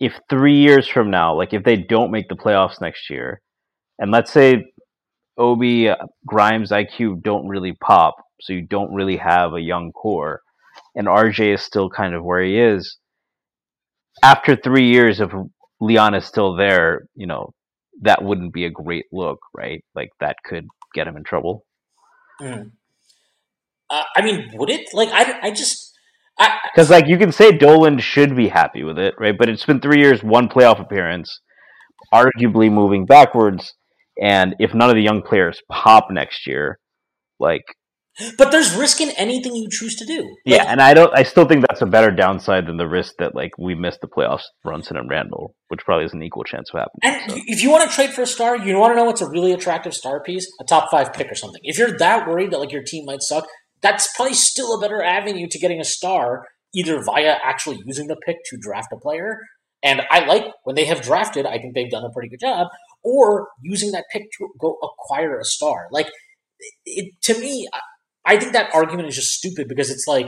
if 0.00 0.18
three 0.30 0.56
years 0.56 0.86
from 0.86 1.10
now, 1.10 1.34
like 1.34 1.52
if 1.52 1.64
they 1.64 1.76
don't 1.76 2.10
make 2.10 2.28
the 2.28 2.36
playoffs 2.36 2.80
next 2.80 3.10
year, 3.10 3.40
and 3.98 4.10
let's 4.10 4.32
say 4.32 4.64
Obi 5.36 5.90
Grimes 6.26 6.70
IQ 6.70 7.22
don't 7.22 7.48
really 7.48 7.74
pop, 7.82 8.14
so 8.40 8.52
you 8.52 8.62
don't 8.62 8.94
really 8.94 9.16
have 9.16 9.52
a 9.52 9.60
young 9.60 9.92
core, 9.92 10.40
and 10.94 11.06
RJ 11.06 11.54
is 11.54 11.62
still 11.62 11.90
kind 11.90 12.14
of 12.14 12.24
where 12.24 12.42
he 12.42 12.58
is. 12.58 12.98
After 14.22 14.56
three 14.56 14.90
years, 14.90 15.20
of 15.20 15.32
Leon 15.80 16.14
is 16.14 16.24
still 16.24 16.56
there, 16.56 17.06
you 17.14 17.26
know 17.26 17.52
that 18.02 18.22
wouldn't 18.22 18.52
be 18.52 18.64
a 18.64 18.70
great 18.70 19.06
look, 19.12 19.38
right? 19.54 19.84
Like 19.94 20.10
that 20.20 20.36
could 20.44 20.66
get 20.94 21.06
him 21.06 21.16
in 21.16 21.24
trouble. 21.24 21.64
Mm. 22.40 22.72
Uh, 23.90 24.02
I 24.16 24.22
mean, 24.22 24.50
would 24.54 24.70
it? 24.70 24.88
Like, 24.92 25.10
I, 25.12 25.38
I 25.42 25.50
just 25.50 25.94
because 26.36 26.90
like 26.90 27.06
you 27.06 27.16
can 27.16 27.32
say 27.32 27.52
Dolan 27.52 27.98
should 27.98 28.34
be 28.34 28.48
happy 28.48 28.82
with 28.82 28.98
it, 28.98 29.14
right? 29.18 29.36
But 29.36 29.48
it's 29.48 29.64
been 29.64 29.80
three 29.80 30.00
years, 30.00 30.22
one 30.22 30.48
playoff 30.48 30.80
appearance, 30.80 31.40
arguably 32.12 32.70
moving 32.72 33.06
backwards, 33.06 33.74
and 34.20 34.56
if 34.58 34.74
none 34.74 34.90
of 34.90 34.96
the 34.96 35.02
young 35.02 35.22
players 35.22 35.60
pop 35.70 36.08
next 36.10 36.46
year, 36.46 36.78
like 37.38 37.64
but 38.38 38.52
there's 38.52 38.74
risk 38.74 39.00
in 39.00 39.10
anything 39.12 39.54
you 39.54 39.68
choose 39.70 39.96
to 39.96 40.04
do. 40.04 40.18
Like, 40.18 40.36
yeah, 40.44 40.64
and 40.68 40.80
I 40.80 40.94
don't. 40.94 41.16
I 41.16 41.24
still 41.24 41.46
think 41.46 41.66
that's 41.66 41.82
a 41.82 41.86
better 41.86 42.10
downside 42.10 42.66
than 42.66 42.76
the 42.76 42.86
risk 42.86 43.14
that 43.18 43.34
like 43.34 43.50
we 43.58 43.74
missed 43.74 44.00
the 44.00 44.08
playoffs, 44.08 44.44
Brunson 44.62 44.96
and 44.96 45.10
Randle, 45.10 45.54
which 45.68 45.80
probably 45.84 46.04
is 46.04 46.12
an 46.12 46.22
equal 46.22 46.44
chance 46.44 46.70
of 46.72 46.80
happening. 46.80 47.22
And 47.24 47.32
so. 47.32 47.38
if 47.46 47.62
you 47.62 47.70
want 47.70 47.88
to 47.88 47.94
trade 47.94 48.10
for 48.10 48.22
a 48.22 48.26
star, 48.26 48.56
you 48.56 48.78
want 48.78 48.92
to 48.92 48.96
know 48.96 49.04
what's 49.04 49.20
a 49.20 49.28
really 49.28 49.52
attractive 49.52 49.94
star 49.94 50.22
piece, 50.22 50.46
a 50.60 50.64
top 50.64 50.90
five 50.90 51.12
pick 51.12 51.30
or 51.30 51.34
something. 51.34 51.60
If 51.64 51.78
you're 51.78 51.96
that 51.98 52.28
worried 52.28 52.52
that 52.52 52.60
like 52.60 52.72
your 52.72 52.84
team 52.84 53.04
might 53.06 53.22
suck, 53.22 53.46
that's 53.82 54.08
probably 54.14 54.34
still 54.34 54.76
a 54.76 54.80
better 54.80 55.02
avenue 55.02 55.48
to 55.50 55.58
getting 55.58 55.80
a 55.80 55.84
star, 55.84 56.46
either 56.74 57.02
via 57.04 57.36
actually 57.44 57.80
using 57.84 58.06
the 58.06 58.16
pick 58.24 58.36
to 58.46 58.58
draft 58.60 58.88
a 58.92 58.96
player. 58.96 59.38
And 59.82 60.02
I 60.10 60.24
like 60.24 60.44
when 60.62 60.76
they 60.76 60.86
have 60.86 61.02
drafted, 61.02 61.46
I 61.46 61.58
think 61.58 61.74
they've 61.74 61.90
done 61.90 62.04
a 62.04 62.10
pretty 62.10 62.28
good 62.28 62.40
job, 62.40 62.68
or 63.02 63.48
using 63.60 63.92
that 63.92 64.04
pick 64.10 64.22
to 64.38 64.48
go 64.58 64.78
acquire 64.82 65.38
a 65.38 65.44
star. 65.44 65.88
Like, 65.90 66.08
it, 66.86 67.12
to 67.24 67.38
me, 67.38 67.68
I 68.26 68.38
think 68.38 68.52
that 68.52 68.74
argument 68.74 69.08
is 69.08 69.16
just 69.16 69.32
stupid 69.32 69.68
because 69.68 69.90
it's 69.90 70.06
like, 70.06 70.26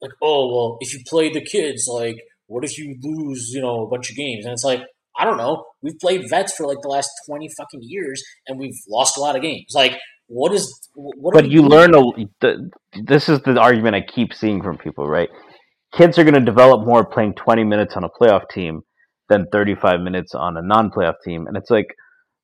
like, 0.00 0.12
oh 0.22 0.52
well, 0.52 0.76
if 0.80 0.92
you 0.92 1.00
play 1.06 1.32
the 1.32 1.44
kids, 1.44 1.86
like, 1.88 2.16
what 2.46 2.64
if 2.64 2.76
you 2.78 2.96
lose, 3.02 3.50
you 3.52 3.60
know, 3.60 3.84
a 3.84 3.88
bunch 3.88 4.10
of 4.10 4.16
games? 4.16 4.44
And 4.44 4.52
it's 4.52 4.64
like, 4.64 4.82
I 5.18 5.24
don't 5.24 5.38
know. 5.38 5.64
We've 5.82 5.98
played 5.98 6.28
vets 6.28 6.54
for 6.54 6.66
like 6.66 6.78
the 6.82 6.88
last 6.88 7.08
twenty 7.28 7.48
fucking 7.56 7.80
years, 7.82 8.22
and 8.46 8.58
we've 8.58 8.76
lost 8.88 9.16
a 9.16 9.20
lot 9.20 9.36
of 9.36 9.42
games. 9.42 9.72
Like, 9.74 9.96
what 10.26 10.52
is? 10.52 10.88
What? 10.94 11.34
But 11.34 11.50
you 11.50 11.62
learn 11.62 11.94
a. 11.94 12.02
The, 12.40 12.70
this 13.04 13.28
is 13.28 13.40
the 13.40 13.58
argument 13.58 13.94
I 13.94 14.02
keep 14.02 14.34
seeing 14.34 14.62
from 14.62 14.76
people, 14.76 15.06
right? 15.06 15.28
Kids 15.92 16.18
are 16.18 16.24
going 16.24 16.34
to 16.34 16.40
develop 16.40 16.86
more 16.86 17.06
playing 17.06 17.34
20 17.34 17.64
minutes 17.64 17.96
on 17.96 18.04
a 18.04 18.08
playoff 18.08 18.42
team 18.50 18.82
than 19.28 19.46
35 19.50 20.00
minutes 20.00 20.34
on 20.34 20.56
a 20.56 20.62
non-playoff 20.62 21.14
team, 21.24 21.46
and 21.46 21.56
it's 21.56 21.70
like, 21.70 21.86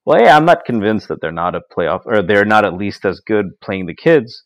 well, 0.05 0.20
yeah, 0.20 0.37
I'm 0.37 0.47
not 0.47 0.65
convinced 0.65 1.09
that 1.09 1.20
they're 1.20 1.33
not 1.33 1.55
a 1.55 1.61
playoff 1.77 2.01
or 2.07 2.23
they're 2.23 2.45
not 2.45 2.65
at 2.65 2.74
least 2.74 3.05
as 3.05 3.20
good 3.20 3.47
playing 3.61 3.87
the 3.87 3.95
kids. 3.95 4.43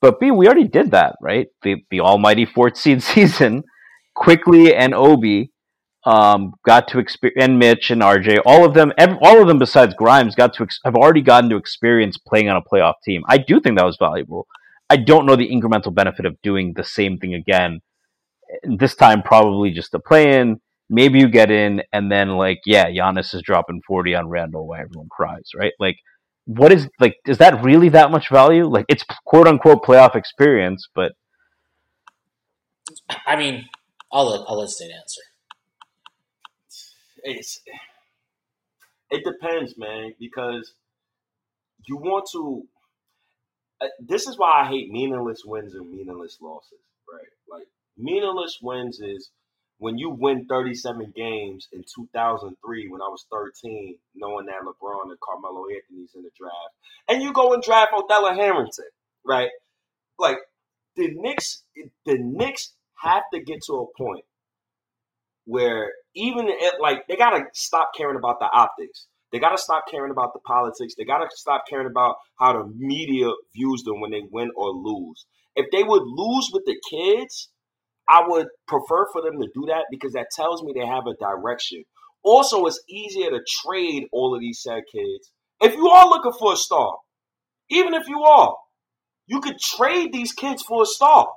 But 0.00 0.20
B, 0.20 0.30
we 0.30 0.46
already 0.46 0.68
did 0.68 0.92
that, 0.92 1.16
right? 1.20 1.48
The 1.62 1.76
the 1.90 2.00
almighty 2.00 2.46
fourth 2.46 2.76
seed 2.76 3.02
season, 3.12 3.64
Quickley 4.14 4.74
and 4.74 4.94
Obi 4.94 5.52
um, 6.04 6.54
got 6.64 6.88
to 6.88 6.98
experience, 6.98 7.42
and 7.44 7.58
Mitch 7.58 7.90
and 7.90 8.02
RJ, 8.02 8.40
all 8.46 8.64
of 8.64 8.74
them, 8.74 8.92
every, 8.96 9.18
all 9.22 9.40
of 9.40 9.48
them 9.48 9.58
besides 9.58 9.94
Grimes, 9.94 10.34
got 10.34 10.54
to 10.54 10.62
ex- 10.64 10.80
have 10.84 10.96
already 10.96 11.20
gotten 11.22 11.50
to 11.50 11.56
experience 11.56 12.16
playing 12.16 12.48
on 12.48 12.56
a 12.56 12.62
playoff 12.62 12.94
team. 13.04 13.22
I 13.28 13.38
do 13.38 13.60
think 13.60 13.76
that 13.78 13.84
was 13.84 13.98
valuable. 13.98 14.46
I 14.88 14.96
don't 14.96 15.26
know 15.26 15.36
the 15.36 15.50
incremental 15.50 15.94
benefit 15.94 16.26
of 16.26 16.40
doing 16.42 16.72
the 16.74 16.84
same 16.84 17.18
thing 17.18 17.34
again. 17.34 17.80
This 18.64 18.94
time, 18.94 19.22
probably 19.22 19.70
just 19.70 19.94
a 19.94 19.98
play 20.00 20.40
in. 20.40 20.60
Maybe 20.88 21.20
you 21.20 21.28
get 21.28 21.50
in, 21.52 21.82
and 21.92 22.10
then 22.10 22.30
like, 22.30 22.60
yeah, 22.66 22.90
Giannis 22.90 23.34
is 23.34 23.42
dropping 23.42 23.82
forty 23.86 24.14
on 24.14 24.28
Randle 24.28 24.66
while 24.66 24.80
everyone 24.80 25.08
cries, 25.10 25.50
right? 25.54 25.72
Like, 25.78 25.96
what 26.46 26.72
is 26.72 26.88
like? 26.98 27.16
Is 27.26 27.38
that 27.38 27.62
really 27.62 27.88
that 27.90 28.10
much 28.10 28.28
value? 28.30 28.66
Like, 28.66 28.86
it's 28.88 29.04
quote 29.26 29.46
unquote 29.46 29.82
playoff 29.84 30.14
experience, 30.14 30.88
but 30.94 31.12
I 33.26 33.36
mean, 33.36 33.68
I'll 34.12 34.30
let 34.30 34.40
I'll 34.48 34.58
let 34.58 34.70
State 34.70 34.90
answer 34.92 35.22
it's 37.24 37.60
it 39.10 39.24
depends, 39.24 39.76
man, 39.76 40.14
because 40.18 40.72
you 41.86 41.96
want 41.96 42.28
to. 42.32 42.62
Uh, 43.80 43.86
this 43.98 44.26
is 44.26 44.38
why 44.38 44.62
I 44.62 44.68
hate 44.68 44.90
meaningless 44.90 45.42
wins 45.44 45.74
and 45.74 45.90
meaningless 45.90 46.38
losses, 46.40 46.78
right? 47.12 47.26
Like 47.50 47.66
meaningless 47.96 48.58
wins 48.62 49.00
is 49.00 49.30
when 49.80 49.96
you 49.96 50.10
win 50.10 50.44
37 50.46 51.14
games 51.16 51.66
in 51.72 51.82
2003 51.82 52.88
when 52.88 53.00
I 53.00 53.08
was 53.08 53.24
13, 53.32 53.96
knowing 54.14 54.44
that 54.46 54.60
LeBron 54.60 55.08
and 55.08 55.18
Carmelo 55.20 55.64
Anthony's 55.74 56.10
in 56.14 56.22
the 56.22 56.30
draft, 56.38 56.74
and 57.08 57.22
you 57.22 57.32
go 57.32 57.54
and 57.54 57.62
draft 57.62 57.92
Othella 57.94 58.36
Harrington, 58.36 58.84
right? 59.26 59.48
Like 60.18 60.36
the 60.96 61.08
Knicks, 61.14 61.64
the 62.04 62.18
Knicks 62.18 62.74
have 63.02 63.22
to 63.32 63.40
get 63.40 63.62
to 63.68 63.72
a 63.76 63.86
point 63.96 64.26
where 65.46 65.92
even 66.14 66.50
like 66.78 67.08
they 67.08 67.16
gotta 67.16 67.44
stop 67.54 67.92
caring 67.96 68.18
about 68.18 68.38
the 68.38 68.50
optics. 68.52 69.06
They 69.32 69.38
gotta 69.38 69.56
stop 69.56 69.84
caring 69.90 70.10
about 70.10 70.34
the 70.34 70.40
politics. 70.40 70.94
They 70.98 71.04
gotta 71.04 71.28
stop 71.30 71.64
caring 71.70 71.86
about 71.86 72.16
how 72.38 72.52
the 72.52 72.70
media 72.76 73.30
views 73.54 73.82
them 73.84 74.00
when 74.00 74.10
they 74.10 74.24
win 74.30 74.50
or 74.54 74.72
lose. 74.72 75.24
If 75.56 75.70
they 75.72 75.82
would 75.82 76.02
lose 76.04 76.50
with 76.52 76.66
the 76.66 76.76
kids, 76.90 77.48
I 78.10 78.24
would 78.26 78.48
prefer 78.66 79.06
for 79.12 79.22
them 79.22 79.40
to 79.40 79.48
do 79.54 79.66
that 79.68 79.84
because 79.88 80.14
that 80.14 80.26
tells 80.34 80.64
me 80.64 80.72
they 80.74 80.84
have 80.84 81.06
a 81.06 81.14
direction. 81.14 81.84
Also, 82.24 82.66
it's 82.66 82.82
easier 82.88 83.30
to 83.30 83.40
trade 83.64 84.08
all 84.10 84.34
of 84.34 84.40
these 84.40 84.60
sad 84.62 84.82
kids. 84.92 85.32
If 85.60 85.74
you 85.76 85.88
are 85.88 86.08
looking 86.08 86.32
for 86.36 86.52
a 86.54 86.56
star, 86.56 86.96
even 87.70 87.94
if 87.94 88.08
you 88.08 88.20
are, 88.22 88.56
you 89.28 89.40
could 89.40 89.60
trade 89.60 90.12
these 90.12 90.32
kids 90.32 90.60
for 90.62 90.82
a 90.82 90.86
star. 90.86 91.28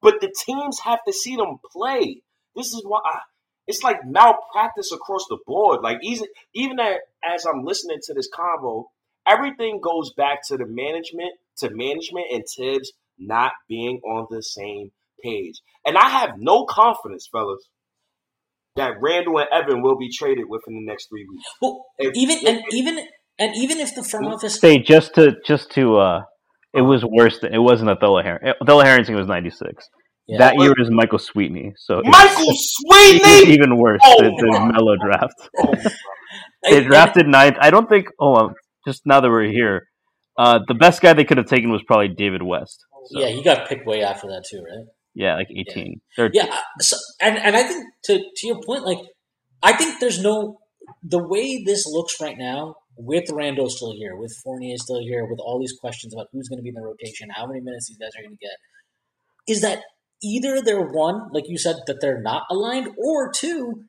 But 0.00 0.22
the 0.22 0.32
teams 0.46 0.80
have 0.84 1.00
to 1.06 1.12
see 1.12 1.36
them 1.36 1.58
play. 1.70 2.22
This 2.56 2.68
is 2.68 2.82
why 2.86 3.00
I, 3.04 3.18
it's 3.66 3.82
like 3.82 3.98
malpractice 4.06 4.90
across 4.90 5.26
the 5.28 5.38
board. 5.46 5.80
Like 5.82 5.98
even 6.02 6.28
even 6.54 6.78
as 6.80 7.44
I'm 7.44 7.64
listening 7.64 7.98
to 8.04 8.14
this 8.14 8.30
convo, 8.30 8.84
everything 9.28 9.80
goes 9.82 10.14
back 10.14 10.38
to 10.48 10.56
the 10.56 10.66
management, 10.66 11.32
to 11.58 11.68
management 11.70 12.26
and 12.32 12.44
Thibs 12.56 12.92
not 13.18 13.52
being 13.68 14.00
on 14.06 14.28
the 14.30 14.42
same 14.42 14.92
page. 15.22 15.60
And 15.84 15.96
I 15.96 16.08
have 16.08 16.30
no 16.38 16.64
confidence, 16.64 17.28
fellas, 17.30 17.68
that 18.76 18.92
Randle 19.00 19.38
and 19.38 19.48
Evan 19.52 19.82
will 19.82 19.98
be 19.98 20.10
traded 20.10 20.44
within 20.48 20.74
the 20.74 20.84
next 20.84 21.08
three 21.08 21.26
weeks. 21.28 21.44
Well, 21.60 21.84
if, 21.98 22.12
even 22.14 22.38
if, 22.38 22.46
and 22.46 22.58
if, 22.58 22.74
even 22.74 22.98
and 23.38 23.56
even 23.56 23.78
if 23.78 23.94
the 23.94 24.04
front 24.04 24.26
office 24.26 24.58
say 24.58 24.78
just 24.78 25.14
to 25.14 25.36
just 25.46 25.70
to 25.72 25.96
uh 25.96 26.22
it 26.74 26.82
was 26.82 27.04
worse 27.04 27.38
than 27.40 27.54
it 27.54 27.58
wasn't 27.58 27.90
Othella 27.90 28.22
Harrington. 28.22 28.54
Othella 28.62 28.84
Harrington 28.84 29.16
was 29.16 29.26
ninety 29.26 29.50
six. 29.50 29.88
Yeah. 30.26 30.38
That 30.38 30.58
year 30.58 30.74
is 30.78 30.90
Michael 30.90 31.18
Sweetney. 31.18 31.72
So 31.78 32.02
Michael 32.04 32.52
Sweetney 32.54 33.52
even 33.52 33.78
worse 33.78 34.00
oh, 34.04 34.22
than 34.22 34.36
the 34.36 34.72
Melo 34.72 34.96
draft. 34.96 35.34
Oh, 35.58 35.74
they 36.70 36.84
drafted 36.84 37.26
ninth. 37.26 37.56
I 37.60 37.70
don't 37.70 37.88
think. 37.88 38.08
Oh, 38.20 38.50
just 38.86 39.02
now 39.06 39.20
that 39.20 39.30
we're 39.30 39.50
here, 39.50 39.88
uh, 40.38 40.60
the 40.68 40.74
best 40.74 41.00
guy 41.00 41.14
they 41.14 41.24
could 41.24 41.38
have 41.38 41.46
taken 41.46 41.70
was 41.70 41.82
probably 41.86 42.08
David 42.08 42.42
West. 42.42 42.84
So. 43.06 43.20
Yeah, 43.20 43.28
he 43.28 43.42
got 43.42 43.68
picked 43.68 43.86
way 43.86 44.02
after 44.02 44.26
that 44.28 44.44
too, 44.50 44.58
right? 44.58 44.86
Yeah, 45.14 45.34
like 45.36 45.48
eighteen. 45.50 46.00
Yeah, 46.16 46.28
yeah 46.32 46.60
so, 46.80 46.96
and 47.20 47.38
and 47.38 47.56
I 47.56 47.62
think 47.64 47.84
to 48.04 48.18
to 48.18 48.46
your 48.46 48.60
point, 48.64 48.84
like 48.84 48.98
I 49.62 49.72
think 49.72 50.00
there's 50.00 50.22
no 50.22 50.58
the 51.02 51.22
way 51.22 51.62
this 51.64 51.86
looks 51.86 52.20
right 52.20 52.36
now 52.38 52.76
with 52.96 53.30
Randle 53.32 53.70
still 53.70 53.92
here, 53.92 54.16
with 54.16 54.34
Fournier 54.42 54.76
still 54.76 55.00
here, 55.00 55.24
with 55.24 55.38
all 55.40 55.60
these 55.60 55.74
questions 55.80 56.14
about 56.14 56.26
who's 56.32 56.48
going 56.48 56.58
to 56.58 56.62
be 56.62 56.70
in 56.70 56.74
the 56.74 56.82
rotation, 56.82 57.28
how 57.30 57.46
many 57.46 57.60
minutes 57.60 57.88
these 57.88 57.98
guys 57.98 58.10
are 58.18 58.22
going 58.22 58.36
to 58.36 58.44
get, 58.44 58.56
is 59.46 59.60
that 59.62 59.82
either 60.22 60.60
they're 60.60 60.86
one, 60.86 61.28
like 61.32 61.44
you 61.46 61.58
said, 61.58 61.76
that 61.86 62.00
they're 62.00 62.20
not 62.20 62.42
aligned, 62.50 62.88
or 62.98 63.32
two, 63.32 63.84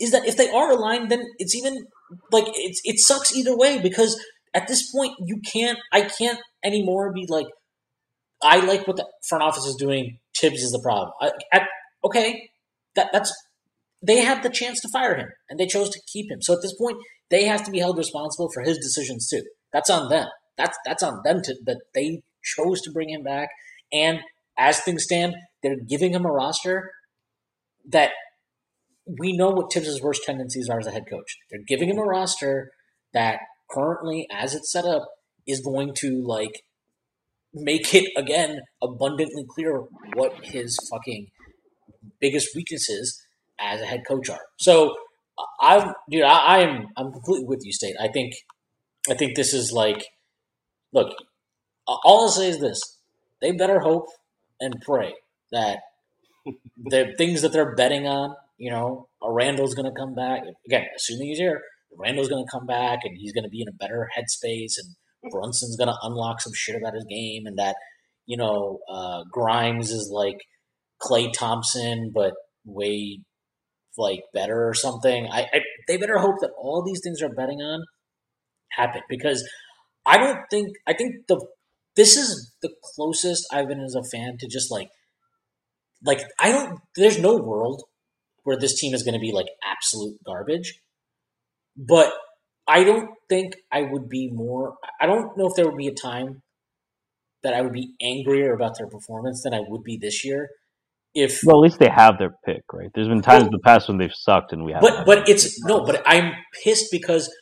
is 0.00 0.10
that 0.12 0.26
if 0.26 0.36
they 0.36 0.50
are 0.50 0.72
aligned, 0.72 1.10
then 1.10 1.24
it's 1.38 1.54
even 1.54 1.86
like 2.32 2.46
it's 2.54 2.80
it 2.84 2.98
sucks 2.98 3.34
either 3.36 3.56
way 3.56 3.80
because 3.80 4.20
at 4.54 4.66
this 4.66 4.90
point 4.90 5.14
you 5.24 5.40
can't 5.52 5.78
I 5.92 6.02
can't 6.02 6.40
anymore 6.64 7.12
be 7.12 7.26
like 7.28 7.46
I 8.42 8.64
like 8.64 8.86
what 8.86 8.96
the 8.96 9.06
front 9.28 9.42
office 9.44 9.64
is 9.64 9.76
doing. 9.76 10.18
Thibs 10.40 10.62
is 10.62 10.70
the 10.70 10.80
problem. 10.82 11.10
I, 11.20 11.66
okay, 12.04 12.50
that 12.94 13.10
that's 13.12 13.32
they 14.02 14.18
had 14.18 14.42
the 14.42 14.50
chance 14.50 14.80
to 14.80 14.88
fire 14.92 15.16
him 15.16 15.28
and 15.48 15.58
they 15.58 15.66
chose 15.66 15.90
to 15.90 16.00
keep 16.12 16.30
him. 16.30 16.40
So 16.40 16.54
at 16.54 16.60
this 16.62 16.74
point, 16.76 16.98
they 17.30 17.44
have 17.44 17.64
to 17.64 17.70
be 17.70 17.80
held 17.80 17.98
responsible 17.98 18.50
for 18.52 18.62
his 18.62 18.78
decisions 18.78 19.28
too. 19.28 19.42
That's 19.72 19.90
on 19.90 20.08
them. 20.08 20.28
That's 20.56 20.76
that's 20.84 21.02
on 21.02 21.20
them 21.24 21.42
to 21.42 21.54
that 21.66 21.80
they 21.94 22.22
chose 22.42 22.80
to 22.82 22.92
bring 22.92 23.10
him 23.10 23.22
back. 23.22 23.48
And 23.92 24.20
as 24.58 24.80
things 24.80 25.04
stand, 25.04 25.34
they're 25.62 25.76
giving 25.76 26.12
him 26.12 26.24
a 26.24 26.32
roster 26.32 26.90
that 27.88 28.10
we 29.18 29.32
know 29.36 29.50
what 29.50 29.72
Thibs' 29.72 30.02
worst 30.02 30.22
tendencies 30.24 30.68
are 30.68 30.78
as 30.78 30.86
a 30.86 30.90
head 30.90 31.04
coach. 31.08 31.36
They're 31.50 31.60
giving 31.66 31.88
him 31.88 31.98
a 31.98 32.02
roster 32.02 32.70
that 33.12 33.40
currently, 33.70 34.26
as 34.30 34.54
it's 34.54 34.70
set 34.70 34.84
up, 34.84 35.08
is 35.46 35.60
going 35.60 35.94
to 35.94 36.22
like 36.24 36.62
make 37.54 37.94
it 37.94 38.10
again 38.16 38.60
abundantly 38.82 39.44
clear 39.48 39.84
what 40.14 40.32
his 40.44 40.76
fucking 40.90 41.28
biggest 42.20 42.54
weaknesses 42.54 43.20
as 43.58 43.80
a 43.80 43.86
head 43.86 44.02
coach 44.06 44.28
are. 44.28 44.40
So 44.58 44.94
I'm 45.60 45.92
dude, 46.10 46.22
I, 46.22 46.38
I 46.38 46.58
am 46.60 46.86
I'm 46.96 47.12
completely 47.12 47.46
with 47.46 47.60
you, 47.64 47.72
State. 47.72 47.96
I 48.00 48.08
think 48.08 48.34
I 49.10 49.14
think 49.14 49.36
this 49.36 49.52
is 49.52 49.72
like 49.72 50.04
look, 50.92 51.14
all 51.86 52.22
I'll 52.22 52.28
say 52.28 52.48
is 52.48 52.60
this. 52.60 52.80
They 53.40 53.52
better 53.52 53.80
hope 53.80 54.06
and 54.60 54.80
pray 54.84 55.14
that 55.52 55.78
the 56.76 57.14
things 57.16 57.42
that 57.42 57.52
they're 57.52 57.74
betting 57.74 58.06
on, 58.06 58.34
you 58.56 58.70
know, 58.70 59.08
a 59.22 59.32
Randle's 59.32 59.74
going 59.74 59.90
to 59.92 59.98
come 59.98 60.14
back. 60.14 60.42
Again, 60.66 60.84
assuming 60.96 61.28
he's 61.28 61.38
here, 61.38 61.60
Randle's 61.96 62.28
going 62.28 62.44
to 62.44 62.50
come 62.50 62.66
back 62.66 63.00
and 63.04 63.16
he's 63.16 63.32
going 63.32 63.44
to 63.44 63.50
be 63.50 63.62
in 63.62 63.68
a 63.68 63.72
better 63.72 64.08
headspace 64.16 64.74
and 64.78 64.94
Brunson's 65.30 65.76
going 65.76 65.88
to 65.88 65.98
unlock 66.02 66.40
some 66.40 66.52
shit 66.54 66.76
about 66.76 66.94
his 66.94 67.04
game 67.08 67.46
and 67.46 67.58
that, 67.58 67.76
you 68.26 68.36
know, 68.36 68.78
uh, 68.92 69.22
Grimes 69.30 69.90
is 69.90 70.10
like 70.12 70.38
Klay 71.02 71.32
Thompson, 71.32 72.10
but 72.14 72.34
way 72.64 73.20
like 73.96 74.20
better 74.32 74.68
or 74.68 74.74
something. 74.74 75.28
I, 75.30 75.42
I 75.52 75.60
they 75.86 75.96
better 75.96 76.18
hope 76.18 76.36
that 76.40 76.52
all 76.58 76.84
these 76.84 77.00
things 77.02 77.20
are 77.22 77.28
betting 77.28 77.60
on 77.60 77.84
happen 78.70 79.02
because 79.08 79.46
I 80.06 80.18
don't 80.18 80.38
think 80.50 80.68
I 80.86 80.92
think 80.94 81.26
the 81.26 81.44
this 81.96 82.16
is 82.16 82.54
the 82.62 82.70
closest 82.94 83.46
I've 83.52 83.68
been 83.68 83.80
as 83.80 83.96
a 83.96 84.08
fan 84.10 84.36
to 84.38 84.48
just 84.48 84.70
like 84.70 84.88
like 86.04 86.20
I 86.38 86.52
don't. 86.52 86.78
There's 86.96 87.18
no 87.18 87.36
world 87.36 87.82
where 88.44 88.56
this 88.56 88.78
team 88.78 88.94
is 88.94 89.02
going 89.02 89.14
to 89.14 89.20
be 89.20 89.32
like 89.32 89.48
absolute 89.64 90.16
garbage, 90.24 90.80
but 91.76 92.12
I 92.68 92.84
don't 92.84 93.08
think 93.28 93.54
I 93.72 93.82
would 93.82 94.08
be 94.08 94.30
more. 94.30 94.76
I 95.00 95.06
don't 95.06 95.36
know 95.36 95.46
if 95.46 95.54
there 95.56 95.64
would 95.64 95.78
be 95.78 95.88
a 95.88 95.94
time 95.94 96.42
that 97.42 97.54
I 97.54 97.62
would 97.62 97.72
be 97.72 97.94
angrier 98.02 98.52
about 98.52 98.76
their 98.78 98.88
performance 98.88 99.42
than 99.42 99.54
I 99.54 99.60
would 99.66 99.82
be 99.82 99.96
this 99.96 100.24
year. 100.24 100.50
If 101.14 101.40
well, 101.44 101.56
at 101.56 101.60
least 101.60 101.78
they 101.78 101.88
have 101.88 102.18
their 102.18 102.34
pick, 102.44 102.62
right? 102.72 102.90
There's 102.94 103.08
been 103.08 103.22
times 103.22 103.44
well, 103.44 103.46
in 103.46 103.52
the 103.52 103.60
past 103.60 103.88
when 103.88 103.96
they've 103.96 104.14
sucked 104.14 104.52
and 104.52 104.64
we 104.64 104.72
have. 104.72 104.82
But 104.82 105.06
but 105.06 105.28
it's 105.28 105.58
no. 105.64 105.82
But 105.84 106.02
I'm 106.06 106.32
pissed 106.62 106.88
because 106.92 107.32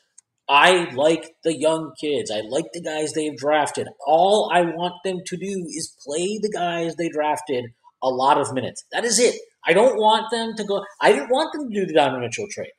I 0.48 0.88
like 0.94 1.26
the 1.42 1.58
young 1.58 1.92
kids. 2.00 2.30
I 2.30 2.42
like 2.48 2.66
the 2.72 2.80
guys 2.80 3.12
they've 3.12 3.36
drafted. 3.36 3.88
All 4.06 4.50
I 4.54 4.62
want 4.62 4.94
them 5.04 5.18
to 5.26 5.36
do 5.36 5.64
is 5.68 5.96
play 6.06 6.38
the 6.40 6.50
guys 6.52 6.94
they 6.94 7.08
drafted 7.08 7.64
a 8.02 8.08
lot 8.08 8.40
of 8.40 8.54
minutes. 8.54 8.84
That 8.92 9.04
is 9.04 9.18
it. 9.18 9.34
I 9.66 9.72
don't 9.72 9.96
want 9.96 10.30
them 10.30 10.54
to 10.56 10.64
go. 10.64 10.84
I 11.00 11.10
didn't 11.10 11.30
want 11.30 11.52
them 11.52 11.68
to 11.68 11.80
do 11.80 11.86
the 11.86 11.94
Donovan 11.94 12.20
Mitchell 12.20 12.46
trade. 12.48 12.70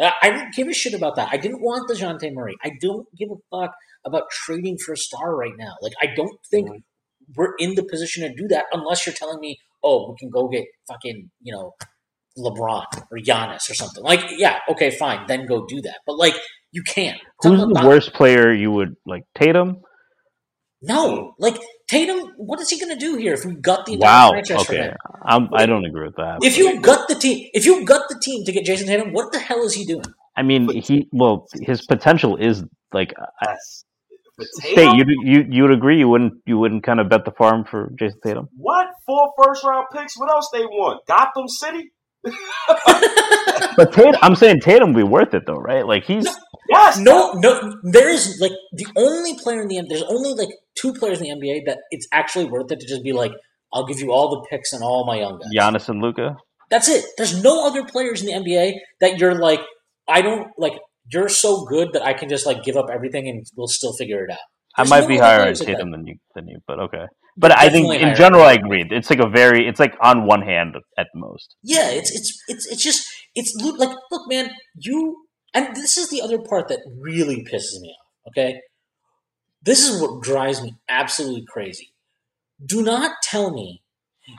Uh, 0.00 0.10
I 0.22 0.30
didn't 0.30 0.54
give 0.54 0.66
a 0.68 0.72
shit 0.72 0.94
about 0.94 1.16
that. 1.16 1.28
I 1.30 1.36
didn't 1.36 1.60
want 1.60 1.86
the 1.88 1.94
Dejounte 1.94 2.32
Murray. 2.32 2.54
I 2.64 2.70
don't 2.80 3.06
give 3.18 3.28
a 3.30 3.36
fuck 3.50 3.72
about 4.06 4.24
trading 4.30 4.78
for 4.78 4.92
a 4.94 4.96
star 4.96 5.36
right 5.36 5.52
now. 5.58 5.74
Like 5.82 5.92
I 6.02 6.06
don't 6.16 6.38
think 6.50 6.68
Mhm. 6.70 6.82
we're 7.36 7.54
in 7.58 7.74
the 7.74 7.82
position 7.84 8.22
to 8.26 8.34
do 8.34 8.48
that 8.48 8.64
unless 8.72 9.04
you're 9.06 9.14
telling 9.14 9.40
me, 9.40 9.58
oh, 9.82 10.10
we 10.10 10.16
can 10.18 10.30
go 10.30 10.48
get 10.48 10.64
fucking 10.88 11.30
you 11.42 11.52
know 11.52 11.72
LeBron 12.38 12.84
or 13.10 13.18
Giannis 13.18 13.68
or 13.68 13.74
something. 13.74 14.02
Like 14.02 14.20
yeah, 14.38 14.58
okay, 14.70 14.90
fine, 14.90 15.26
then 15.26 15.46
go 15.46 15.66
do 15.66 15.80
that. 15.82 15.98
But 16.06 16.16
like 16.16 16.34
you 16.72 16.82
can't. 16.82 17.20
Who's 17.42 17.60
the 17.60 17.66
about- 17.68 17.84
worst 17.84 18.12
player 18.14 18.52
you 18.54 18.70
would 18.70 18.94
like? 19.04 19.24
Tatum. 19.34 19.82
No, 20.82 21.34
like 21.38 21.56
Tatum. 21.90 22.18
What 22.36 22.60
is 22.60 22.70
he 22.70 22.78
going 22.78 22.96
to 22.96 23.04
do 23.06 23.16
here 23.16 23.34
if 23.34 23.44
we 23.44 23.54
got 23.70 23.84
the 23.86 23.94
entire 23.94 24.10
Wow. 24.10 24.30
franchise 24.30 24.64
for 24.64 24.72
Okay. 24.74 24.82
him? 24.84 24.96
I'm, 25.26 25.48
I 25.52 25.66
don't 25.66 25.84
agree 25.84 26.06
with 26.06 26.16
that. 26.16 26.38
If 26.42 26.56
you 26.56 26.80
gut 26.80 27.08
the 27.08 27.16
team, 27.16 27.48
if 27.52 27.66
you 27.66 27.84
gut 27.84 28.02
the 28.08 28.18
team 28.22 28.44
to 28.46 28.52
get 28.52 28.64
Jayson 28.64 28.86
Tatum, 28.86 29.12
what 29.12 29.32
the 29.32 29.38
hell 29.40 29.62
is 29.64 29.74
he 29.74 29.84
doing? 29.84 30.04
I 30.36 30.42
mean, 30.42 30.68
he 30.80 31.08
well, 31.12 31.46
his 31.60 31.84
potential 31.86 32.36
is 32.36 32.64
like 32.92 33.12
I- 33.18 33.48
Yes. 33.50 33.84
State. 34.42 34.74
Tatum, 34.76 34.96
You 34.96 35.04
you 35.32 35.46
you 35.50 35.62
would 35.64 35.72
agree? 35.72 35.98
You 35.98 36.08
wouldn't 36.08 36.32
you 36.46 36.56
wouldn't 36.58 36.82
kind 36.82 36.98
of 37.00 37.10
bet 37.10 37.26
the 37.26 37.32
farm 37.32 37.64
for 37.70 37.90
Jayson 38.00 38.20
Tatum? 38.24 38.48
what? 38.56 38.86
Four 39.06 39.24
first 39.42 39.62
round 39.64 39.86
picks? 39.94 40.18
What 40.18 40.30
else 40.30 40.48
they 40.52 40.64
want? 40.64 41.00
Gotham 41.06 41.46
City? 41.48 41.90
But 43.76 43.92
Tatum, 43.92 44.16
I'm 44.22 44.34
saying 44.34 44.60
Tatum 44.60 44.92
would 44.92 44.96
be 45.00 45.08
worth 45.08 45.32
it 45.34 45.44
though, 45.46 45.56
right? 45.70 45.86
Like 45.86 46.04
he's 46.04 46.26
Yes. 46.68 46.98
No, 46.98 47.32
no. 47.34 47.74
There's 47.82 48.38
like 48.40 48.52
the 48.72 48.86
only 48.96 49.34
player 49.38 49.60
in 49.62 49.68
the 49.68 49.78
end, 49.78 49.88
there's 49.90 50.02
only 50.04 50.34
like 50.34 50.48
two 50.80 50.92
players 50.94 51.20
in 51.20 51.24
the 51.24 51.30
NBA 51.30 51.66
that 51.66 51.78
it's 51.90 52.06
actually 52.12 52.46
worth 52.46 52.70
it 52.70 52.80
to 52.80 52.86
just 52.86 53.02
be 53.02 53.12
like, 53.12 53.32
I'll 53.72 53.86
give 53.86 54.00
you 54.00 54.12
all 54.12 54.30
the 54.30 54.46
picks 54.50 54.72
and 54.72 54.82
all 54.82 55.06
my 55.06 55.18
young 55.18 55.38
guys. 55.38 55.50
Giannis 55.56 55.88
and 55.88 56.00
Luka. 56.00 56.36
That's 56.70 56.88
it. 56.88 57.04
There's 57.16 57.42
no 57.42 57.66
other 57.66 57.84
players 57.84 58.22
in 58.22 58.26
the 58.26 58.32
NBA 58.32 58.74
that 59.00 59.18
you're 59.18 59.34
like, 59.34 59.60
I 60.08 60.22
don't 60.22 60.48
like. 60.58 60.74
You're 61.12 61.28
so 61.28 61.64
good 61.64 61.92
that 61.94 62.02
I 62.02 62.12
can 62.12 62.28
just 62.28 62.46
like 62.46 62.62
give 62.62 62.76
up 62.76 62.86
everything 62.92 63.28
and 63.28 63.44
we'll 63.56 63.66
still 63.66 63.92
figure 63.92 64.24
it 64.24 64.30
out. 64.30 64.38
I 64.76 64.84
might 64.88 65.00
no 65.00 65.08
be 65.08 65.18
higher 65.18 65.38
on 65.38 65.42
players 65.42 65.60
like 65.60 65.66
that. 65.66 65.72
Tatum 65.74 65.90
than 65.90 66.06
you 66.06 66.16
than 66.34 66.46
you, 66.46 66.58
but 66.66 66.78
okay. 66.78 67.06
But 67.36 67.56
I 67.56 67.68
think 67.68 67.92
in 68.00 68.14
general, 68.14 68.42
I 68.42 68.52
agree. 68.52 68.84
It's 68.90 69.10
like 69.10 69.18
a 69.18 69.28
very, 69.28 69.66
it's 69.66 69.80
like 69.80 69.94
on 70.00 70.26
one 70.26 70.42
hand 70.42 70.74
at 70.98 71.08
most. 71.14 71.56
Yeah, 71.62 71.90
it's 71.90 72.10
it's 72.10 72.38
it's 72.48 72.66
it's 72.66 72.82
just 72.82 73.08
it's 73.34 73.54
like 73.78 73.96
look, 74.10 74.28
man, 74.28 74.50
you 74.76 75.24
and 75.54 75.74
this 75.74 75.96
is 75.96 76.10
the 76.10 76.22
other 76.22 76.38
part 76.38 76.68
that 76.68 76.80
really 77.00 77.44
pisses 77.44 77.80
me 77.80 77.88
off. 77.88 78.32
Okay, 78.32 78.60
this 79.62 79.86
is 79.86 80.00
what 80.00 80.22
drives 80.22 80.62
me 80.62 80.74
absolutely 80.88 81.44
crazy. 81.46 81.92
Do 82.64 82.82
not 82.82 83.12
tell 83.22 83.50
me 83.50 83.82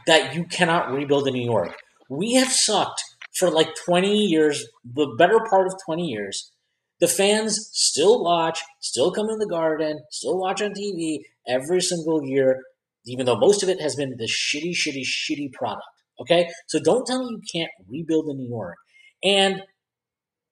that 0.07 0.35
you 0.35 0.45
cannot 0.45 0.91
rebuild 0.91 1.27
in 1.27 1.33
New 1.33 1.45
York. 1.45 1.75
We 2.09 2.33
have 2.33 2.51
sucked 2.51 3.03
for 3.35 3.49
like 3.49 3.69
twenty 3.85 4.25
years, 4.25 4.65
the 4.83 5.13
better 5.17 5.39
part 5.49 5.67
of 5.67 5.73
twenty 5.85 6.07
years. 6.07 6.51
The 6.99 7.07
fans 7.07 7.69
still 7.73 8.23
watch, 8.23 8.61
still 8.79 9.11
come 9.11 9.29
in 9.29 9.39
the 9.39 9.47
garden, 9.47 10.01
still 10.11 10.37
watch 10.37 10.61
on 10.61 10.73
TV 10.73 11.21
every 11.47 11.81
single 11.81 12.23
year, 12.23 12.61
even 13.07 13.25
though 13.25 13.37
most 13.37 13.63
of 13.63 13.69
it 13.69 13.81
has 13.81 13.95
been 13.95 14.17
the 14.17 14.27
shitty, 14.27 14.73
shitty, 14.73 15.03
shitty 15.03 15.51
product. 15.51 15.83
Okay? 16.19 16.47
So 16.67 16.79
don't 16.79 17.05
tell 17.05 17.23
me 17.23 17.31
you 17.31 17.41
can't 17.51 17.71
rebuild 17.89 18.29
in 18.29 18.37
New 18.37 18.47
York. 18.47 18.77
And 19.23 19.63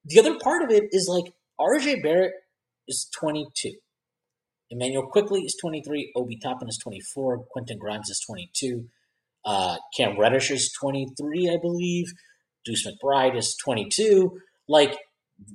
the 0.06 0.20
other 0.20 0.40
part 0.40 0.64
of 0.64 0.72
it 0.72 0.86
is 0.91 1.08
like 1.08 1.32
RJ 1.60 2.02
Barrett 2.02 2.34
is 2.88 3.08
22. 3.20 3.74
Immanuel 4.72 5.08
Quickley 5.08 5.41
is 5.41 5.56
23. 5.60 6.14
Obi 6.16 6.38
Toppin 6.38 6.68
is 6.68 6.78
24. 6.78 7.46
Quentin 7.52 7.78
Grimes 7.78 8.10
is 8.10 8.20
22. 8.26 8.86
Uh, 9.46 9.78
Cam 9.96 10.20
Reddish 10.20 10.52
is 10.52 10.72
23, 10.80 11.50
I 11.50 11.58
believe. 11.62 12.06
Deuce 12.66 12.88
McBride 12.88 13.36
is 13.38 13.56
22. 13.64 14.38
Like, 14.68 14.98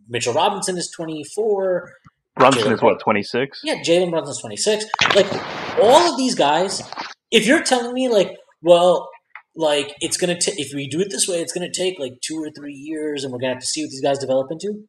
Mitchell 0.08 0.34
Robinson 0.34 0.76
is 0.76 0.90
24. 0.90 1.90
Brunson 2.36 2.62
Jalen 2.62 2.72
is 2.74 2.82
what 2.82 3.00
twenty 3.00 3.22
six. 3.22 3.60
Yeah, 3.62 3.76
Jalen 3.76 4.10
Brunson's 4.10 4.40
26. 4.40 4.86
Like, 5.14 5.78
all 5.78 6.10
of 6.10 6.16
these 6.16 6.34
guys, 6.34 6.82
if 7.30 7.46
you're 7.46 7.62
telling 7.62 7.92
me, 7.92 8.08
like, 8.08 8.32
well, 8.62 9.08
like, 9.54 9.94
it's 10.00 10.16
going 10.16 10.36
to 10.36 10.40
take, 10.40 10.58
if 10.58 10.74
we 10.74 10.88
do 10.88 11.00
it 11.00 11.10
this 11.10 11.28
way, 11.28 11.40
it's 11.40 11.52
going 11.52 11.70
to 11.70 11.78
take 11.78 11.98
like 12.00 12.14
two 12.22 12.42
or 12.42 12.50
three 12.50 12.74
years 12.74 13.22
and 13.22 13.32
we're 13.32 13.38
going 13.38 13.50
to 13.50 13.54
have 13.54 13.62
to 13.62 13.66
see 13.68 13.84
what 13.84 13.90
these 13.90 14.02
guys 14.02 14.18
develop 14.18 14.50
into. 14.50 14.84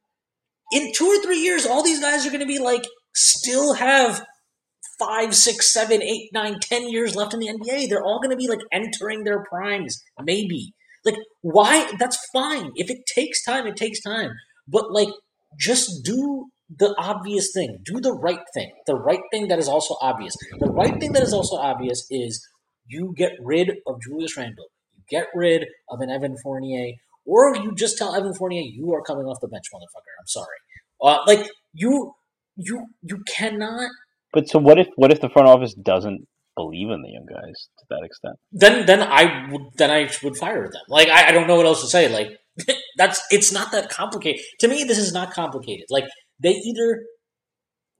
In 0.71 0.91
two 0.93 1.05
or 1.05 1.21
three 1.21 1.39
years, 1.39 1.67
all 1.67 1.83
these 1.83 2.01
guys 2.01 2.25
are 2.25 2.29
going 2.29 2.39
to 2.39 2.47
be 2.47 2.57
like, 2.57 2.83
still 3.15 3.73
have 3.73 4.25
five, 4.99 5.35
six, 5.35 5.73
seven, 5.73 6.01
eight, 6.01 6.29
nine, 6.33 6.59
ten 6.59 6.89
years 6.89 7.15
left 7.15 7.33
in 7.33 7.39
the 7.39 7.47
NBA. 7.47 7.89
They're 7.89 8.03
all 8.03 8.19
going 8.19 8.31
to 8.31 8.37
be 8.37 8.47
like 8.47 8.61
entering 8.71 9.23
their 9.23 9.43
primes, 9.43 10.03
maybe. 10.21 10.73
Like, 11.03 11.17
why? 11.41 11.91
That's 11.99 12.17
fine. 12.33 12.71
If 12.75 12.89
it 12.89 13.05
takes 13.13 13.43
time, 13.43 13.67
it 13.67 13.75
takes 13.75 14.01
time. 14.01 14.31
But, 14.67 14.91
like, 14.91 15.09
just 15.59 16.03
do 16.03 16.47
the 16.75 16.95
obvious 16.97 17.51
thing. 17.53 17.79
Do 17.85 17.99
the 17.99 18.13
right 18.13 18.39
thing. 18.55 18.71
The 18.87 18.95
right 18.95 19.21
thing 19.31 19.47
that 19.49 19.59
is 19.59 19.67
also 19.67 19.95
obvious. 20.01 20.35
The 20.59 20.71
right 20.71 20.99
thing 20.99 21.13
that 21.13 21.21
is 21.21 21.31
also 21.31 21.57
obvious 21.57 22.07
is 22.09 22.45
you 22.87 23.13
get 23.15 23.33
rid 23.39 23.69
of 23.85 24.01
Julius 24.01 24.35
Randle. 24.35 24.65
You 24.95 25.03
get 25.09 25.27
rid 25.35 25.67
of 25.89 25.99
an 26.01 26.09
Evan 26.09 26.35
Fournier. 26.41 26.93
Or 27.27 27.55
you 27.55 27.73
just 27.75 27.97
tell 27.97 28.15
Evan 28.15 28.33
Fournier, 28.33 28.63
you 28.63 28.91
are 28.93 29.03
coming 29.03 29.25
off 29.25 29.37
the 29.41 29.47
bench, 29.47 29.65
motherfucker. 29.73 30.13
I'm 30.19 30.27
sorry. 30.27 30.57
Uh, 31.01 31.19
like, 31.27 31.47
you, 31.73 32.13
you, 32.57 32.85
you 33.01 33.23
cannot 33.27 33.89
But 34.33 34.49
so 34.49 34.59
what 34.59 34.79
if 34.79 34.87
what 34.95 35.11
if 35.11 35.21
the 35.21 35.29
front 35.29 35.47
office 35.47 35.73
doesn't 35.73 36.25
believe 36.55 36.89
in 36.89 37.01
the 37.01 37.09
young 37.09 37.25
guys 37.25 37.67
to 37.79 37.85
that 37.89 38.03
extent? 38.03 38.35
then 38.51 38.85
then 38.85 39.01
I 39.01 39.49
would 39.51 39.61
then 39.77 39.91
I 39.91 40.09
would 40.23 40.37
fire 40.37 40.63
them. 40.63 40.81
Like 40.89 41.09
I, 41.09 41.29
I 41.29 41.31
don't 41.31 41.47
know 41.47 41.55
what 41.57 41.65
else 41.65 41.81
to 41.81 41.87
say. 41.87 42.07
Like 42.09 42.29
that's 42.97 43.21
it's 43.31 43.51
not 43.51 43.71
that 43.71 43.89
complicated. 43.89 44.41
To 44.61 44.67
me, 44.67 44.83
this 44.83 44.97
is 44.97 45.13
not 45.13 45.33
complicated. 45.33 45.85
Like 45.89 46.05
they 46.41 46.51
either 46.51 47.03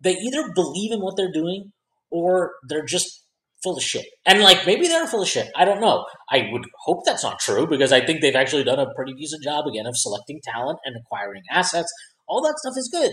they 0.02 0.14
either 0.14 0.52
believe 0.54 0.92
in 0.92 1.00
what 1.00 1.16
they're 1.18 1.32
doing 1.32 1.72
or 2.12 2.54
they're 2.68 2.86
just 2.86 3.26
full 3.64 3.78
of 3.78 3.84
shit. 3.84 4.06
And 4.26 4.42
like 4.42 4.66
maybe 4.66 4.88
they're 4.88 5.08
full 5.08 5.24
of 5.24 5.28
shit. 5.28 5.50
I 5.56 5.66
don't 5.66 5.82
know. 5.82 6.06
I 6.30 6.48
would 6.52 6.66
hope 6.86 7.06
that's 7.06 7.24
not 7.24 7.40
true 7.40 7.68
because 7.68 7.92
I 7.92 8.06
think 8.06 8.22
they've 8.22 8.36
actually 8.36 8.64
done 8.64 8.80
a 8.80 8.94
pretty 8.96 9.14
decent 9.14 9.44
job 9.44 9.66
again 9.66 9.88
of 9.88 9.98
selecting 9.98 10.40
talent 10.44 10.80
and 10.86 10.96
acquiring 10.96 11.42
assets. 11.50 11.92
All 12.28 12.42
that 12.44 12.58
stuff 12.60 12.76
is 12.78 12.90
good. 12.92 13.12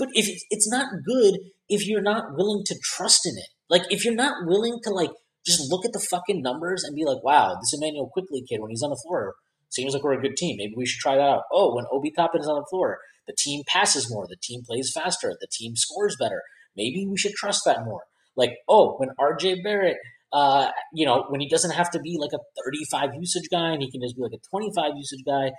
But 0.00 0.08
if 0.14 0.42
it's, 0.50 0.68
not 0.70 0.86
good 1.04 1.38
if 1.68 1.86
you're 1.86 2.00
not 2.00 2.34
willing 2.34 2.64
to 2.64 2.74
trust 2.82 3.26
in 3.26 3.36
it. 3.36 3.50
Like 3.68 3.82
if 3.90 4.04
you're 4.04 4.14
not 4.14 4.46
willing 4.46 4.78
to 4.84 4.90
like 4.90 5.10
just 5.46 5.70
look 5.70 5.84
at 5.84 5.92
the 5.92 6.00
fucking 6.00 6.40
numbers 6.42 6.82
and 6.82 6.96
be 6.96 7.04
like, 7.04 7.22
wow, 7.22 7.54
this 7.60 7.78
Immanuel 7.78 8.10
Quickley 8.10 8.42
kid 8.48 8.60
when 8.60 8.70
he's 8.70 8.82
on 8.82 8.90
the 8.90 9.00
floor 9.06 9.34
seems 9.68 9.92
like 9.92 10.02
we're 10.02 10.18
a 10.18 10.22
good 10.22 10.36
team. 10.36 10.56
Maybe 10.56 10.72
we 10.74 10.86
should 10.86 11.00
try 11.00 11.16
that 11.16 11.22
out. 11.22 11.42
Oh, 11.52 11.74
when 11.74 11.84
Obi 11.92 12.10
Toppin 12.10 12.40
is 12.40 12.48
on 12.48 12.56
the 12.56 12.66
floor, 12.70 12.98
the 13.26 13.34
team 13.38 13.62
passes 13.68 14.10
more, 14.10 14.26
the 14.26 14.36
team 14.42 14.62
plays 14.66 14.90
faster, 14.92 15.36
the 15.38 15.46
team 15.52 15.76
scores 15.76 16.16
better. 16.18 16.42
Maybe 16.76 17.06
we 17.06 17.18
should 17.18 17.34
trust 17.34 17.62
that 17.66 17.84
more. 17.84 18.00
Like, 18.36 18.54
oh, 18.68 18.96
when 18.96 19.10
RJ 19.20 19.62
Barrett, 19.62 19.98
uh, 20.32 20.70
you 20.94 21.04
know, 21.04 21.26
when 21.28 21.40
he 21.40 21.48
doesn't 21.48 21.72
have 21.72 21.90
to 21.90 22.00
be 22.00 22.16
like 22.18 22.32
a 22.32 22.62
35 22.64 23.10
usage 23.20 23.48
guy 23.50 23.70
and 23.72 23.82
he 23.82 23.90
can 23.90 24.00
just 24.00 24.16
be 24.16 24.22
like 24.22 24.32
a 24.32 24.48
25 24.50 24.92
usage 24.96 25.24
guy, 25.26 25.50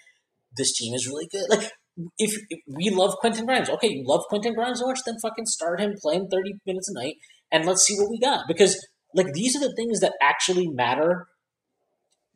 this 0.57 0.75
team 0.77 0.93
is 0.93 1.07
really 1.07 1.27
good. 1.31 1.45
Like, 1.49 1.71
if, 2.17 2.31
if 2.49 2.59
we 2.67 2.89
love 2.89 3.15
Quentin 3.19 3.45
Grimes, 3.45 3.69
okay, 3.69 3.89
you 3.89 4.03
love 4.05 4.21
Quentin 4.29 4.53
Grimes 4.53 4.79
so 4.79 4.87
much, 4.87 4.99
then 5.05 5.15
fucking 5.21 5.45
start 5.45 5.79
him 5.79 5.95
playing 6.01 6.27
30 6.31 6.53
minutes 6.65 6.89
a 6.89 6.99
night 6.99 7.15
and 7.51 7.65
let's 7.65 7.85
see 7.85 7.95
what 7.95 8.09
we 8.09 8.19
got. 8.19 8.45
Because, 8.47 8.77
like, 9.13 9.33
these 9.33 9.55
are 9.55 9.59
the 9.59 9.73
things 9.75 9.99
that 9.99 10.13
actually 10.21 10.67
matter 10.67 11.27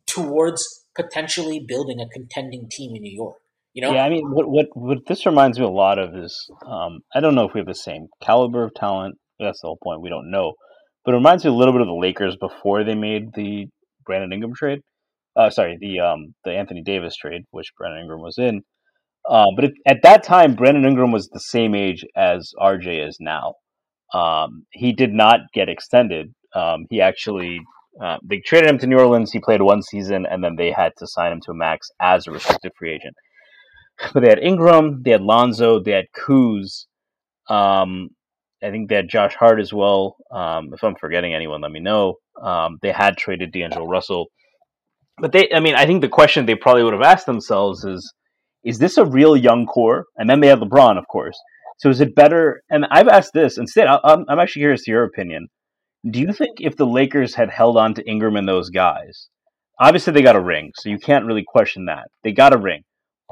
towards 0.07 0.63
potentially 0.95 1.63
building 1.67 1.99
a 1.99 2.07
contending 2.09 2.67
team 2.71 2.95
in 2.95 3.01
New 3.01 3.15
York. 3.15 3.37
You 3.73 3.81
know? 3.81 3.93
Yeah, 3.93 4.05
I 4.05 4.09
mean, 4.09 4.23
what 4.31 4.47
what 4.47 4.67
what 4.73 4.97
this 5.05 5.25
reminds 5.25 5.59
me 5.59 5.65
a 5.65 5.69
lot 5.69 5.99
of 5.99 6.15
is 6.15 6.49
um, 6.65 6.99
I 7.13 7.19
don't 7.19 7.35
know 7.35 7.45
if 7.45 7.53
we 7.53 7.59
have 7.59 7.67
the 7.67 7.75
same 7.75 8.07
caliber 8.23 8.63
of 8.63 8.73
talent. 8.73 9.15
That's 9.37 9.59
the 9.61 9.67
whole 9.67 9.79
point. 9.83 10.01
We 10.01 10.07
don't 10.07 10.31
know, 10.31 10.53
but 11.03 11.13
it 11.13 11.17
reminds 11.17 11.43
me 11.43 11.49
a 11.49 11.53
little 11.53 11.73
bit 11.73 11.81
of 11.81 11.87
the 11.87 11.93
Lakers 11.93 12.37
before 12.39 12.85
they 12.85 12.95
made 12.95 13.33
the 13.33 13.65
Brandon 14.05 14.31
Ingram 14.31 14.53
trade. 14.55 14.79
Uh, 15.35 15.49
sorry, 15.49 15.77
the 15.81 15.99
um, 15.99 16.33
the 16.45 16.51
Anthony 16.51 16.83
Davis 16.83 17.17
trade, 17.17 17.41
which 17.51 17.73
Brandon 17.77 18.03
Ingram 18.03 18.21
was 18.21 18.37
in. 18.37 18.61
Uh, 19.29 19.47
but 19.55 19.71
at 19.87 20.01
that 20.03 20.23
time, 20.23 20.55
Brandon 20.55 20.85
Ingram 20.85 21.11
was 21.11 21.29
the 21.29 21.39
same 21.39 21.73
age 21.73 22.05
as 22.15 22.51
RJ 22.59 23.07
is 23.07 23.17
now. 23.19 23.55
Um, 24.13 24.65
he 24.71 24.93
did 24.93 25.13
not 25.13 25.39
get 25.53 25.67
extended. 25.67 26.33
Um, 26.53 26.85
he 26.89 27.01
actually 27.01 27.59
uh, 28.01 28.17
they 28.23 28.39
traded 28.39 28.69
him 28.69 28.77
to 28.79 28.87
New 28.87 28.99
Orleans. 28.99 29.31
He 29.31 29.39
played 29.39 29.61
one 29.61 29.81
season, 29.81 30.25
and 30.25 30.43
then 30.43 30.55
they 30.55 30.71
had 30.71 30.91
to 30.97 31.07
sign 31.07 31.31
him 31.31 31.41
to 31.41 31.51
a 31.51 31.55
max 31.55 31.89
as 32.01 32.27
a 32.27 32.31
restricted 32.31 32.73
free 32.77 32.93
agent. 32.93 33.15
But 34.13 34.23
they 34.23 34.29
had 34.29 34.39
Ingram, 34.39 35.03
they 35.03 35.11
had 35.11 35.21
Lonzo, 35.21 35.79
they 35.79 35.91
had 35.91 36.07
Kuz. 36.13 36.85
Um, 37.49 38.09
I 38.61 38.69
think 38.69 38.89
they 38.89 38.95
had 38.95 39.07
Josh 39.07 39.35
Hart 39.35 39.61
as 39.61 39.71
well. 39.71 40.17
Um, 40.31 40.71
if 40.73 40.83
I'm 40.83 40.95
forgetting 40.95 41.33
anyone, 41.33 41.61
let 41.61 41.71
me 41.71 41.79
know. 41.79 42.15
Um, 42.41 42.77
they 42.81 42.91
had 42.91 43.15
traded 43.15 43.53
D'Angelo 43.53 43.87
Russell, 43.87 44.27
but 45.19 45.31
they, 45.31 45.49
I 45.53 45.61
mean, 45.61 45.75
I 45.75 45.85
think 45.85 46.01
the 46.01 46.09
question 46.09 46.45
they 46.45 46.55
probably 46.55 46.83
would 46.83 46.91
have 46.91 47.01
asked 47.01 47.25
themselves 47.25 47.85
is, 47.85 48.13
is 48.65 48.79
this 48.79 48.97
a 48.97 49.05
real 49.05 49.37
young 49.37 49.65
core? 49.65 50.05
And 50.17 50.29
then 50.29 50.39
they 50.39 50.47
had 50.47 50.59
LeBron, 50.59 50.97
of 50.97 51.07
course. 51.07 51.37
So 51.77 51.89
is 51.89 52.01
it 52.01 52.15
better? 52.15 52.63
And 52.69 52.85
I've 52.89 53.07
asked 53.07 53.33
this 53.33 53.57
instead. 53.57 53.87
I'm, 53.87 54.25
I'm 54.27 54.39
actually 54.39 54.61
curious 54.61 54.83
to 54.83 54.91
your 54.91 55.03
opinion. 55.03 55.47
Do 56.09 56.19
you 56.19 56.33
think 56.33 56.57
if 56.59 56.75
the 56.75 56.85
Lakers 56.85 57.35
had 57.35 57.49
held 57.49 57.77
on 57.77 57.93
to 57.95 58.09
Ingram 58.09 58.35
and 58.35 58.47
those 58.47 58.69
guys, 58.69 59.29
obviously 59.79 60.13
they 60.13 60.21
got 60.21 60.35
a 60.35 60.41
ring, 60.41 60.71
so 60.75 60.89
you 60.89 60.99
can't 60.99 61.25
really 61.25 61.43
question 61.45 61.85
that. 61.85 62.07
They 62.23 62.31
got 62.31 62.53
a 62.53 62.57
ring. 62.57 62.83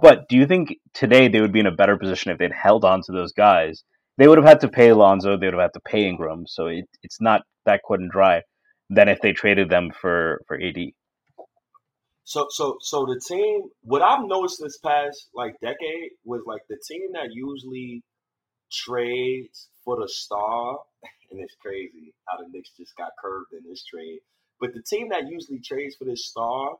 But 0.01 0.27
do 0.27 0.35
you 0.35 0.47
think 0.47 0.75
today 0.93 1.27
they 1.27 1.39
would 1.39 1.53
be 1.53 1.59
in 1.59 1.67
a 1.67 1.71
better 1.71 1.97
position 1.97 2.31
if 2.31 2.39
they'd 2.39 2.51
held 2.51 2.83
on 2.83 3.01
to 3.05 3.11
those 3.11 3.31
guys? 3.31 3.83
They 4.17 4.27
would 4.27 4.37
have 4.37 4.47
had 4.47 4.61
to 4.61 4.67
pay 4.67 4.89
Alonzo, 4.89 5.37
they 5.37 5.47
would 5.47 5.53
have 5.53 5.61
had 5.61 5.73
to 5.73 5.81
pay 5.87 6.05
Ingram, 6.07 6.45
so 6.47 6.67
it, 6.67 6.85
it's 7.03 7.21
not 7.21 7.41
that 7.65 7.81
cut 7.87 7.99
and 7.99 8.11
dry 8.11 8.41
than 8.89 9.07
if 9.07 9.21
they 9.21 9.33
traded 9.33 9.69
them 9.69 9.91
for 9.99 10.41
for 10.47 10.59
AD. 10.59 10.77
So 12.25 12.47
so 12.49 12.77
so 12.79 13.05
the 13.05 13.19
team 13.19 13.63
what 13.81 14.01
I've 14.01 14.25
noticed 14.25 14.61
this 14.61 14.77
past 14.77 15.27
like 15.33 15.59
decade 15.61 16.11
was 16.23 16.41
like 16.45 16.61
the 16.69 16.77
team 16.87 17.11
that 17.13 17.33
usually 17.33 18.01
trades 18.71 19.67
for 19.83 19.97
the 19.99 20.07
star, 20.07 20.79
and 21.31 21.41
it's 21.41 21.55
crazy 21.61 22.13
how 22.27 22.37
the 22.37 22.49
Knicks 22.49 22.71
just 22.77 22.95
got 22.95 23.11
curved 23.21 23.51
in 23.53 23.69
this 23.69 23.83
trade. 23.83 24.19
But 24.59 24.73
the 24.73 24.81
team 24.81 25.09
that 25.09 25.27
usually 25.27 25.59
trades 25.59 25.95
for 25.97 26.05
this 26.05 26.25
star 26.25 26.75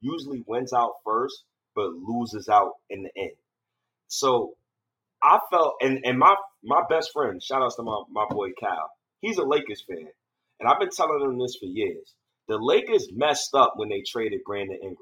usually 0.00 0.44
wins 0.46 0.72
out 0.72 0.92
first, 1.04 1.44
but 1.74 1.90
loses 1.92 2.48
out 2.48 2.72
in 2.90 3.04
the 3.04 3.10
end. 3.16 3.36
So 4.08 4.54
I 5.22 5.38
felt 5.50 5.76
and 5.80 6.00
and 6.04 6.18
my 6.18 6.34
my 6.62 6.82
best 6.90 7.12
friend, 7.12 7.42
shout 7.42 7.62
outs 7.62 7.76
to 7.76 7.82
my, 7.82 8.02
my 8.10 8.26
boy 8.28 8.50
Cal, 8.60 8.90
he's 9.20 9.38
a 9.38 9.44
Lakers 9.44 9.82
fan. 9.88 10.08
And 10.60 10.68
I've 10.68 10.78
been 10.78 10.90
telling 10.90 11.22
him 11.22 11.38
this 11.38 11.56
for 11.58 11.66
years. 11.66 12.14
The 12.48 12.58
Lakers 12.60 13.08
messed 13.14 13.54
up 13.54 13.74
when 13.76 13.88
they 13.88 14.02
traded 14.06 14.40
Brandon 14.44 14.78
Ingram. 14.82 14.98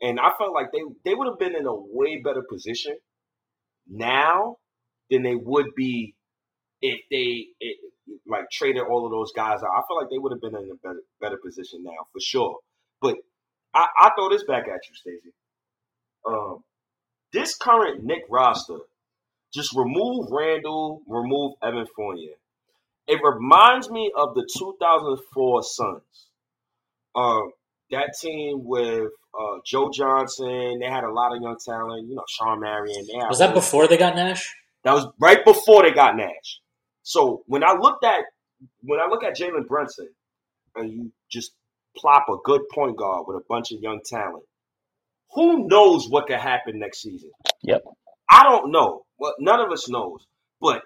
And 0.00 0.20
I 0.20 0.30
felt 0.38 0.54
like 0.54 0.72
they, 0.72 0.80
they 1.04 1.14
would 1.14 1.28
have 1.28 1.38
been 1.38 1.56
in 1.56 1.66
a 1.66 1.74
way 1.74 2.20
better 2.22 2.42
position 2.48 2.96
now 3.88 4.56
than 5.10 5.22
they 5.22 5.34
would 5.34 5.74
be 5.76 6.14
if 6.80 7.00
they 7.10 7.46
it, 7.60 7.76
like 8.26 8.44
traded 8.52 8.82
all 8.82 9.06
of 9.06 9.12
those 9.12 9.32
guys 9.34 9.62
out. 9.62 9.70
I 9.76 9.82
feel 9.88 9.96
like 9.96 10.10
they 10.10 10.18
would 10.18 10.32
have 10.32 10.40
been 10.40 10.54
in 10.56 10.70
a 10.70 10.76
better 10.86 11.02
better 11.20 11.38
position 11.44 11.82
now 11.82 12.06
for 12.12 12.20
sure. 12.20 12.58
But 13.00 13.16
I, 13.74 13.86
I 13.98 14.10
throw 14.16 14.28
this 14.30 14.44
back 14.44 14.64
at 14.68 14.80
you, 14.88 14.94
Stacy. 14.94 15.34
Um, 16.26 16.62
this 17.32 17.56
current 17.56 18.04
Knick 18.04 18.22
roster, 18.30 18.78
just 19.52 19.74
remove 19.76 20.28
Randle, 20.30 21.02
remove 21.08 21.54
Evan 21.62 21.86
Fournier. 21.96 22.34
It 23.06 23.20
reminds 23.22 23.90
me 23.90 24.12
of 24.16 24.34
the 24.34 24.48
2004 24.58 25.62
Suns. 25.62 26.27
Um, 27.14 27.50
that 27.90 28.14
team 28.20 28.64
with 28.64 29.10
uh, 29.38 29.58
Joe 29.64 29.90
Johnson, 29.92 30.78
they 30.80 30.86
had 30.86 31.04
a 31.04 31.10
lot 31.12 31.34
of 31.34 31.42
young 31.42 31.56
talent. 31.64 32.08
You 32.08 32.14
know, 32.16 32.24
Shawn 32.28 32.60
Marion. 32.60 33.06
was 33.28 33.38
that 33.38 33.54
before 33.54 33.88
they 33.88 33.96
got 33.96 34.14
Nash? 34.14 34.54
That 34.84 34.92
was 34.94 35.06
right 35.20 35.44
before 35.44 35.82
they 35.82 35.90
got 35.90 36.16
Nash. 36.16 36.60
So 37.02 37.42
when 37.46 37.64
I 37.64 37.72
looked 37.72 38.04
at 38.04 38.20
when 38.82 39.00
I 39.00 39.06
look 39.08 39.24
at 39.24 39.36
Jalen 39.36 39.66
Brunson, 39.66 40.08
and 40.74 40.92
you 40.92 41.12
just 41.30 41.52
plop 41.96 42.26
a 42.28 42.36
good 42.44 42.62
point 42.72 42.96
guard 42.96 43.24
with 43.26 43.36
a 43.36 43.44
bunch 43.48 43.72
of 43.72 43.80
young 43.80 44.00
talent, 44.04 44.44
who 45.32 45.66
knows 45.68 46.08
what 46.08 46.26
could 46.26 46.38
happen 46.38 46.78
next 46.78 47.02
season? 47.02 47.30
Yep. 47.62 47.82
I 48.30 48.42
don't 48.44 48.70
know. 48.70 49.02
Well, 49.18 49.34
none 49.40 49.60
of 49.60 49.70
us 49.72 49.88
knows. 49.88 50.26
But 50.60 50.82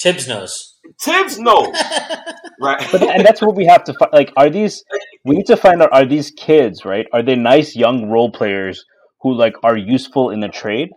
Thibs 0.00 0.28
knows. 0.28 0.74
Thibs 1.02 1.38
knows, 1.38 1.68
right? 2.60 2.86
But 2.92 3.02
and 3.02 3.24
that's 3.24 3.40
what 3.40 3.56
we 3.56 3.66
have 3.66 3.84
to 3.84 3.94
find. 3.94 4.12
Like, 4.12 4.32
are 4.36 4.50
these? 4.50 4.84
We 5.24 5.36
need 5.36 5.46
to 5.46 5.56
find 5.56 5.82
out. 5.82 5.92
Are 5.92 6.04
these 6.04 6.30
kids 6.30 6.84
right? 6.84 7.06
Are 7.12 7.22
they 7.22 7.34
nice 7.34 7.74
young 7.74 8.10
role 8.10 8.30
players 8.30 8.84
who 9.22 9.34
like 9.34 9.54
are 9.64 9.76
useful 9.76 10.30
in 10.30 10.40
the 10.40 10.48
trade, 10.48 10.90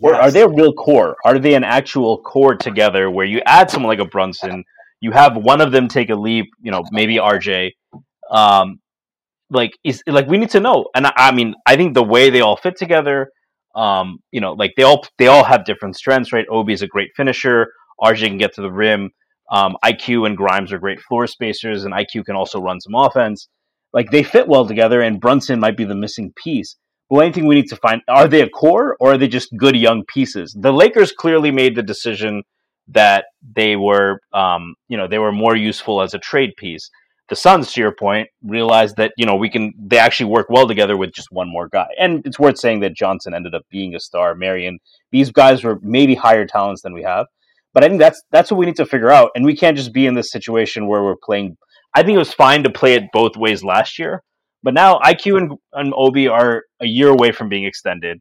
or 0.00 0.14
are 0.14 0.30
they 0.30 0.42
a 0.42 0.48
real 0.48 0.72
core? 0.72 1.16
Are 1.24 1.38
they 1.38 1.54
an 1.54 1.64
actual 1.64 2.22
core 2.22 2.54
together 2.54 3.10
where 3.10 3.26
you 3.26 3.40
add 3.46 3.70
someone 3.70 3.88
like 3.88 4.04
a 4.04 4.08
Brunson, 4.08 4.64
you 5.00 5.10
have 5.12 5.36
one 5.36 5.60
of 5.60 5.72
them 5.72 5.88
take 5.88 6.10
a 6.10 6.14
leap, 6.14 6.46
you 6.60 6.70
know, 6.70 6.84
maybe 6.92 7.16
RJ, 7.16 7.72
um, 8.30 8.80
like 9.50 9.72
is 9.84 10.02
like 10.06 10.26
we 10.28 10.38
need 10.38 10.50
to 10.50 10.60
know. 10.60 10.86
And 10.94 11.06
I, 11.06 11.12
I 11.16 11.32
mean, 11.32 11.54
I 11.66 11.76
think 11.76 11.94
the 11.94 12.02
way 12.02 12.30
they 12.30 12.40
all 12.40 12.56
fit 12.56 12.76
together, 12.76 13.30
um, 13.74 14.18
you 14.30 14.40
know, 14.40 14.52
like 14.52 14.72
they 14.76 14.82
all 14.82 15.04
they 15.18 15.26
all 15.26 15.44
have 15.44 15.64
different 15.64 15.96
strengths, 15.96 16.32
right? 16.32 16.46
Obi 16.50 16.72
is 16.72 16.82
a 16.82 16.86
great 16.86 17.10
finisher. 17.16 17.68
RJ 18.00 18.28
can 18.28 18.38
get 18.38 18.54
to 18.54 18.62
the 18.62 18.72
rim. 18.72 19.10
Um, 19.50 19.76
IQ 19.84 20.26
and 20.26 20.36
Grimes 20.36 20.72
are 20.72 20.78
great 20.78 21.00
floor 21.00 21.26
spacers, 21.26 21.84
and 21.84 21.92
IQ 21.92 22.24
can 22.24 22.36
also 22.36 22.60
run 22.60 22.80
some 22.80 22.94
offense. 22.94 23.48
Like 23.92 24.10
they 24.10 24.22
fit 24.22 24.48
well 24.48 24.66
together, 24.66 25.02
and 25.02 25.20
Brunson 25.20 25.60
might 25.60 25.76
be 25.76 25.84
the 25.84 25.94
missing 25.94 26.32
piece. 26.42 26.76
But 27.10 27.16
one 27.16 27.32
thing 27.32 27.46
we 27.46 27.56
need 27.56 27.68
to 27.68 27.76
find 27.76 28.00
are 28.08 28.26
they 28.26 28.40
a 28.40 28.48
core 28.48 28.96
or 28.98 29.12
are 29.12 29.18
they 29.18 29.28
just 29.28 29.54
good 29.56 29.76
young 29.76 30.04
pieces? 30.08 30.56
The 30.58 30.72
Lakers 30.72 31.12
clearly 31.12 31.50
made 31.50 31.76
the 31.76 31.82
decision 31.82 32.42
that 32.88 33.26
they 33.54 33.76
were, 33.76 34.20
um, 34.32 34.74
you 34.88 34.96
know, 34.96 35.06
they 35.06 35.18
were 35.18 35.32
more 35.32 35.56
useful 35.56 36.00
as 36.00 36.14
a 36.14 36.18
trade 36.18 36.52
piece. 36.56 36.90
The 37.28 37.36
Suns, 37.36 37.72
to 37.72 37.80
your 37.80 37.92
point, 37.92 38.28
realized 38.42 38.96
that 38.96 39.12
you 39.16 39.24
know 39.24 39.36
we 39.36 39.48
can. 39.48 39.72
They 39.78 39.98
actually 39.98 40.30
work 40.30 40.50
well 40.50 40.66
together 40.66 40.96
with 40.96 41.12
just 41.12 41.28
one 41.30 41.48
more 41.48 41.68
guy, 41.68 41.88
and 41.98 42.26
it's 42.26 42.38
worth 42.38 42.58
saying 42.58 42.80
that 42.80 42.94
Johnson 42.94 43.32
ended 43.32 43.54
up 43.54 43.62
being 43.70 43.94
a 43.94 44.00
star. 44.00 44.34
Marion, 44.34 44.80
these 45.12 45.30
guys 45.30 45.64
were 45.64 45.78
maybe 45.82 46.14
higher 46.14 46.44
talents 46.46 46.82
than 46.82 46.92
we 46.92 47.02
have. 47.02 47.26
But 47.74 47.84
I 47.84 47.88
think 47.88 48.00
that's 48.00 48.22
that's 48.30 48.50
what 48.50 48.58
we 48.58 48.66
need 48.66 48.76
to 48.76 48.86
figure 48.86 49.10
out, 49.10 49.30
and 49.34 49.44
we 49.44 49.56
can't 49.56 49.76
just 49.76 49.92
be 49.92 50.06
in 50.06 50.14
this 50.14 50.30
situation 50.30 50.86
where 50.86 51.02
we're 51.02 51.16
playing. 51.16 51.56
I 51.94 52.02
think 52.02 52.16
it 52.16 52.18
was 52.18 52.32
fine 52.32 52.62
to 52.64 52.70
play 52.70 52.94
it 52.94 53.04
both 53.12 53.36
ways 53.36 53.64
last 53.64 53.98
year, 53.98 54.22
but 54.62 54.74
now 54.74 54.98
IQ 54.98 55.38
and, 55.38 55.52
and 55.72 55.92
Obi 55.96 56.28
are 56.28 56.62
a 56.80 56.86
year 56.86 57.08
away 57.08 57.32
from 57.32 57.48
being 57.48 57.64
extended. 57.64 58.20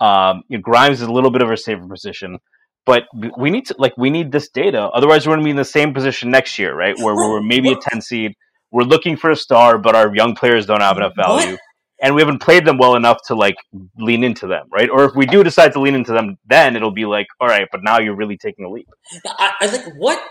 Um, 0.00 0.42
you 0.48 0.58
know, 0.58 0.62
Grimes 0.62 1.00
is 1.00 1.08
a 1.08 1.12
little 1.12 1.30
bit 1.30 1.42
of 1.42 1.50
a 1.50 1.56
safer 1.56 1.86
position, 1.86 2.38
but 2.86 3.04
we 3.38 3.50
need 3.50 3.66
to 3.66 3.74
like 3.78 3.96
we 3.96 4.10
need 4.10 4.32
this 4.32 4.48
data. 4.48 4.88
Otherwise, 4.88 5.26
we're 5.26 5.34
going 5.34 5.42
to 5.42 5.44
be 5.44 5.50
in 5.50 5.56
the 5.56 5.64
same 5.64 5.92
position 5.94 6.30
next 6.30 6.58
year, 6.58 6.74
right? 6.74 6.96
Where 6.98 7.14
we're 7.14 7.42
maybe 7.42 7.72
a 7.72 7.76
ten 7.76 8.00
seed. 8.00 8.32
We're 8.72 8.84
looking 8.84 9.16
for 9.16 9.30
a 9.30 9.36
star, 9.36 9.78
but 9.78 9.94
our 9.94 10.14
young 10.14 10.34
players 10.34 10.66
don't 10.66 10.80
have 10.80 10.96
enough 10.96 11.12
value. 11.16 11.52
What? 11.52 11.60
And 12.00 12.14
we 12.14 12.22
haven't 12.22 12.40
played 12.40 12.64
them 12.64 12.78
well 12.78 12.94
enough 12.94 13.18
to 13.26 13.34
like 13.34 13.56
lean 13.98 14.24
into 14.24 14.46
them, 14.46 14.66
right? 14.70 14.88
Or 14.88 15.04
if 15.04 15.14
we 15.14 15.26
do 15.26 15.44
decide 15.44 15.72
to 15.74 15.80
lean 15.80 15.94
into 15.94 16.12
them, 16.12 16.38
then 16.46 16.76
it'll 16.76 16.90
be 16.90 17.04
like, 17.04 17.26
all 17.40 17.48
right, 17.48 17.68
but 17.70 17.82
now 17.82 17.98
you're 17.98 18.16
really 18.16 18.38
taking 18.38 18.64
a 18.64 18.70
leap. 18.70 18.88
I, 19.26 19.52
I 19.62 19.66
think 19.66 19.94
what 19.96 20.22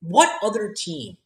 what 0.00 0.30
other 0.42 0.74
team 0.76 1.16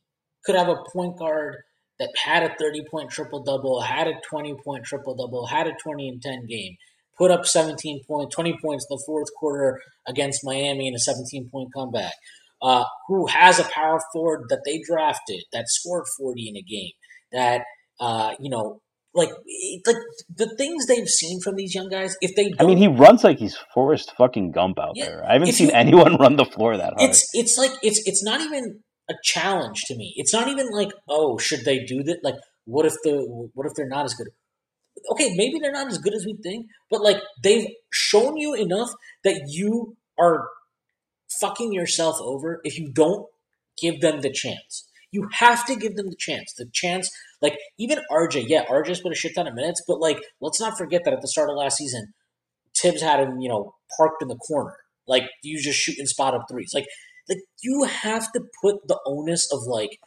could 0.45 0.55
have 0.55 0.69
a 0.69 0.77
point 0.93 1.19
guard 1.19 1.57
that 1.99 2.11
had 2.25 2.43
a 2.43 2.55
30 2.59 2.85
point 2.91 3.11
triple 3.11 3.43
double, 3.43 3.81
had 3.81 4.09
a 4.09 4.15
20 4.29 4.55
point 4.65 4.85
triple 4.85 5.15
double, 5.15 5.47
had 5.47 5.67
a 5.67 5.73
20 5.83 6.09
and 6.09 6.23
10 6.23 6.47
game, 6.47 6.77
put 7.17 7.31
up 7.31 7.45
17 7.47 8.03
points, 8.07 8.35
20 8.35 8.59
points 8.63 8.87
in 8.89 8.97
the 8.97 9.03
fourth 9.07 9.29
quarter 9.39 9.81
against 10.07 10.41
Miami 10.43 10.89
in 10.89 10.95
a 10.95 10.99
17 10.99 11.51
point 11.51 11.69
comeback, 11.75 12.13
uh, 12.63 12.85
who 13.09 13.27
has 13.27 13.59
a 13.59 13.65
power 13.65 14.01
forward 14.13 14.47
that 14.49 14.63
they 14.65 14.81
drafted 14.87 15.43
that 15.53 15.69
scored 15.69 16.05
40 16.19 16.49
in 16.49 16.57
a 16.57 16.63
game, 16.63 16.93
that, 17.33 17.65
uh, 18.01 18.33
you 18.41 18.51
know, 18.51 18.81
like 19.15 19.31
like 19.87 19.97
the 20.35 20.55
things 20.57 20.87
they've 20.87 21.09
seen 21.09 21.41
from 21.41 21.57
these 21.57 21.75
young 21.75 21.89
guys. 21.89 22.17
If 22.21 22.37
they, 22.37 22.53
I 22.59 22.65
mean, 22.65 22.79
he 22.79 22.87
runs 22.87 23.25
like 23.25 23.39
he's 23.39 23.57
Forrest 23.75 24.13
fucking 24.17 24.53
Gump 24.53 24.79
out 24.79 24.93
yeah, 24.95 25.07
there. 25.07 25.25
I 25.29 25.35
haven't 25.35 25.53
seen 25.53 25.69
you, 25.69 25.75
anyone 25.75 26.17
run 26.21 26.37
the 26.37 26.45
floor 26.45 26.77
that 26.77 26.95
hard. 26.95 27.11
It's 27.11 27.29
it's 27.33 27.59
like 27.59 27.73
it's 27.83 28.01
it's 28.07 28.23
not 28.23 28.41
even 28.41 28.81
a 29.09 29.15
challenge 29.25 29.83
to 29.87 29.97
me. 29.97 30.15
It's 30.17 30.33
not 30.33 30.49
even 30.49 30.71
like 30.71 30.91
oh, 31.09 31.39
should 31.39 31.65
they 31.65 31.81
do 31.81 32.03
that? 32.05 32.19
Like, 32.23 32.37
what 32.65 32.87
if 32.87 32.95
the 33.03 33.49
what 33.55 33.67
if 33.67 33.73
they're 33.75 33.89
not 33.89 34.05
as 34.05 34.15
good? 34.15 34.29
Okay, 35.13 35.35
maybe 35.35 35.59
they're 35.61 35.73
not 35.73 35.89
as 35.89 35.99
good 35.99 36.15
as 36.15 36.25
we 36.25 36.37
think, 36.43 36.67
but 36.91 37.03
like 37.03 37.19
they've 37.43 37.67
shown 37.91 38.37
you 38.37 38.55
enough 38.55 38.91
that 39.25 39.43
you 39.49 39.97
are 40.19 40.49
fucking 41.41 41.73
yourself 41.73 42.17
over 42.21 42.61
if 42.65 42.79
you 42.79 42.91
don't 42.93 43.27
give 43.81 44.01
them 44.01 44.21
the 44.21 44.31
chance. 44.31 44.89
You 45.13 45.29
have 45.33 45.67
to 45.67 45.77
give 45.77 45.97
them 45.97 46.09
the 46.09 46.17
chance. 46.17 46.53
The 46.57 46.67
chance, 46.73 47.11
like 47.43 47.57
even 47.79 47.99
RJ, 48.11 48.45
yeah, 48.49 48.65
RJ's 48.67 49.01
put 49.01 49.13
a 49.13 49.17
shit 49.17 49.35
ton 49.35 49.49
of 49.49 49.55
minutes, 49.55 49.83
but 49.87 50.01
like 50.01 50.19
let's 50.41 50.61
not 50.61 50.79
forget 50.79 51.03
that 51.05 51.15
at 51.15 51.21
the 51.21 51.29
start 51.29 51.51
of 51.51 51.57
last 51.57 51.79
season, 51.79 52.13
Thibs 52.77 53.03
had 53.03 53.21
him, 53.21 53.41
you 53.41 53.49
know, 53.49 53.75
parked 53.97 54.23
in 54.23 54.29
the 54.29 54.37
corner. 54.37 54.77
Like 55.07 55.25
you 55.43 55.61
just 55.61 55.79
shooting 55.79 56.07
spot 56.07 56.35
up 56.35 56.47
threes. 56.51 56.73
Like 56.75 56.87
like 57.29 57.39
you 57.63 57.85
have 57.85 58.31
to 58.33 58.43
put 58.63 58.87
the 58.87 58.99
onus 59.07 59.53
of 59.53 59.61
like 59.67 59.99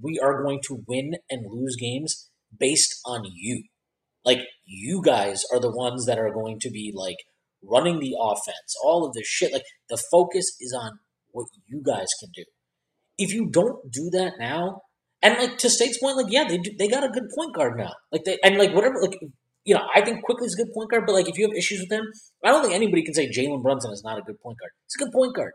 we 0.00 0.18
are 0.18 0.42
going 0.42 0.60
to 0.66 0.84
win 0.86 1.14
and 1.30 1.46
lose 1.50 1.76
games 1.76 2.30
based 2.56 3.00
on 3.04 3.22
you. 3.24 3.64
Like 4.24 4.40
you 4.64 5.02
guys 5.04 5.44
are 5.52 5.60
the 5.60 5.70
ones 5.70 6.06
that 6.06 6.18
are 6.18 6.32
going 6.32 6.60
to 6.60 6.70
be 6.70 6.92
like 6.94 7.16
running 7.62 7.98
the 7.98 8.14
offense, 8.20 8.76
all 8.84 9.04
of 9.04 9.14
this 9.14 9.26
shit. 9.26 9.52
Like 9.52 9.64
the 9.88 10.00
focus 10.10 10.56
is 10.60 10.76
on 10.78 11.00
what 11.32 11.46
you 11.66 11.82
guys 11.84 12.08
can 12.20 12.30
do 12.34 12.44
if 13.18 13.32
you 13.32 13.46
don't 13.46 13.90
do 13.90 14.10
that 14.10 14.34
now, 14.38 14.82
and 15.22 15.38
like 15.38 15.58
to 15.58 15.70
State's 15.70 15.98
point, 15.98 16.16
like 16.16 16.30
yeah, 16.30 16.44
they 16.48 16.58
do, 16.58 16.70
they 16.78 16.88
got 16.88 17.04
a 17.04 17.08
good 17.08 17.28
point 17.36 17.54
guard 17.54 17.76
now. 17.76 17.92
Like 18.10 18.24
they 18.24 18.38
and 18.42 18.58
like 18.58 18.74
whatever, 18.74 19.00
like 19.00 19.18
you 19.64 19.74
know, 19.74 19.82
I 19.94 20.00
think 20.00 20.24
Quickley's 20.24 20.54
a 20.54 20.64
good 20.64 20.72
point 20.74 20.90
guard, 20.90 21.04
but 21.06 21.12
like 21.12 21.28
if 21.28 21.38
you 21.38 21.46
have 21.46 21.56
issues 21.56 21.80
with 21.80 21.92
him, 21.92 22.04
I 22.44 22.48
don't 22.48 22.62
think 22.62 22.74
anybody 22.74 23.04
can 23.04 23.14
say 23.14 23.28
Jalen 23.28 23.62
Brunson 23.62 23.92
is 23.92 24.02
not 24.04 24.18
a 24.18 24.22
good 24.22 24.40
point 24.40 24.58
guard. 24.58 24.72
It's 24.86 24.96
a 24.96 25.04
good 25.04 25.12
point 25.12 25.34
guard. 25.34 25.52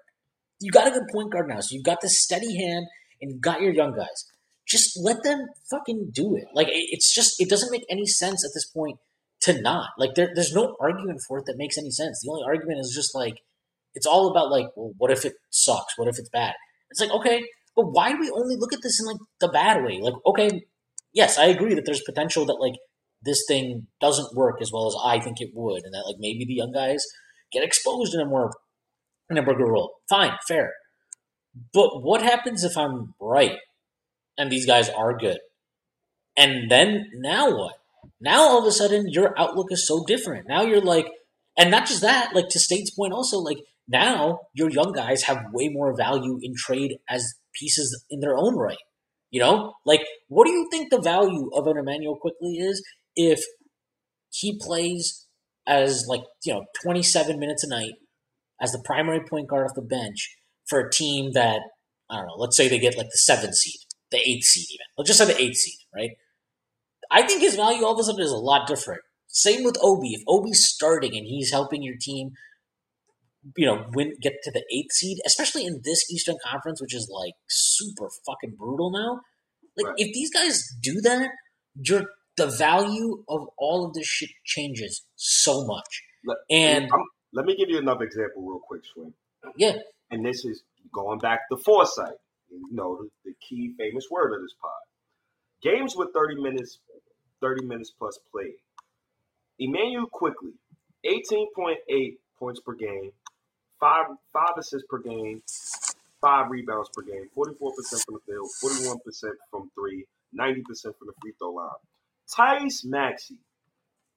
You 0.59 0.71
got 0.71 0.87
a 0.87 0.91
good 0.91 1.07
point 1.11 1.31
guard 1.31 1.49
now, 1.49 1.59
so 1.59 1.75
you've 1.75 1.83
got 1.83 2.01
this 2.01 2.21
steady 2.21 2.57
hand, 2.57 2.85
and 3.21 3.31
you've 3.31 3.41
got 3.41 3.61
your 3.61 3.73
young 3.73 3.95
guys. 3.95 4.25
Just 4.65 4.99
let 5.01 5.23
them 5.23 5.47
fucking 5.69 6.11
do 6.13 6.35
it. 6.35 6.45
Like 6.53 6.67
it's 6.71 7.13
just 7.13 7.39
it 7.39 7.49
doesn't 7.49 7.71
make 7.71 7.85
any 7.89 8.05
sense 8.05 8.45
at 8.45 8.51
this 8.53 8.65
point 8.65 8.99
to 9.41 9.61
not 9.61 9.89
like 9.97 10.15
there, 10.15 10.31
there's 10.33 10.53
no 10.53 10.75
argument 10.79 11.21
for 11.27 11.39
it 11.39 11.45
that 11.45 11.57
makes 11.57 11.77
any 11.77 11.91
sense. 11.91 12.21
The 12.23 12.31
only 12.31 12.43
argument 12.45 12.79
is 12.79 12.93
just 12.95 13.13
like 13.15 13.35
it's 13.93 14.05
all 14.05 14.29
about 14.29 14.51
like, 14.51 14.67
well, 14.75 14.93
what 14.97 15.11
if 15.11 15.25
it 15.25 15.33
sucks? 15.49 15.97
What 15.97 16.07
if 16.07 16.19
it's 16.19 16.29
bad? 16.29 16.53
It's 16.89 16.99
like, 16.99 17.11
okay, 17.11 17.43
but 17.75 17.91
why 17.91 18.11
do 18.11 18.19
we 18.19 18.31
only 18.31 18.55
look 18.57 18.73
at 18.73 18.79
this 18.81 18.99
in 18.99 19.05
like 19.05 19.17
the 19.39 19.49
bad 19.49 19.83
way? 19.83 19.99
Like, 20.01 20.15
okay, 20.25 20.65
yes, 21.13 21.37
I 21.37 21.45
agree 21.45 21.75
that 21.75 21.85
there's 21.85 22.01
potential 22.01 22.45
that 22.45 22.59
like 22.59 22.75
this 23.21 23.45
thing 23.47 23.87
doesn't 23.99 24.35
work 24.35 24.61
as 24.61 24.71
well 24.71 24.87
as 24.87 24.95
I 25.03 25.19
think 25.19 25.41
it 25.41 25.51
would, 25.53 25.83
and 25.83 25.93
that 25.93 26.05
like 26.05 26.17
maybe 26.19 26.45
the 26.45 26.55
young 26.55 26.71
guys 26.71 27.05
get 27.51 27.63
exposed 27.63 28.13
in 28.13 28.21
a 28.21 28.25
more 28.25 28.51
in 29.29 29.37
a 29.37 29.43
bigger 29.43 29.65
role. 29.65 29.95
Fine, 30.09 30.33
fair. 30.47 30.73
But 31.73 32.03
what 32.03 32.21
happens 32.21 32.63
if 32.63 32.77
I'm 32.77 33.13
right 33.19 33.57
and 34.37 34.51
these 34.51 34.65
guys 34.65 34.89
are 34.89 35.17
good? 35.17 35.39
And 36.35 36.69
then 36.69 37.09
now 37.15 37.49
what? 37.49 37.75
Now 38.21 38.41
all 38.41 38.59
of 38.59 38.65
a 38.65 38.71
sudden 38.71 39.09
your 39.09 39.37
outlook 39.37 39.67
is 39.71 39.87
so 39.87 40.03
different. 40.05 40.47
Now 40.47 40.61
you're 40.61 40.81
like, 40.81 41.07
and 41.57 41.71
not 41.71 41.87
just 41.87 42.01
that, 42.01 42.35
like 42.35 42.49
to 42.49 42.59
State's 42.59 42.91
point 42.91 43.13
also, 43.13 43.39
like 43.39 43.57
now 43.87 44.39
your 44.53 44.69
young 44.69 44.91
guys 44.91 45.23
have 45.23 45.45
way 45.53 45.69
more 45.69 45.95
value 45.95 46.39
in 46.41 46.53
trade 46.55 46.97
as 47.09 47.25
pieces 47.53 48.03
in 48.09 48.19
their 48.19 48.35
own 48.37 48.57
right. 48.57 48.77
You 49.31 49.41
know, 49.41 49.73
like 49.85 50.01
what 50.27 50.45
do 50.45 50.51
you 50.51 50.67
think 50.71 50.89
the 50.89 51.01
value 51.01 51.49
of 51.53 51.67
an 51.67 51.77
Immanuel 51.77 52.17
Quickley 52.19 52.57
is 52.57 52.83
if 53.15 53.43
he 54.29 54.57
plays 54.59 55.27
as 55.65 56.05
like 56.07 56.21
you 56.45 56.53
know 56.53 56.65
27 56.81 57.37
minutes 57.39 57.63
a 57.63 57.69
night 57.69 57.93
as 58.61 58.71
the 58.71 58.81
primary 58.85 59.21
point 59.29 59.47
guard 59.47 59.65
off 59.65 59.75
the 59.75 59.81
bench 59.81 60.35
for 60.67 60.79
a 60.79 60.91
team 60.91 61.31
that 61.33 61.59
I 62.09 62.17
don't 62.17 62.27
know, 62.27 62.35
let's 62.37 62.55
say 62.55 62.67
they 62.67 62.79
get 62.79 62.97
like 62.97 63.09
the 63.09 63.17
seventh 63.17 63.55
seed, 63.55 63.81
the 64.11 64.17
eighth 64.17 64.45
seed 64.45 64.65
even. 64.71 64.85
Let's 64.97 65.09
just 65.09 65.19
say 65.19 65.25
the 65.25 65.41
eighth 65.41 65.57
seed, 65.57 65.79
right? 65.93 66.11
I 67.11 67.23
think 67.23 67.41
his 67.41 67.55
value 67.55 67.85
all 67.85 67.93
of 67.93 67.99
a 67.99 68.03
sudden 68.03 68.21
is 68.21 68.31
a 68.31 68.37
lot 68.37 68.67
different. 68.67 69.01
Same 69.27 69.63
with 69.63 69.77
Obi. 69.81 70.13
If 70.13 70.23
Obi's 70.27 70.65
starting 70.65 71.15
and 71.15 71.25
he's 71.25 71.51
helping 71.51 71.83
your 71.83 71.95
team, 71.99 72.31
you 73.55 73.65
know, 73.65 73.85
win 73.93 74.13
get 74.21 74.33
to 74.43 74.51
the 74.51 74.63
eighth 74.73 74.91
seed, 74.93 75.17
especially 75.25 75.65
in 75.65 75.81
this 75.83 76.09
Eastern 76.11 76.35
Conference, 76.45 76.81
which 76.81 76.93
is 76.95 77.09
like 77.13 77.33
super 77.47 78.09
fucking 78.25 78.55
brutal 78.57 78.91
now. 78.91 79.21
Like 79.77 79.87
Right. 79.87 79.95
if 79.99 80.13
these 80.13 80.31
guys 80.33 80.63
do 80.81 80.99
that, 81.01 81.29
your 81.75 82.05
the 82.35 82.47
value 82.47 83.23
of 83.27 83.47
all 83.57 83.85
of 83.87 83.93
this 83.93 84.05
shit 84.07 84.29
changes 84.45 85.03
so 85.15 85.65
much. 85.65 86.03
Let- 86.23 86.37
And 86.51 86.83
I'm- 86.91 87.05
let 87.33 87.45
me 87.45 87.55
give 87.55 87.69
you 87.69 87.77
another 87.79 88.05
example 88.05 88.43
real 88.43 88.59
quick, 88.59 88.83
Shwin. 88.85 89.13
yeah, 89.55 89.79
And 90.11 90.23
this 90.25 90.45
is 90.45 90.63
going 90.93 91.19
back 91.19 91.49
to 91.49 91.57
foresight. 91.57 92.17
You 92.49 92.67
know, 92.71 93.03
the, 93.03 93.09
the 93.25 93.33
key 93.47 93.73
famous 93.77 94.05
word 94.09 94.33
of 94.35 94.41
this 94.41 94.53
pod. 94.61 94.71
Games 95.63 95.95
with 95.95 96.13
30 96.13 96.35
minutes, 96.35 96.79
30 97.41 97.65
minutes 97.65 97.91
plus 97.91 98.17
played. 98.31 98.55
Immanuel 99.59 100.07
Quickley, 100.11 100.53
18.8 101.05 102.19
points 102.37 102.59
per 102.61 102.73
game, 102.73 103.11
five 103.79 104.07
five 104.33 104.57
assists 104.57 104.87
per 104.89 104.99
game, 104.99 105.41
five 106.21 106.49
rebounds 106.51 106.89
per 106.93 107.03
game, 107.03 107.29
44% 107.35 107.55
from 108.05 108.15
the 108.15 108.19
field, 108.25 108.49
41% 108.63 109.31
from 109.51 109.71
three, 109.75 110.05
90% 110.37 110.65
from 110.97 111.07
the 111.07 111.13
free 111.21 111.33
throw 111.39 111.51
line. 111.51 111.69
Tice 112.33 112.83
Maxey, 112.83 113.37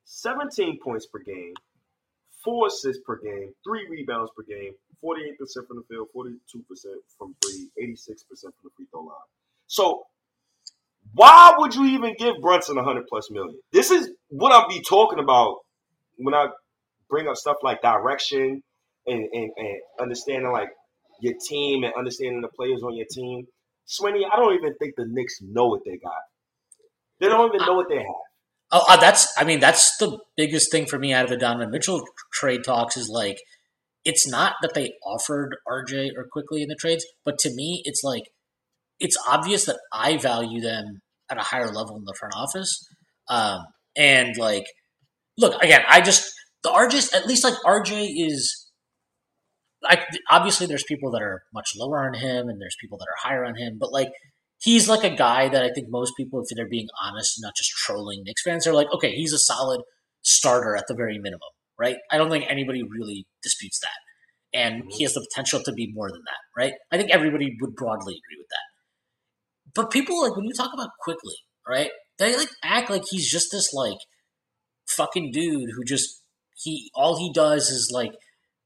17 0.05 0.79
points 0.81 1.07
per 1.07 1.21
game, 1.21 1.55
four 2.45 2.67
assists 2.67 3.03
per 3.05 3.17
game, 3.17 3.55
three 3.65 3.87
rebounds 3.89 4.31
per 4.37 4.43
game, 4.43 4.73
48% 5.05 5.67
from 5.67 5.77
the 5.77 5.83
field, 5.89 6.09
42% 6.15 6.37
from 7.17 7.35
three, 7.43 7.69
86% 7.81 8.17
from 8.27 8.53
the 8.65 8.71
free 8.77 8.87
throw 8.91 9.03
line. 9.03 9.17
So 9.67 10.07
why 11.15 11.55
would 11.59 11.75
you 11.75 11.87
even 11.87 12.15
give 12.19 12.41
Brunson 12.41 12.77
100 12.77 13.07
plus 13.09 13.31
million? 13.31 13.59
This 13.73 13.91
is 13.91 14.11
what 14.29 14.53
I'll 14.53 14.69
be 14.69 14.81
talking 14.81 15.19
about 15.19 15.59
when 16.17 16.35
I 16.35 16.49
bring 17.09 17.27
up 17.29 17.37
stuff 17.37 17.57
like 17.63 17.83
direction 17.83 18.63
and, 19.07 19.29
and, 19.33 19.51
and 19.57 19.81
understanding 20.01 20.51
like 20.53 20.69
your 21.21 21.35
team 21.49 21.85
and 21.85 21.93
understanding 21.97 22.41
the 22.41 22.49
players 22.49 22.83
on 22.83 22.95
your 22.95 23.07
team. 23.11 23.47
Sweeney, 23.87 24.27
I 24.31 24.37
don't 24.37 24.55
even 24.55 24.75
think 24.77 24.95
the 24.97 25.07
Knicks 25.09 25.39
know 25.43 25.67
what 25.67 25.81
they 25.85 25.97
got. 25.97 26.13
They 27.19 27.29
don't 27.29 27.55
even 27.55 27.67
know 27.67 27.75
what 27.75 27.89
they 27.89 27.99
have. 27.99 28.07
Oh, 28.73 28.85
uh, 28.89 28.97
that's. 28.97 29.33
I 29.37 29.45
mean, 29.45 29.61
that's 29.61 29.97
the 29.97 30.19
biggest 30.37 30.71
thing 30.71 30.87
for 30.87 30.99
me 30.99 31.13
out 31.13 31.25
of 31.25 31.31
the 31.31 31.37
Donovan 31.37 31.71
Mitchell 31.71 32.05
trade 32.33 32.63
talks 32.65 32.97
is 32.97 33.09
like, 33.09 33.39
it's 34.05 34.29
not 34.29 34.55
that 34.63 34.75
they 34.75 34.93
offered 35.05 35.57
RJ 35.69 36.11
or 36.17 36.27
Quickley 36.31 36.63
in 36.63 36.69
the 36.69 36.77
trades, 36.77 37.05
but 37.25 37.39
to 37.41 37.53
me, 37.53 37.83
it's 37.85 38.03
like, 38.05 38.31
it's 38.99 39.17
obvious 39.29 39.67
that 39.67 39.79
I 39.93 40.17
value 40.19 40.61
them 40.61 41.01
at 41.31 41.39
a 41.39 41.43
higher 41.43 41.73
level 41.73 41.97
in 41.97 42.05
the 42.05 42.15
front 42.19 42.35
office. 42.37 42.87
Um, 43.29 43.65
and 43.97 44.37
like, 44.39 44.67
look 45.37 45.61
again, 45.63 45.83
I 45.89 46.01
just 46.01 46.33
the 46.63 46.71
RJ 46.71 47.15
at 47.15 47.27
least 47.27 47.45
like 47.45 47.55
RJ 47.67 48.09
is. 48.17 48.67
Like 49.91 50.07
obviously, 50.31 50.67
there's 50.67 50.85
people 50.85 51.11
that 51.13 51.23
are 51.23 51.43
much 51.53 51.73
lower 51.77 52.05
on 52.07 52.15
him, 52.15 52.49
and 52.49 52.61
there's 52.61 52.77
people 52.81 52.99
that 52.99 53.07
are 53.09 53.29
higher 53.29 53.45
on 53.45 53.57
him. 53.57 53.77
But 53.79 53.93
like, 53.93 54.09
he's 54.63 54.89
like 54.89 55.05
a 55.05 55.15
guy 55.15 55.49
that 55.49 55.63
I 55.63 55.71
think 55.73 55.89
most 55.91 56.13
people, 56.17 56.41
if 56.41 56.47
they're 56.55 56.69
being 56.69 56.89
honest, 57.03 57.39
not 57.41 57.57
just 57.57 57.71
trolling 57.71 58.23
Knicks 58.25 58.43
fans, 58.43 58.67
are 58.67 58.75
like, 58.75 58.93
okay, 58.95 59.13
he's 59.13 59.33
a 59.33 59.39
solid 59.39 59.81
starter 60.23 60.77
at 60.77 60.85
the 60.87 60.95
very 60.95 61.19
minimum, 61.19 61.41
right? 61.79 61.97
I 62.11 62.19
don't 62.19 62.31
think 62.31 62.45
anybody 62.49 62.83
really 62.83 63.27
disputes 63.43 63.81
that. 63.81 64.59
And 64.59 64.83
mm-hmm. 64.83 64.91
he 64.91 65.05
has 65.05 65.15
the 65.15 65.27
potential 65.29 65.61
to 65.63 65.73
be 65.73 65.93
more 65.93 66.11
than 66.11 66.23
that, 66.27 66.61
right? 66.61 66.75
I 66.93 66.97
think 66.97 67.11
everybody 67.11 67.57
would 67.61 67.75
broadly 67.75 68.15
agree 68.15 68.39
with 68.39 68.49
that. 68.51 69.75
But 69.75 69.91
people 69.91 70.23
like 70.23 70.37
when 70.37 70.47
you 70.47 70.53
talk 70.53 70.73
about 70.73 70.91
Quickley, 71.01 71.37
right? 71.69 71.91
They 72.19 72.37
like 72.37 72.51
act 72.63 72.91
like 72.91 73.03
he's 73.09 73.31
just 73.31 73.51
this 73.53 73.73
like 73.73 73.99
fucking 74.89 75.31
dude 75.33 75.71
who 75.75 75.85
just 75.85 76.23
he 76.57 76.91
all 76.95 77.19
he 77.19 77.33
does 77.33 77.71
is 77.71 77.91
like 77.93 78.13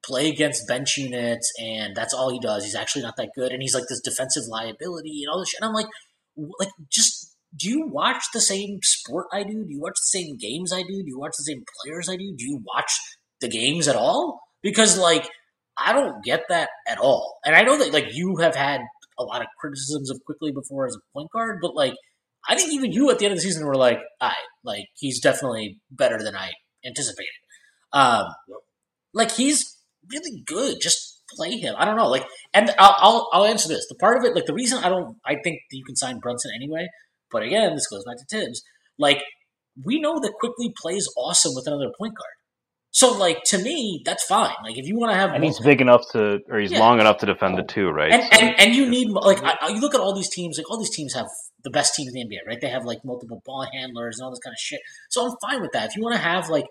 play 0.07 0.29
against 0.29 0.69
bench 0.69 0.97
units 0.97 1.53
and 1.59 1.95
that's 1.95 2.15
all 2.15 2.31
he 2.31 2.41
does. 2.41 2.65
He's 2.65 2.75
actually 2.75 3.03
not 3.03 3.17
that 3.17 3.31
good 3.35 3.53
and 3.53 3.63
he's 3.63 3.75
like 3.75 3.85
this 3.89 4.01
defensive 4.01 4.45
liability 4.49 5.23
and 5.23 5.33
all 5.33 5.39
this 5.39 5.51
shit. 5.51 5.61
And 5.61 5.69
I'm 5.69 5.75
like 5.75 5.87
like 6.59 6.71
just 6.91 7.35
do 7.57 7.69
you 7.69 7.87
watch 7.87 8.25
the 8.33 8.41
same 8.41 8.81
sport 8.83 9.27
I 9.33 9.45
do? 9.45 9.65
Do 9.65 9.71
you 9.71 9.81
watch 9.81 9.95
the 9.95 10.19
same 10.19 10.37
games 10.37 10.73
I 10.73 10.83
do? 10.83 11.03
Do 11.03 11.07
you 11.07 11.19
watch 11.19 11.35
the 11.39 11.45
same 11.45 11.65
players 11.83 12.09
I 12.09 12.17
do? 12.17 12.35
Do 12.37 12.45
you 12.45 12.63
watch 12.65 12.93
the 13.41 13.49
games 13.49 13.89
at 13.89 13.97
all? 13.97 14.41
Because 14.63 14.99
like 14.99 15.29
I 15.79 15.93
don't 15.93 16.25
get 16.25 16.45
that 16.49 16.69
at 16.89 16.99
all. 16.99 17.39
And 17.45 17.55
I 17.55 17.63
know 17.63 17.79
that 17.79 17.93
like 17.93 18.15
you 18.15 18.37
have 18.37 18.55
had 18.55 18.81
a 19.19 19.25
lot 19.25 19.41
of 19.41 19.47
criticisms 19.61 20.11
of 20.11 20.21
Quickley 20.25 20.53
before 20.53 20.87
as 20.87 20.97
a 20.97 21.13
point 21.13 21.31
guard, 21.31 21.59
but 21.63 21.75
like 21.75 21.95
I 22.49 22.57
think 22.57 22.73
even 22.73 22.93
you 22.93 23.11
at 23.11 23.19
the 23.19 23.25
end 23.25 23.33
of 23.33 23.39
the 23.39 23.43
season 23.43 23.67
were 23.67 23.77
like, 23.77 24.01
I 24.21 24.35
like 24.65 24.87
he's 24.97 25.21
definitely 25.21 25.79
better 25.91 26.23
than 26.23 26.37
I 26.37 26.51
anticipated. 26.85 27.31
Um, 27.93 28.27
like 29.13 29.31
he's 29.31 29.74
really 30.11 30.43
good. 30.47 30.77
Just 30.81 31.23
play 31.37 31.53
him. 31.59 31.75
I 31.79 31.85
don't 31.85 31.97
know. 31.97 32.09
Like, 32.09 32.25
and 32.53 32.71
I'll, 32.79 32.97
I'll 32.99 33.29
I'll 33.33 33.45
answer 33.45 33.69
this. 33.69 33.87
The 33.89 33.95
part 33.97 34.19
of 34.19 34.25
it, 34.25 34.35
like 34.35 34.47
the 34.47 34.55
reason 34.55 34.83
I 34.85 34.89
don't, 34.89 35.17
I 35.25 35.35
think 35.43 35.59
that 35.71 35.77
you 35.77 35.85
can 35.85 35.97
sign 35.97 36.19
Brunson 36.21 36.51
anyway. 36.55 36.87
But 37.31 37.43
again, 37.43 37.75
this 37.75 37.87
goes 37.89 38.05
back 38.05 38.17
to 38.19 38.25
Thibs. 38.31 38.63
Like 38.99 39.23
we 39.85 40.01
know 40.01 40.21
that 40.21 40.33
Quickley 40.39 40.73
plays 40.81 41.09
awesome 41.17 41.53
with 41.55 41.67
another 41.67 41.91
point 41.99 42.15
guard. 42.17 42.31
So 42.93 43.11
like 43.19 43.43
to 43.47 43.59
me, 43.59 44.03
that's 44.05 44.23
fine. 44.25 44.55
Like 44.63 44.79
if 44.79 44.87
you 44.87 44.97
want 44.97 45.11
to 45.11 45.17
have 45.17 45.31
And 45.33 45.43
he's 45.43 45.59
big 45.59 45.81
enough 45.81 46.03
to, 46.13 46.39
or 46.49 46.61
he's 46.61 46.71
Yeah. 46.71 46.79
long 46.79 47.01
enough 47.01 47.19
to 47.19 47.27
defend 47.27 47.59
the 47.59 47.65
two, 47.65 47.89
right? 47.89 48.13
and, 48.13 48.23
So- 48.23 48.41
and 48.41 48.61
and 48.61 48.75
you 48.77 48.89
need 48.89 49.09
like 49.11 49.43
I, 49.43 49.57
I- 49.63 49.69
you 49.71 49.81
look 49.81 49.95
at 49.97 50.01
all 50.01 50.15
these 50.15 50.29
teams 50.29 50.59
like 50.59 50.71
all 50.71 50.79
these 50.79 50.95
teams 50.95 51.13
have 51.15 51.27
the 51.65 51.71
best 51.71 51.95
teams 51.97 52.13
in 52.15 52.29
the 52.29 52.37
NBA 52.37 52.47
right 52.47 52.61
they 52.61 52.69
have 52.69 52.85
like 52.85 52.99
multiple 53.05 53.43
ball 53.45 53.67
handlers 53.73 54.19
and 54.19 54.25
all 54.25 54.31
this 54.31 54.39
kind 54.45 54.53
of 54.53 54.59
shit 54.61 54.81
so 55.11 55.27
I'm 55.27 55.37
fine 55.51 55.61
with 55.63 55.73
that 55.73 55.89
if 55.89 55.97
you 55.97 56.03
want 56.05 56.15
to 56.15 56.21
have 56.21 56.49
like 56.51 56.67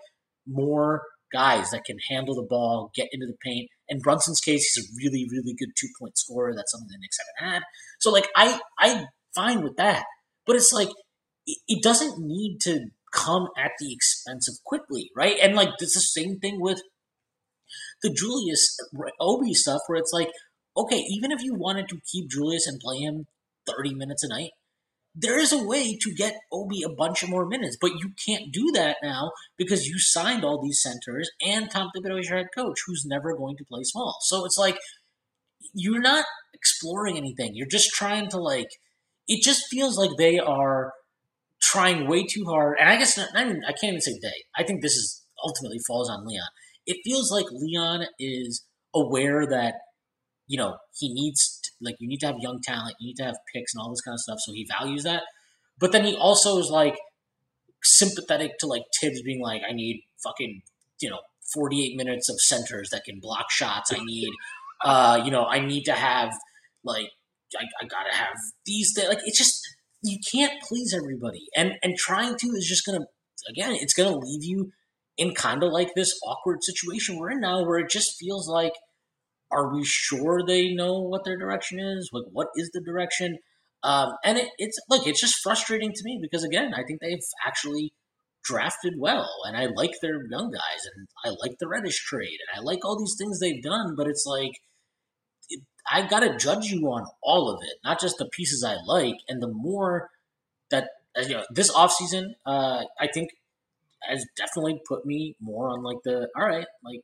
more 0.46 1.02
guys 1.34 1.70
that 1.70 1.84
can 1.84 1.96
handle 2.10 2.34
the 2.34 2.46
ball 2.48 2.90
get 2.94 3.08
into 3.12 3.26
the 3.26 3.36
paint. 3.44 3.68
In 3.88 3.98
Brunson's 3.98 4.40
case 4.40 4.72
he's 4.72 4.84
a 4.84 4.88
really 4.96 5.26
really 5.30 5.54
good 5.58 5.70
two 5.76 5.88
point 5.98 6.16
scorer. 6.16 6.54
That's 6.54 6.72
something 6.72 6.88
the 6.90 6.98
Knicks 7.00 7.18
haven't 7.18 7.54
had. 7.54 7.62
So 8.00 8.10
like 8.10 8.28
I 8.36 8.60
I'm 8.78 9.06
fine 9.34 9.62
with 9.62 9.76
that. 9.76 10.04
But 10.46 10.56
it's 10.56 10.72
like 10.72 10.88
it, 11.46 11.58
it 11.66 11.82
doesn't 11.82 12.18
need 12.18 12.58
to 12.62 12.86
come 13.12 13.48
at 13.58 13.72
the 13.78 13.92
expense 13.92 14.48
of 14.48 14.56
Quickley 14.64 15.10
right? 15.16 15.36
And 15.42 15.54
like 15.54 15.70
it's 15.78 15.94
the 15.94 16.00
same 16.00 16.38
thing 16.38 16.60
with 16.60 16.80
the 18.02 18.10
Julius 18.10 18.76
Obi 19.20 19.52
stuff 19.52 19.80
where 19.86 19.98
it's 19.98 20.12
like 20.12 20.30
okay, 20.76 21.04
even 21.08 21.30
if 21.30 21.42
you 21.42 21.54
wanted 21.54 21.88
to 21.88 21.98
keep 22.10 22.30
Julius 22.30 22.66
and 22.66 22.80
play 22.80 22.98
him 22.98 23.26
30 23.66 23.94
minutes 23.94 24.24
a 24.24 24.28
night, 24.28 24.50
there 25.14 25.38
is 25.38 25.52
a 25.52 25.62
way 25.62 25.96
to 26.00 26.14
get 26.14 26.34
Obi 26.52 26.82
a 26.82 26.92
bunch 26.92 27.22
of 27.22 27.28
more 27.28 27.46
minutes, 27.46 27.76
but 27.80 27.92
you 27.92 28.12
can't 28.26 28.52
do 28.52 28.72
that 28.74 28.96
now 29.02 29.30
because 29.56 29.86
you 29.86 29.98
signed 29.98 30.44
all 30.44 30.60
these 30.60 30.82
centers 30.82 31.30
and 31.40 31.70
Tom 31.70 31.90
Thibodeau 31.94 32.18
is 32.18 32.28
your 32.28 32.38
head 32.38 32.48
coach, 32.54 32.80
who's 32.86 33.04
never 33.06 33.36
going 33.36 33.56
to 33.56 33.64
play 33.64 33.82
small. 33.84 34.16
So 34.22 34.44
it's 34.44 34.58
like 34.58 34.76
you're 35.72 36.00
not 36.00 36.24
exploring 36.52 37.16
anything. 37.16 37.52
You're 37.54 37.68
just 37.68 37.90
trying 37.90 38.28
to 38.30 38.38
like. 38.38 38.68
It 39.26 39.42
just 39.42 39.64
feels 39.70 39.96
like 39.96 40.10
they 40.18 40.38
are 40.38 40.92
trying 41.62 42.08
way 42.08 42.24
too 42.24 42.44
hard, 42.46 42.76
and 42.78 42.88
I 42.88 42.96
guess 42.96 43.16
not, 43.16 43.30
not 43.32 43.46
even, 43.46 43.62
I 43.66 43.72
can't 43.72 43.84
even 43.94 44.00
say 44.00 44.18
they. 44.20 44.44
I 44.56 44.64
think 44.64 44.82
this 44.82 44.96
is 44.96 45.22
ultimately 45.42 45.78
falls 45.86 46.10
on 46.10 46.26
Leon. 46.26 46.48
It 46.86 46.98
feels 47.04 47.30
like 47.30 47.46
Leon 47.50 48.06
is 48.18 48.64
aware 48.94 49.46
that 49.46 49.74
you 50.46 50.58
know 50.58 50.76
he 50.98 51.12
needs 51.12 51.60
to, 51.62 51.70
like 51.80 51.96
you 51.98 52.08
need 52.08 52.20
to 52.20 52.26
have 52.26 52.36
young 52.38 52.60
talent, 52.62 52.96
you 53.00 53.08
need 53.08 53.16
to 53.16 53.24
have 53.24 53.36
picks 53.54 53.74
and 53.74 53.80
all 53.80 53.90
this 53.90 54.00
kind 54.00 54.14
of 54.14 54.20
stuff. 54.20 54.38
So 54.40 54.52
he 54.52 54.66
values 54.78 55.04
that, 55.04 55.22
but 55.78 55.92
then 55.92 56.04
he 56.04 56.14
also 56.14 56.58
is 56.58 56.70
like 56.70 56.96
sympathetic 57.82 58.58
to 58.60 58.66
like 58.66 58.82
Thibs 59.00 59.22
being 59.22 59.42
like, 59.42 59.62
I 59.68 59.72
need 59.72 60.02
fucking 60.22 60.62
you 61.00 61.10
know 61.10 61.20
forty 61.52 61.84
eight 61.84 61.96
minutes 61.96 62.28
of 62.28 62.36
centers 62.40 62.90
that 62.90 63.04
can 63.04 63.20
block 63.20 63.50
shots. 63.50 63.92
I 63.92 64.02
need 64.04 64.30
uh 64.84 65.22
you 65.24 65.30
know 65.30 65.44
I 65.44 65.60
need 65.60 65.84
to 65.84 65.92
have 65.92 66.32
like 66.84 67.08
I, 67.58 67.64
I 67.82 67.86
gotta 67.86 68.14
have 68.14 68.34
these 68.66 68.92
things. 68.94 69.08
Like 69.08 69.20
it's 69.24 69.38
just 69.38 69.60
you 70.02 70.18
can't 70.30 70.52
please 70.62 70.94
everybody, 70.94 71.46
and 71.56 71.72
and 71.82 71.96
trying 71.96 72.36
to 72.36 72.46
is 72.48 72.66
just 72.66 72.84
gonna 72.84 73.06
again, 73.48 73.72
it's 73.72 73.94
to 73.94 74.16
leave 74.16 74.44
you 74.44 74.72
in 75.16 75.34
kind 75.34 75.62
of 75.62 75.72
like 75.72 75.94
this 75.94 76.18
awkward 76.26 76.62
situation 76.62 77.18
we're 77.18 77.32
in 77.32 77.40
now, 77.40 77.64
where 77.64 77.78
it 77.78 77.90
just 77.90 78.16
feels 78.18 78.48
like, 78.48 78.72
are 79.50 79.72
we 79.72 79.84
sure 79.84 80.42
they 80.46 80.74
know 80.74 81.00
what 81.00 81.24
their 81.24 81.36
direction 81.36 81.78
is? 81.78 82.10
Like, 82.12 82.24
what 82.32 82.48
is 82.56 82.70
the 82.72 82.80
direction? 82.80 83.38
Um, 83.82 84.12
and 84.24 84.38
it, 84.38 84.48
it's 84.58 84.78
look, 84.88 85.06
it's 85.06 85.20
just 85.20 85.42
frustrating 85.42 85.92
to 85.92 86.04
me 86.04 86.18
because 86.20 86.44
again, 86.44 86.72
I 86.74 86.82
think 86.84 87.00
they've 87.00 87.18
actually 87.46 87.92
drafted 88.42 88.94
well, 88.98 89.30
and 89.46 89.56
I 89.56 89.66
like 89.74 89.92
their 90.00 90.26
young 90.30 90.50
guys, 90.50 90.86
and 90.94 91.08
I 91.24 91.36
like 91.40 91.58
the 91.58 91.68
Reddish 91.68 92.02
trade, 92.04 92.38
and 92.48 92.58
I 92.58 92.64
like 92.64 92.84
all 92.84 92.98
these 92.98 93.16
things 93.18 93.40
they've 93.40 93.62
done. 93.62 93.94
But 93.96 94.06
it's 94.06 94.24
like 94.26 94.52
it, 95.50 95.62
I 95.90 96.06
gotta 96.06 96.36
judge 96.36 96.66
you 96.66 96.80
on 96.88 97.06
all 97.22 97.50
of 97.50 97.60
it, 97.62 97.76
not 97.84 98.00
just 98.00 98.16
the 98.18 98.28
pieces 98.32 98.64
I 98.64 98.76
like. 98.86 99.16
And 99.28 99.42
the 99.42 99.52
more 99.52 100.10
that 100.70 100.88
you 101.22 101.34
know, 101.34 101.44
this 101.50 101.70
offseason, 101.70 102.34
uh, 102.46 102.84
I 102.98 103.06
think 103.12 103.30
has 104.08 104.26
definitely 104.36 104.80
put 104.86 105.06
me 105.06 105.36
more 105.40 105.68
on 105.68 105.82
like 105.82 105.98
the 106.04 106.28
all 106.36 106.46
right, 106.46 106.66
like, 106.84 107.00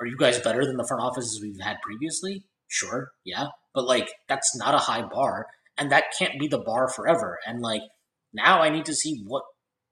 are 0.00 0.06
you 0.06 0.16
guys 0.16 0.40
better 0.40 0.64
than 0.64 0.76
the 0.76 0.86
front 0.86 1.02
offices 1.02 1.40
we've 1.40 1.60
had 1.60 1.76
previously? 1.82 2.44
Sure, 2.68 3.12
yeah, 3.24 3.48
but 3.74 3.86
like 3.86 4.10
that's 4.28 4.56
not 4.56 4.74
a 4.74 4.78
high 4.78 5.02
bar, 5.02 5.46
and 5.78 5.90
that 5.92 6.04
can't 6.18 6.38
be 6.38 6.48
the 6.48 6.58
bar 6.58 6.88
forever. 6.88 7.38
And 7.46 7.60
like 7.60 7.82
now, 8.32 8.60
I 8.60 8.70
need 8.70 8.84
to 8.86 8.94
see 8.94 9.22
what 9.26 9.44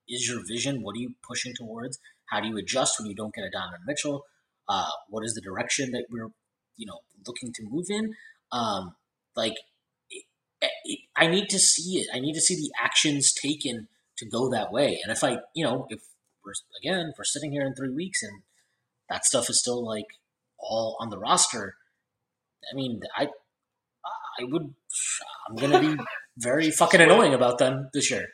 is 0.08 0.28
your 0.28 0.40
vision. 0.46 0.82
What 0.82 0.96
are 0.96 1.00
you 1.00 1.14
pushing 1.26 1.54
towards? 1.54 1.98
How 2.26 2.40
do 2.40 2.48
you 2.48 2.56
adjust 2.56 2.98
when 2.98 3.08
you 3.08 3.14
don't 3.14 3.34
get 3.34 3.44
a 3.44 3.50
Donovan 3.50 3.80
Mitchell? 3.86 4.24
Uh, 4.68 4.88
what 5.08 5.24
is 5.24 5.34
the 5.34 5.40
direction 5.40 5.92
that 5.92 6.06
we're 6.10 6.30
you 6.76 6.86
know 6.86 7.00
looking 7.26 7.52
to 7.52 7.62
move 7.68 7.86
in? 7.88 8.14
Um, 8.50 8.96
like 9.36 9.54
it, 10.10 10.24
it, 10.84 10.98
I 11.16 11.26
need 11.26 11.48
to 11.50 11.58
see 11.58 11.98
it. 12.00 12.08
I 12.12 12.18
need 12.18 12.34
to 12.34 12.40
see 12.40 12.56
the 12.56 12.72
actions 12.80 13.32
taken 13.32 13.88
to 14.18 14.26
go 14.26 14.50
that 14.50 14.72
way. 14.72 15.00
And 15.02 15.12
if 15.12 15.22
I, 15.24 15.38
you 15.54 15.64
know, 15.64 15.86
if 15.90 16.00
we're 16.44 16.52
again, 16.82 17.10
if 17.12 17.18
we're 17.18 17.24
sitting 17.24 17.52
here 17.52 17.66
in 17.66 17.74
three 17.74 17.94
weeks 17.94 18.22
and 18.22 18.42
that 19.12 19.24
stuff 19.24 19.50
is 19.50 19.60
still 19.60 19.84
like 19.84 20.06
all 20.58 20.96
on 21.00 21.10
the 21.10 21.18
roster, 21.18 21.74
I 22.70 22.74
mean, 22.74 23.00
I, 23.16 23.24
I 24.40 24.44
would, 24.44 24.74
I'm 25.48 25.56
gonna 25.56 25.80
be 25.80 26.02
very 26.38 26.70
fucking 26.70 27.00
annoying 27.00 27.34
about 27.34 27.58
them 27.58 27.90
this 27.92 28.10
year. 28.10 28.28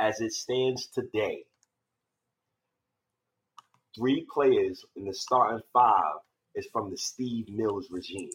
As 0.00 0.20
it 0.20 0.32
stands 0.32 0.86
today, 0.86 1.44
three 3.96 4.26
players 4.32 4.84
in 4.96 5.04
the 5.04 5.14
starting 5.14 5.60
five 5.72 6.20
is 6.54 6.66
from 6.72 6.90
the 6.90 6.96
Steve 6.96 7.46
Mills 7.50 7.88
regime. 7.90 8.30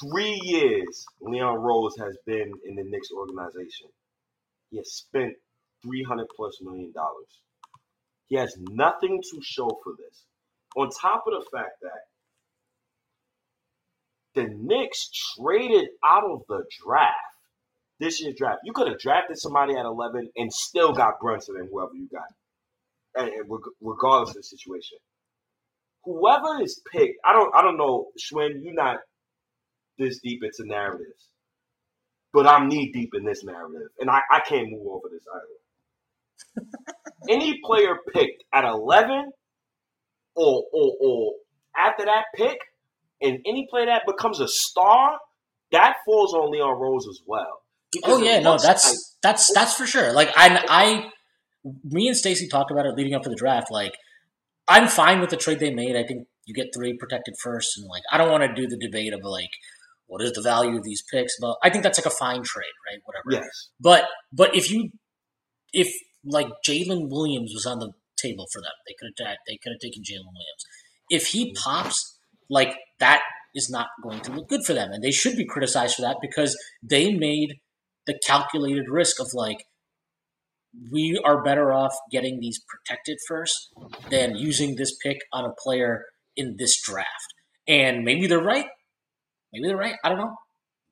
Three 0.00 0.40
years 0.44 1.04
Leon 1.20 1.56
Rose 1.56 1.96
has 1.98 2.16
been 2.24 2.52
in 2.64 2.76
the 2.76 2.84
Knicks 2.84 3.10
organization. 3.14 3.88
He 4.70 4.78
has 4.78 4.92
spent 4.92 5.34
300 5.82 6.26
plus 6.34 6.58
million 6.62 6.92
dollars. 6.92 7.40
He 8.28 8.36
has 8.36 8.54
nothing 8.58 9.20
to 9.32 9.40
show 9.42 9.68
for 9.82 9.94
this. 9.98 10.24
On 10.76 10.88
top 10.90 11.24
of 11.26 11.32
the 11.32 11.46
fact 11.50 11.80
that 11.82 12.02
the 14.34 14.48
Knicks 14.54 15.10
traded 15.36 15.88
out 16.08 16.24
of 16.24 16.42
the 16.48 16.62
draft, 16.84 17.16
this 18.00 18.20
year's 18.20 18.36
draft. 18.36 18.60
You 18.64 18.72
could 18.72 18.88
have 18.88 18.98
drafted 19.00 19.38
somebody 19.38 19.74
at 19.74 19.84
11 19.84 20.30
and 20.36 20.52
still 20.52 20.92
got 20.92 21.20
Brunson 21.20 21.56
and 21.58 21.68
whoever 21.70 21.94
you 21.94 22.08
got, 22.12 22.28
and, 23.14 23.30
regardless 23.80 24.30
of 24.30 24.36
the 24.36 24.42
situation. 24.42 24.98
Whoever 26.04 26.62
is 26.62 26.80
picked, 26.92 27.18
I 27.24 27.32
don't, 27.32 27.54
I 27.54 27.62
don't 27.62 27.76
know, 27.76 28.06
Shwin, 28.18 28.62
you're 28.62 28.74
not 28.74 28.98
this 29.98 30.20
deep 30.22 30.42
into 30.44 30.68
narratives, 30.68 31.28
but 32.32 32.46
I'm 32.46 32.68
knee 32.68 32.92
deep 32.92 33.10
in 33.14 33.24
this 33.24 33.44
narrative, 33.44 33.88
and 33.98 34.08
I, 34.08 34.20
I 34.30 34.40
can't 34.40 34.70
move 34.70 34.86
over 34.86 35.08
this 35.10 35.24
either. 35.34 35.67
Any 37.28 37.60
player 37.64 37.96
picked 38.12 38.44
at 38.54 38.64
11 38.64 39.32
or, 40.34 40.64
or, 40.72 40.92
or 41.00 41.32
after 41.76 42.04
that 42.04 42.24
pick, 42.34 42.58
and 43.20 43.38
any 43.46 43.66
player 43.70 43.86
that 43.86 44.02
becomes 44.06 44.40
a 44.40 44.48
star, 44.48 45.18
that 45.72 45.96
falls 46.06 46.34
on 46.34 46.50
Leon 46.50 46.78
Rose 46.80 47.06
as 47.08 47.20
well. 47.26 47.62
Oh 48.04 48.22
yeah, 48.22 48.38
no, 48.40 48.58
that's 48.58 48.86
I, 48.86 48.94
that's 49.22 49.52
that's 49.52 49.74
for 49.74 49.86
sure. 49.86 50.12
Like 50.12 50.30
I, 50.36 50.64
I, 50.68 51.10
me 51.84 52.08
and 52.08 52.16
Stacy 52.16 52.48
talked 52.48 52.70
about 52.70 52.86
it 52.86 52.94
leading 52.94 53.14
up 53.14 53.22
to 53.22 53.30
the 53.30 53.36
draft. 53.36 53.70
Like 53.70 53.94
I'm 54.68 54.88
fine 54.88 55.20
with 55.20 55.30
the 55.30 55.36
trade 55.36 55.58
they 55.58 55.72
made. 55.72 55.96
I 55.96 56.04
think 56.04 56.26
you 56.44 56.54
get 56.54 56.68
three 56.74 56.96
protected 56.96 57.34
first, 57.42 57.78
and 57.78 57.86
like 57.88 58.02
I 58.12 58.18
don't 58.18 58.30
want 58.30 58.44
to 58.44 58.54
do 58.54 58.68
the 58.68 58.76
debate 58.76 59.12
of 59.14 59.20
like 59.24 59.50
what 60.06 60.22
is 60.22 60.32
the 60.32 60.42
value 60.42 60.76
of 60.76 60.84
these 60.84 61.02
picks, 61.02 61.34
but 61.40 61.56
I 61.62 61.70
think 61.70 61.82
that's 61.82 61.98
like 61.98 62.12
a 62.12 62.16
fine 62.16 62.42
trade, 62.42 62.72
right? 62.90 63.00
Whatever. 63.04 63.44
Yes. 63.44 63.68
But 63.80 64.04
but 64.32 64.54
if 64.54 64.70
you 64.70 64.90
if 65.72 65.92
like 66.24 66.48
Jalen 66.66 67.08
Williams 67.10 67.52
was 67.54 67.66
on 67.66 67.78
the 67.78 67.92
table 68.16 68.46
for 68.52 68.60
them. 68.60 68.72
They 68.86 68.94
could 68.98 69.26
have 69.26 69.36
they 69.46 69.58
could 69.62 69.72
have 69.72 69.80
taken 69.80 70.02
Jalen 70.02 70.32
Williams. 70.32 70.64
If 71.10 71.26
he 71.28 71.46
mm-hmm. 71.46 71.62
pops, 71.62 72.18
like 72.50 72.74
that 72.98 73.20
is 73.54 73.70
not 73.70 73.88
going 74.02 74.20
to 74.20 74.32
look 74.32 74.48
good 74.48 74.64
for 74.64 74.74
them, 74.74 74.90
and 74.92 75.02
they 75.02 75.10
should 75.10 75.36
be 75.36 75.46
criticized 75.46 75.96
for 75.96 76.02
that 76.02 76.18
because 76.20 76.56
they 76.82 77.12
made 77.12 77.54
the 78.06 78.18
calculated 78.26 78.88
risk 78.88 79.20
of 79.20 79.28
like 79.34 79.58
we 80.92 81.20
are 81.24 81.42
better 81.42 81.72
off 81.72 81.94
getting 82.10 82.40
these 82.40 82.60
protected 82.68 83.18
first 83.26 83.72
than 84.10 84.36
using 84.36 84.76
this 84.76 84.96
pick 85.02 85.18
on 85.32 85.44
a 85.44 85.54
player 85.62 86.04
in 86.36 86.56
this 86.58 86.80
draft. 86.80 87.34
And 87.66 88.04
maybe 88.04 88.26
they're 88.26 88.42
right. 88.42 88.66
Maybe 89.52 89.66
they're 89.66 89.76
right. 89.76 89.96
I 90.04 90.08
don't 90.08 90.18
know. 90.18 90.36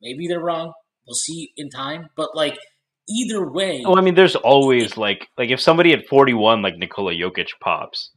Maybe 0.03 0.29
they're 0.29 0.43
wrong. 0.43 0.73
We'll 1.07 1.15
see 1.15 1.53
in 1.57 1.71
time. 1.71 2.09
But 2.17 2.35
like 2.35 2.59
either 3.09 3.51
way. 3.51 3.83
Oh, 3.87 3.97
I 3.97 4.01
mean, 4.01 4.15
there's 4.15 4.37
always 4.37 4.97
like 4.97 5.29
like 5.39 5.51
if 5.51 5.61
somebody 5.61 5.93
at 5.93 6.07
41 6.07 6.63
like 6.63 6.77
Nikola 6.77 7.13
Jokic 7.13 7.49
pops, 7.61 8.11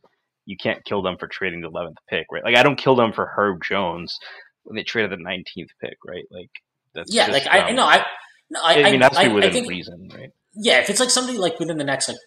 you 0.45 0.57
can't 0.57 0.83
kill 0.85 1.01
them 1.01 1.17
for 1.19 1.27
trading 1.27 1.61
the 1.61 1.69
11th 1.69 1.95
pick, 2.09 2.27
right? 2.31 2.43
Like 2.43 2.55
I 2.55 2.63
don't 2.63 2.77
kill 2.77 2.95
them 2.95 3.13
for 3.13 3.25
Herb 3.35 3.59
Jones 3.63 4.17
when 4.63 4.75
they 4.75 4.83
traded 4.83 5.11
the 5.11 5.23
19th 5.23 5.69
pick, 5.81 5.97
right? 6.05 6.25
Like 6.31 6.49
that's 6.93 7.13
yeah, 7.13 7.27
like 7.27 7.47
I 7.49 7.71
know 7.71 7.85
I 7.85 8.05
no 8.49 8.59
I, 8.63 8.83
I 8.83 8.91
mean 8.91 8.99
that's 8.99 9.17
I, 9.17 9.27
within 9.27 9.49
I 9.49 9.53
think, 9.53 9.69
reason, 9.69 10.09
right? 10.13 10.31
Yeah, 10.55 10.79
if 10.79 10.89
it's 10.89 10.99
like 10.99 11.09
somebody 11.09 11.37
like 11.37 11.59
within 11.59 11.77
the 11.77 11.83
next 11.83 12.07
like 12.07 12.17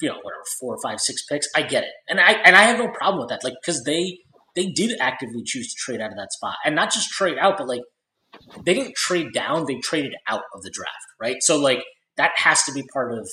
you 0.00 0.08
know 0.08 0.16
whatever 0.16 0.42
four 0.60 0.74
or 0.74 0.78
five 0.82 1.00
six 1.00 1.24
picks, 1.26 1.48
I 1.54 1.62
get 1.62 1.84
it, 1.84 1.90
and 2.08 2.20
I 2.20 2.32
and 2.32 2.54
I 2.54 2.62
have 2.62 2.78
no 2.78 2.88
problem 2.88 3.20
with 3.20 3.30
that, 3.30 3.42
like 3.42 3.54
because 3.60 3.82
they 3.84 4.18
they 4.54 4.66
did 4.66 4.96
actively 5.00 5.42
choose 5.44 5.68
to 5.68 5.74
trade 5.78 6.00
out 6.00 6.10
of 6.10 6.16
that 6.16 6.32
spot, 6.32 6.54
and 6.64 6.76
not 6.76 6.92
just 6.92 7.10
trade 7.10 7.38
out, 7.38 7.56
but 7.58 7.66
like 7.68 7.82
they 8.64 8.74
didn't 8.74 8.94
trade 8.94 9.32
down, 9.32 9.64
they 9.66 9.76
traded 9.76 10.14
out 10.28 10.42
of 10.54 10.62
the 10.62 10.70
draft, 10.70 10.94
right? 11.20 11.36
So 11.40 11.58
like 11.58 11.82
that 12.16 12.32
has 12.36 12.62
to 12.64 12.72
be 12.72 12.82
part 12.92 13.12
of 13.12 13.28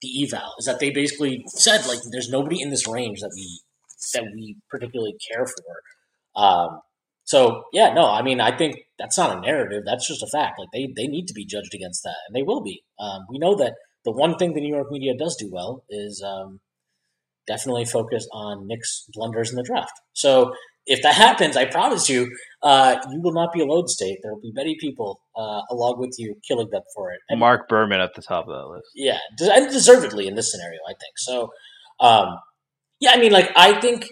the 0.00 0.24
eval 0.24 0.54
is 0.58 0.66
that 0.66 0.80
they 0.80 0.90
basically 0.90 1.44
said 1.46 1.86
like 1.86 2.00
there's 2.10 2.28
nobody 2.28 2.60
in 2.60 2.70
this 2.70 2.88
range 2.88 3.20
that 3.20 3.32
we 3.34 3.60
that 4.14 4.24
we 4.34 4.56
particularly 4.68 5.14
care 5.30 5.46
for. 5.46 6.42
Um, 6.42 6.80
so 7.24 7.64
yeah, 7.72 7.94
no, 7.94 8.04
I 8.04 8.22
mean 8.22 8.40
I 8.40 8.56
think 8.56 8.76
that's 8.98 9.16
not 9.16 9.36
a 9.36 9.40
narrative. 9.40 9.84
That's 9.86 10.06
just 10.06 10.22
a 10.22 10.26
fact. 10.26 10.58
Like 10.58 10.68
they 10.72 10.92
they 10.94 11.06
need 11.06 11.28
to 11.28 11.34
be 11.34 11.46
judged 11.46 11.74
against 11.74 12.02
that, 12.02 12.16
and 12.26 12.34
they 12.34 12.42
will 12.42 12.62
be. 12.62 12.82
Um, 12.98 13.26
we 13.30 13.38
know 13.38 13.54
that 13.56 13.74
the 14.04 14.12
one 14.12 14.36
thing 14.36 14.54
the 14.54 14.60
New 14.60 14.74
York 14.74 14.90
media 14.90 15.12
does 15.16 15.36
do 15.36 15.48
well 15.50 15.84
is 15.88 16.22
um, 16.26 16.60
definitely 17.46 17.84
focus 17.84 18.26
on 18.32 18.66
Knicks' 18.66 19.06
blunders 19.12 19.50
in 19.50 19.56
the 19.56 19.62
draft. 19.62 19.92
So 20.12 20.54
if 20.86 21.02
that 21.02 21.14
happens, 21.14 21.56
I 21.56 21.66
promise 21.66 22.08
you, 22.08 22.28
uh, 22.62 22.96
you 23.10 23.20
will 23.20 23.32
not 23.32 23.52
be 23.52 23.60
alone, 23.60 23.86
state. 23.86 24.18
There 24.22 24.32
will 24.32 24.40
be 24.40 24.52
many 24.52 24.76
people 24.80 25.20
uh, 25.36 25.60
along 25.70 25.96
with 25.98 26.14
you 26.18 26.34
killing 26.46 26.68
them 26.70 26.82
for 26.94 27.12
it. 27.12 27.20
And, 27.28 27.38
Marc 27.38 27.68
Berman 27.68 28.00
at 28.00 28.14
the 28.14 28.22
top 28.22 28.46
of 28.48 28.54
that 28.56 28.68
list. 28.68 28.88
Yeah, 28.94 29.18
and 29.40 29.70
deservedly 29.70 30.26
in 30.26 30.34
this 30.34 30.50
scenario, 30.50 30.80
I 30.88 30.92
think. 30.92 31.14
So, 31.16 31.50
um, 32.00 32.36
yeah, 33.00 33.12
I 33.12 33.18
mean, 33.18 33.32
like 33.32 33.50
I 33.56 33.80
think 33.80 34.08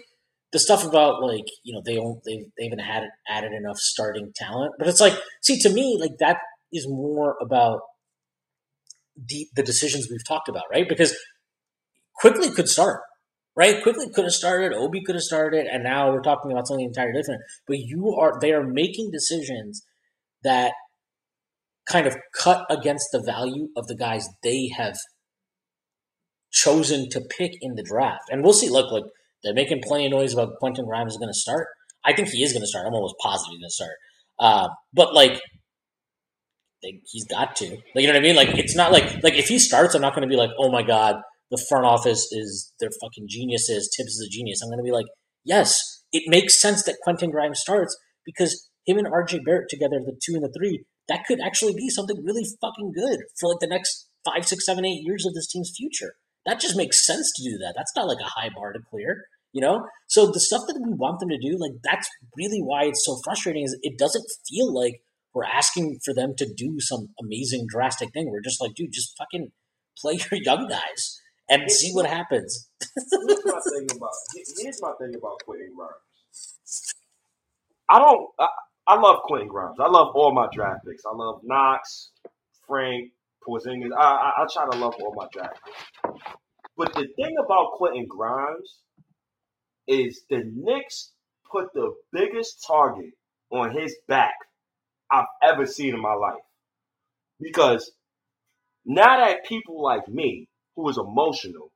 the 0.51 0.59
stuff 0.59 0.85
about 0.85 1.21
like 1.21 1.45
you 1.63 1.73
know 1.73 1.81
they 1.85 1.95
don't 1.95 2.19
they 2.25 2.45
they 2.57 2.65
haven't 2.65 2.79
had 2.79 3.03
added 3.27 3.51
enough 3.53 3.77
starting 3.77 4.31
talent, 4.35 4.73
but 4.77 4.87
it's 4.87 5.01
like 5.01 5.17
see 5.41 5.59
to 5.59 5.69
me 5.69 5.97
like 5.99 6.17
that 6.19 6.37
is 6.71 6.87
more 6.87 7.35
about 7.41 7.81
the 9.15 9.47
the 9.55 9.63
decisions 9.63 10.07
we've 10.09 10.25
talked 10.27 10.49
about, 10.49 10.63
right? 10.71 10.87
Because 10.87 11.15
Quickley 12.19 12.51
could 12.51 12.67
start 12.67 13.01
right? 13.55 13.81
Quickley 13.81 14.09
could 14.13 14.25
have 14.25 14.33
started, 14.33 14.73
Obi 14.73 15.01
could 15.03 15.15
have 15.15 15.23
started, 15.23 15.67
and 15.67 15.83
now 15.83 16.11
we're 16.11 16.21
talking 16.21 16.51
about 16.51 16.67
something 16.67 16.85
entirely 16.85 17.19
different. 17.19 17.41
But 17.67 17.77
you 17.79 18.15
are 18.19 18.39
they 18.39 18.51
are 18.53 18.63
making 18.65 19.11
decisions 19.11 19.85
that 20.43 20.73
kind 21.89 22.07
of 22.07 22.15
cut 22.37 22.65
against 22.69 23.07
the 23.11 23.21
value 23.25 23.69
of 23.75 23.87
the 23.87 23.95
guys 23.95 24.27
they 24.43 24.69
have 24.75 24.95
chosen 26.51 27.09
to 27.09 27.21
pick 27.21 27.51
in 27.61 27.75
the 27.75 27.83
draft. 27.83 28.23
And 28.29 28.43
we'll 28.43 28.53
see. 28.53 28.69
Look, 28.69 28.91
look, 28.91 29.05
they're 29.43 29.53
making 29.53 29.81
plenty 29.83 30.05
of 30.05 30.11
noise 30.11 30.33
about 30.33 30.55
Quentin 30.59 30.85
Grimes 30.85 31.13
is 31.13 31.17
going 31.17 31.29
to 31.29 31.37
start. 31.39 31.67
I 32.03 32.13
think 32.13 32.29
he 32.29 32.43
is 32.43 32.51
going 32.51 32.61
to 32.61 32.67
start. 32.67 32.87
I'm 32.87 32.93
almost 32.93 33.15
positive 33.21 33.51
he's 33.51 33.59
going 33.59 33.69
to 33.69 33.73
start. 33.73 33.95
Uh, 34.39 34.67
but 34.93 35.13
like, 35.13 35.39
he's 36.81 37.25
got 37.25 37.55
to. 37.57 37.69
Like, 37.69 37.79
you 37.95 38.07
know 38.07 38.13
what 38.13 38.19
I 38.19 38.21
mean? 38.21 38.35
Like, 38.35 38.57
it's 38.57 38.75
not 38.75 38.91
like 38.91 39.23
like 39.23 39.35
if 39.35 39.47
he 39.47 39.59
starts, 39.59 39.93
I'm 39.93 40.01
not 40.01 40.15
going 40.15 40.27
to 40.27 40.33
be 40.33 40.35
like, 40.35 40.49
oh 40.57 40.71
my 40.71 40.81
god, 40.81 41.17
the 41.51 41.63
front 41.69 41.85
office 41.85 42.31
is 42.31 42.73
they're 42.79 42.89
fucking 43.01 43.27
geniuses. 43.27 43.93
Thibs 43.95 44.15
is 44.15 44.25
a 44.25 44.31
genius. 44.31 44.61
I'm 44.61 44.69
going 44.69 44.79
to 44.79 44.83
be 44.83 44.95
like, 44.95 45.05
yes, 45.43 45.77
it 46.11 46.23
makes 46.27 46.59
sense 46.59 46.83
that 46.83 46.97
Quentin 47.03 47.29
Grimes 47.29 47.59
starts 47.59 47.95
because 48.25 48.69
him 48.85 48.97
and 48.97 49.07
RJ 49.07 49.43
Barrett 49.45 49.69
together, 49.69 49.99
the 49.99 50.17
two 50.23 50.35
and 50.35 50.43
the 50.43 50.53
three, 50.57 50.85
that 51.09 51.25
could 51.27 51.41
actually 51.41 51.73
be 51.73 51.89
something 51.89 52.23
really 52.23 52.45
fucking 52.61 52.93
good 52.95 53.19
for 53.39 53.49
like 53.49 53.59
the 53.59 53.67
next 53.67 54.07
five, 54.23 54.47
six, 54.47 54.65
seven, 54.65 54.85
eight 54.85 55.03
years 55.03 55.25
of 55.25 55.33
this 55.33 55.47
team's 55.47 55.73
future. 55.75 56.13
That 56.45 56.59
just 56.59 56.77
makes 56.77 57.05
sense 57.05 57.31
to 57.35 57.43
do 57.43 57.57
that. 57.59 57.73
That's 57.75 57.95
not 57.95 58.07
like 58.07 58.21
a 58.21 58.39
high 58.39 58.49
bar 58.55 58.71
to 58.71 58.79
clear, 58.89 59.25
you 59.51 59.61
know? 59.61 59.85
So 60.07 60.27
the 60.31 60.39
stuff 60.39 60.63
that 60.67 60.81
we 60.83 60.93
want 60.93 61.19
them 61.19 61.29
to 61.29 61.37
do, 61.37 61.57
like 61.59 61.73
that's 61.83 62.07
really 62.37 62.59
why 62.59 62.85
it's 62.85 63.05
so 63.05 63.19
frustrating 63.23 63.63
is 63.63 63.77
it 63.81 63.99
doesn't 63.99 64.25
feel 64.47 64.73
like 64.73 65.01
we're 65.33 65.45
asking 65.45 65.99
for 66.03 66.13
them 66.13 66.33
to 66.37 66.51
do 66.57 66.77
some 66.79 67.07
amazing 67.21 67.65
drastic 67.69 68.09
thing. 68.13 68.29
We're 68.29 68.41
just 68.41 68.61
like, 68.61 68.73
dude, 68.73 68.93
just 68.93 69.15
fucking 69.17 69.51
play 69.97 70.19
your 70.31 70.41
young 70.41 70.67
guys 70.67 71.19
and 71.51 71.69
see 71.71 71.91
what 71.93 72.07
happens. 72.07 72.69
here's 72.95 73.45
my 73.45 73.61
thing 73.69 73.87
about 73.97 74.11
here's 74.59 74.81
my 74.81 74.93
thing 74.99 75.15
about 75.15 75.39
Quentin 75.45 75.73
Grimes. 75.75 75.93
I 77.89 77.99
don't. 77.99 78.27
I, 78.39 78.47
I 78.87 78.99
love 78.99 79.19
Quentin 79.25 79.49
Grimes. 79.49 79.77
I 79.79 79.89
love 79.89 80.15
all 80.15 80.33
my 80.33 80.47
draft 80.53 80.81
picks. 80.87 81.03
I 81.05 81.15
love 81.15 81.41
Knox, 81.43 82.11
Frank, 82.67 83.11
Porzingis. 83.47 83.91
I, 83.97 84.03
I, 84.03 84.43
I 84.43 84.47
try 84.51 84.69
to 84.71 84.77
love 84.77 84.95
all 85.01 85.13
my 85.15 85.27
draft 85.33 85.59
picks. 85.65 85.77
But 86.77 86.93
the 86.95 87.07
thing 87.17 87.35
about 87.43 87.73
Quentin 87.73 88.07
Grimes 88.09 88.79
is 89.87 90.23
the 90.29 90.43
Knicks 90.55 91.11
put 91.51 91.67
the 91.73 91.93
biggest 92.13 92.65
target 92.65 93.11
on 93.51 93.75
his 93.75 93.95
back 94.07 94.33
I've 95.11 95.25
ever 95.43 95.65
seen 95.65 95.93
in 95.93 96.01
my 96.01 96.13
life. 96.13 96.41
Because 97.41 97.91
now 98.85 99.17
that 99.25 99.45
people 99.45 99.83
like 99.83 100.07
me, 100.07 100.47
who 100.75 100.89
is 100.89 100.97
emotional, 100.97 101.71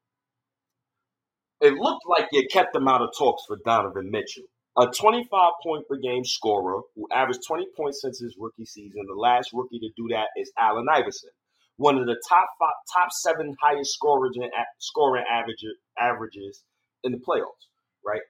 it 1.61 1.73
looked 1.73 2.03
like 2.07 2.27
you 2.31 2.47
kept 2.51 2.75
him 2.75 2.87
out 2.87 3.01
of 3.01 3.09
talks 3.17 3.43
for 3.47 3.57
Donovan 3.65 4.11
Mitchell, 4.11 4.43
a 4.77 4.87
25 4.87 5.29
point 5.63 5.87
per 5.87 5.97
game 5.97 6.25
scorer 6.25 6.81
who 6.95 7.07
averaged 7.11 7.39
20 7.47 7.67
points 7.77 8.01
since 8.01 8.19
his 8.19 8.35
rookie 8.39 8.65
season. 8.65 9.05
The 9.07 9.15
last 9.15 9.51
rookie 9.53 9.79
to 9.79 9.89
do 9.95 10.07
that 10.11 10.27
is 10.37 10.51
Allen 10.59 10.85
Iverson, 10.91 11.31
one 11.77 11.97
of 11.97 12.05
the 12.05 12.21
top 12.27 12.47
five, 12.59 12.75
top 12.93 13.09
seven 13.11 13.55
highest 13.61 13.93
scorers 13.93 14.35
in, 14.35 14.49
scoring 14.79 15.23
average, 15.31 15.63
averages 15.97 16.63
in 17.03 17.13
the 17.13 17.19
playoffs. 17.19 17.67
Right? 18.05 18.21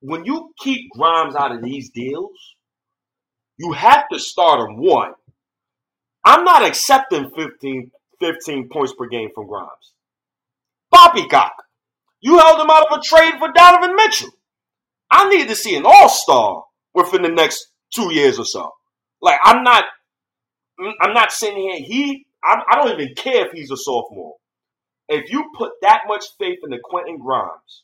When 0.00 0.24
you 0.24 0.52
keep 0.60 0.90
Grimes 0.92 1.36
out 1.36 1.52
of 1.52 1.62
these 1.62 1.90
deals, 1.90 2.36
you 3.56 3.72
have 3.72 4.04
to 4.12 4.18
start 4.18 4.60
him 4.60 4.76
one. 4.76 5.12
I'm 6.24 6.44
not 6.44 6.64
accepting 6.64 7.30
15, 7.30 7.90
15 8.24 8.68
points 8.70 8.94
per 8.96 9.06
game 9.06 9.28
from 9.34 9.46
Grimes. 9.46 9.92
Poppycock. 10.90 11.52
You 12.20 12.38
held 12.38 12.58
him 12.58 12.70
out 12.70 12.90
of 12.90 12.98
a 12.98 13.02
trade 13.02 13.34
for 13.38 13.52
Donovan 13.52 13.94
Mitchell. 13.96 14.30
I 15.10 15.28
need 15.28 15.48
to 15.48 15.54
see 15.54 15.76
an 15.76 15.84
all 15.84 16.08
star 16.08 16.64
within 16.94 17.20
the 17.20 17.28
next 17.28 17.66
two 17.94 18.12
years 18.14 18.38
or 18.38 18.46
so. 18.46 18.70
Like 19.20 19.38
I'm 19.44 19.62
not, 19.62 19.84
I'm 21.00 21.12
not 21.12 21.32
sitting 21.32 21.58
here. 21.58 21.80
He, 21.80 22.26
I, 22.42 22.62
I 22.70 22.76
don't 22.76 22.98
even 22.98 23.14
care 23.14 23.46
if 23.46 23.52
he's 23.52 23.70
a 23.70 23.76
sophomore. 23.76 24.36
If 25.08 25.30
you 25.30 25.44
put 25.54 25.72
that 25.82 26.02
much 26.06 26.24
faith 26.38 26.60
in 26.64 26.70
the 26.70 26.78
Quentin 26.82 27.18
Grimes 27.18 27.82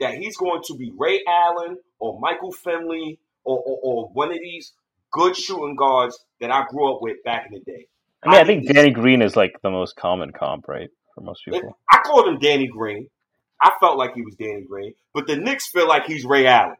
that 0.00 0.14
he's 0.14 0.38
going 0.38 0.62
to 0.68 0.76
be 0.76 0.90
Ray 0.96 1.20
Allen 1.28 1.76
or 1.98 2.18
Michael 2.18 2.52
Finley 2.52 3.18
or, 3.44 3.58
or, 3.58 3.78
or 3.82 4.08
one 4.14 4.32
of 4.32 4.38
these 4.40 4.72
good 5.12 5.36
shooting 5.36 5.76
guards 5.76 6.18
that 6.40 6.50
I 6.50 6.64
grew 6.70 6.94
up 6.94 7.02
with 7.02 7.22
back 7.24 7.46
in 7.46 7.58
the 7.58 7.60
day. 7.60 7.88
I 8.24 8.30
mean, 8.30 8.38
I, 8.38 8.40
I 8.42 8.44
think 8.44 8.68
Danny 8.68 8.90
Green 8.90 9.22
is 9.22 9.36
like 9.36 9.56
the 9.62 9.70
most 9.70 9.96
common 9.96 10.32
comp, 10.32 10.68
right, 10.68 10.88
for 11.14 11.22
most 11.22 11.44
people. 11.44 11.76
I 11.90 11.98
called 11.98 12.28
him 12.28 12.38
Danny 12.38 12.68
Green. 12.68 13.08
I 13.60 13.72
felt 13.80 13.98
like 13.98 14.14
he 14.14 14.22
was 14.22 14.34
Danny 14.34 14.64
Green, 14.68 14.94
but 15.14 15.26
the 15.26 15.36
Knicks 15.36 15.68
feel 15.70 15.88
like 15.88 16.04
he's 16.06 16.24
Ray 16.24 16.46
Allen. 16.46 16.76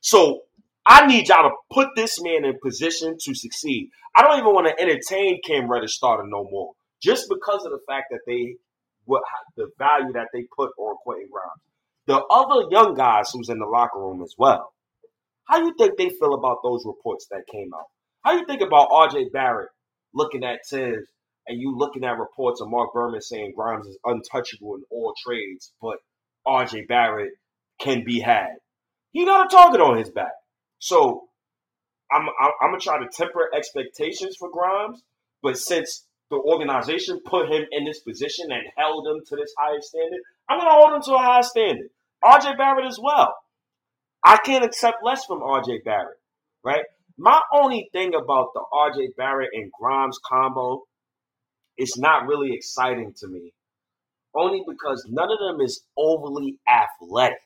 So 0.00 0.42
I 0.86 1.06
need 1.06 1.28
y'all 1.28 1.48
to 1.48 1.54
put 1.70 1.88
this 1.94 2.20
man 2.22 2.44
in 2.44 2.58
position 2.62 3.16
to 3.20 3.34
succeed. 3.34 3.90
I 4.16 4.22
don't 4.22 4.38
even 4.38 4.52
want 4.52 4.66
to 4.66 4.82
entertain 4.82 5.40
Cam 5.46 5.70
Reddish 5.70 5.94
starting 5.94 6.30
no 6.30 6.44
more, 6.44 6.72
just 7.02 7.28
because 7.28 7.64
of 7.64 7.72
the 7.72 7.80
fact 7.86 8.06
that 8.10 8.20
they 8.26 8.56
what 9.04 9.22
the 9.56 9.68
value 9.78 10.12
that 10.12 10.28
they 10.32 10.44
put 10.56 10.70
on 10.78 10.96
Quentin 11.04 11.28
Grimes. 11.30 11.60
The 12.06 12.22
other 12.30 12.68
young 12.70 12.94
guys 12.94 13.30
who's 13.32 13.48
in 13.48 13.58
the 13.58 13.66
locker 13.66 13.98
room 13.98 14.22
as 14.22 14.34
well. 14.36 14.72
How 15.44 15.58
do 15.58 15.66
you 15.66 15.74
think 15.78 15.96
they 15.96 16.08
feel 16.08 16.34
about 16.34 16.58
those 16.62 16.84
reports 16.86 17.26
that 17.30 17.46
came 17.50 17.72
out? 17.74 17.86
How 18.22 18.32
do 18.32 18.38
you 18.38 18.46
think 18.46 18.60
about 18.60 18.90
RJ 18.90 19.32
Barrett 19.32 19.70
looking 20.14 20.44
at 20.44 20.60
Thibs 20.68 21.08
and 21.46 21.60
you 21.60 21.76
looking 21.76 22.04
at 22.04 22.18
reports 22.18 22.60
of 22.60 22.68
Marc 22.68 22.92
Berman 22.92 23.20
saying 23.20 23.52
Grimes 23.56 23.86
is 23.86 23.98
untouchable 24.04 24.76
in 24.76 24.82
all 24.90 25.14
trades, 25.24 25.72
but 25.80 25.98
RJ 26.46 26.88
Barrett 26.88 27.32
can 27.80 28.04
be 28.04 28.20
had. 28.20 28.56
He 29.12 29.24
got 29.24 29.46
a 29.46 29.54
target 29.54 29.80
on 29.80 29.98
his 29.98 30.10
back. 30.10 30.32
So 30.78 31.28
I'm, 32.10 32.28
I'm, 32.40 32.70
gonna 32.70 32.78
try 32.78 32.98
to 32.98 33.08
temper 33.08 33.50
expectations 33.54 34.36
for 34.38 34.50
Grimes, 34.50 35.02
but 35.42 35.58
since 35.58 36.06
the 36.30 36.36
organization 36.36 37.20
put 37.24 37.50
him 37.50 37.64
in 37.70 37.84
this 37.84 38.00
position 38.00 38.50
and 38.50 38.62
held 38.76 39.06
him 39.06 39.22
to 39.26 39.36
this 39.36 39.52
higher 39.58 39.80
standard, 39.80 40.20
I'm 40.48 40.58
gonna 40.58 40.70
hold 40.70 40.94
him 40.94 41.02
to 41.02 41.14
a 41.14 41.18
high 41.18 41.40
standard. 41.42 41.88
RJ 42.22 42.56
Barrett 42.56 42.86
as 42.86 42.98
well. 43.02 43.34
I 44.24 44.36
can't 44.36 44.64
accept 44.64 44.98
less 45.02 45.24
from 45.24 45.40
RJ 45.40 45.84
Barrett, 45.84 46.18
right? 46.62 46.84
My 47.18 47.40
only 47.52 47.88
thing 47.92 48.14
about 48.14 48.48
the 48.54 48.62
RJ 48.72 49.16
Barrett 49.16 49.50
and 49.52 49.70
Grimes 49.78 50.18
combo, 50.26 50.82
it's 51.76 51.98
not 51.98 52.26
really 52.26 52.54
exciting 52.54 53.12
to 53.18 53.28
me. 53.28 53.52
Only 54.34 54.62
because 54.66 55.06
none 55.10 55.30
of 55.30 55.38
them 55.38 55.60
is 55.60 55.84
overly 55.96 56.58
athletic. 56.66 57.38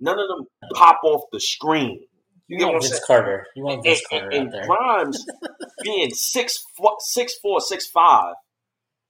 None 0.00 0.18
of 0.18 0.28
them 0.28 0.46
pop 0.74 1.00
off 1.04 1.22
the 1.30 1.40
screen. 1.40 2.04
You, 2.48 2.58
you 2.58 2.66
want 2.68 2.82
Vince 2.82 3.00
Carter. 3.06 3.46
You 3.54 3.64
want 3.64 3.84
Vince 3.84 4.02
and, 4.10 4.20
Carter 4.20 4.36
and, 4.36 4.54
and 4.54 4.66
Grimes 4.66 5.24
being 5.82 6.10
six 6.10 6.62
four, 6.76 6.96
six 7.00 7.34
four, 7.42 7.60
six 7.60 7.86
five. 7.86 8.34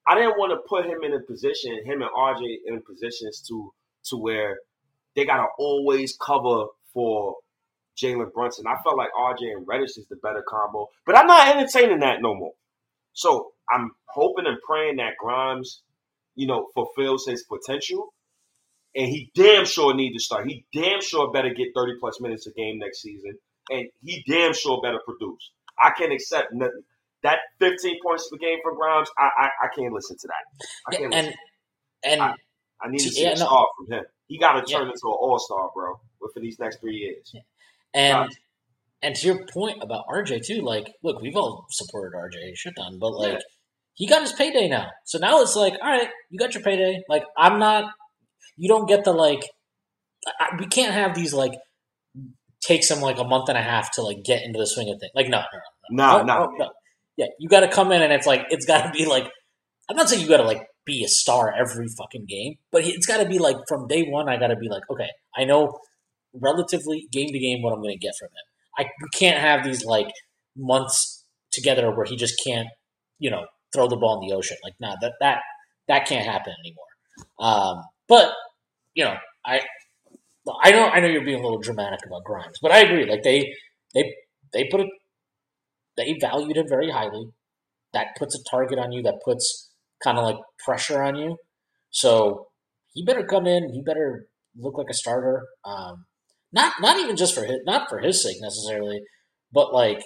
I 0.06 0.14
didn't 0.14 0.36
want 0.39 0.52
to 0.52 0.68
put 0.68 0.85
him 0.85 1.02
in 1.02 1.14
a 1.14 1.20
position, 1.20 1.81
him 1.85 2.02
and 2.02 2.10
RJ 2.16 2.59
in 2.66 2.81
positions 2.82 3.43
to 3.48 3.72
to 4.06 4.16
where 4.16 4.59
they 5.16 5.24
gotta 5.24 5.47
always 5.59 6.16
cover 6.20 6.66
for 6.93 7.36
Jalen 8.00 8.32
Brunson. 8.32 8.66
I 8.66 8.76
felt 8.82 8.96
like 8.96 9.10
RJ 9.18 9.52
and 9.56 9.66
Reddish 9.66 9.96
is 9.96 10.06
the 10.08 10.16
better 10.16 10.44
combo, 10.48 10.88
but 11.06 11.16
I'm 11.16 11.26
not 11.26 11.56
entertaining 11.56 12.00
that 12.00 12.20
no 12.20 12.34
more. 12.34 12.52
So 13.12 13.52
I'm 13.70 13.92
hoping 14.06 14.46
and 14.46 14.58
praying 14.66 14.96
that 14.96 15.14
Grimes, 15.18 15.82
you 16.34 16.46
know, 16.46 16.66
fulfills 16.74 17.26
his 17.26 17.44
potential. 17.44 18.12
And 18.96 19.08
he 19.08 19.30
damn 19.34 19.64
sure 19.64 19.92
need 19.94 20.12
to 20.12 20.20
start. 20.20 20.48
He 20.48 20.66
damn 20.72 21.00
sure 21.00 21.32
better 21.32 21.52
get 21.52 21.68
30 21.74 21.94
plus 21.98 22.20
minutes 22.20 22.46
a 22.46 22.52
game 22.52 22.78
next 22.78 23.02
season. 23.02 23.38
And 23.70 23.88
he 24.04 24.22
damn 24.28 24.52
sure 24.52 24.80
better 24.82 25.00
produce. 25.04 25.50
I 25.82 25.90
can't 25.90 26.12
accept 26.12 26.52
nothing. 26.52 26.82
That 27.22 27.38
15 27.58 27.98
points 28.06 28.28
per 28.30 28.36
game 28.36 28.58
for 28.62 28.76
Grimes, 28.76 29.08
I, 29.18 29.30
I, 29.36 29.48
I 29.64 29.68
can't 29.74 29.92
listen 29.92 30.16
to 30.18 30.28
that. 30.28 30.66
I 30.86 30.96
can't 30.96 31.12
yeah, 31.12 31.18
and, 31.18 31.34
and 32.04 32.22
I, 32.22 32.34
I, 32.80 32.90
need 32.90 32.98
to 32.98 33.10
see 33.10 33.24
yeah, 33.24 33.30
a 33.30 33.36
star 33.36 33.48
no. 33.50 33.66
from 33.78 33.92
him. 33.92 34.04
He 34.26 34.38
got 34.38 34.52
to 34.52 34.60
turn 34.60 34.82
yeah. 34.82 34.92
into 34.92 35.06
an 35.06 35.16
all 35.18 35.38
star, 35.38 35.70
bro, 35.74 35.98
for 36.18 36.40
these 36.40 36.58
next 36.58 36.80
three 36.80 36.96
years. 36.96 37.34
And 37.94 38.28
and 39.02 39.14
to 39.14 39.26
your 39.26 39.46
point 39.52 39.78
about 39.82 40.06
RJ 40.08 40.46
too, 40.46 40.62
like, 40.62 40.90
look, 41.02 41.20
we've 41.20 41.36
all 41.36 41.66
supported 41.70 42.16
RJ 42.16 42.56
shit 42.56 42.74
done, 42.74 42.98
but 42.98 43.10
like, 43.10 43.34
yeah. 43.34 43.38
he 43.92 44.06
got 44.06 44.22
his 44.22 44.32
payday 44.32 44.68
now. 44.68 44.88
So 45.04 45.18
now 45.18 45.42
it's 45.42 45.54
like, 45.54 45.74
all 45.74 45.90
right, 45.90 46.08
you 46.30 46.38
got 46.38 46.54
your 46.54 46.62
payday. 46.62 47.02
Like, 47.08 47.24
I'm 47.36 47.58
not. 47.58 47.90
You 48.56 48.68
don't 48.68 48.88
get 48.88 49.04
the 49.04 49.12
like. 49.12 49.48
I, 50.40 50.56
we 50.58 50.66
can't 50.66 50.94
have 50.94 51.14
these 51.14 51.34
like 51.34 51.52
takes 52.62 52.90
him 52.90 53.00
like 53.00 53.18
a 53.18 53.24
month 53.24 53.48
and 53.50 53.58
a 53.58 53.62
half 53.62 53.90
to 53.92 54.02
like 54.02 54.24
get 54.24 54.42
into 54.42 54.58
the 54.58 54.66
swing 54.66 54.88
of 54.90 54.98
things. 54.98 55.12
Like, 55.14 55.28
no, 55.28 55.38
no, 55.38 55.58
no, 55.90 56.18
no, 56.18 56.24
no, 56.24 56.38
oh, 56.38 56.48
oh, 56.50 56.56
no. 56.56 56.70
Yeah, 57.16 57.26
you 57.38 57.48
got 57.48 57.60
to 57.60 57.68
come 57.68 57.92
in 57.92 58.02
and 58.02 58.12
it's 58.12 58.26
like 58.26 58.46
it's 58.50 58.66
got 58.66 58.86
to 58.86 58.90
be 58.90 59.06
like. 59.06 59.24
I'm 59.88 59.96
not 59.96 60.08
saying 60.08 60.22
you 60.22 60.28
got 60.28 60.38
to 60.38 60.44
like 60.44 60.66
be 60.86 61.04
a 61.04 61.08
star 61.08 61.52
every 61.54 61.88
fucking 61.88 62.24
game, 62.26 62.54
but 62.72 62.86
it's 62.86 63.04
got 63.04 63.18
to 63.18 63.28
be 63.28 63.38
like 63.38 63.56
from 63.68 63.86
day 63.86 64.04
one. 64.04 64.30
I 64.30 64.38
got 64.38 64.46
to 64.46 64.56
be 64.56 64.68
like, 64.70 64.82
okay, 64.90 65.10
I 65.36 65.44
know 65.44 65.78
relatively 66.35 67.06
game 67.12 67.28
to 67.28 67.39
game 67.39 67.62
what 67.62 67.73
I'm 67.73 67.81
going 67.82 67.94
to 67.94 67.98
get 67.98 68.15
from 68.19 68.27
him. 68.27 68.86
I 68.86 68.90
can't 69.16 69.39
have 69.39 69.65
these 69.65 69.85
like 69.85 70.09
months 70.56 71.24
together 71.52 71.94
where 71.94 72.05
he 72.05 72.16
just 72.16 72.35
can't, 72.44 72.69
you 73.19 73.31
know, 73.31 73.47
throw 73.73 73.89
the 73.89 73.97
ball 73.97 74.20
in 74.20 74.28
the 74.28 74.35
ocean. 74.35 74.56
Like, 74.65 74.74
nah, 74.81 74.97
that 75.01 75.12
that 75.20 75.40
that 75.89 76.06
can't 76.06 76.27
happen 76.27 76.52
anymore. 76.61 76.85
Um, 77.39 77.85
but 78.09 78.32
you 78.94 79.05
know, 79.05 79.16
I 79.44 79.61
I 80.62 80.73
know 80.73 80.86
I 80.86 81.01
know 81.01 81.09
you're 81.09 81.24
being 81.24 81.40
a 81.40 81.43
little 81.43 81.61
dramatic 81.61 82.01
about 82.06 82.24
Grimes, 82.24 82.59
but 82.61 82.73
I 82.73 82.81
agree. 82.81 83.09
Like 83.09 83.23
they 83.23 83.55
they 83.94 84.15
they 84.52 84.69
put 84.70 84.81
it 84.81 84.89
they 85.97 86.16
valued 86.20 86.56
him 86.56 86.69
very 86.69 86.90
highly. 86.90 87.28
That 87.93 88.16
puts 88.19 88.35
a 88.35 88.43
target 88.51 88.78
on 88.78 88.93
you. 88.93 89.02
That 89.02 89.20
puts 89.24 89.70
kind 90.02 90.19
of 90.19 90.24
like 90.24 90.39
pressure 90.65 91.02
on 91.02 91.16
you. 91.16 91.36
So 91.90 92.48
he 92.93 93.05
better 93.05 93.24
come 93.24 93.47
in. 93.47 93.73
He 93.73 93.81
better 93.82 94.27
look 94.56 94.77
like 94.77 94.90
a 94.90 94.94
starter. 94.94 95.47
Um, 95.65 96.06
not 96.55 96.74
not 96.81 96.98
even 96.98 97.16
just 97.16 97.35
for 97.35 97.44
his 97.44 97.59
not 97.66 97.89
for 97.89 97.98
his 97.98 98.22
sake 98.22 98.36
necessarily, 98.40 99.01
but 99.52 99.74
like 99.74 100.02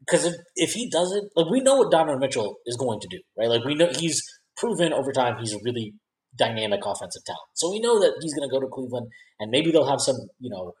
because 0.00 0.26
if, 0.26 0.34
if 0.56 0.72
he 0.72 0.90
doesn't 0.90 1.30
like 1.36 1.50
we 1.50 1.60
know 1.60 1.76
what 1.76 1.90
Donovan 1.90 2.18
Mitchell 2.18 2.56
is 2.66 2.76
going 2.76 3.00
to 3.00 3.08
do, 3.08 3.20
right? 3.38 3.48
Like 3.48 3.64
we 3.64 3.74
know 3.74 3.88
he's 3.96 4.22
proven 4.56 4.92
over 4.92 5.12
time 5.12 5.36
he's 5.38 5.54
a 5.54 5.58
really 5.64 5.94
dynamic 6.36 6.80
offensive 6.84 7.22
talent. 7.24 7.48
So 7.54 7.70
we 7.70 7.80
know 7.80 8.00
that 8.00 8.14
he's 8.20 8.34
going 8.34 8.48
to 8.48 8.52
go 8.52 8.60
to 8.60 8.66
Cleveland 8.66 9.06
and 9.40 9.50
maybe 9.50 9.70
they'll 9.70 9.88
have 9.88 10.00
some, 10.00 10.16
you 10.38 10.50
know, 10.50 10.72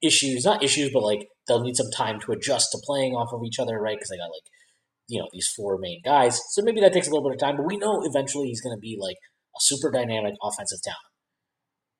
issues, 0.00 0.44
not 0.44 0.62
issues, 0.62 0.90
but 0.92 1.02
like 1.02 1.26
they'll 1.46 1.62
need 1.62 1.76
some 1.76 1.90
time 1.94 2.20
to 2.20 2.32
adjust 2.32 2.68
to 2.72 2.78
playing 2.84 3.12
off 3.12 3.32
of 3.32 3.42
each 3.44 3.58
other, 3.58 3.78
right? 3.80 3.96
Because 3.96 4.10
they 4.10 4.16
got 4.16 4.30
like 4.30 4.46
you 5.08 5.18
know 5.18 5.26
these 5.32 5.48
four 5.56 5.78
main 5.80 6.00
guys. 6.04 6.40
So 6.50 6.62
maybe 6.62 6.80
that 6.82 6.92
takes 6.92 7.08
a 7.08 7.10
little 7.10 7.28
bit 7.28 7.34
of 7.34 7.40
time, 7.40 7.56
but 7.56 7.66
we 7.66 7.78
know 7.78 8.02
eventually 8.04 8.46
he's 8.46 8.60
going 8.60 8.76
to 8.76 8.80
be 8.80 8.96
like 9.00 9.16
a 9.56 9.60
super 9.60 9.90
dynamic 9.90 10.34
offensive 10.40 10.78
talent. 10.84 10.98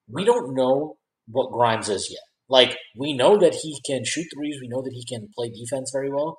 We 0.09 0.25
don't 0.25 0.55
know 0.55 0.98
what 1.31 1.53
Grimes 1.53 1.89
is 1.89 2.09
yet. 2.11 2.23
Like 2.49 2.77
we 2.97 3.13
know 3.13 3.37
that 3.39 3.55
he 3.55 3.79
can 3.87 4.03
shoot 4.05 4.27
threes, 4.35 4.57
we 4.61 4.69
know 4.69 4.83
that 4.83 4.95
he 4.95 5.05
can 5.05 5.29
play 5.37 5.51
defense 5.51 5.91
very 5.93 6.11
well, 6.11 6.39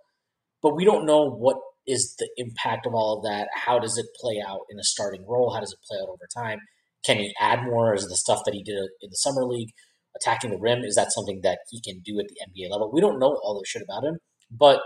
but 0.62 0.76
we 0.76 0.86
don't 0.86 1.06
know 1.06 1.30
what 1.30 1.58
is 1.88 2.16
the 2.20 2.30
impact 2.38 2.86
of 2.86 2.94
all 2.94 3.18
of 3.18 3.24
that. 3.24 3.48
How 3.54 3.80
does 3.80 3.98
it 3.98 4.06
play 4.20 4.42
out 4.46 4.62
in 4.70 4.80
a 4.80 4.84
starting 4.84 5.26
role? 5.28 5.54
How 5.54 5.60
does 5.60 5.72
it 5.72 5.86
play 5.88 5.98
out 6.02 6.10
over 6.10 6.28
time? 6.36 6.60
Can 7.06 7.18
he 7.18 7.34
add 7.40 7.64
more? 7.64 7.94
Is 7.96 8.06
the 8.06 8.18
stuff 8.18 8.42
that 8.46 8.54
he 8.54 8.64
did 8.64 8.76
in 8.76 9.10
the 9.10 9.16
summer 9.16 9.44
league 9.46 9.70
attacking 10.16 10.52
the 10.52 10.60
rim 10.60 10.84
is 10.84 10.96
that 10.96 11.12
something 11.12 11.40
that 11.44 11.60
he 11.70 11.82
can 11.82 12.02
do 12.04 12.20
at 12.20 12.26
the 12.28 12.36
NBA 12.36 12.72
level? 12.72 12.92
We 12.92 13.02
don't 13.02 13.20
know 13.20 13.40
all 13.44 13.60
this 13.60 13.70
shit 13.70 13.84
about 13.84 14.04
him, 14.04 14.18
but 14.52 14.82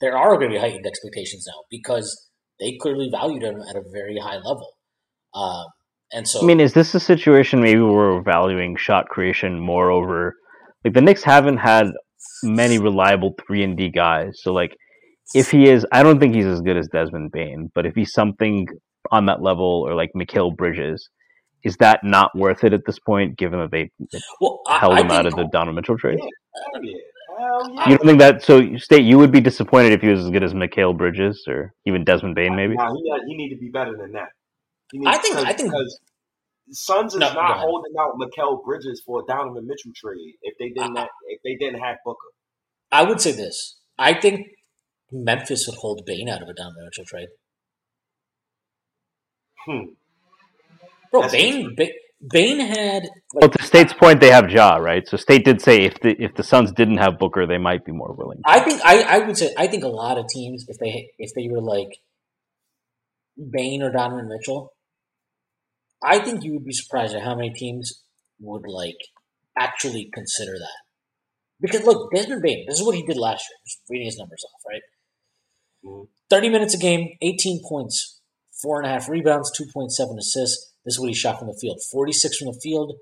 there 0.00 0.16
are 0.16 0.36
going 0.36 0.50
to 0.50 0.56
be 0.56 0.60
heightened 0.60 0.86
expectations 0.86 1.46
now 1.46 1.62
because 1.70 2.28
they 2.60 2.76
clearly 2.80 3.08
valued 3.10 3.42
him 3.42 3.60
at 3.68 3.76
a 3.76 3.82
very 3.92 4.18
high 4.18 4.36
level. 4.36 4.72
Um, 5.34 5.64
and 6.12 6.28
so, 6.28 6.42
I 6.42 6.44
mean, 6.44 6.60
is 6.60 6.72
this 6.72 6.94
a 6.94 7.00
situation 7.00 7.60
maybe 7.60 7.80
where 7.80 8.12
we're 8.12 8.22
valuing 8.22 8.76
shot 8.76 9.08
creation 9.08 9.58
more 9.58 9.90
over 9.90 10.34
like 10.84 10.94
the 10.94 11.00
Knicks 11.00 11.22
haven't 11.22 11.58
had 11.58 11.92
many 12.42 12.78
reliable 12.78 13.34
three 13.46 13.62
and 13.62 13.76
D 13.76 13.88
guys. 13.88 14.40
So 14.42 14.52
like, 14.52 14.76
if 15.34 15.50
he 15.50 15.68
is, 15.68 15.86
I 15.92 16.02
don't 16.02 16.18
think 16.18 16.34
he's 16.34 16.46
as 16.46 16.60
good 16.60 16.76
as 16.76 16.88
Desmond 16.88 17.30
Bane, 17.32 17.70
but 17.74 17.86
if 17.86 17.94
he's 17.94 18.12
something 18.12 18.66
on 19.10 19.26
that 19.26 19.42
level 19.42 19.84
or 19.86 19.94
like 19.94 20.10
Mikal 20.16 20.54
Bridges, 20.56 21.08
is 21.64 21.76
that 21.78 22.00
not 22.02 22.30
worth 22.36 22.64
it 22.64 22.72
at 22.72 22.84
this 22.86 22.98
point, 22.98 23.38
given 23.38 23.60
that 23.60 23.70
they 23.70 23.90
well, 24.40 24.60
held 24.68 24.94
I, 24.94 25.00
him 25.00 25.10
I 25.10 25.16
out 25.16 25.26
of 25.26 25.34
the 25.34 25.44
Donovan 25.52 25.76
Mitchell 25.76 25.96
trade? 25.96 26.18
Yeah, 26.18 26.80
yeah. 26.82 27.88
You 27.88 27.96
don't 27.96 28.06
think 28.06 28.18
that? 28.18 28.42
So, 28.42 28.76
state 28.76 29.04
you 29.04 29.18
would 29.18 29.32
be 29.32 29.40
disappointed 29.40 29.92
if 29.92 30.00
he 30.00 30.08
was 30.08 30.24
as 30.24 30.30
good 30.30 30.44
as 30.44 30.52
Mikal 30.52 30.96
Bridges 30.96 31.44
or 31.48 31.72
even 31.86 32.04
Desmond 32.04 32.34
Bane, 32.34 32.54
maybe. 32.54 32.74
Nah, 32.74 32.92
he, 32.92 33.12
he 33.28 33.36
need 33.36 33.50
to 33.50 33.60
be 33.60 33.68
better 33.68 33.96
than 33.96 34.12
that. 34.12 34.28
I 35.06 35.18
think. 35.18 35.36
I 35.36 35.52
think 35.52 35.70
because 35.70 36.00
Suns 36.70 37.14
is 37.14 37.20
no, 37.20 37.32
not 37.32 37.58
holding 37.58 37.92
out 37.98 38.14
Mikal 38.18 38.64
Bridges 38.64 39.02
for 39.04 39.20
a 39.20 39.22
Donovan 39.26 39.66
Mitchell 39.66 39.92
trade 39.94 40.34
if 40.42 40.54
they 40.58 40.68
didn't. 40.68 40.96
have, 40.96 41.08
if 41.28 41.40
they 41.44 41.56
didn't 41.56 41.80
have 41.80 41.96
Booker. 42.04 42.18
I 42.90 43.02
would 43.04 43.20
say 43.20 43.32
this. 43.32 43.78
I 43.98 44.14
think 44.14 44.46
Memphis 45.10 45.66
would 45.66 45.78
hold 45.78 46.02
Bane 46.06 46.28
out 46.28 46.42
of 46.42 46.48
a 46.48 46.54
Donovan 46.54 46.84
Mitchell 46.84 47.04
trade. 47.04 47.28
Hmm. 49.66 49.92
Bro, 51.10 51.28
Bane, 51.28 51.74
Bane, 51.76 51.92
Bane 52.30 52.60
had. 52.60 53.02
Like, 53.02 53.10
well, 53.34 53.48
to 53.50 53.62
State's 53.62 53.92
point, 53.92 54.20
they 54.20 54.30
have 54.30 54.50
Ja, 54.50 54.76
right? 54.76 55.06
So 55.06 55.16
State 55.16 55.44
did 55.44 55.60
say 55.60 55.82
if 55.82 56.00
the 56.00 56.16
if 56.22 56.34
the 56.34 56.42
Suns 56.42 56.72
didn't 56.72 56.98
have 56.98 57.18
Booker, 57.18 57.46
they 57.46 57.58
might 57.58 57.84
be 57.84 57.92
more 57.92 58.14
willing. 58.14 58.40
I 58.46 58.60
think 58.60 58.80
I, 58.84 59.02
I 59.02 59.18
would 59.18 59.36
say 59.36 59.52
I 59.56 59.66
think 59.66 59.84
a 59.84 59.88
lot 59.88 60.18
of 60.18 60.26
teams 60.28 60.64
if 60.68 60.78
they 60.78 61.10
if 61.18 61.34
they 61.34 61.48
were 61.50 61.60
like 61.60 61.98
Bane 63.36 63.82
or 63.82 63.90
Donovan 63.90 64.28
Mitchell, 64.28 64.72
I 66.04 66.18
think 66.18 66.42
you 66.42 66.52
would 66.54 66.64
be 66.64 66.72
surprised 66.72 67.14
at 67.14 67.22
how 67.22 67.34
many 67.34 67.52
teams 67.52 68.02
would 68.40 68.66
like 68.66 68.96
actually 69.58 70.10
consider 70.12 70.52
that. 70.52 70.82
Because 71.60 71.84
look, 71.84 72.10
Desmond 72.12 72.42
Bane, 72.42 72.64
this 72.68 72.80
is 72.80 72.86
what 72.86 72.96
he 72.96 73.06
did 73.06 73.16
last 73.16 73.46
year. 73.48 73.56
Just 73.64 73.80
reading 73.88 74.06
his 74.06 74.18
numbers 74.18 74.44
off, 74.44 74.60
right? 74.68 74.82
Mm-hmm. 75.84 76.04
Thirty 76.28 76.48
minutes 76.48 76.74
a 76.74 76.78
game, 76.78 77.16
eighteen 77.22 77.60
points, 77.68 78.20
four 78.60 78.80
and 78.80 78.90
a 78.90 78.92
half 78.92 79.08
rebounds, 79.08 79.50
two 79.52 79.66
point 79.72 79.92
seven 79.92 80.18
assists. 80.18 80.72
This 80.84 80.94
is 80.94 81.00
what 81.00 81.08
he 81.08 81.14
shot 81.14 81.38
from 81.38 81.48
the 81.48 81.58
field: 81.60 81.80
forty 81.90 82.12
six 82.12 82.36
from 82.36 82.48
the 82.48 82.60
field, 82.60 82.94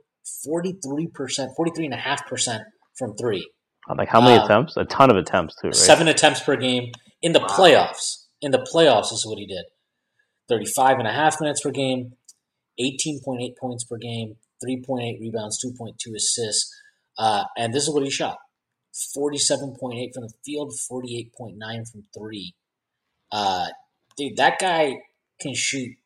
forty 0.44 0.78
three 0.84 1.06
percent, 1.06 1.52
forty 1.56 1.72
three 1.74 1.86
and 1.86 1.94
a 1.94 1.98
half 1.98 2.26
percent 2.26 2.64
from 2.98 3.16
three. 3.16 3.50
Like 3.96 4.08
how 4.08 4.20
many 4.20 4.36
um, 4.36 4.44
attempts? 4.44 4.76
A 4.76 4.84
ton 4.84 5.10
of 5.10 5.16
attempts 5.16 5.54
too. 5.60 5.68
Right? 5.68 5.74
Seven 5.74 6.06
attempts 6.06 6.40
per 6.40 6.56
game 6.56 6.92
in 7.22 7.32
the 7.32 7.40
wow. 7.40 7.46
playoffs. 7.46 8.26
In 8.42 8.52
the 8.52 8.58
playoffs, 8.58 9.10
this 9.10 9.20
is 9.20 9.26
what 9.26 9.38
he 9.38 9.46
did: 9.46 9.64
35 10.48 10.98
and 10.98 11.08
a 11.08 11.12
half 11.12 11.40
minutes 11.40 11.62
per 11.62 11.70
game, 11.70 12.12
18.8 12.80 13.56
points 13.58 13.84
per 13.84 13.96
game, 13.96 14.36
3.8 14.64 15.20
rebounds, 15.20 15.64
2.2 15.64 16.14
assists. 16.16 16.74
Uh, 17.18 17.44
and 17.56 17.74
this 17.74 17.84
is 17.84 17.94
what 17.94 18.02
he 18.02 18.10
shot 18.10 18.38
47.8 19.16 20.14
from 20.14 20.24
the 20.24 20.32
field, 20.44 20.72
48.9 20.72 21.90
from 21.90 22.04
three. 22.16 22.54
Uh, 23.30 23.66
dude, 24.16 24.36
that 24.36 24.58
guy 24.58 24.94
can 25.40 25.54
shoot. 25.54 25.96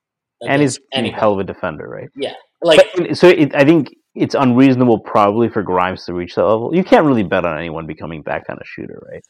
And 0.40 0.60
he's 0.60 0.78
a 0.92 1.10
hell 1.10 1.32
of 1.32 1.38
a 1.38 1.44
defender, 1.44 1.88
right? 1.88 2.10
Yeah. 2.14 2.34
Like, 2.62 2.80
but, 2.96 3.16
so 3.16 3.28
it, 3.28 3.55
I 3.55 3.64
think 3.64 3.94
it's 4.14 4.34
unreasonable 4.34 5.01
probably 5.01 5.48
for 5.48 5.62
Grimes 5.62 6.05
to 6.05 6.14
reach 6.14 6.34
that 6.34 6.44
level. 6.44 6.74
You 6.74 6.84
can't 6.84 7.06
really 7.06 7.22
bet 7.22 7.44
on 7.44 7.59
anyone 7.59 7.86
becoming 7.86 8.22
that 8.26 8.46
kind 8.46 8.60
of 8.60 8.66
shooter, 8.66 9.02
right? 9.10 9.24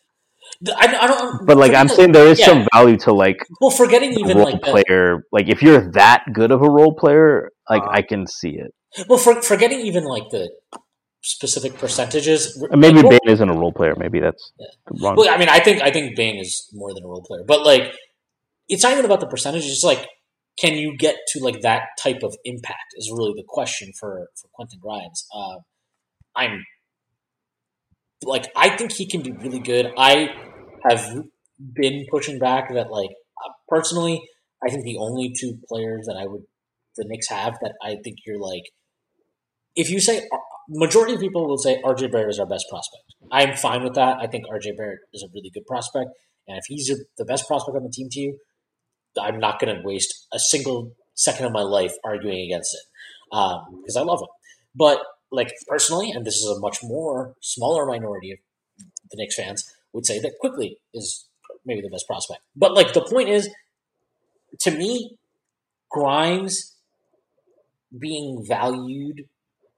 I, 0.77 0.97
I 1.01 1.07
don't. 1.07 1.47
But 1.47 1.57
like 1.57 1.75
I'm 1.75 1.89
saying, 1.89 2.13
there 2.13 2.27
is 2.27 2.41
yeah. 2.41 2.47
some 2.47 2.67
value 2.73 2.97
to 2.99 3.13
like. 3.13 3.47
Well, 3.61 3.71
forgetting 3.71 4.13
even 4.19 4.39
role 4.39 4.53
like 4.53 4.63
player, 4.63 4.85
the, 4.87 5.23
like 5.33 5.49
if 5.49 5.63
you're 5.63 5.91
that 5.93 6.25
good 6.33 6.51
of 6.51 6.63
a 6.63 6.71
role 6.71 6.95
player, 6.95 7.51
like 7.69 7.83
uh, 7.83 7.91
I 7.91 8.03
can 8.03 8.27
see 8.27 8.57
it. 8.57 8.75
Well, 9.09 9.19
for, 9.19 9.43
forgetting 9.43 9.81
even 9.81 10.05
like 10.05 10.31
the 10.31 10.51
specific 11.23 11.75
percentages. 11.75 12.63
maybe 12.71 13.03
like, 13.03 13.23
Bane 13.23 13.33
isn't 13.33 13.49
a 13.49 13.55
role 13.55 13.73
player. 13.73 13.95
Maybe 13.97 14.21
that's 14.21 14.53
yeah. 14.59 14.67
wrong. 15.03 15.17
Well, 15.17 15.29
I 15.29 15.39
mean, 15.39 15.49
I 15.49 15.59
think 15.61 15.83
I 15.83 15.91
think 15.91 16.17
Bane 16.17 16.39
is 16.39 16.69
more 16.73 16.95
than 16.95 17.05
a 17.05 17.09
role 17.09 17.25
player, 17.27 17.43
but 17.47 17.65
like 17.65 17.95
it's 18.69 18.83
not 18.83 18.93
even 18.93 19.05
about 19.05 19.21
the 19.21 19.27
percentages. 19.27 19.71
It's 19.71 19.85
like 19.85 20.07
can 20.59 20.75
you 20.75 20.97
get 20.97 21.17
to 21.29 21.41
like 21.41 21.61
that 21.63 21.83
type 21.99 22.23
of 22.23 22.37
impact 22.45 22.95
is 22.97 23.11
really 23.13 23.33
the 23.35 23.45
question 23.47 23.93
for 23.99 24.29
for 24.41 24.49
Quentin 24.55 24.79
Grimes. 24.81 25.27
Uh, 25.35 25.59
I'm 26.37 26.65
like 28.23 28.51
I 28.57 28.77
think 28.77 28.93
he 28.93 29.07
can 29.07 29.23
be 29.23 29.33
really 29.33 29.61
good. 29.61 29.93
I 29.97 30.29
have 30.89 31.25
been 31.59 32.07
pushing 32.11 32.39
back 32.39 32.73
that 32.73 32.91
like 32.91 33.11
uh, 33.11 33.53
personally, 33.69 34.23
I 34.63 34.71
think 34.71 34.85
the 34.85 34.99
only 34.99 35.33
two 35.39 35.59
players 35.69 36.07
that 36.07 36.17
I 36.21 36.27
would 36.27 36.43
the 36.97 37.05
Knicks 37.09 37.29
have 37.29 37.55
that 37.61 37.75
I 37.83 37.97
think 38.05 38.19
you're 38.25 38.39
like, 38.39 38.63
if 39.75 39.91
you 39.91 40.01
say 40.01 40.19
uh, 40.19 40.37
majority 40.69 41.15
of 41.15 41.21
people 41.21 41.47
will 41.47 41.59
say 41.59 41.81
RJ 41.83 42.13
Barrett 42.13 42.31
is 42.31 42.39
our 42.39 42.47
best 42.47 42.67
prospect. 42.71 43.03
I'm 43.33 43.57
fine 43.57 43.83
with 43.83 43.95
that. 43.95 44.19
I 44.21 44.27
think 44.27 44.45
RJ 44.47 44.77
Barrett 44.77 45.01
is 45.13 45.23
a 45.23 45.33
really 45.35 45.51
good 45.53 45.67
prospect, 45.67 46.11
and 46.47 46.59
if 46.59 46.65
he's 46.69 46.93
the 47.19 47.25
best 47.25 47.47
prospect 47.49 47.77
on 47.77 47.83
the 47.83 47.91
team 47.91 48.09
to 48.11 48.21
you, 48.21 48.39
I'm 49.21 49.39
not 49.39 49.61
going 49.61 49.75
to 49.75 49.83
waste 49.85 50.27
a 50.33 50.39
single 50.39 50.93
second 51.15 51.47
of 51.47 51.53
my 51.53 51.63
life 51.63 51.93
arguing 52.05 52.41
against 52.47 52.75
it 52.75 52.83
because 53.31 53.97
um, 53.97 54.03
I 54.03 54.05
love 54.05 54.21
him. 54.21 54.29
But 54.75 55.01
like 55.35 55.53
personally, 55.69 56.11
and 56.11 56.25
this 56.25 56.37
is 56.37 56.47
a 56.47 56.61
much 56.61 56.79
more 56.83 57.35
smaller 57.41 57.87
minority 57.87 58.33
of 58.33 58.39
the 59.11 59.17
Knicks 59.17 59.37
fans 59.37 59.65
would 59.93 60.07
say 60.07 60.19
that 60.19 60.39
Quickley 60.41 60.79
is 60.93 61.27
maybe 61.65 61.81
the 61.81 61.89
best 61.89 62.07
prospect. 62.07 62.41
But 62.57 62.75
like 62.75 62.93
the 62.93 63.07
point 63.09 63.29
is, 63.29 63.49
to 64.61 64.71
me, 64.71 65.17
Grimes 65.91 66.75
being 67.97 68.45
valued 68.47 69.27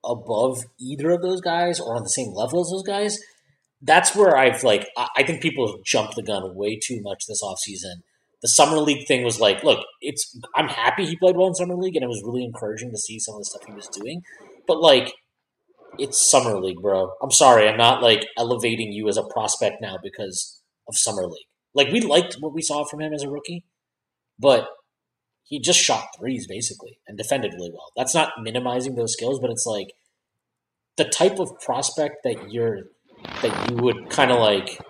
above 0.05 0.65
either 0.79 1.11
of 1.11 1.23
those 1.23 1.41
guys 1.41 1.79
or 1.81 1.97
on 1.97 2.03
the 2.03 2.09
same 2.09 2.33
level 2.33 2.61
as 2.61 2.71
those 2.71 2.83
guys, 2.83 3.19
that's 3.83 4.15
where 4.17 4.37
I've 4.37 4.65
like 4.65 4.89
I 4.97 5.23
think 5.23 5.43
people 5.43 5.67
have 5.71 5.85
jumped 5.85 6.17
the 6.17 6.23
gun 6.23 6.55
way 6.55 6.79
too 6.79 7.01
much 7.03 7.27
this 7.27 7.43
offseason. 7.43 8.03
The 8.43 8.49
summer 8.49 8.79
league 8.79 9.07
thing 9.07 9.25
was 9.25 9.41
like, 9.41 9.63
look, 9.65 9.85
it's 10.01 10.39
I'm 10.55 10.69
happy 10.69 11.07
he 11.07 11.17
played 11.17 11.37
well 11.37 11.49
in 11.49 11.55
summer 11.55 11.77
league 11.77 11.97
and 11.97 12.05
it 12.05 12.09
was 12.09 12.23
really 12.25 12.45
encouraging 12.45 12.91
to 12.91 12.99
see 12.99 13.19
some 13.19 13.35
of 13.35 13.41
the 13.41 13.45
stuff 13.45 13.63
he 13.67 13.73
was 13.73 13.89
doing. 13.89 14.23
But 14.67 14.81
like 14.81 15.13
it's 15.99 16.31
summer 16.31 16.59
league, 16.61 16.81
bro. 16.81 17.13
I'm 17.23 17.31
sorry, 17.31 17.69
I'm 17.69 17.77
not 17.77 18.03
like 18.03 18.27
elevating 18.39 18.93
you 18.93 19.09
as 19.09 19.17
a 19.17 19.25
prospect 19.25 19.81
now 19.81 19.97
because 20.03 20.61
of 20.89 20.97
summer 20.97 21.27
league. 21.27 21.47
Like 21.75 21.89
we 21.89 22.01
liked 22.01 22.37
what 22.41 22.55
we 22.55 22.63
saw 22.63 22.85
from 22.85 23.01
him 23.01 23.13
as 23.13 23.23
a 23.23 23.31
rookie, 23.31 23.65
but 24.39 24.69
he 25.45 25.61
just 25.61 25.79
shot 25.79 26.09
threes 26.19 26.47
basically 26.47 26.99
and 27.07 27.17
defended 27.17 27.53
really 27.55 27.71
well. 27.71 27.93
That's 27.97 28.15
not 28.15 28.33
minimizing 28.41 28.95
those 28.95 29.13
skills, 29.13 29.39
but 29.39 29.51
it's 29.51 29.67
like 29.67 29.93
the 30.97 31.05
type 31.05 31.39
of 31.39 31.59
prospect 31.61 32.17
that 32.25 32.51
you're 32.51 32.85
that 33.43 33.71
you 33.71 33.77
would 33.77 34.11
kind 34.11 34.31
of 34.31 34.41
like 34.41 34.81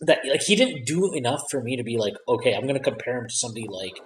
that 0.00 0.20
like 0.28 0.42
he 0.42 0.56
didn't 0.56 0.86
do 0.86 1.12
enough 1.14 1.42
for 1.50 1.62
me 1.62 1.76
to 1.76 1.82
be 1.82 1.96
like, 1.96 2.14
okay, 2.28 2.54
I'm 2.54 2.66
gonna 2.66 2.80
compare 2.80 3.18
him 3.18 3.28
to 3.28 3.34
somebody 3.34 3.66
like 3.68 3.98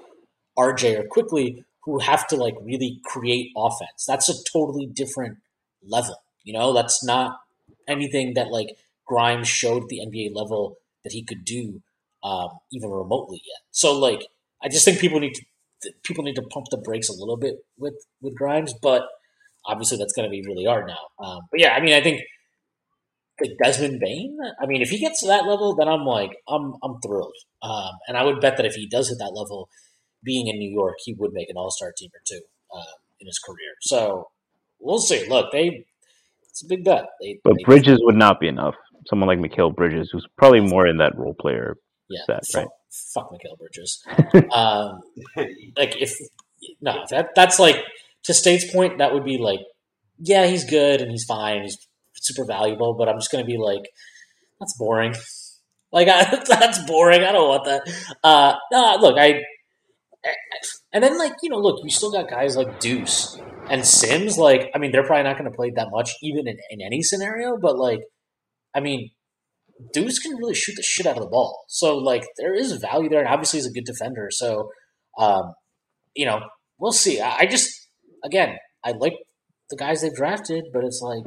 RJ 0.58 1.00
or 1.00 1.04
Quickley 1.08 1.64
who 1.84 1.98
have 1.98 2.26
to 2.28 2.36
like 2.36 2.54
really 2.62 3.00
create 3.04 3.50
offense. 3.56 4.04
That's 4.06 4.28
a 4.28 4.34
totally 4.52 4.86
different 4.86 5.38
level. 5.86 6.16
You 6.42 6.52
know, 6.54 6.72
that's 6.72 7.04
not 7.04 7.38
anything 7.88 8.34
that 8.34 8.48
like 8.48 8.76
Grimes 9.06 9.48
showed 9.48 9.84
at 9.84 9.88
the 9.88 10.00
NBA 10.00 10.34
level 10.34 10.76
that 11.04 11.12
he 11.12 11.24
could 11.24 11.44
do 11.44 11.82
um, 12.22 12.48
even 12.72 12.90
remotely 12.90 13.40
yet. 13.44 13.60
So 13.70 13.98
like, 13.98 14.26
I 14.62 14.68
just 14.68 14.84
think 14.84 14.98
people 14.98 15.20
need 15.20 15.34
to 15.34 15.42
people 16.02 16.24
need 16.24 16.36
to 16.36 16.42
pump 16.42 16.66
the 16.70 16.78
brakes 16.78 17.08
a 17.08 17.12
little 17.12 17.36
bit 17.36 17.56
with 17.78 17.94
with 18.22 18.34
Grimes, 18.34 18.74
but 18.82 19.02
obviously 19.66 19.98
that's 19.98 20.12
going 20.12 20.26
to 20.26 20.30
be 20.30 20.42
really 20.46 20.64
hard 20.64 20.86
now. 20.86 21.24
Um, 21.24 21.40
but 21.50 21.60
yeah, 21.60 21.70
I 21.74 21.80
mean, 21.80 21.94
I 21.94 22.00
think 22.00 22.22
like 23.40 23.52
Desmond 23.62 24.00
Bane. 24.00 24.38
I 24.60 24.66
mean, 24.66 24.82
if 24.82 24.90
he 24.90 24.98
gets 24.98 25.20
to 25.20 25.26
that 25.28 25.46
level, 25.46 25.74
then 25.74 25.88
I'm 25.88 26.04
like, 26.04 26.30
I'm 26.48 26.74
I'm 26.82 27.00
thrilled. 27.00 27.34
Um, 27.62 27.92
and 28.08 28.16
I 28.16 28.24
would 28.24 28.40
bet 28.40 28.56
that 28.56 28.66
if 28.66 28.74
he 28.74 28.86
does 28.86 29.08
hit 29.08 29.18
that 29.18 29.34
level, 29.34 29.68
being 30.22 30.46
in 30.46 30.58
New 30.58 30.70
York, 30.70 30.94
he 31.04 31.14
would 31.14 31.32
make 31.32 31.50
an 31.50 31.56
All 31.56 31.70
Star 31.70 31.92
team 31.96 32.10
or 32.14 32.20
two 32.26 32.40
uh, 32.74 32.94
in 33.20 33.26
his 33.26 33.38
career. 33.38 33.74
So 33.80 34.28
we'll 34.84 34.98
see. 34.98 35.28
Look, 35.28 35.50
they 35.50 35.84
it's 36.50 36.62
a 36.62 36.66
big 36.66 36.84
bet. 36.84 37.06
They, 37.20 37.40
but 37.42 37.54
they, 37.56 37.64
Bridges 37.64 37.98
would 38.02 38.14
not 38.14 38.38
be 38.38 38.46
enough. 38.46 38.76
Someone 39.06 39.26
like 39.26 39.38
Mikal 39.38 39.74
Bridges, 39.74 40.10
who's 40.12 40.26
probably 40.38 40.60
more 40.60 40.86
in 40.86 40.98
that 40.98 41.16
role 41.18 41.34
player 41.34 41.76
Yeah, 42.08 42.22
Sad, 42.26 42.40
fuck, 42.52 42.62
right? 42.62 42.68
fuck 43.12 43.32
Mikal 43.32 43.58
Bridges. 43.58 44.04
um, 44.52 45.00
like 45.76 46.00
if 46.00 46.16
no, 46.80 47.04
that 47.10 47.30
that's 47.34 47.58
like 47.58 47.76
to 48.24 48.34
State's 48.34 48.70
point, 48.70 48.98
that 48.98 49.12
would 49.12 49.24
be 49.24 49.38
like, 49.38 49.60
yeah, 50.18 50.46
he's 50.46 50.64
good 50.64 51.00
and 51.00 51.10
he's 51.10 51.24
fine, 51.24 51.62
he's 51.62 51.76
super 52.14 52.44
valuable, 52.44 52.94
but 52.94 53.08
I'm 53.08 53.18
just 53.18 53.32
gonna 53.32 53.44
be 53.44 53.58
like, 53.58 53.82
that's 54.60 54.76
boring. 54.78 55.14
Like 55.90 56.08
I, 56.10 56.40
that's 56.46 56.78
boring. 56.86 57.22
I 57.22 57.32
don't 57.32 57.48
want 57.48 57.64
that. 57.64 58.16
Uh, 58.22 58.54
no, 58.70 58.96
look, 59.00 59.18
I, 59.18 59.42
and 60.92 61.02
then 61.02 61.18
like 61.18 61.32
you 61.42 61.50
know, 61.50 61.58
look, 61.58 61.80
you 61.82 61.90
still 61.90 62.12
got 62.12 62.30
guys 62.30 62.56
like 62.56 62.78
Deuce 62.78 63.38
and 63.68 63.86
Sims. 63.86 64.38
Like, 64.38 64.70
I 64.74 64.78
mean, 64.78 64.92
they're 64.92 65.04
probably 65.04 65.24
not 65.24 65.38
going 65.38 65.50
to 65.50 65.56
play 65.56 65.70
that 65.76 65.88
much, 65.90 66.12
even 66.22 66.46
in, 66.48 66.56
in 66.70 66.80
any 66.80 67.02
scenario. 67.02 67.56
But 67.60 67.78
like, 67.78 68.00
I 68.74 68.80
mean, 68.80 69.10
Deuce 69.92 70.18
can 70.18 70.36
really 70.36 70.54
shoot 70.54 70.76
the 70.76 70.82
shit 70.82 71.06
out 71.06 71.16
of 71.16 71.22
the 71.22 71.28
ball. 71.28 71.64
So 71.68 71.96
like, 71.96 72.24
there 72.38 72.54
is 72.54 72.72
value 72.72 73.08
there, 73.08 73.20
and 73.20 73.28
obviously 73.28 73.58
he's 73.58 73.66
a 73.66 73.72
good 73.72 73.84
defender. 73.84 74.28
So, 74.30 74.70
um, 75.18 75.54
you 76.14 76.26
know, 76.26 76.40
we'll 76.78 76.92
see. 76.92 77.20
I, 77.20 77.38
I 77.38 77.46
just, 77.46 77.70
again, 78.24 78.56
I 78.84 78.92
like 78.92 79.14
the 79.70 79.76
guys 79.76 80.02
they've 80.02 80.14
drafted, 80.14 80.64
but 80.72 80.84
it's 80.84 81.00
like 81.02 81.24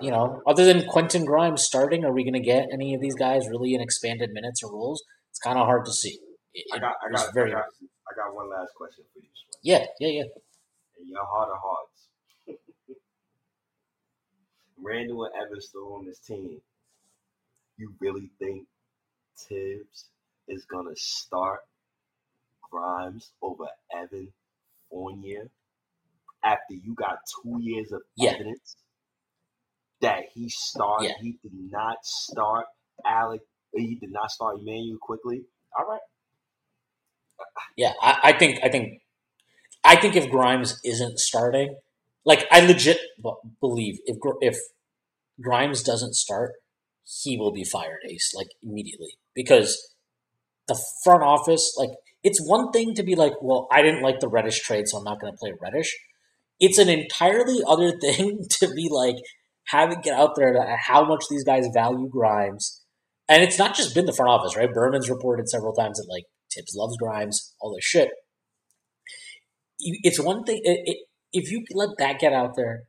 you 0.00 0.10
know, 0.10 0.42
other 0.46 0.64
than 0.64 0.86
Quentin 0.86 1.24
Grimes 1.24 1.62
starting, 1.62 2.04
are 2.04 2.12
we 2.12 2.24
going 2.24 2.34
to 2.34 2.46
get 2.46 2.68
any 2.72 2.94
of 2.94 3.00
these 3.00 3.14
guys 3.14 3.48
really 3.48 3.74
in 3.74 3.80
expanded 3.80 4.30
minutes 4.32 4.62
or 4.62 4.70
roles? 4.70 5.02
It's 5.30 5.38
kind 5.38 5.58
of 5.58 5.66
hard 5.66 5.84
to 5.86 5.92
see. 5.92 6.18
It, 6.52 6.66
I 6.74 6.78
got, 6.78 6.92
I 7.02 7.10
got, 7.10 7.34
very 7.34 7.52
I 7.52 7.54
got, 7.54 7.64
I 7.64 8.12
got 8.14 8.34
one 8.34 8.50
last 8.50 8.70
question 8.76 9.04
for 9.12 9.20
you. 9.20 9.28
Yeah, 9.62 9.86
yeah, 10.00 10.08
yeah. 10.08 10.22
In 11.04 11.10
your 11.10 11.26
heart 11.26 11.50
of 11.50 11.58
hearts, 11.62 12.08
Randle 14.82 15.26
and 15.26 15.34
Evans 15.34 15.66
still 15.68 15.94
on 15.94 16.06
this 16.06 16.18
team. 16.20 16.60
You 17.76 17.94
really 18.00 18.30
think 18.38 18.66
Thibs 19.38 20.10
is 20.48 20.64
gonna 20.64 20.96
start 20.96 21.60
Grimes 22.70 23.32
over 23.42 23.66
Evan 23.94 24.32
Fournier 24.90 25.50
after 26.42 26.74
you 26.74 26.94
got 26.94 27.18
two 27.42 27.58
years 27.60 27.92
of 27.92 28.02
Yeah. 28.16 28.32
evidence 28.32 28.76
that 30.00 30.24
he 30.32 30.48
started? 30.48 31.08
Yeah. 31.10 31.16
He 31.20 31.32
did 31.42 31.52
not 31.54 32.04
start 32.04 32.66
Alec. 33.04 33.42
He 33.74 33.96
did 33.96 34.12
not 34.12 34.30
start 34.30 34.60
Immanuel 34.60 34.98
Quickley. 35.00 35.44
All 35.78 35.86
right. 35.86 36.00
Yeah, 37.76 37.92
I, 38.00 38.20
I 38.24 38.38
think 38.38 38.60
I 38.64 38.70
think 38.70 39.02
I 39.84 39.96
think 39.96 40.16
if 40.16 40.30
Grimes 40.30 40.80
isn't 40.84 41.18
starting, 41.18 41.76
like 42.24 42.46
I 42.50 42.60
legit 42.60 42.98
believe 43.60 43.98
if 44.06 44.16
if 44.40 44.56
Grimes 45.40 45.82
doesn't 45.82 46.14
start, 46.14 46.52
he 47.04 47.36
will 47.36 47.52
be 47.52 47.64
fired 47.64 48.00
ace 48.08 48.32
like 48.34 48.48
immediately 48.62 49.18
because 49.34 49.92
the 50.66 50.80
front 51.02 51.22
office 51.22 51.74
like 51.78 51.90
it's 52.22 52.40
one 52.40 52.72
thing 52.72 52.94
to 52.94 53.02
be 53.02 53.14
like, 53.14 53.34
well, 53.42 53.68
I 53.70 53.82
didn't 53.82 54.02
like 54.02 54.20
the 54.20 54.28
Reddish 54.28 54.60
trade, 54.60 54.88
so 54.88 54.96
I'm 54.96 55.04
not 55.04 55.20
going 55.20 55.30
to 55.30 55.36
play 55.36 55.52
Reddish. 55.60 55.94
It's 56.58 56.78
an 56.78 56.88
entirely 56.88 57.60
other 57.68 57.92
thing 58.00 58.46
to 58.60 58.72
be 58.72 58.88
like 58.90 59.16
having 59.66 60.00
get 60.00 60.18
out 60.18 60.34
there 60.36 60.54
to 60.54 60.76
how 60.78 61.04
much 61.04 61.24
these 61.28 61.44
guys 61.44 61.68
value 61.74 62.08
Grimes, 62.08 62.80
and 63.28 63.42
it's 63.42 63.58
not 63.58 63.76
just 63.76 63.94
been 63.94 64.06
the 64.06 64.12
front 64.12 64.30
office, 64.30 64.56
right? 64.56 64.72
Berman's 64.72 65.10
reported 65.10 65.48
several 65.48 65.74
times 65.74 65.98
that 65.98 66.10
like 66.10 66.24
Thibs 66.52 66.74
loves 66.74 66.96
Grimes, 66.96 67.52
all 67.60 67.74
this 67.74 67.84
shit. 67.84 68.08
It's 69.80 70.20
one 70.20 70.44
thing 70.44 70.60
it, 70.64 70.80
it, 70.84 70.98
if 71.32 71.50
you 71.50 71.64
let 71.72 71.90
that 71.98 72.20
get 72.20 72.32
out 72.32 72.56
there, 72.56 72.84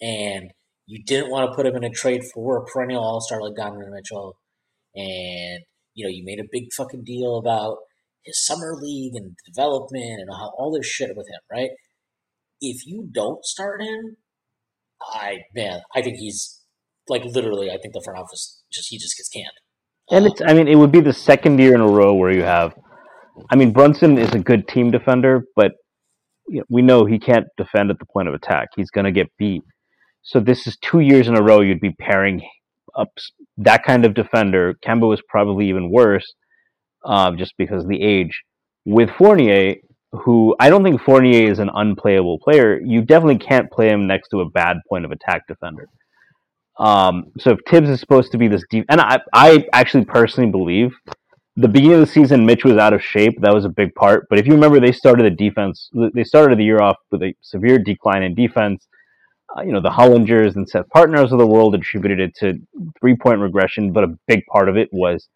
and 0.00 0.50
you 0.86 1.02
didn't 1.04 1.30
want 1.30 1.50
to 1.50 1.56
put 1.56 1.66
him 1.66 1.76
in 1.76 1.84
a 1.84 1.90
trade 1.90 2.22
for 2.34 2.58
a 2.58 2.64
perennial 2.64 3.02
All 3.02 3.20
Star 3.20 3.40
like 3.42 3.56
Donovan 3.56 3.92
Mitchell, 3.94 4.38
and 4.94 5.60
you 5.94 6.04
know 6.06 6.10
you 6.10 6.22
made 6.24 6.40
a 6.40 6.48
big 6.50 6.66
fucking 6.76 7.04
deal 7.04 7.38
about 7.38 7.78
his 8.24 8.44
summer 8.44 8.74
league 8.80 9.14
and 9.14 9.36
development 9.46 10.20
and 10.20 10.28
all, 10.30 10.54
all 10.58 10.72
this 10.72 10.86
shit 10.86 11.16
with 11.16 11.26
him, 11.28 11.40
right? 11.50 11.70
If 12.60 12.86
you 12.86 13.08
don't 13.12 13.44
start 13.44 13.82
him, 13.82 14.16
I 15.02 15.38
man, 15.54 15.80
I 15.94 16.02
think 16.02 16.16
he's 16.16 16.60
like 17.08 17.24
literally. 17.24 17.70
I 17.70 17.78
think 17.78 17.94
the 17.94 18.02
front 18.04 18.18
office 18.18 18.62
just 18.72 18.88
he 18.90 18.98
just 18.98 19.16
gets 19.16 19.28
canned. 19.28 19.46
And 20.10 20.26
Um, 20.26 20.32
it's, 20.32 20.42
I 20.46 20.54
mean, 20.54 20.68
it 20.68 20.76
would 20.76 20.92
be 20.92 21.00
the 21.00 21.12
second 21.12 21.58
year 21.58 21.74
in 21.74 21.80
a 21.80 21.88
row 21.88 22.14
where 22.14 22.32
you 22.32 22.42
have, 22.42 22.74
I 23.50 23.56
mean, 23.56 23.72
Brunson 23.72 24.18
is 24.18 24.32
a 24.34 24.38
good 24.38 24.68
team 24.68 24.90
defender, 24.90 25.44
but 25.56 25.72
you 26.48 26.58
know, 26.58 26.64
we 26.68 26.82
know 26.82 27.04
he 27.04 27.18
can't 27.18 27.46
defend 27.56 27.90
at 27.90 27.98
the 27.98 28.06
point 28.06 28.28
of 28.28 28.34
attack. 28.34 28.68
He's 28.76 28.90
going 28.90 29.04
to 29.04 29.12
get 29.12 29.28
beat. 29.38 29.62
So 30.22 30.40
this 30.40 30.66
is 30.66 30.76
two 30.78 31.00
years 31.00 31.28
in 31.28 31.36
a 31.36 31.42
row 31.42 31.60
you'd 31.60 31.80
be 31.80 31.92
pairing 31.92 32.42
up 32.96 33.08
that 33.58 33.84
kind 33.84 34.04
of 34.04 34.14
defender. 34.14 34.74
Kemba 34.84 35.08
was 35.08 35.22
probably 35.28 35.68
even 35.68 35.90
worse, 35.90 36.34
um, 37.04 37.38
just 37.38 37.54
because 37.58 37.84
of 37.84 37.88
the 37.88 38.02
age. 38.02 38.42
With 38.84 39.10
Fournier, 39.10 39.76
who 40.12 40.56
I 40.58 40.70
don't 40.70 40.82
think 40.82 41.00
Fournier 41.02 41.50
is 41.50 41.58
an 41.58 41.70
unplayable 41.74 42.38
player. 42.38 42.80
You 42.80 43.02
definitely 43.02 43.38
can't 43.38 43.70
play 43.70 43.88
him 43.88 44.06
next 44.06 44.28
to 44.30 44.40
a 44.40 44.48
bad 44.48 44.78
point 44.88 45.04
of 45.04 45.12
attack 45.12 45.46
defender. 45.46 45.88
Um, 46.78 47.32
so 47.38 47.52
if 47.52 47.58
Thibs 47.68 47.88
is 47.88 48.00
supposed 48.00 48.32
to 48.32 48.38
be 48.38 48.48
this 48.48 48.64
deep, 48.70 48.84
and 48.88 49.00
I, 49.00 49.20
I 49.32 49.66
actually 49.72 50.04
personally 50.04 50.50
believe 50.50 50.92
the 51.56 51.68
beginning 51.68 51.94
of 51.94 52.00
the 52.00 52.12
season, 52.12 52.44
Mitch 52.44 52.64
was 52.64 52.76
out 52.76 52.92
of 52.92 53.02
shape. 53.02 53.40
That 53.40 53.54
was 53.54 53.64
a 53.64 53.70
big 53.70 53.94
part. 53.94 54.26
But 54.28 54.38
if 54.38 54.46
you 54.46 54.52
remember, 54.52 54.78
they 54.78 54.92
started 54.92 55.24
the 55.24 55.30
defense. 55.30 55.90
They 56.14 56.24
started 56.24 56.58
the 56.58 56.64
year 56.64 56.82
off 56.82 56.96
with 57.10 57.22
a 57.22 57.34
severe 57.40 57.78
decline 57.78 58.22
in 58.22 58.34
defense. 58.34 58.86
Uh, 59.56 59.62
you 59.62 59.72
know, 59.72 59.80
the 59.80 59.90
Hollingers 59.90 60.56
and 60.56 60.68
Seth 60.68 60.86
Partnow 60.94 61.22
of 61.22 61.38
the 61.38 61.46
world 61.46 61.74
attributed 61.74 62.20
it 62.20 62.34
to 62.40 62.54
three 63.00 63.16
point 63.16 63.40
regression, 63.40 63.92
but 63.92 64.04
a 64.04 64.14
big 64.28 64.44
part 64.52 64.68
of 64.68 64.76
it 64.76 64.88
was 64.92 65.28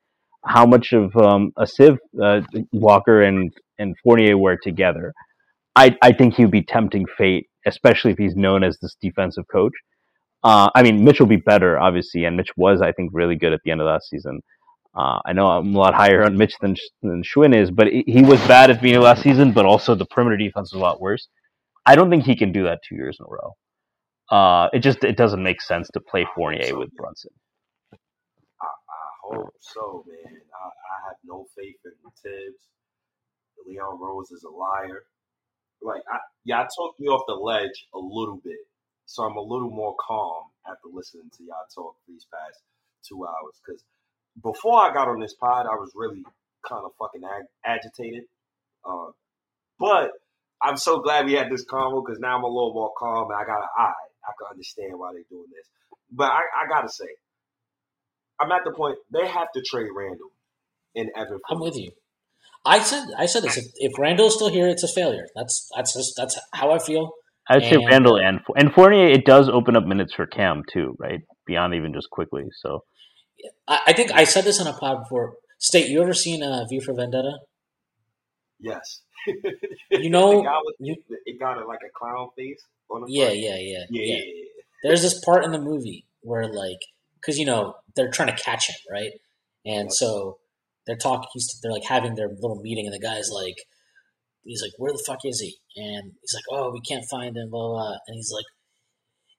how 0.45 0.67
much 0.67 0.93
of 0.93 1.17
um, 1.17 1.53
a 1.57 1.67
sieve 1.67 1.99
uh, 2.23 2.43
Walker 2.73 3.23
and 3.23 3.53
and 3.79 3.97
Fournier 4.03 4.37
were 4.37 4.59
together. 4.63 5.15
I 5.75 5.97
I 6.03 6.13
think 6.13 6.35
he 6.35 6.45
would 6.45 6.51
be 6.51 6.63
tempting 6.63 7.07
fate, 7.17 7.47
especially 7.67 8.11
if 8.11 8.19
he's 8.19 8.37
known 8.37 8.63
as 8.63 8.79
this 8.83 8.97
defensive 9.01 9.45
coach. 9.51 9.73
Uh, 10.43 10.71
I 10.75 10.83
mean, 10.83 11.05
Mitch 11.05 11.21
will 11.21 11.27
be 11.27 11.37
better, 11.37 11.79
obviously, 11.79 12.25
and 12.25 12.37
Mitch 12.37 12.51
was, 12.57 12.81
I 12.83 12.93
think, 12.93 13.11
really 13.13 13.37
good 13.37 13.53
at 13.53 13.61
the 13.65 13.71
end 13.71 13.81
of 13.81 13.87
last 13.87 14.09
season. 14.09 14.41
Uh, 14.95 15.21
I 15.25 15.33
know 15.33 15.47
I'm 15.47 15.75
a 15.75 15.79
lot 15.79 15.95
higher 15.95 16.25
on 16.25 16.37
Mitch 16.37 16.55
than 16.61 16.77
than 17.03 17.23
Shwin 17.23 17.55
is, 17.55 17.71
but 17.71 17.89
he 17.89 18.23
was 18.23 18.41
bad 18.49 18.71
at 18.71 18.85
of 18.85 19.03
last 19.03 19.23
season. 19.23 19.53
But 19.53 19.65
also, 19.67 19.95
the 19.95 20.07
perimeter 20.07 20.37
defense 20.37 20.73
was 20.73 20.81
a 20.81 20.85
lot 20.85 21.01
worse. 21.01 21.29
I 21.87 21.97
don't 21.97 22.11
think 22.11 22.25
he 22.25 22.37
can 22.37 22.53
do 22.53 22.65
that 22.65 22.81
two 22.89 22.97
years 22.97 23.19
in 23.21 23.27
a 23.27 23.31
row. 23.31 23.55
Uh, 24.31 24.69
it 24.73 24.81
just 24.81 25.05
it 25.05 25.17
doesn't 25.17 25.43
make 25.43 25.61
sense 25.61 25.89
to 25.95 26.01
play 26.01 26.27
Fournier 26.35 26.77
with 26.77 26.95
Brunson. 26.97 27.33
I, 28.61 28.67
I 28.67 29.07
hope 29.23 29.55
so, 29.61 30.05
man. 30.09 30.35
I, 30.37 30.67
I 30.67 30.97
have 31.09 31.17
no 31.25 31.47
faith 31.57 31.77
in 31.85 31.93
Thibs. 32.23 32.63
Leon 33.67 34.01
Rose 34.01 34.31
is 34.33 34.45
a 34.45 34.51
liar. 34.51 35.05
Like, 35.83 36.03
I, 36.13 36.19
I 36.53 36.65
took 36.65 36.97
you 36.99 37.11
off 37.13 37.25
the 37.29 37.35
ledge 37.35 37.87
a 37.95 37.99
little 37.99 38.41
bit, 38.45 38.61
so 39.07 39.25
I'm 39.25 39.37
a 39.37 39.43
little 39.43 39.71
more 39.71 39.95
calm 40.07 40.45
after 40.67 40.89
listening 40.93 41.31
to 41.39 41.45
y'all 41.45 41.69
talk 41.75 41.97
these 42.09 42.27
past 42.33 42.61
two 43.09 43.27
hours. 43.27 43.61
Because 43.65 43.85
before 44.43 44.81
I 44.81 44.93
got 44.93 45.09
on 45.09 45.21
this 45.21 45.35
pod, 45.35 45.67
I 45.67 45.75
was 45.75 45.93
really 45.95 46.23
kind 46.67 46.85
of 46.85 46.93
fucking 46.99 47.23
ag- 47.25 47.51
agitated. 47.65 48.25
Uh, 48.85 49.13
but 49.79 50.11
I'm 50.63 50.77
so 50.77 51.01
glad 51.01 51.27
we 51.27 51.33
had 51.33 51.51
this 51.51 51.65
convo 51.65 52.05
because 52.05 52.21
now 52.21 52.37
I'm 52.37 52.45
a 52.45 52.49
little 52.49 52.73
more 52.75 52.93
calm 52.99 53.31
and 53.31 53.41
I 53.41 53.45
got 53.45 53.63
an 53.63 53.69
eye. 53.79 54.07
I 54.25 54.33
can 54.39 54.51
understand 54.51 54.99
why 54.99 55.13
they're 55.13 55.23
doing 55.31 55.49
this. 55.55 55.67
But 56.13 56.31
I, 56.31 56.41
I 56.41 56.69
gotta 56.69 56.89
say, 56.89 57.07
I'm 58.39 58.51
at 58.53 58.63
the 58.65 58.73
point 58.73 58.99
they 59.13 59.27
have 59.27 59.49
to 59.55 59.63
trade 59.63 59.89
Randle 59.95 60.31
and 60.95 61.11
Evan. 61.17 61.41
I'm 61.49 61.61
with 61.61 61.77
you. 61.77 61.93
I 62.65 62.81
said 62.81 63.05
I 63.17 63.27
said 63.27 63.43
this. 63.43 63.57
If, 63.57 63.65
if 63.77 63.93
Randle's 63.99 64.35
still 64.35 64.51
here, 64.51 64.69
it's 64.69 64.83
a 64.83 64.89
failure. 64.89 65.27
That's 65.35 65.69
that's 65.75 65.95
just 65.95 66.15
that's 66.17 66.39
how 66.53 66.73
I 66.73 66.79
feel. 66.79 67.11
I'd 67.49 67.65
say 67.65 67.79
Randle 67.79 68.17
and 68.19 68.41
and 68.57 68.73
Fournier. 68.73 69.07
It 69.07 69.25
does 69.25 69.49
open 69.49 69.77
up 69.77 69.85
minutes 69.85 70.15
for 70.15 70.27
Cam 70.27 70.63
too, 70.71 70.95
right? 70.99 71.21
Beyond 71.47 71.75
even 71.75 71.95
just 71.95 72.11
Quickley. 72.11 72.45
So 72.61 72.85
I, 73.69 73.81
I 73.89 73.93
think 73.93 74.13
I 74.13 74.25
said 74.25 74.45
this 74.45 74.61
on 74.61 74.67
a 74.67 74.73
pod 74.73 75.05
before. 75.05 75.35
State, 75.59 75.89
you 75.91 76.01
ever 76.03 76.15
seen 76.15 76.43
uh, 76.43 76.65
V 76.69 76.81
for 76.81 76.95
Vendetta? 76.95 77.39
Yes. 78.59 79.01
You 79.91 80.11
know, 80.11 80.43
you- 80.79 80.97
it 81.27 81.39
got 81.39 81.59
a, 81.61 81.67
like 81.67 81.81
a 81.87 81.91
clown 81.99 82.29
face 82.37 82.63
on 82.91 83.03
the 83.03 83.07
Yeah, 83.11 83.27
front. 83.27 83.41
yeah, 83.41 83.57
yeah, 83.57 83.85
yeah, 83.91 84.03
yeah, 84.05 84.17
yeah. 84.17 84.45
There's 84.83 85.03
this 85.03 85.21
part 85.25 85.45
in 85.45 85.53
the 85.53 85.61
movie 85.61 86.07
where 86.23 86.47
like, 86.53 86.79
because 87.21 87.39
you 87.39 87.45
know 87.47 87.75
they're 87.97 88.11
trying 88.11 88.35
to 88.35 88.43
catch 88.43 88.69
him, 88.69 88.77
right? 88.91 89.13
And 89.67 89.93
so 89.93 90.39
they're 90.87 90.97
talking. 90.97 91.29
They're 91.63 91.71
like 91.73 91.85
having 91.85 92.15
their 92.15 92.29
little 92.29 92.61
meeting, 92.63 92.87
and 92.87 92.95
the 92.95 92.99
guy's 92.99 93.29
like, 93.31 93.57
he's 94.43 94.63
like, 94.63 94.73
"Where 94.79 94.91
the 94.93 95.03
fuck 95.07 95.19
is 95.25 95.39
he?" 95.41 95.59
And 95.77 96.13
he's 96.23 96.35
like, 96.35 96.45
"Oh, 96.51 96.71
we 96.73 96.81
can't 96.81 97.05
find 97.11 97.37
him." 97.37 97.51
Blah. 97.51 97.69
blah. 97.69 97.91
And 98.07 98.17
he's 98.17 98.33
like, 98.35 98.47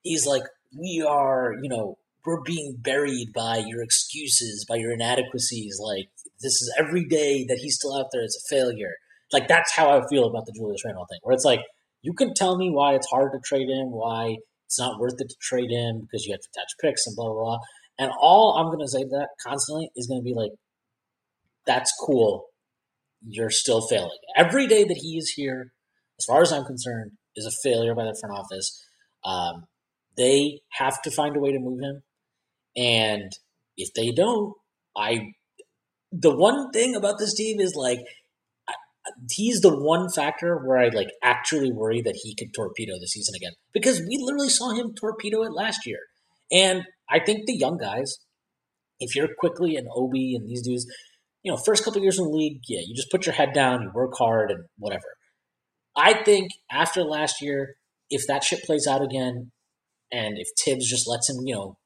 he's 0.02 0.26
like, 0.26 0.44
"We 0.78 1.04
are, 1.06 1.54
you 1.60 1.68
know, 1.68 1.98
we're 2.24 2.42
being 2.42 2.76
buried 2.78 3.32
by 3.34 3.62
your 3.66 3.82
excuses, 3.82 4.64
by 4.68 4.76
your 4.76 4.92
inadequacies. 4.92 5.78
Like 5.82 6.08
this 6.40 6.60
is 6.60 6.74
every 6.78 7.04
day 7.04 7.44
that 7.48 7.58
he's 7.58 7.76
still 7.76 7.98
out 7.98 8.06
there 8.12 8.24
is 8.24 8.42
a 8.44 8.54
failure." 8.54 8.94
Like 9.32 9.48
that's 9.48 9.74
how 9.74 9.90
I 9.90 10.02
feel 10.10 10.26
about 10.26 10.44
the 10.46 10.52
Julius 10.52 10.84
Randle 10.84 11.06
thing, 11.10 11.20
where 11.22 11.34
it's 11.34 11.44
like 11.44 11.60
you 12.02 12.12
can 12.12 12.34
tell 12.34 12.56
me 12.56 12.70
why 12.70 12.94
it's 12.94 13.08
hard 13.08 13.32
to 13.32 13.38
trade 13.44 13.68
him, 13.68 13.90
why 13.90 14.36
it's 14.66 14.78
not 14.78 15.00
worth 15.00 15.20
it 15.20 15.28
to 15.28 15.36
trade 15.40 15.70
him 15.70 16.00
because 16.00 16.26
you 16.26 16.32
have 16.32 16.40
to 16.40 16.48
attach 16.54 16.72
picks 16.80 17.06
and 17.06 17.16
blah 17.16 17.32
blah 17.32 17.42
blah. 17.42 17.58
And 17.98 18.10
all 18.20 18.56
I'm 18.58 18.66
going 18.66 18.80
to 18.80 18.88
say 18.88 19.02
to 19.02 19.08
that 19.10 19.28
constantly 19.44 19.90
is 19.96 20.06
going 20.06 20.20
to 20.20 20.24
be 20.24 20.34
like, 20.34 20.52
that's 21.66 21.92
cool. 22.00 22.46
You're 23.24 23.50
still 23.50 23.86
failing. 23.86 24.18
Every 24.36 24.66
day 24.66 24.84
that 24.84 24.96
he 24.96 25.16
is 25.16 25.30
here, 25.36 25.72
as 26.18 26.24
far 26.24 26.42
as 26.42 26.52
I'm 26.52 26.64
concerned, 26.64 27.12
is 27.36 27.46
a 27.46 27.50
failure 27.62 27.94
by 27.94 28.04
the 28.04 28.16
front 28.20 28.36
office. 28.36 28.84
Um, 29.24 29.66
they 30.16 30.60
have 30.70 31.00
to 31.02 31.10
find 31.10 31.36
a 31.36 31.40
way 31.40 31.52
to 31.52 31.58
move 31.58 31.80
him, 31.80 32.02
and 32.76 33.32
if 33.76 33.92
they 33.94 34.10
don't, 34.12 34.54
I. 34.96 35.32
The 36.14 36.36
one 36.36 36.70
thing 36.72 36.94
about 36.94 37.18
this 37.18 37.34
team 37.34 37.58
is 37.58 37.74
like 37.74 38.00
he's 39.30 39.60
the 39.60 39.74
one 39.74 40.08
factor 40.10 40.58
where 40.58 40.78
I 40.78 40.88
like 40.88 41.08
actually 41.22 41.72
worry 41.72 42.02
that 42.02 42.18
he 42.22 42.34
could 42.34 42.54
torpedo 42.54 42.94
the 43.00 43.08
season 43.08 43.34
again 43.34 43.52
because 43.72 44.00
we 44.00 44.18
literally 44.20 44.48
saw 44.48 44.70
him 44.70 44.94
torpedo 44.94 45.42
it 45.42 45.52
last 45.52 45.86
year. 45.86 45.98
And 46.50 46.84
I 47.10 47.18
think 47.20 47.46
the 47.46 47.56
young 47.56 47.78
guys, 47.78 48.18
if 49.00 49.16
you're 49.16 49.28
Quickley 49.38 49.76
and 49.76 49.88
Obi 49.94 50.34
and 50.34 50.48
these 50.48 50.62
dudes, 50.62 50.86
you 51.42 51.50
know, 51.50 51.58
first 51.64 51.84
couple 51.84 52.02
years 52.02 52.18
in 52.18 52.26
the 52.26 52.30
league, 52.30 52.60
yeah, 52.68 52.80
you 52.86 52.94
just 52.94 53.10
put 53.10 53.26
your 53.26 53.34
head 53.34 53.52
down, 53.52 53.82
you 53.82 53.90
work 53.92 54.12
hard, 54.16 54.50
and 54.50 54.64
whatever. 54.78 55.16
I 55.96 56.22
think 56.22 56.50
after 56.70 57.02
last 57.02 57.42
year, 57.42 57.74
if 58.10 58.26
that 58.28 58.44
shit 58.44 58.62
plays 58.64 58.86
out 58.86 59.02
again, 59.02 59.50
and 60.12 60.36
if 60.38 60.48
Thibs 60.62 60.88
just 60.88 61.08
lets 61.08 61.28
him, 61.28 61.36
you 61.44 61.54
know, 61.54 61.76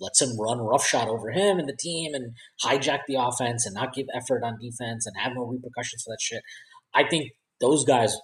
lets 0.00 0.20
him 0.20 0.38
run 0.38 0.58
roughshod 0.58 1.08
over 1.08 1.30
him 1.30 1.58
and 1.58 1.68
the 1.68 1.76
team 1.76 2.14
and 2.14 2.34
hijack 2.62 3.00
the 3.08 3.16
offense 3.18 3.66
and 3.66 3.74
not 3.74 3.94
give 3.94 4.06
effort 4.14 4.42
on 4.44 4.58
defense 4.60 5.06
and 5.06 5.16
have 5.18 5.32
no 5.34 5.44
repercussions 5.44 6.02
for 6.02 6.12
that 6.12 6.20
shit. 6.20 6.42
I 6.94 7.08
think 7.08 7.32
those 7.60 7.84
guys, 7.84 8.16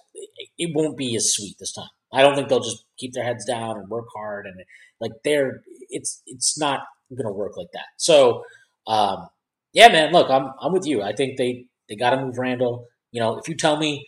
it 0.57 0.71
won't 0.75 0.97
be 0.97 1.15
as 1.15 1.33
sweet 1.33 1.55
this 1.59 1.73
time. 1.73 1.89
I 2.13 2.21
don't 2.21 2.35
think 2.35 2.47
they'll 2.47 2.59
just 2.59 2.85
keep 2.99 3.13
their 3.13 3.23
heads 3.23 3.45
down 3.45 3.77
and 3.77 3.89
work 3.89 4.05
hard 4.15 4.45
and 4.45 4.55
like 5.01 5.11
they're 5.23 5.61
it's 5.89 6.21
it's 6.25 6.57
not 6.57 6.81
going 7.09 7.27
to 7.27 7.33
work 7.33 7.57
like 7.57 7.71
that. 7.73 7.85
So, 7.97 8.43
um, 8.87 9.27
yeah, 9.73 9.89
man, 9.89 10.11
look, 10.11 10.29
I'm 10.29 10.51
I'm 10.61 10.73
with 10.73 10.85
you. 10.85 11.01
I 11.01 11.13
think 11.13 11.37
they 11.37 11.65
they 11.89 11.95
got 11.95 12.11
to 12.11 12.21
move 12.21 12.37
Randle. 12.37 12.87
You 13.11 13.21
know, 13.21 13.37
if 13.37 13.47
you 13.47 13.55
tell 13.55 13.77
me 13.77 14.07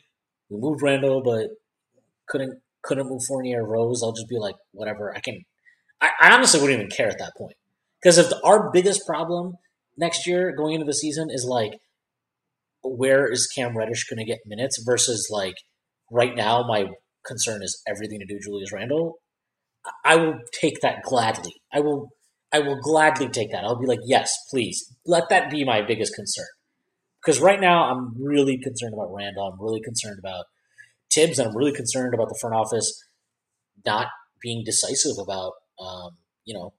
we 0.49 0.59
moved 0.59 0.81
Randle 0.81 1.21
but 1.23 1.49
couldn't 2.27 2.61
couldn't 2.83 3.09
move 3.09 3.23
Fournier 3.23 3.65
Rose, 3.65 4.01
I'll 4.03 4.13
just 4.13 4.29
be 4.29 4.37
like, 4.37 4.55
whatever. 4.71 5.15
I 5.15 5.19
can 5.19 5.43
I, 6.05 6.27
I 6.27 6.33
honestly 6.33 6.59
wouldn't 6.59 6.79
even 6.79 6.91
care 6.91 7.09
at 7.09 7.19
that 7.19 7.33
point. 7.37 7.55
Because 8.01 8.17
if 8.17 8.29
the, 8.29 8.39
our 8.43 8.71
biggest 8.71 9.05
problem 9.05 9.55
next 9.97 10.27
year 10.27 10.53
going 10.55 10.75
into 10.75 10.85
the 10.85 10.93
season 10.93 11.29
is 11.31 11.45
like, 11.45 11.73
where 12.83 13.31
is 13.31 13.47
Cam 13.47 13.75
Reddish 13.75 14.07
going 14.07 14.19
to 14.19 14.25
get 14.25 14.39
minutes 14.45 14.81
versus 14.85 15.29
like 15.31 15.55
right 16.11 16.35
now, 16.35 16.63
my 16.67 16.85
concern 17.25 17.63
is 17.63 17.81
everything 17.87 18.19
to 18.19 18.25
do 18.25 18.39
Julius 18.39 18.71
Randle. 18.71 19.15
I 20.03 20.15
will 20.17 20.39
take 20.53 20.81
that 20.81 21.03
gladly. 21.03 21.53
I 21.73 21.79
will. 21.79 22.09
I 22.53 22.59
will 22.59 22.79
gladly 22.79 23.27
take 23.27 23.51
that. 23.51 23.65
I'll 23.65 23.79
be 23.79 23.87
like, 23.87 23.99
yes, 24.05 24.33
please 24.49 24.95
let 25.05 25.27
that 25.29 25.49
be 25.49 25.65
my 25.65 25.81
biggest 25.81 26.15
concern. 26.15 26.45
Because 27.21 27.41
right 27.41 27.59
now, 27.59 27.91
I'm 27.91 28.15
really 28.23 28.57
concerned 28.57 28.93
about 28.93 29.13
Randle. 29.13 29.47
I'm 29.47 29.61
really 29.61 29.81
concerned 29.81 30.19
about 30.19 30.45
Thibs, 31.11 31.37
and 31.37 31.49
I'm 31.49 31.57
really 31.57 31.73
concerned 31.73 32.13
about 32.13 32.29
the 32.29 32.37
front 32.39 32.55
office 32.55 33.03
not 33.85 34.07
being 34.41 34.63
decisive 34.63 35.17
about 35.21 35.53
um, 35.79 36.17
you 36.45 36.53
know, 36.53 36.73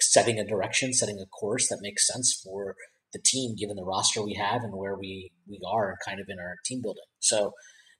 setting 0.00 0.38
a 0.38 0.46
direction, 0.46 0.92
setting 0.92 1.18
a 1.20 1.26
course 1.26 1.68
that 1.68 1.78
makes 1.80 2.06
sense 2.06 2.40
for 2.44 2.74
the 3.12 3.20
team, 3.24 3.54
given 3.56 3.76
the 3.76 3.84
roster 3.84 4.22
we 4.22 4.34
have 4.34 4.62
and 4.62 4.74
where 4.74 4.96
we 4.96 5.32
we 5.48 5.60
are, 5.66 5.96
kind 6.06 6.20
of 6.20 6.26
in 6.28 6.38
our 6.38 6.56
team 6.64 6.80
building. 6.82 7.02
So, 7.18 7.52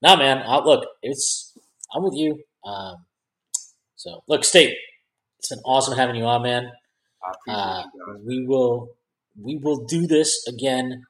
now, 0.02 0.14
nah, 0.14 0.22
man, 0.22 0.38
uh, 0.46 0.60
look, 0.64 0.86
it's 1.02 1.56
I'm 1.94 2.02
with 2.04 2.14
you. 2.14 2.38
Um, 2.64 3.06
so, 3.96 4.22
look, 4.28 4.44
State, 4.44 4.76
it's 5.38 5.48
been 5.48 5.58
awesome 5.64 5.96
having 5.96 6.16
you 6.16 6.24
on, 6.24 6.42
man. 6.42 6.70
Uh, 7.48 7.82
we 8.24 8.46
will 8.46 8.88
we 9.42 9.56
will 9.56 9.84
do 9.84 10.06
this 10.06 10.46
again 10.48 11.04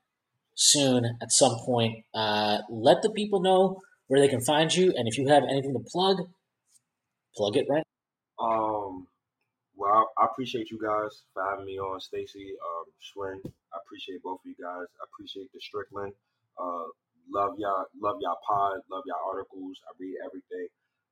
soon 0.55 1.05
at 1.22 1.30
some 1.30 1.56
point. 1.64 2.05
Uh, 2.14 2.59
let 2.70 3.02
the 3.02 3.10
people 3.10 3.40
know 3.40 3.80
where 4.09 4.20
they 4.20 4.28
can 4.28 4.40
find 4.40 4.74
you, 4.74 4.92
and 4.97 5.06
if 5.06 5.16
you 5.18 5.28
have 5.28 5.44
anything 5.44 5.72
to 5.72 5.84
plug, 5.92 6.16
plug 7.36 7.56
it 7.56 7.66
right. 7.68 7.84
Um, 8.42 8.80
I 10.20 10.26
appreciate 10.26 10.70
you 10.70 10.78
guys 10.78 11.22
for 11.32 11.42
having 11.48 11.64
me 11.64 11.78
on, 11.80 11.98
Stacy, 12.01 12.52
um, 12.60 12.84
Shwin. 13.01 13.40
I 13.72 13.78
appreciate 13.84 14.22
both 14.22 14.40
of 14.44 14.47
you 14.47 14.55
guys. 14.60 14.84
I 15.01 15.05
appreciate 15.09 15.51
the 15.55 15.60
Strickland. 15.60 16.12
Uh, 16.60 16.92
love 17.32 17.55
y'all, 17.56 17.86
love 18.02 18.16
y'all 18.20 18.36
pod, 18.47 18.80
love 18.90 19.02
y'all 19.06 19.30
articles. 19.32 19.80
I 19.88 19.92
read 19.98 20.16
everything. 20.24 20.68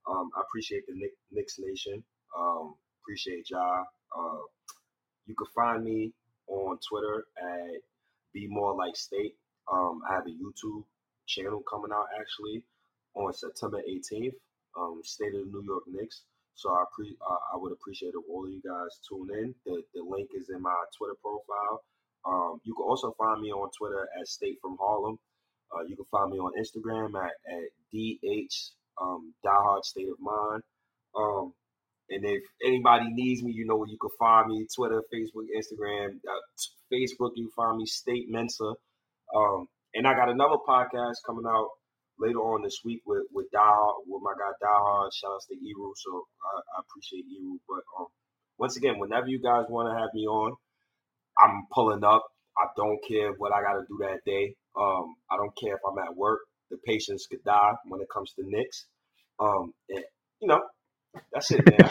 Um, 0.07 0.31
I 0.37 0.43
appreciate 0.43 0.87
the 0.87 0.95
Nick, 0.95 1.13
Knicks 1.33 1.57
Nation. 1.59 2.05
Um, 2.39 2.75
appreciate 3.03 3.49
y'all. 3.49 3.87
Uh, 4.15 4.45
you 5.27 5.35
can 5.35 5.47
find 5.55 5.85
me 5.85 6.13
on 6.49 6.79
Twitter 6.87 7.25
at 7.41 7.81
Be 8.35 8.47
More 8.49 8.75
Like 8.77 8.97
State. 8.97 9.37
Um, 9.73 10.03
I 10.09 10.15
have 10.15 10.27
a 10.27 10.31
YouTube 10.31 10.85
channel 11.27 11.63
coming 11.71 11.93
out 11.93 12.07
actually 12.21 12.63
on 13.15 13.33
September 13.33 13.81
18th. 13.89 14.35
Um, 14.79 15.01
State 15.03 15.35
of 15.35 15.47
the 15.47 15.51
New 15.51 15.65
York 15.65 15.85
Knicks. 15.87 16.23
So 16.59 16.71
I 16.75 16.83
pre 16.91 17.15
uh, 17.23 17.43
I 17.55 17.57
would 17.57 17.71
appreciate 17.71 18.19
if 18.19 18.25
all 18.29 18.45
of 18.45 18.51
you 18.51 18.61
guys 18.61 18.99
tune 19.07 19.31
in. 19.31 19.55
The 19.65 19.81
the 19.95 20.03
link 20.03 20.31
is 20.35 20.51
in 20.51 20.61
my 20.61 20.75
Twitter 20.99 21.15
profile. 21.23 21.87
Um, 22.27 22.59
you 22.65 22.75
can 22.75 22.85
also 22.85 23.15
find 23.17 23.41
me 23.41 23.53
on 23.53 23.71
Twitter 23.79 24.09
at 24.19 24.27
State 24.27 24.59
from 24.61 24.77
Harlem. 24.81 25.19
Uh, 25.71 25.85
you 25.87 25.95
can 25.95 26.05
find 26.11 26.33
me 26.33 26.39
on 26.39 26.53
Instagram 26.59 27.15
at, 27.15 27.31
at 27.47 27.71
DH 27.95 28.75
um, 29.01 29.33
Diehard 29.47 29.85
State 29.85 30.09
of 30.11 30.19
Mind. 30.19 30.63
Um, 31.15 31.53
and 32.11 32.25
if 32.25 32.43
anybody 32.65 33.07
needs 33.13 33.43
me, 33.43 33.53
you 33.53 33.65
know 33.65 33.77
where 33.77 33.89
you 33.89 33.99
can 34.01 34.11
find 34.19 34.49
me 34.49 34.67
Twitter, 34.75 35.03
Facebook, 35.15 35.47
Instagram. 35.55 36.19
Uh, 36.27 36.43
Facebook, 36.93 37.33
you 37.37 37.51
find 37.55 37.79
me 37.79 37.87
State 37.87 38.27
Mensa. 38.29 38.73
Um, 39.35 39.69
and 39.95 40.07
I 40.09 40.15
got 40.15 40.29
another 40.29 40.57
podcast 40.67 41.23
coming 41.25 41.45
out 41.47 41.69
later 42.19 42.39
on 42.39 42.63
this 42.63 42.81
week 42.85 43.03
with 43.07 43.25
with 43.33 43.51
Die 43.53 43.91
with 44.07 44.23
my 44.23 44.33
guy 44.39 44.53
Hard. 44.63 45.13
Shout 45.15 45.33
out 45.33 45.41
to 45.49 45.55
Eru. 45.55 45.93
So 45.97 46.25
I, 46.43 46.79
I 46.79 46.81
appreciate 46.81 47.25
Eru. 47.31 47.59
But 47.69 47.83
um, 47.99 48.07
once 48.59 48.77
again, 48.77 48.99
whenever 48.99 49.29
you 49.29 49.41
guys 49.41 49.67
want 49.69 49.89
to 49.89 49.99
have 49.99 50.11
me 50.15 50.27
on, 50.27 50.55
I'm 51.39 51.67
pulling 51.73 52.05
up. 52.05 52.27
I 52.59 52.67
don't 52.77 52.99
care 53.07 53.33
what 53.39 53.53
I 53.53 53.63
got 53.63 53.75
to 53.75 53.85
do 53.89 53.99
that 54.01 54.19
day. 54.27 54.55
Um, 54.79 55.15
I 55.31 55.37
don't 55.37 55.57
care 55.57 55.75
if 55.75 55.81
I'm 55.89 55.99
at 55.99 56.17
work. 56.17 56.41
The 56.71 56.79
patients 56.85 57.27
could 57.31 57.43
die 57.45 57.73
when 57.87 58.01
it 58.01 58.09
comes 58.13 58.33
to 58.35 58.43
Knicks. 58.45 58.87
Um, 59.39 59.73
and, 59.89 60.05
you 60.41 60.49
know, 60.49 60.61
that's 61.33 61.51
it, 61.53 61.65
man. 61.65 61.89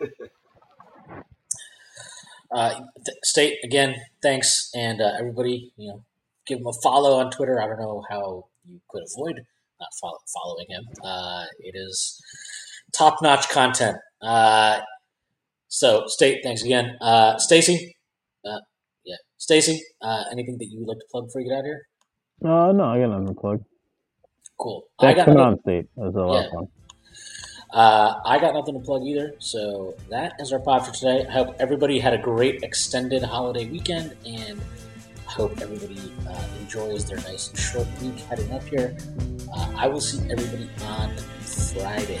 uh, 2.54 2.74
th- 3.04 3.18
State 3.24 3.58
again, 3.64 3.96
thanks, 4.22 4.70
and 4.74 5.00
uh, 5.00 5.12
everybody, 5.18 5.72
you 5.76 5.88
know, 5.88 6.04
give 6.46 6.58
them 6.58 6.68
a 6.68 6.72
follow 6.82 7.18
on 7.18 7.30
Twitter. 7.30 7.60
I 7.60 7.66
don't 7.66 7.80
know 7.80 8.02
how 8.08 8.44
you 8.66 8.80
could 8.88 9.02
avoid 9.14 9.40
not 9.80 9.88
follow, 10.00 10.18
following 10.32 10.66
him. 10.68 10.84
Uh, 11.04 11.44
it 11.60 11.74
is 11.74 12.20
top 12.92 13.20
notch 13.22 13.48
content. 13.48 13.96
Uh, 14.20 14.80
so, 15.68 16.04
State, 16.06 16.40
thanks 16.42 16.62
again. 16.62 16.96
Uh, 17.00 17.38
Stacy, 17.38 17.96
uh, 18.44 18.58
yeah, 19.04 19.16
Stacy, 19.38 19.82
uh, 20.02 20.24
anything 20.30 20.56
that 20.58 20.66
you 20.66 20.80
would 20.80 20.88
like 20.88 20.98
to 20.98 21.04
plug 21.10 21.26
before 21.26 21.40
you 21.40 21.48
get 21.48 21.56
out 21.56 21.60
of 21.60 21.64
here? 21.66 21.82
Uh, 22.44 22.72
no, 22.72 22.84
I 22.84 23.00
got 23.00 23.10
nothing 23.10 23.28
to 23.28 23.34
plug. 23.34 23.64
Cool. 24.58 24.84
Thanks 25.00 25.20
I 25.20 25.24
got 25.24 25.36
on, 25.36 25.60
State. 25.60 25.86
That 25.96 26.12
was 26.12 26.14
a 26.14 26.18
lot 26.18 26.40
yeah. 26.40 26.46
of 26.46 26.52
fun. 26.52 26.68
Uh, 27.72 28.20
I 28.26 28.38
got 28.38 28.54
nothing 28.54 28.74
to 28.74 28.84
plug 28.84 29.02
either. 29.02 29.32
So 29.38 29.94
that 30.10 30.34
is 30.38 30.52
our 30.52 30.58
pod 30.58 30.86
for 30.86 30.92
today. 30.92 31.24
I 31.26 31.32
hope 31.32 31.56
everybody 31.58 31.98
had 31.98 32.12
a 32.12 32.18
great 32.18 32.62
extended 32.62 33.22
holiday 33.22 33.64
weekend 33.64 34.14
and 34.26 34.60
hope 35.32 35.58
everybody 35.62 36.12
uh, 36.28 36.44
enjoys 36.60 37.06
their 37.08 37.16
nice 37.18 37.56
short 37.58 37.88
week 38.02 38.18
heading 38.28 38.52
up 38.52 38.62
here. 38.64 38.94
Uh, 39.54 39.72
I 39.76 39.88
will 39.88 40.00
see 40.00 40.20
everybody 40.30 40.68
on 40.84 41.16
Friday. 41.40 42.20